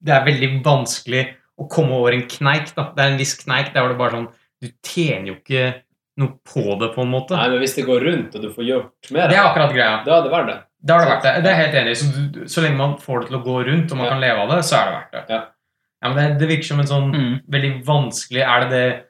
[0.04, 1.24] Det er veldig vanskelig
[1.60, 2.74] å komme over en kneik.
[2.76, 2.90] da.
[2.96, 4.28] Det er en viss kneik der hvor det bare sånn
[4.64, 5.74] Du tjener jo ikke
[6.18, 7.36] noe på det, på en måte.
[7.36, 10.04] Nei, men hvis det går rundt, og du får gjort mer, Det er akkurat greia.
[10.06, 10.60] da er det verdt det.
[10.86, 11.44] Da har det vært det.
[11.44, 11.96] Det er helt enig.
[11.98, 14.12] Så, du- så lenge man får det til å gå rundt, og man Ja.
[14.12, 15.34] kan leve av det, så er det verdt det.
[15.36, 15.44] Ja.
[16.04, 17.42] men det, det virker som en sånn Mm.
[17.50, 19.04] veldig vanskelig Er det det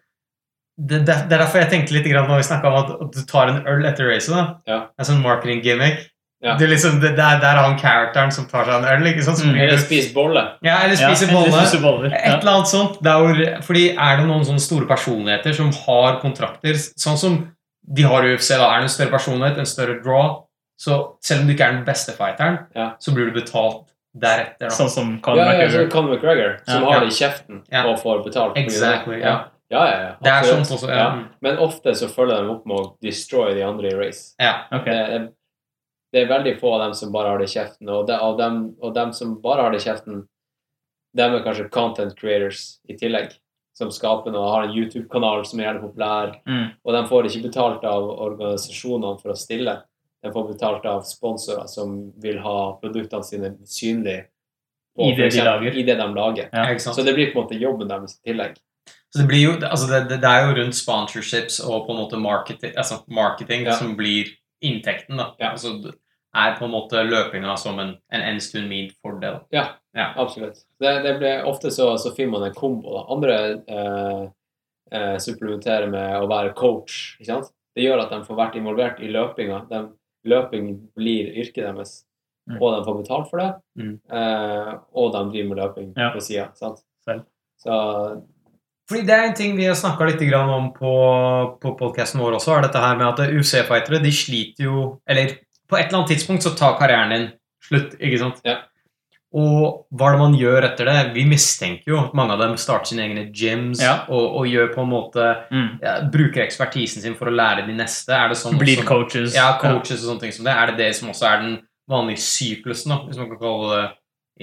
[0.79, 3.11] det, det, det er derfor jeg tenkte litt grann når vi snakka om at, at
[3.11, 4.33] du tar en øl etter racet.
[4.33, 4.55] da.
[4.67, 4.87] Ja.
[4.97, 6.09] En sånn marketing gimmick.
[6.43, 6.57] Ja.
[6.59, 9.07] Du liksom, det, det, er, det er han characteren som tar seg en øl.
[9.13, 9.39] ikke sant?
[9.47, 9.55] Mm.
[9.63, 10.41] Eller spiser bolle.
[10.61, 11.51] ja, eller spiser ja, bolle.
[11.63, 12.11] Spise boller.
[12.13, 12.97] Et eller annet sånt.
[13.05, 17.37] Der hvor, fordi er det noen sånne store personligheter som har kontrakter, sånn som
[17.83, 20.41] de har i UFC, da er det en større personlighet, en større draw,
[20.79, 22.89] så selv om du ikke er den beste fighteren, Ja.
[22.99, 24.67] så blir du betalt deretter.
[24.67, 24.75] Da.
[24.75, 25.87] Sånn som Conor Ja, ja, McGregor.
[25.87, 26.89] så Conor McGregor, som Ja.
[26.91, 27.83] har det i kjeften Ja.
[27.87, 28.55] og får betalt.
[28.55, 28.63] det.
[28.65, 29.43] Exactly, ja.
[29.71, 30.11] Ja, ja, ja.
[30.21, 30.87] Det er sånt også.
[30.89, 30.95] Ja.
[30.97, 31.23] Ja.
[31.41, 34.35] Men ofte så følger de opp med å destroy de andre i race.
[34.39, 34.53] ja.
[34.71, 34.91] okay.
[34.91, 35.27] Det, er,
[36.13, 38.37] det er veldig få av dem som bare har det i kjeften, og, de, og,
[38.37, 40.27] dem, og dem som bare har det i kjeften,
[41.17, 43.31] dem er kanskje content creators i tillegg,
[43.77, 46.67] som skaper noe, har en YouTube-kanal som er gjerne populær, Mm.
[46.85, 49.81] og de får ikke betalt av organisasjonene for å stille.
[50.23, 54.27] de får betalt av sponsorer som vil ha produktene sine synlige
[54.97, 55.75] I det eksempel, de lager.
[55.77, 56.49] I det de lager.
[56.53, 56.77] Ja.
[56.79, 58.55] Så det blir på en måte jobben deres i tillegg.
[59.11, 61.99] Så det blir jo altså det, det, det er jo rundt sponsorships og på en
[62.05, 63.75] måte marketing, altså marketing Ja.
[63.75, 64.31] som blir
[64.63, 65.17] inntekten.
[65.17, 65.33] da.
[65.39, 65.51] Ja.
[65.51, 65.91] Altså,
[66.35, 69.19] er på en måte løpinga som en, en ends stund meet for
[69.51, 70.13] Ja, Ja.
[70.17, 70.63] absolutt.
[70.79, 72.93] Det, det blir, ofte så, så finner man en kombo.
[72.95, 73.03] Da.
[73.13, 73.35] Andre
[73.67, 74.23] eh,
[74.91, 77.17] eh, supplementerer med å være coach.
[77.19, 77.51] Ikke sant?
[77.75, 79.67] Det gjør at de får vært involvert i løpinga.
[79.69, 79.83] De,
[80.25, 82.01] løping blir yrket deres,
[82.43, 82.57] Mm.
[82.59, 83.51] og de får betalt for det.
[83.79, 83.91] Mm.
[84.11, 86.09] Eh, og de driver med løping Ja.
[86.11, 86.49] på sida.
[87.63, 88.21] Så
[88.89, 92.57] Fordi Det er en ting vi har snakka litt om på, på podkasten vår også,
[92.57, 95.37] er dette her med at UC-fightere de sliter jo Eller
[95.69, 97.27] på et eller annet tidspunkt så tar karrieren din
[97.63, 98.41] slutt, ikke sant?
[98.45, 98.57] Ja.
[99.33, 101.13] Og hva er det man gjør etter det?
[101.15, 104.03] Vi mistenker jo at mange av dem starter sine egne gyms Ja.
[104.07, 105.79] og, og gjør på en måte Mm.
[105.81, 108.13] ja, Bruker ekspertisen sin for å lære de neste.
[108.13, 109.33] Er det sånn Blir coaches.
[109.33, 110.53] Ja, coaches og sånne ting som det.
[110.53, 111.57] Er det det som også er den
[111.89, 113.89] vanlige syklusen, da, hvis man kan kalle det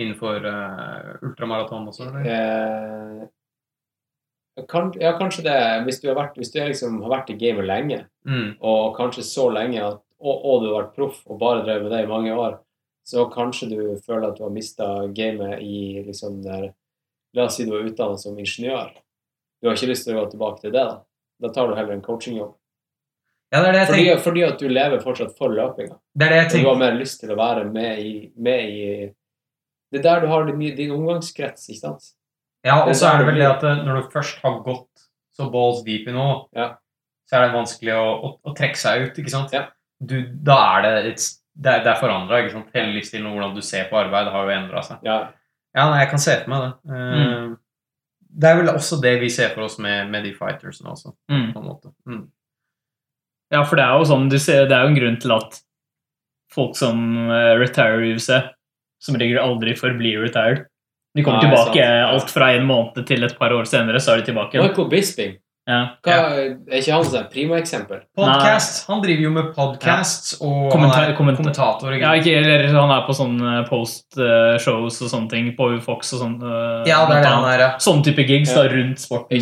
[0.02, 2.08] innenfor uh, ultramaraton også?
[2.10, 2.26] Eller?
[2.26, 3.28] eh,
[4.68, 5.56] kan, Ja, kanskje det.
[5.86, 8.56] Hvis du, har vært, hvis du liksom, har vært i gamet lenge, Mm.
[8.60, 11.92] og kanskje så lenge at, og, og du har vært proff og bare drevet med
[11.94, 12.58] det i mange år,
[13.06, 16.70] så kanskje du føler at du har mista gamet i liksom der
[17.36, 18.88] La oss si du er utdannet som ingeniør.
[19.62, 20.96] Du har ikke lyst til å gå tilbake til det, da.
[21.38, 22.56] Da tar du heller en coachingjobb.
[23.54, 25.94] Ja, det det Fordi, fordi at du lever fortsatt for løpinga.
[26.14, 26.64] Det er det jeg tenker.
[26.66, 28.82] du har mer lyst til å være med i, med i
[29.90, 32.10] Det er der du har din, din omgangskrets, ikke sant?
[32.66, 35.06] Ja, og så er det det vel det at eh, når du først har gått
[35.38, 36.72] så balls deep i noe, Ja.
[37.30, 39.54] så er det vanskelig å, å, å trekke seg ut, ikke sant?
[39.54, 39.68] Ja.
[40.00, 41.24] Du, da er det litt
[41.60, 42.38] det, er- det er forandra?
[42.74, 45.02] Hele livsstilen og hvordan du ser på arbeid har jo endra seg.
[45.04, 45.18] Ja.
[45.76, 46.94] Ja, nei, jeg kan se for meg det.
[46.94, 47.56] Mm.
[48.40, 51.52] Det er vel også det vi ser for oss med, med de fightersene også, Mm.
[51.52, 51.92] på en måte.
[52.08, 52.24] Mm.
[53.52, 55.60] Ja, for det er jo sånn, du ser, det er jo en grunn til at
[56.54, 58.30] folk som uh, retire i UFC,
[59.02, 60.64] som regel aldri forblir retired.
[61.18, 62.14] De kommer Nei, tilbake sant.
[62.14, 64.62] alt fra en måned til et par år senere, så er de tilbake.
[64.62, 65.36] Michael Bisping,
[65.70, 65.80] Ja.
[66.02, 68.00] hva, er ikke han et prima-eksempel?
[68.18, 68.80] Podcast.
[68.90, 71.94] Han driver jo med podcasts og Kommentar- han er komment kommentator.
[72.00, 76.36] Ja, ikke, eller han er på sånne post-shows og sånne ting på Fox og sånn.
[76.42, 77.70] eh, ja, det er det han er, ja.
[77.78, 79.36] Sånne type gigs da, rundt sporten.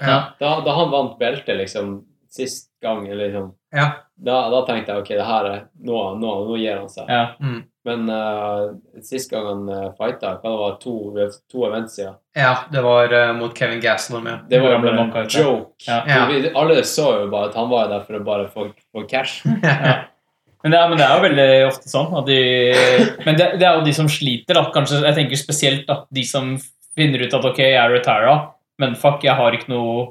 [0.00, 0.18] Ja.
[0.40, 3.92] Da, da han vant beltet liksom sist gang, eller liksom, ja.
[4.14, 7.08] Da, da tenkte jeg ok, det her er nå, nå, nå gir han seg.
[7.10, 7.24] Ja.
[7.42, 7.62] Mm.
[7.84, 8.70] Men uh,
[9.04, 10.94] sist gang han uh, fighta, hva det var to,
[11.52, 14.24] to event siden, Ja, det var uh, mot Kevin Gaslam.
[14.30, 14.38] Ja.
[14.48, 15.74] det var jo en joke.
[15.84, 16.00] Ja.
[16.08, 16.22] Ja.
[16.30, 19.42] Vi, alle så jo bare at han var der for å bare få, få cash.
[20.64, 22.36] Men det, er, men det er jo veldig ofte sånn at de
[23.26, 24.62] Men det, det er jo de som sliter, da.
[24.72, 26.54] Kanskje, jeg tenker spesielt da, de som
[26.96, 28.32] finner ut at ok, jeg er retira,
[28.80, 30.06] men fuck, jeg har ikke noe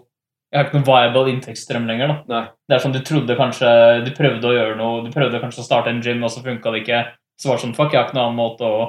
[0.53, 2.11] jeg har ikke noen viable inntektsstrøm lenger.
[2.11, 2.15] da.
[2.30, 2.41] Nei.
[2.69, 3.69] Det er som du trodde kanskje
[4.06, 6.73] Du prøvde å gjøre noe, du prøvde kanskje å starte en gym, og så funka
[6.75, 6.99] det ikke.
[7.41, 8.83] Så var det sånn fuck, jeg har ikke noen annen måte å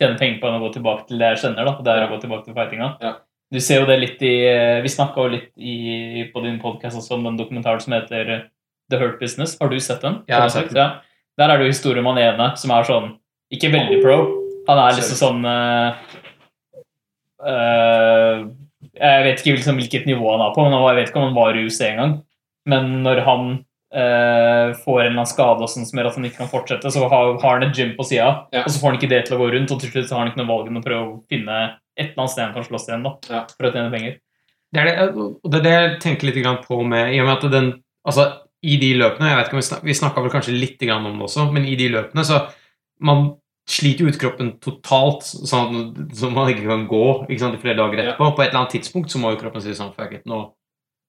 [0.00, 1.68] tjene penger på enn å gå tilbake til det jeg kjenner.
[1.68, 2.88] da, Det er å gå tilbake til fightinga.
[3.04, 3.12] Ja.
[3.52, 4.34] Du ser jo det litt i
[4.80, 8.48] Vi snakka jo litt i, på din podkast også om den dokumentaren som heter
[8.88, 9.58] The Hurt Business.
[9.60, 10.22] Har du sett den?
[10.24, 10.80] Ja, jeg har sett den.
[10.80, 11.02] Ja.
[11.36, 13.12] Der er det jo historien om han ene som er sånn
[13.52, 14.16] Ikke veldig pro.
[14.68, 15.96] Han er liksom sånn uh,
[17.44, 18.44] eh,
[19.00, 21.38] Jeg vet ikke liksom hvilket nivå han er på, men jeg vet ikke om han
[21.38, 22.14] var i UC engang.
[22.68, 23.44] Men når han
[23.94, 26.92] eh, får en eller annen skade og sånn som gjør at han ikke kan fortsette,
[26.92, 28.64] så har, har han et gym på sida, Ja.
[28.64, 30.32] og så får han ikke det til å gå rundt, og til slutt har han
[30.32, 31.56] ikke noe valg enn å prøve å finne
[31.96, 33.40] et eller annet sted han kan slåss igjen da, Ja.
[33.56, 34.18] for å tjene penger.
[34.70, 35.14] Det er det,
[35.50, 37.70] det er det jeg tenker litt på med I og med at den
[38.06, 38.22] Altså,
[38.64, 41.24] i de løpene jeg vet ikke om Vi, snak, snakka vel kanskje litt om det
[41.26, 42.46] også, men i de løpene så
[43.00, 43.34] Man
[43.70, 47.76] sliter jo ut kroppen totalt, sånn så man ikke kan gå ikke sant, i flere
[47.78, 48.04] dager Ja.
[48.12, 48.30] etterpå.
[48.36, 50.40] På et eller annet tidspunkt så må jo kroppen si sånn Fuck it, nå,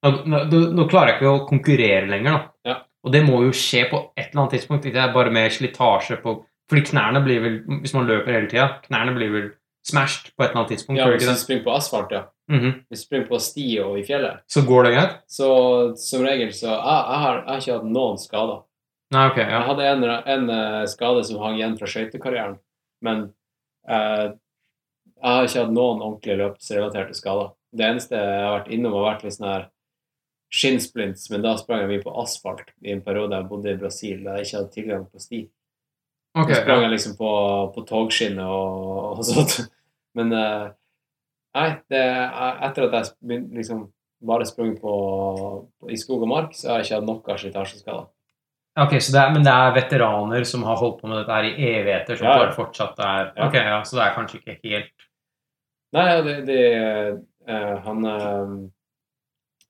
[0.03, 2.41] nå, nå, nå klarer jeg ikke å konkurrere lenger, da.
[2.69, 2.75] Ja.
[3.03, 4.85] Og det må jo skje på et eller annet tidspunkt.
[4.85, 8.67] Ikke det bare med slitasje på Fordi knærne blir vel Hvis man løper hele tida,
[8.87, 9.49] knærne blir vel
[9.83, 10.99] smashed på et eller annet tidspunkt.
[11.01, 12.21] Ja, hvis du springer på asfalt, ja.
[12.49, 12.85] Mhm.
[12.91, 15.15] Hvis du springer på sti og i fjellet, Så går det greit?
[15.27, 18.61] så som regel så Jeg, jeg, har, jeg har ikke hatt noen skader.
[19.11, 19.39] Nei, ok.
[19.43, 20.03] Jeg hadde en,
[20.35, 22.57] en eh, skade som hang igjen fra skøytekarrieren,
[23.03, 23.25] men
[23.89, 27.51] eh, jeg har ikke hatt noen ordentlige løpsrelaterte skader.
[27.75, 29.65] Det eneste jeg har vært innom, har vært litt sånn her
[30.51, 34.23] skinnsplints, men da sprang jeg mye på asfalt i en periode jeg bodde i Brasil,
[34.25, 35.41] der jeg ikke hadde tilgang på sti.
[36.31, 36.85] Okay, Da sprang ja.
[36.87, 37.31] jeg liksom på,
[37.75, 39.57] på togskinnet og, og sånt.
[40.17, 40.65] Men eh,
[41.59, 43.85] nei, det, er- etter at jeg liksom
[44.27, 44.95] bare sprang på,
[45.79, 48.09] på, i skog og mark, så har jeg ikke hatt noe slitasjeskader.
[48.79, 51.43] Ok, så det er, Men det er veteraner som har holdt på med dette her
[51.43, 52.45] i evigheter, som Ja, ja.
[52.45, 53.47] bare fortsatt er Ja.
[53.47, 55.07] Ok, ja, Så det er kanskje ikke helt
[55.93, 56.61] Nei, det, det
[57.49, 58.53] uh, Han eh,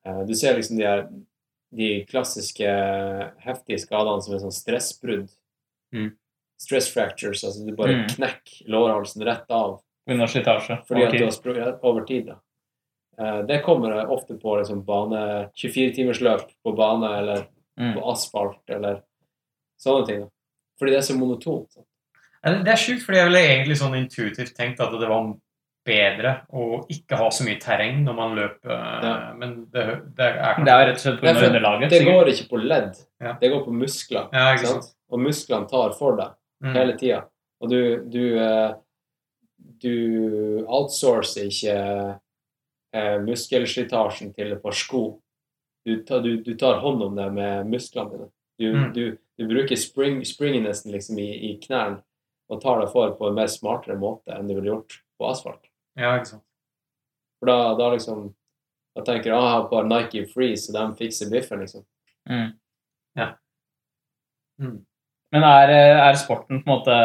[0.05, 1.07] eh, Du ser liksom de her
[1.71, 2.67] de klassiske
[3.45, 5.29] heftige skadene som er sånn stressbrudd.
[5.95, 6.09] Mm.
[6.59, 8.07] stress fractures, altså du bare Mm.
[8.09, 10.77] knekker lårhalsen rett av Under slitasje.
[10.85, 12.27] fordi at du har sprunget over tid.
[12.27, 12.35] Da.
[13.17, 17.47] Uh, Det kommer ofte på liksom, bane 24-timersløp på bane eller
[17.79, 17.93] Mm.
[17.95, 19.01] på asfalt eller
[19.81, 20.25] sånne ting.
[20.79, 21.71] Fordi det er så monotont.
[21.71, 21.83] så.
[22.43, 25.33] Det det er sjukt, fordi jeg ville egentlig sånn intuitivt tenkt at det var
[25.85, 28.69] bedre å ikke ha så mye terreng når man løper,
[29.03, 29.33] Ja.
[29.33, 29.85] men det,
[30.15, 31.47] det er Det er rett og slett Det pga.
[31.47, 31.89] underlaget.
[31.89, 33.33] Det går ikke på ledd, Ja.
[33.41, 34.29] det går på muskler.
[34.33, 34.83] Ja, ikke sant?
[34.83, 34.95] sant?
[35.09, 36.31] Og musklene tar for deg
[36.63, 36.73] Mm.
[36.75, 37.23] hele tida.
[37.61, 38.73] Og du, du, eh,
[39.81, 42.19] du outsourcer ikke
[42.93, 45.21] eh, muskelslitasjen til et par sko.
[45.85, 48.29] Du, tar- du, du tar hånd om det med musklene dine.
[48.61, 48.93] Du, Mm.
[48.93, 52.03] du, du bruker spring, springinessen liksom i, i knærne
[52.51, 55.63] og tar deg for på en mer smartere måte enn du ville gjort på asfalt.
[55.97, 56.43] Ja, ikke sant.
[57.41, 58.27] For da, da liksom
[58.95, 61.85] Da tenker jeg ah, jeg har bare Nike Free, så de fikser biffen, liksom.
[62.29, 62.49] Mm.
[63.15, 63.29] Ja.
[64.59, 64.81] Mm.
[65.31, 65.71] Men er,
[66.11, 66.95] er sporten på en måte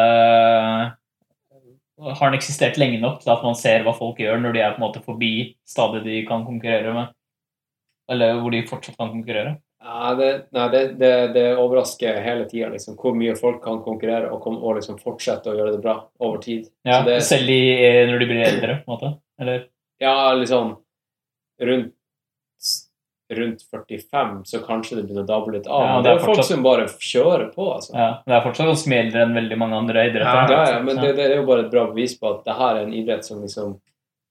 [1.97, 4.75] Har den eksistert lenge nok til at man ser hva folk gjør når de er
[4.75, 5.31] på en måte forbi
[5.65, 7.15] stadiet de kan konkurrere med?
[8.13, 9.57] Eller hvor de fortsatt kan konkurrere?
[9.87, 14.33] Ja, det, nei, det, det, det overrasker hele tida liksom, hvor mye folk kan konkurrere
[14.33, 16.67] og, kom, og liksom fortsette å gjøre det bra over tid.
[16.87, 17.61] Ja, Så det, Selv i,
[18.11, 19.13] når de blir eldre, på en måte?
[19.41, 19.67] Eller?
[19.99, 20.77] ja liksom
[21.63, 21.93] rundt,
[23.35, 25.83] rundt 45 så kanskje det begynner å dable litt av.
[25.83, 27.95] Ja, men det det er er jo folk som bare kjører på, altså.
[27.97, 30.53] Ja, det er fortsatt ganske mye eldre enn veldig mange andre idretter.
[30.57, 32.75] Ja, ja, men det, det er jo bare et bra bevis på at det her
[32.75, 33.79] er en idrett som liksom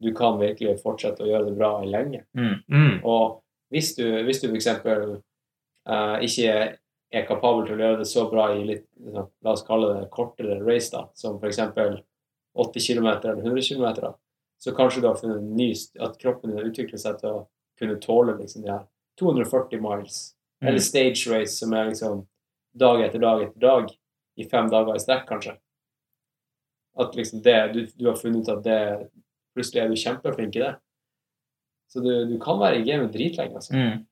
[0.04, 2.26] du kan virkelig fortsette å gjøre det bra i lenge.
[2.36, 3.00] Mm.
[3.08, 3.40] Og
[3.74, 4.68] hvis du, hvis du f.eks.
[5.86, 6.52] Uh, ikke
[7.14, 10.10] er kapabel til å gjøre det så bra i litt, liksom, la oss kalle det
[10.14, 11.62] kortere race, da, som f.eks.
[12.56, 14.14] 80 km eller 100 km,
[14.64, 17.44] så kanskje du har funnet en ny at kroppen din har utviklet seg til å
[17.80, 18.86] kunne tåle liksom de her
[19.20, 20.70] 240 miles, Mm.
[20.70, 22.28] eller stage race, som er liksom
[22.74, 23.90] dag etter dag etter dag
[24.40, 25.58] i fem dager i strekk, kanskje.
[26.96, 28.80] At liksom det, du, du har funnet ut at det
[29.56, 30.74] Plutselig er du kjempeflink i det.
[31.92, 33.74] Så du, du kan være i gamet dritlenge, altså.
[33.74, 34.04] Mm.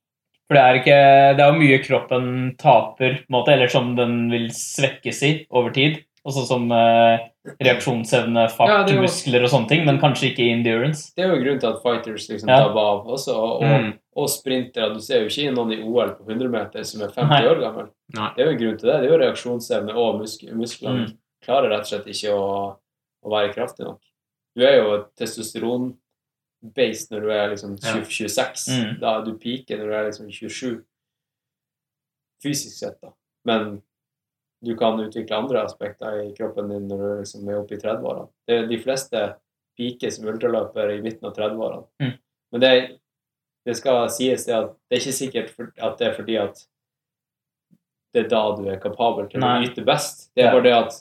[0.47, 0.97] For det er ikke
[1.37, 2.25] Det er jo mye kroppen
[2.59, 6.01] taper, på en måte, eller som den vil svekkes i over tid.
[6.23, 7.19] Og sånn som eh,
[7.59, 11.09] reaksjonsevne, fart, Ja, er muskler og sånne ting, men kanskje ikke endurance.
[11.17, 12.61] Det er jo grunnen til at fighters liksom Ja.
[12.63, 13.89] tabber av også, og, Mm.
[14.15, 14.93] og sprintere.
[14.93, 17.41] Du ser jo ikke noen i OL på 100 meter som er 50 Nei.
[17.49, 17.89] år gammel.
[18.15, 18.29] Nei.
[18.37, 19.01] Det er jo grunnen grunn til det.
[19.01, 21.17] Det er jo reaksjonsevne og musk musklene Mm.
[21.43, 22.75] klarer rett og slett ikke å,
[23.25, 23.99] å være kraftig nok.
[24.55, 25.15] Du er jo et
[26.63, 28.67] testosteron-based når du er liksom 20, 26.
[28.69, 28.99] Mm.
[29.01, 30.83] Da er du piker når du er liksom 27.
[32.43, 33.13] Fysisk sett, da.
[33.45, 33.81] Men
[34.63, 38.29] du kan utvikle andre aspekter i kroppen din når du liksom er oppe i 30-årene.
[38.47, 39.23] Det er De fleste
[39.77, 41.87] piker som ultraløper i midten av 30-årene.
[42.01, 42.13] Mm.
[42.51, 42.73] Men det,
[43.65, 46.61] det skal sies det at det er ikke sikkert at det er fordi at
[48.13, 49.57] det er da du er kapabel til Nei.
[49.57, 50.29] å yte best.
[50.35, 50.99] Det er bare det at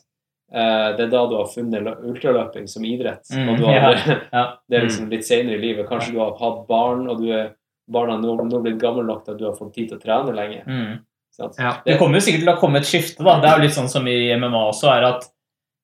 [0.52, 3.24] det er da du har funnet ultraløping som idrett.
[3.32, 3.96] Mm, og du har,
[4.32, 4.44] ja.
[4.68, 5.86] Det er liksom litt senere i livet.
[5.88, 7.54] Kanskje du har hatt barn, og du er
[7.92, 10.34] barna nå, nå blitt gammel nok til at du har fått tid til å trene
[10.36, 10.62] lenge.
[10.66, 10.98] Mm.
[11.58, 11.70] Ja.
[11.86, 13.38] Det kommer jo sikkert til å komme et skifte, da.
[13.40, 15.24] Det er jo litt sånn som i MMA også, er at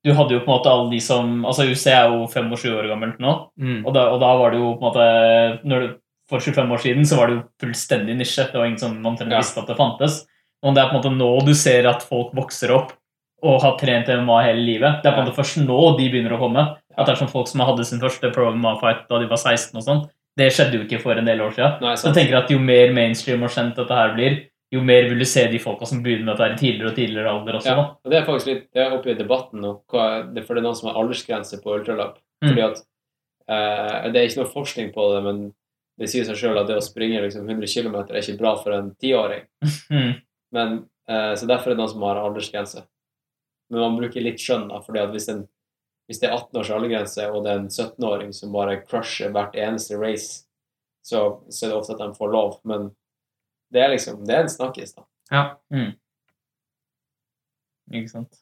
[0.05, 2.87] du hadde jo på en måte alle de som Altså UC er jo 25 år
[2.93, 3.81] gammelt nå, Mm.
[3.87, 5.97] og da, og da var det jo på en måte når du,
[6.29, 8.45] For 25 år siden så var det jo fullstendig nisje.
[8.53, 9.39] Det var ingen som omtrent Ja.
[9.41, 10.27] visste at det fantes.
[10.63, 12.93] Og det er på en måte nå du ser at folk vokser opp
[13.47, 15.01] og har trent MMA hele livet.
[15.03, 16.65] Det er på en måte først nå de begynner å komme.
[16.99, 19.79] At det er som folk som hadde sin første pro MMA-fight da de var 16
[19.79, 20.05] og sånn.
[20.39, 21.81] Det skjedde jo ikke for en del år siden.
[21.83, 24.41] Nei, Så jeg tenker at jo mer mainstream og kjent dette her blir,
[24.75, 27.31] jo mer vil du se de folka som begynner med dette i tidligere og tidligere
[27.33, 27.75] alder også.
[27.75, 29.73] Ja, og det er faktisk litt det er oppe i debatten nå,
[30.35, 32.19] det, for det er noen som har aldersgrense på ultraløp.
[32.45, 32.51] Mm.
[32.51, 32.83] Fordi at
[33.49, 35.41] eh, Det er ikke noe forskning på det, men
[35.99, 38.77] det sier seg sjøl at det å springe liksom 100 km er ikke bra for
[38.77, 39.47] en tiåring.
[39.89, 40.19] Mm.
[40.53, 40.79] Men,
[41.11, 42.85] eh, så derfor er det noen som har aldersgrense.
[43.69, 45.43] Men man bruker litt skjønn, da, fordi at hvis, en,
[46.09, 49.57] hvis det er 18 års aldergrense, og det er en 17-åring som bare crusher hvert
[49.59, 50.45] eneste race,
[51.05, 51.23] så,
[51.53, 52.59] så er det ofte at de får lov.
[52.69, 52.91] Men
[53.73, 55.05] det er liksom Det er en snakkis, da.
[55.33, 55.45] Ja.
[57.93, 58.41] Ikke sant.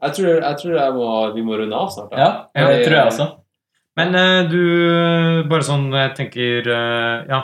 [0.00, 2.10] Jeg tror, jeg tror jeg må, vi må runde av snart.
[2.12, 2.18] da.
[2.20, 3.28] Ja, Ja, det tror jeg også.
[4.00, 4.60] Men uh, du,
[5.50, 7.40] bare sånn jeg tenker uh, Ja,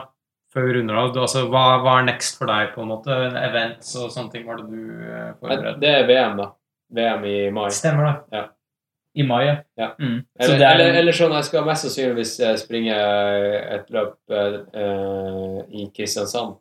[0.57, 3.17] før vi runder av, du, altså, hva, hva er next for deg, på en måte?
[3.43, 5.35] Events og sånne ting, hva er det du forberedte?
[5.43, 5.81] forbereder?
[5.83, 6.47] Det er VM, da.
[6.97, 7.67] VM i mai.
[7.75, 8.47] Stemmer det.
[9.17, 9.57] I mai, ja.
[9.75, 9.97] Ja.
[9.99, 10.23] Mm.
[10.41, 12.97] Så Eller, det er eller, eller sånn, jeg skal mest sannsynligvis eh, springe
[13.77, 16.57] et løp eh, eh, i Kristiansand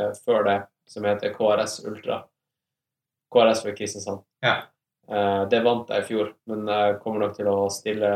[0.00, 2.22] uh, før det, som heter KRS Ultra.
[3.32, 4.22] KRS for Kristiansand.
[4.44, 4.54] Ja.
[5.08, 8.12] Uh, det vant jeg i fjor, men jeg kommer nok til å stille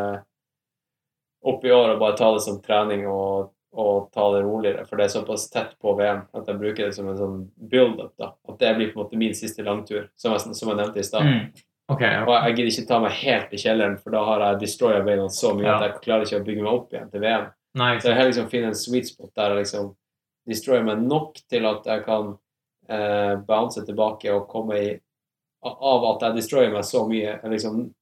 [1.46, 4.96] opp i år og bare ta det som trening og, å ta det roligere, for
[4.96, 7.38] det er såpass tett på VM at jeg bruker det som en sånn
[7.70, 8.14] build-up.
[8.18, 11.02] da, At det blir på en måte min siste langtur, som jeg, som jeg nevnte
[11.02, 11.26] i stad.
[11.28, 11.62] Mm.
[11.92, 12.22] Ok, ja.
[12.26, 15.28] Og jeg gidder ikke ta meg helt i kjelleren, for da har jeg destroya beina
[15.28, 15.76] så mye Ja.
[15.76, 17.46] at jeg klarer ikke å bygge meg opp igjen til VM.
[17.76, 19.94] Nei, Så jeg har liksom finne en sweet spot der jeg liksom
[20.48, 22.38] destroyer meg nok til at jeg kan
[22.88, 25.00] eh, bounce tilbake og komme i
[25.66, 27.92] Av at jeg destroyer meg så mye, jeg liksom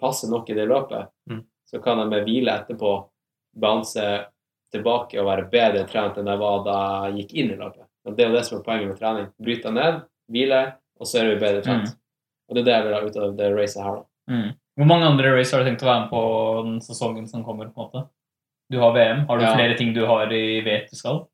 [0.00, 1.44] passer nok i det løpet, Mm.
[1.68, 3.08] så kan jeg med hvile etterpå
[3.54, 4.26] bounce
[4.72, 7.86] tilbake og være bedre trent enn jeg var da jeg gikk inn i laget.
[8.06, 9.28] Og Det er jo det som er poenget med trening.
[9.42, 10.00] Bryte ned,
[10.32, 10.62] hvile,
[11.00, 11.92] og så er du bedre trent.
[11.92, 11.98] Mm.
[12.48, 14.00] Og det er det jeg vil ha ut av det racet her.
[14.00, 14.32] da.
[14.32, 14.48] Mm.
[14.76, 16.22] Hvor mange andre race har du tenkt å være med på
[16.64, 17.68] den sesongen som kommer?
[17.68, 18.08] på en måte?
[18.72, 19.26] Du har VM.
[19.28, 19.54] Har du Ja.
[19.54, 21.26] flere ting du har i vet du skal?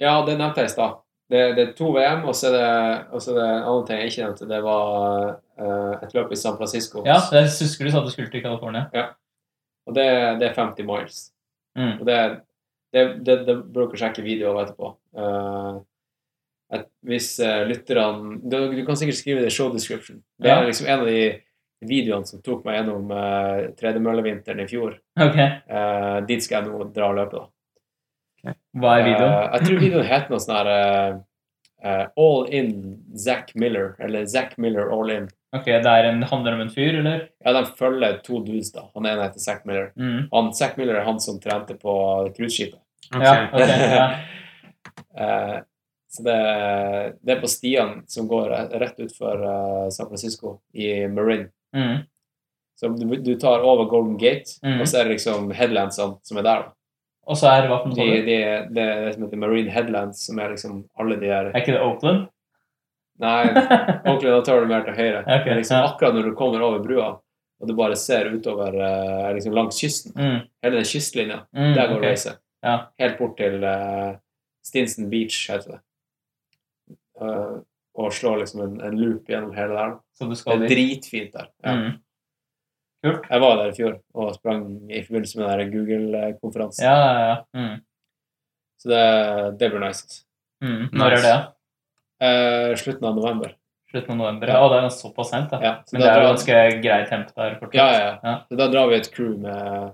[0.00, 0.98] Ja, det nevnte jeg i stad.
[1.30, 3.86] Det, det er to VM, og så er det, og så er det en annen
[3.86, 4.48] ting jeg ikke nevnte.
[4.48, 5.28] Det var
[5.62, 7.04] uh, et løp i San Francisco.
[7.06, 8.88] Ja, jeg husker du sa du skulle til California.
[9.86, 10.06] Og det,
[10.40, 11.32] det er 50 miles.
[11.78, 12.00] Mm.
[12.00, 12.18] Og det,
[12.92, 14.92] det, det, det bør dere sjekke video av etterpå.
[15.16, 15.80] Eh,
[16.72, 20.22] at hvis uh, lytterne du, du kan sikkert skrive det i show description.
[20.40, 21.24] Det er liksom en av de
[21.84, 24.94] videoene som tok meg gjennom uh, tredemøllevinteren i fjor.
[25.20, 25.58] Okay.
[25.68, 28.54] Uh, dit skal jeg nå dra og løpe, da.
[28.80, 29.34] Hva er videoen?
[29.34, 31.20] Uh, jeg tror videoen heter noe sånn her uh,
[31.82, 32.72] eh, All in
[33.18, 35.28] Zack Miller, eller Zack Miller All in.
[35.56, 37.26] Ok, Det er en, handler om en fyr, eller?
[37.44, 38.86] Ja, de følger to dudes, da.
[38.94, 39.90] Han ene heter Zack Miller.
[39.96, 40.30] Mm.
[40.32, 41.96] Han, Zack Miller er han som trente på
[42.36, 42.80] cruiseskipet.
[43.12, 43.26] Okay.
[43.26, 44.06] Ja, ok, ja.
[45.20, 45.58] uh,
[46.12, 46.38] så det,
[47.20, 51.50] det er på stiene som går rett utfor uh, San Francisco, i Marine.
[51.76, 52.06] Mm.
[52.80, 54.80] Så du, du tar over Golden Gate, mm.
[54.80, 56.64] og så er det liksom headlandsene som er der.
[56.64, 56.76] da.
[57.30, 57.96] Og så er hva for noe?
[58.02, 58.38] de, det
[58.74, 62.24] det som heter Marine Headlands, som er liksom alle de der Er ikke det Oakland?
[63.20, 65.20] Nei, ordentlig, da tar du mer til høyre.
[65.22, 65.88] Okay, Men liksom ja.
[65.92, 67.10] akkurat når du kommer over brua,
[67.60, 70.40] og du bare ser utover eh, liksom langs kysten, Mm.
[70.62, 72.02] hele den kystlinja, Mm, der går ok.
[72.08, 72.36] reise.
[72.64, 72.76] Ja.
[72.98, 74.16] Helt bort til uh,
[74.64, 75.80] Stinson Beach, heter det.
[77.20, 77.60] Uh,
[77.94, 79.94] og slår liksom en, en loop gjennom hele der.
[80.16, 81.48] Så du Det er dritfint der.
[81.64, 81.74] Ja.
[81.76, 81.92] Mm.
[83.04, 83.24] Kult.
[83.30, 86.84] Jeg var der i fjor og sprang i forbindelse med den Google-konferansen.
[86.86, 87.36] Ja, ja, ja.
[87.58, 87.80] Mm.
[88.78, 90.02] Så det, det blir nice.
[90.06, 90.22] altså.
[90.62, 90.88] Mm.
[90.92, 91.18] Når Nice.
[91.18, 91.38] er det?
[92.22, 93.56] Eh, slutten av november.
[93.90, 94.48] Slutten av november?
[94.48, 95.58] Ja, det er såpass sent, da.
[95.62, 97.74] Ja, så Men det er jo ganske greit temp der fortsatt.
[97.74, 98.14] Ja, ja, ja.
[98.22, 98.34] Ja.
[98.48, 99.92] Så da drar vi et crew med,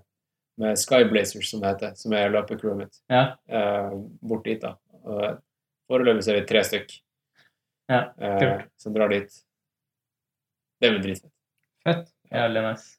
[0.58, 3.22] med Skyblazers, som det heter, som er løpecrewet mitt, Ja.
[3.48, 3.90] eh,
[4.22, 4.60] bort dit.
[4.60, 4.74] da.
[5.04, 5.38] Og
[5.88, 6.98] Foreløpig så er vi tre stykk
[7.88, 9.32] Ja, eh, som drar dit.
[10.80, 11.32] Det blir dritfett.
[11.86, 12.10] Fett.
[12.30, 12.98] Jævlig nice.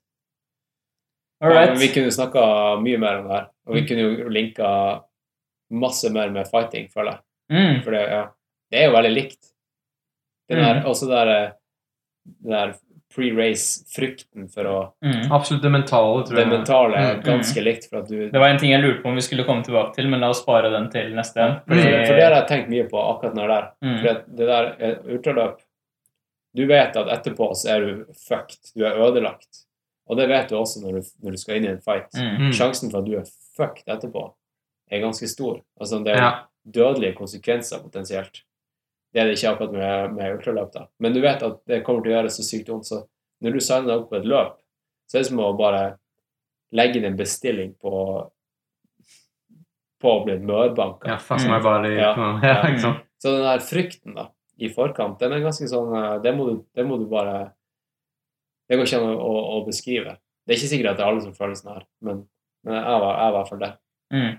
[1.41, 1.77] All right.
[1.80, 2.41] vi kunne snakka
[2.82, 3.88] mye mer om det her, og vi Mm.
[3.88, 5.03] kunne jo linka
[5.72, 7.22] masse mer med fighting, føler jeg.
[7.51, 7.83] Mm.
[7.83, 8.25] For det, ja,
[8.72, 9.46] det er jo veldig likt.
[10.50, 10.86] Den der, Mm.
[10.90, 11.54] Også der,
[12.42, 12.74] den der
[13.14, 15.32] pre-race-frykten for å Mm.
[15.32, 16.48] Absolutt det mentale, tror Det jeg.
[16.50, 17.24] mentale er Mm.
[17.24, 17.90] ganske likt.
[17.90, 19.94] For at du Det var en ting jeg lurte på om vi skulle komme tilbake
[19.96, 21.60] til, men la oss spare den til neste gang.
[21.68, 23.72] For, Fordi- for det har jeg tenkt mye på akkurat når det er.
[23.84, 24.02] Mm.
[24.02, 25.60] For at det der er ultraløp
[26.56, 28.74] Du vet at etterpå så er du fucked.
[28.76, 29.66] Du er ødelagt.
[30.10, 32.10] Og det vet du også når du, når du skal inn i en fight.
[32.16, 32.38] Mm.
[32.48, 32.52] Mm.
[32.52, 33.24] Sjansen for at du er
[33.56, 34.34] fucked etterpå,
[34.92, 35.62] er ganske stor.
[35.80, 36.40] Altså det er Ja.
[36.68, 38.42] dødelige konsekvenser potensielt.
[39.10, 40.84] Det er det ikke akkurat med, med ultraløp, da.
[41.02, 42.90] Men du vet at det kommer til å gjøre så sykt vondt.
[42.90, 43.00] Så
[43.42, 44.58] når du signer deg opp på et løp,
[45.10, 45.84] så er det som å bare
[46.78, 47.94] legge inn en bestilling på
[50.00, 51.10] på å bli mørbanka.
[51.12, 51.96] Ja, fast meg bare body.
[52.00, 52.12] Ja.
[52.44, 53.06] Ja, ikke sant?
[53.20, 54.30] Så den der frykten da,
[54.60, 57.50] i forkant, den er ganske sånn eh, Det må du, det må du bare
[58.70, 60.16] Det går ikke an å, å, å beskrive.
[60.48, 62.22] Det er ikke sikkert at det er alle som føler sånn her, men,
[62.64, 63.70] men jeg var i hvert fall det.
[64.16, 64.32] Mm.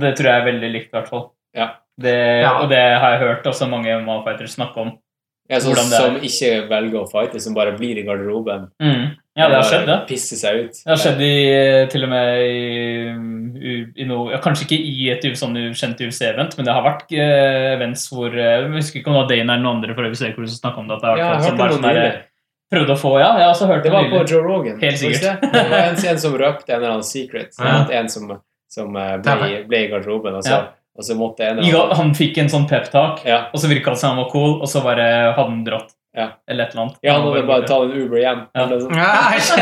[0.00, 1.24] Det tror jeg er veldig likt, i hvert fall.
[1.54, 1.68] Ja.
[2.00, 2.60] Det, Ja.
[2.62, 4.92] Og det har jeg hørt også mange MMA-fighters snakke om.
[5.50, 6.00] Ja, sånn det er.
[6.00, 8.70] som ikke velger å fighte, som bare blir i garderoben.
[8.80, 9.10] Mm.
[9.36, 9.96] Ja, det har skjedd, det.
[10.08, 10.78] Pisser seg ut.
[10.80, 13.08] Det har skjedd i, til og med i,
[13.60, 17.12] i, i noe ja, Kanskje ikke i et sånn ukjent UFC-event, men det har vært
[17.12, 20.08] eh, events hvor eh, Jeg husker ikke om det var Dane eller noen andre for
[20.08, 20.96] UFC hvor som snakket om det.
[20.96, 22.22] At det har Ja, vært jeg folk som hørte bare sånn der,
[22.74, 24.22] prøvde å få Ja, jeg har også hørt Det var på.
[24.32, 24.78] Joe Rogan.
[24.80, 25.44] Helt sikkert.
[25.44, 25.66] det?
[25.74, 27.52] Var en, en som røpte en eller annen secret.
[27.68, 27.76] Ja.
[28.00, 28.32] En som,
[28.72, 30.62] som eh, ble, ble i garderoben, og så, Ja.
[30.96, 33.90] Og så måtte en I ga- Han fikk en sånn pep-tak, ja, og så virka
[33.90, 35.92] det som han var cool, og så bare hadde han dratt.
[36.16, 36.28] Ja.
[36.48, 36.98] Eller et eller annet.
[37.02, 38.46] ja, han hadde bare tatt en Uber hjem.
[38.54, 38.60] Ja.
[38.70, 39.60] Han sånn,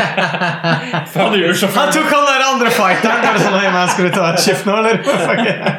[1.17, 1.33] Han
[1.73, 3.23] Han tok han der andre fighteren!
[3.25, 5.01] Er det sånn, «Hei, Skal du ta et skift nå, eller?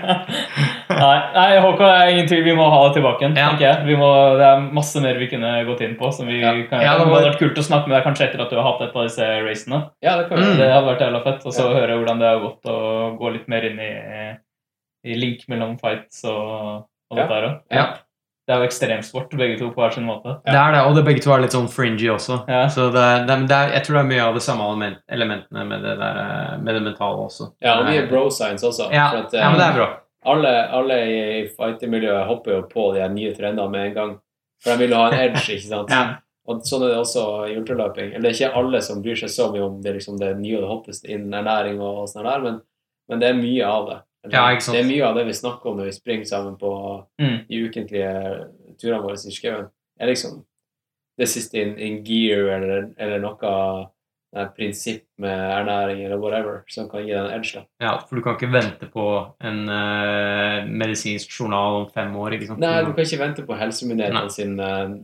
[0.94, 2.42] Nei, nei Håkon, det er ingen tvil.
[2.46, 3.36] Vi må ha det tilbake igjen.
[3.38, 3.48] Ja.
[3.52, 3.86] tenker jeg.
[3.88, 4.08] Vi må,
[4.38, 6.10] det er masse mer vi kunne gått inn på.
[6.14, 6.52] Som vi Ja.
[6.70, 8.50] kan, Ja, det det var- hadde vært kult å snakke med deg kanskje etter at
[8.50, 9.80] du har hatt et av disse racene.
[10.02, 10.56] Ja, det kan Mm.
[10.58, 11.46] Det hadde vært jævla fett.
[11.46, 11.74] Og så Ja.
[11.80, 14.36] høre hvordan det har gått, og gå litt mer inn i,
[15.04, 17.22] i link mellom fights og, og Ja.
[17.22, 17.60] dette her òg.
[17.70, 17.84] Ja.
[18.46, 20.34] Det er jo ekstremsport, begge to på hver sin måte.
[20.44, 22.42] Det er det, og det begge to er litt sånn fringy også.
[22.48, 22.66] Ja.
[22.68, 24.66] Så det, er- det, er- det er, jeg tror det er mye av de samme
[24.68, 27.52] element, elementene med det, der, eh, med det mentale også.
[27.64, 28.90] Ja, og mye bro science også.
[28.92, 29.88] Ja, for at, ja, men det er bra.
[30.26, 34.12] alle, alle i fightermiljøet hopper jo på de her nye trendene med en gang.
[34.62, 35.90] For de vil ha en edge, ikke sant?
[35.90, 36.04] Ja.
[36.46, 38.10] Og sånn er det også i ultraløping.
[38.12, 40.58] Eller det er ikke alle som bryr seg så mye om det, liksom, det nye
[40.58, 42.60] og det hotteste innen ernæring og sånn der, men,
[43.08, 43.98] men det er mye av det.
[44.32, 44.76] Ja, ikke sant.
[44.78, 46.72] Det er mye av det vi snakker om når vi springer sammen på
[47.20, 47.38] Mm.
[47.48, 48.12] de ukentlige
[48.80, 49.68] turene våre i skauen.
[50.00, 50.44] Er liksom
[51.18, 53.52] det siste in, in gear eller, eller noe
[54.34, 57.62] eh, prinsipp med ernæring eller whatever som kan gi deg en edge.
[57.80, 59.06] Ja, for du kan ikke vente på
[59.40, 62.58] en uh, medisinsk journal om fem år, ikke sant?
[62.64, 64.96] Nei, du kan ikke vente på helsemyndighetene sin uh,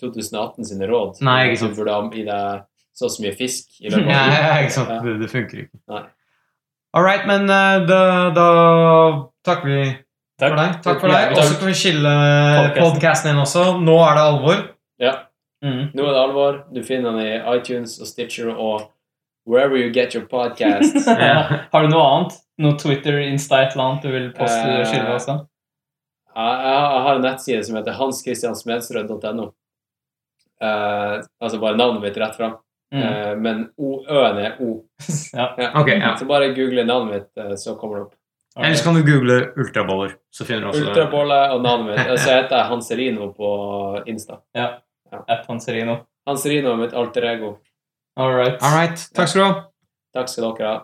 [0.00, 1.20] 2018 sine råd.
[1.20, 1.76] Nei, ikke sant.
[1.76, 4.76] Du burde gi deg så og så mye fisk i løpet av av ja, ikke
[4.78, 4.92] sant?
[4.96, 5.00] Ja.
[5.04, 5.82] Det, det funker ikke.
[5.92, 6.02] Nei.
[6.94, 8.00] All right, men eh, da,
[8.36, 8.46] da
[9.46, 9.82] takker vi
[10.42, 10.74] for deg.
[10.84, 11.32] Takk for deg.
[11.36, 12.82] Og så kan vi skille Podcasten.
[12.82, 13.62] podcasten din også.
[13.80, 14.64] Nå er det alvor.
[15.00, 15.14] Ja,
[15.62, 15.92] Mm.
[15.94, 16.56] nå er det alvor.
[16.74, 18.88] Du finner den i iTunes og Stitcher og
[19.46, 20.96] wherever you get your podcast.
[21.06, 21.36] Ja.
[21.72, 22.32] Har du noe annet?
[22.58, 25.36] Noe Twitter, Insta, et eller annet du vil poste uh, skille også?
[26.34, 29.46] Jeg, jeg har en nettside som heter hanskristiansmedsrød.no.
[30.62, 32.58] Uh, altså bare navnet mitt rett fram.
[32.92, 33.02] Mm.
[33.02, 34.84] Eh, men O- Ø-en er O.
[35.32, 35.46] Ja.
[35.58, 35.70] Ja.
[35.80, 36.14] Okay, ja.
[36.16, 38.14] Så bare google navnet mitt, eh, så kommer det opp.
[38.58, 42.10] Eller så kan du google ultraboller, så finner du også Ultrabolle og navnet mitt.
[42.12, 43.52] Og så heter jeg Hanserino på
[44.06, 44.40] Insta.
[44.54, 44.68] Ja.
[45.28, 45.96] At Hanserino.
[46.28, 47.54] Hanserino er mitt alter ego.
[48.16, 48.58] All right.
[48.62, 49.08] All right.
[49.16, 49.62] Takk skal du ha.
[50.14, 50.78] Takk skal dere ha.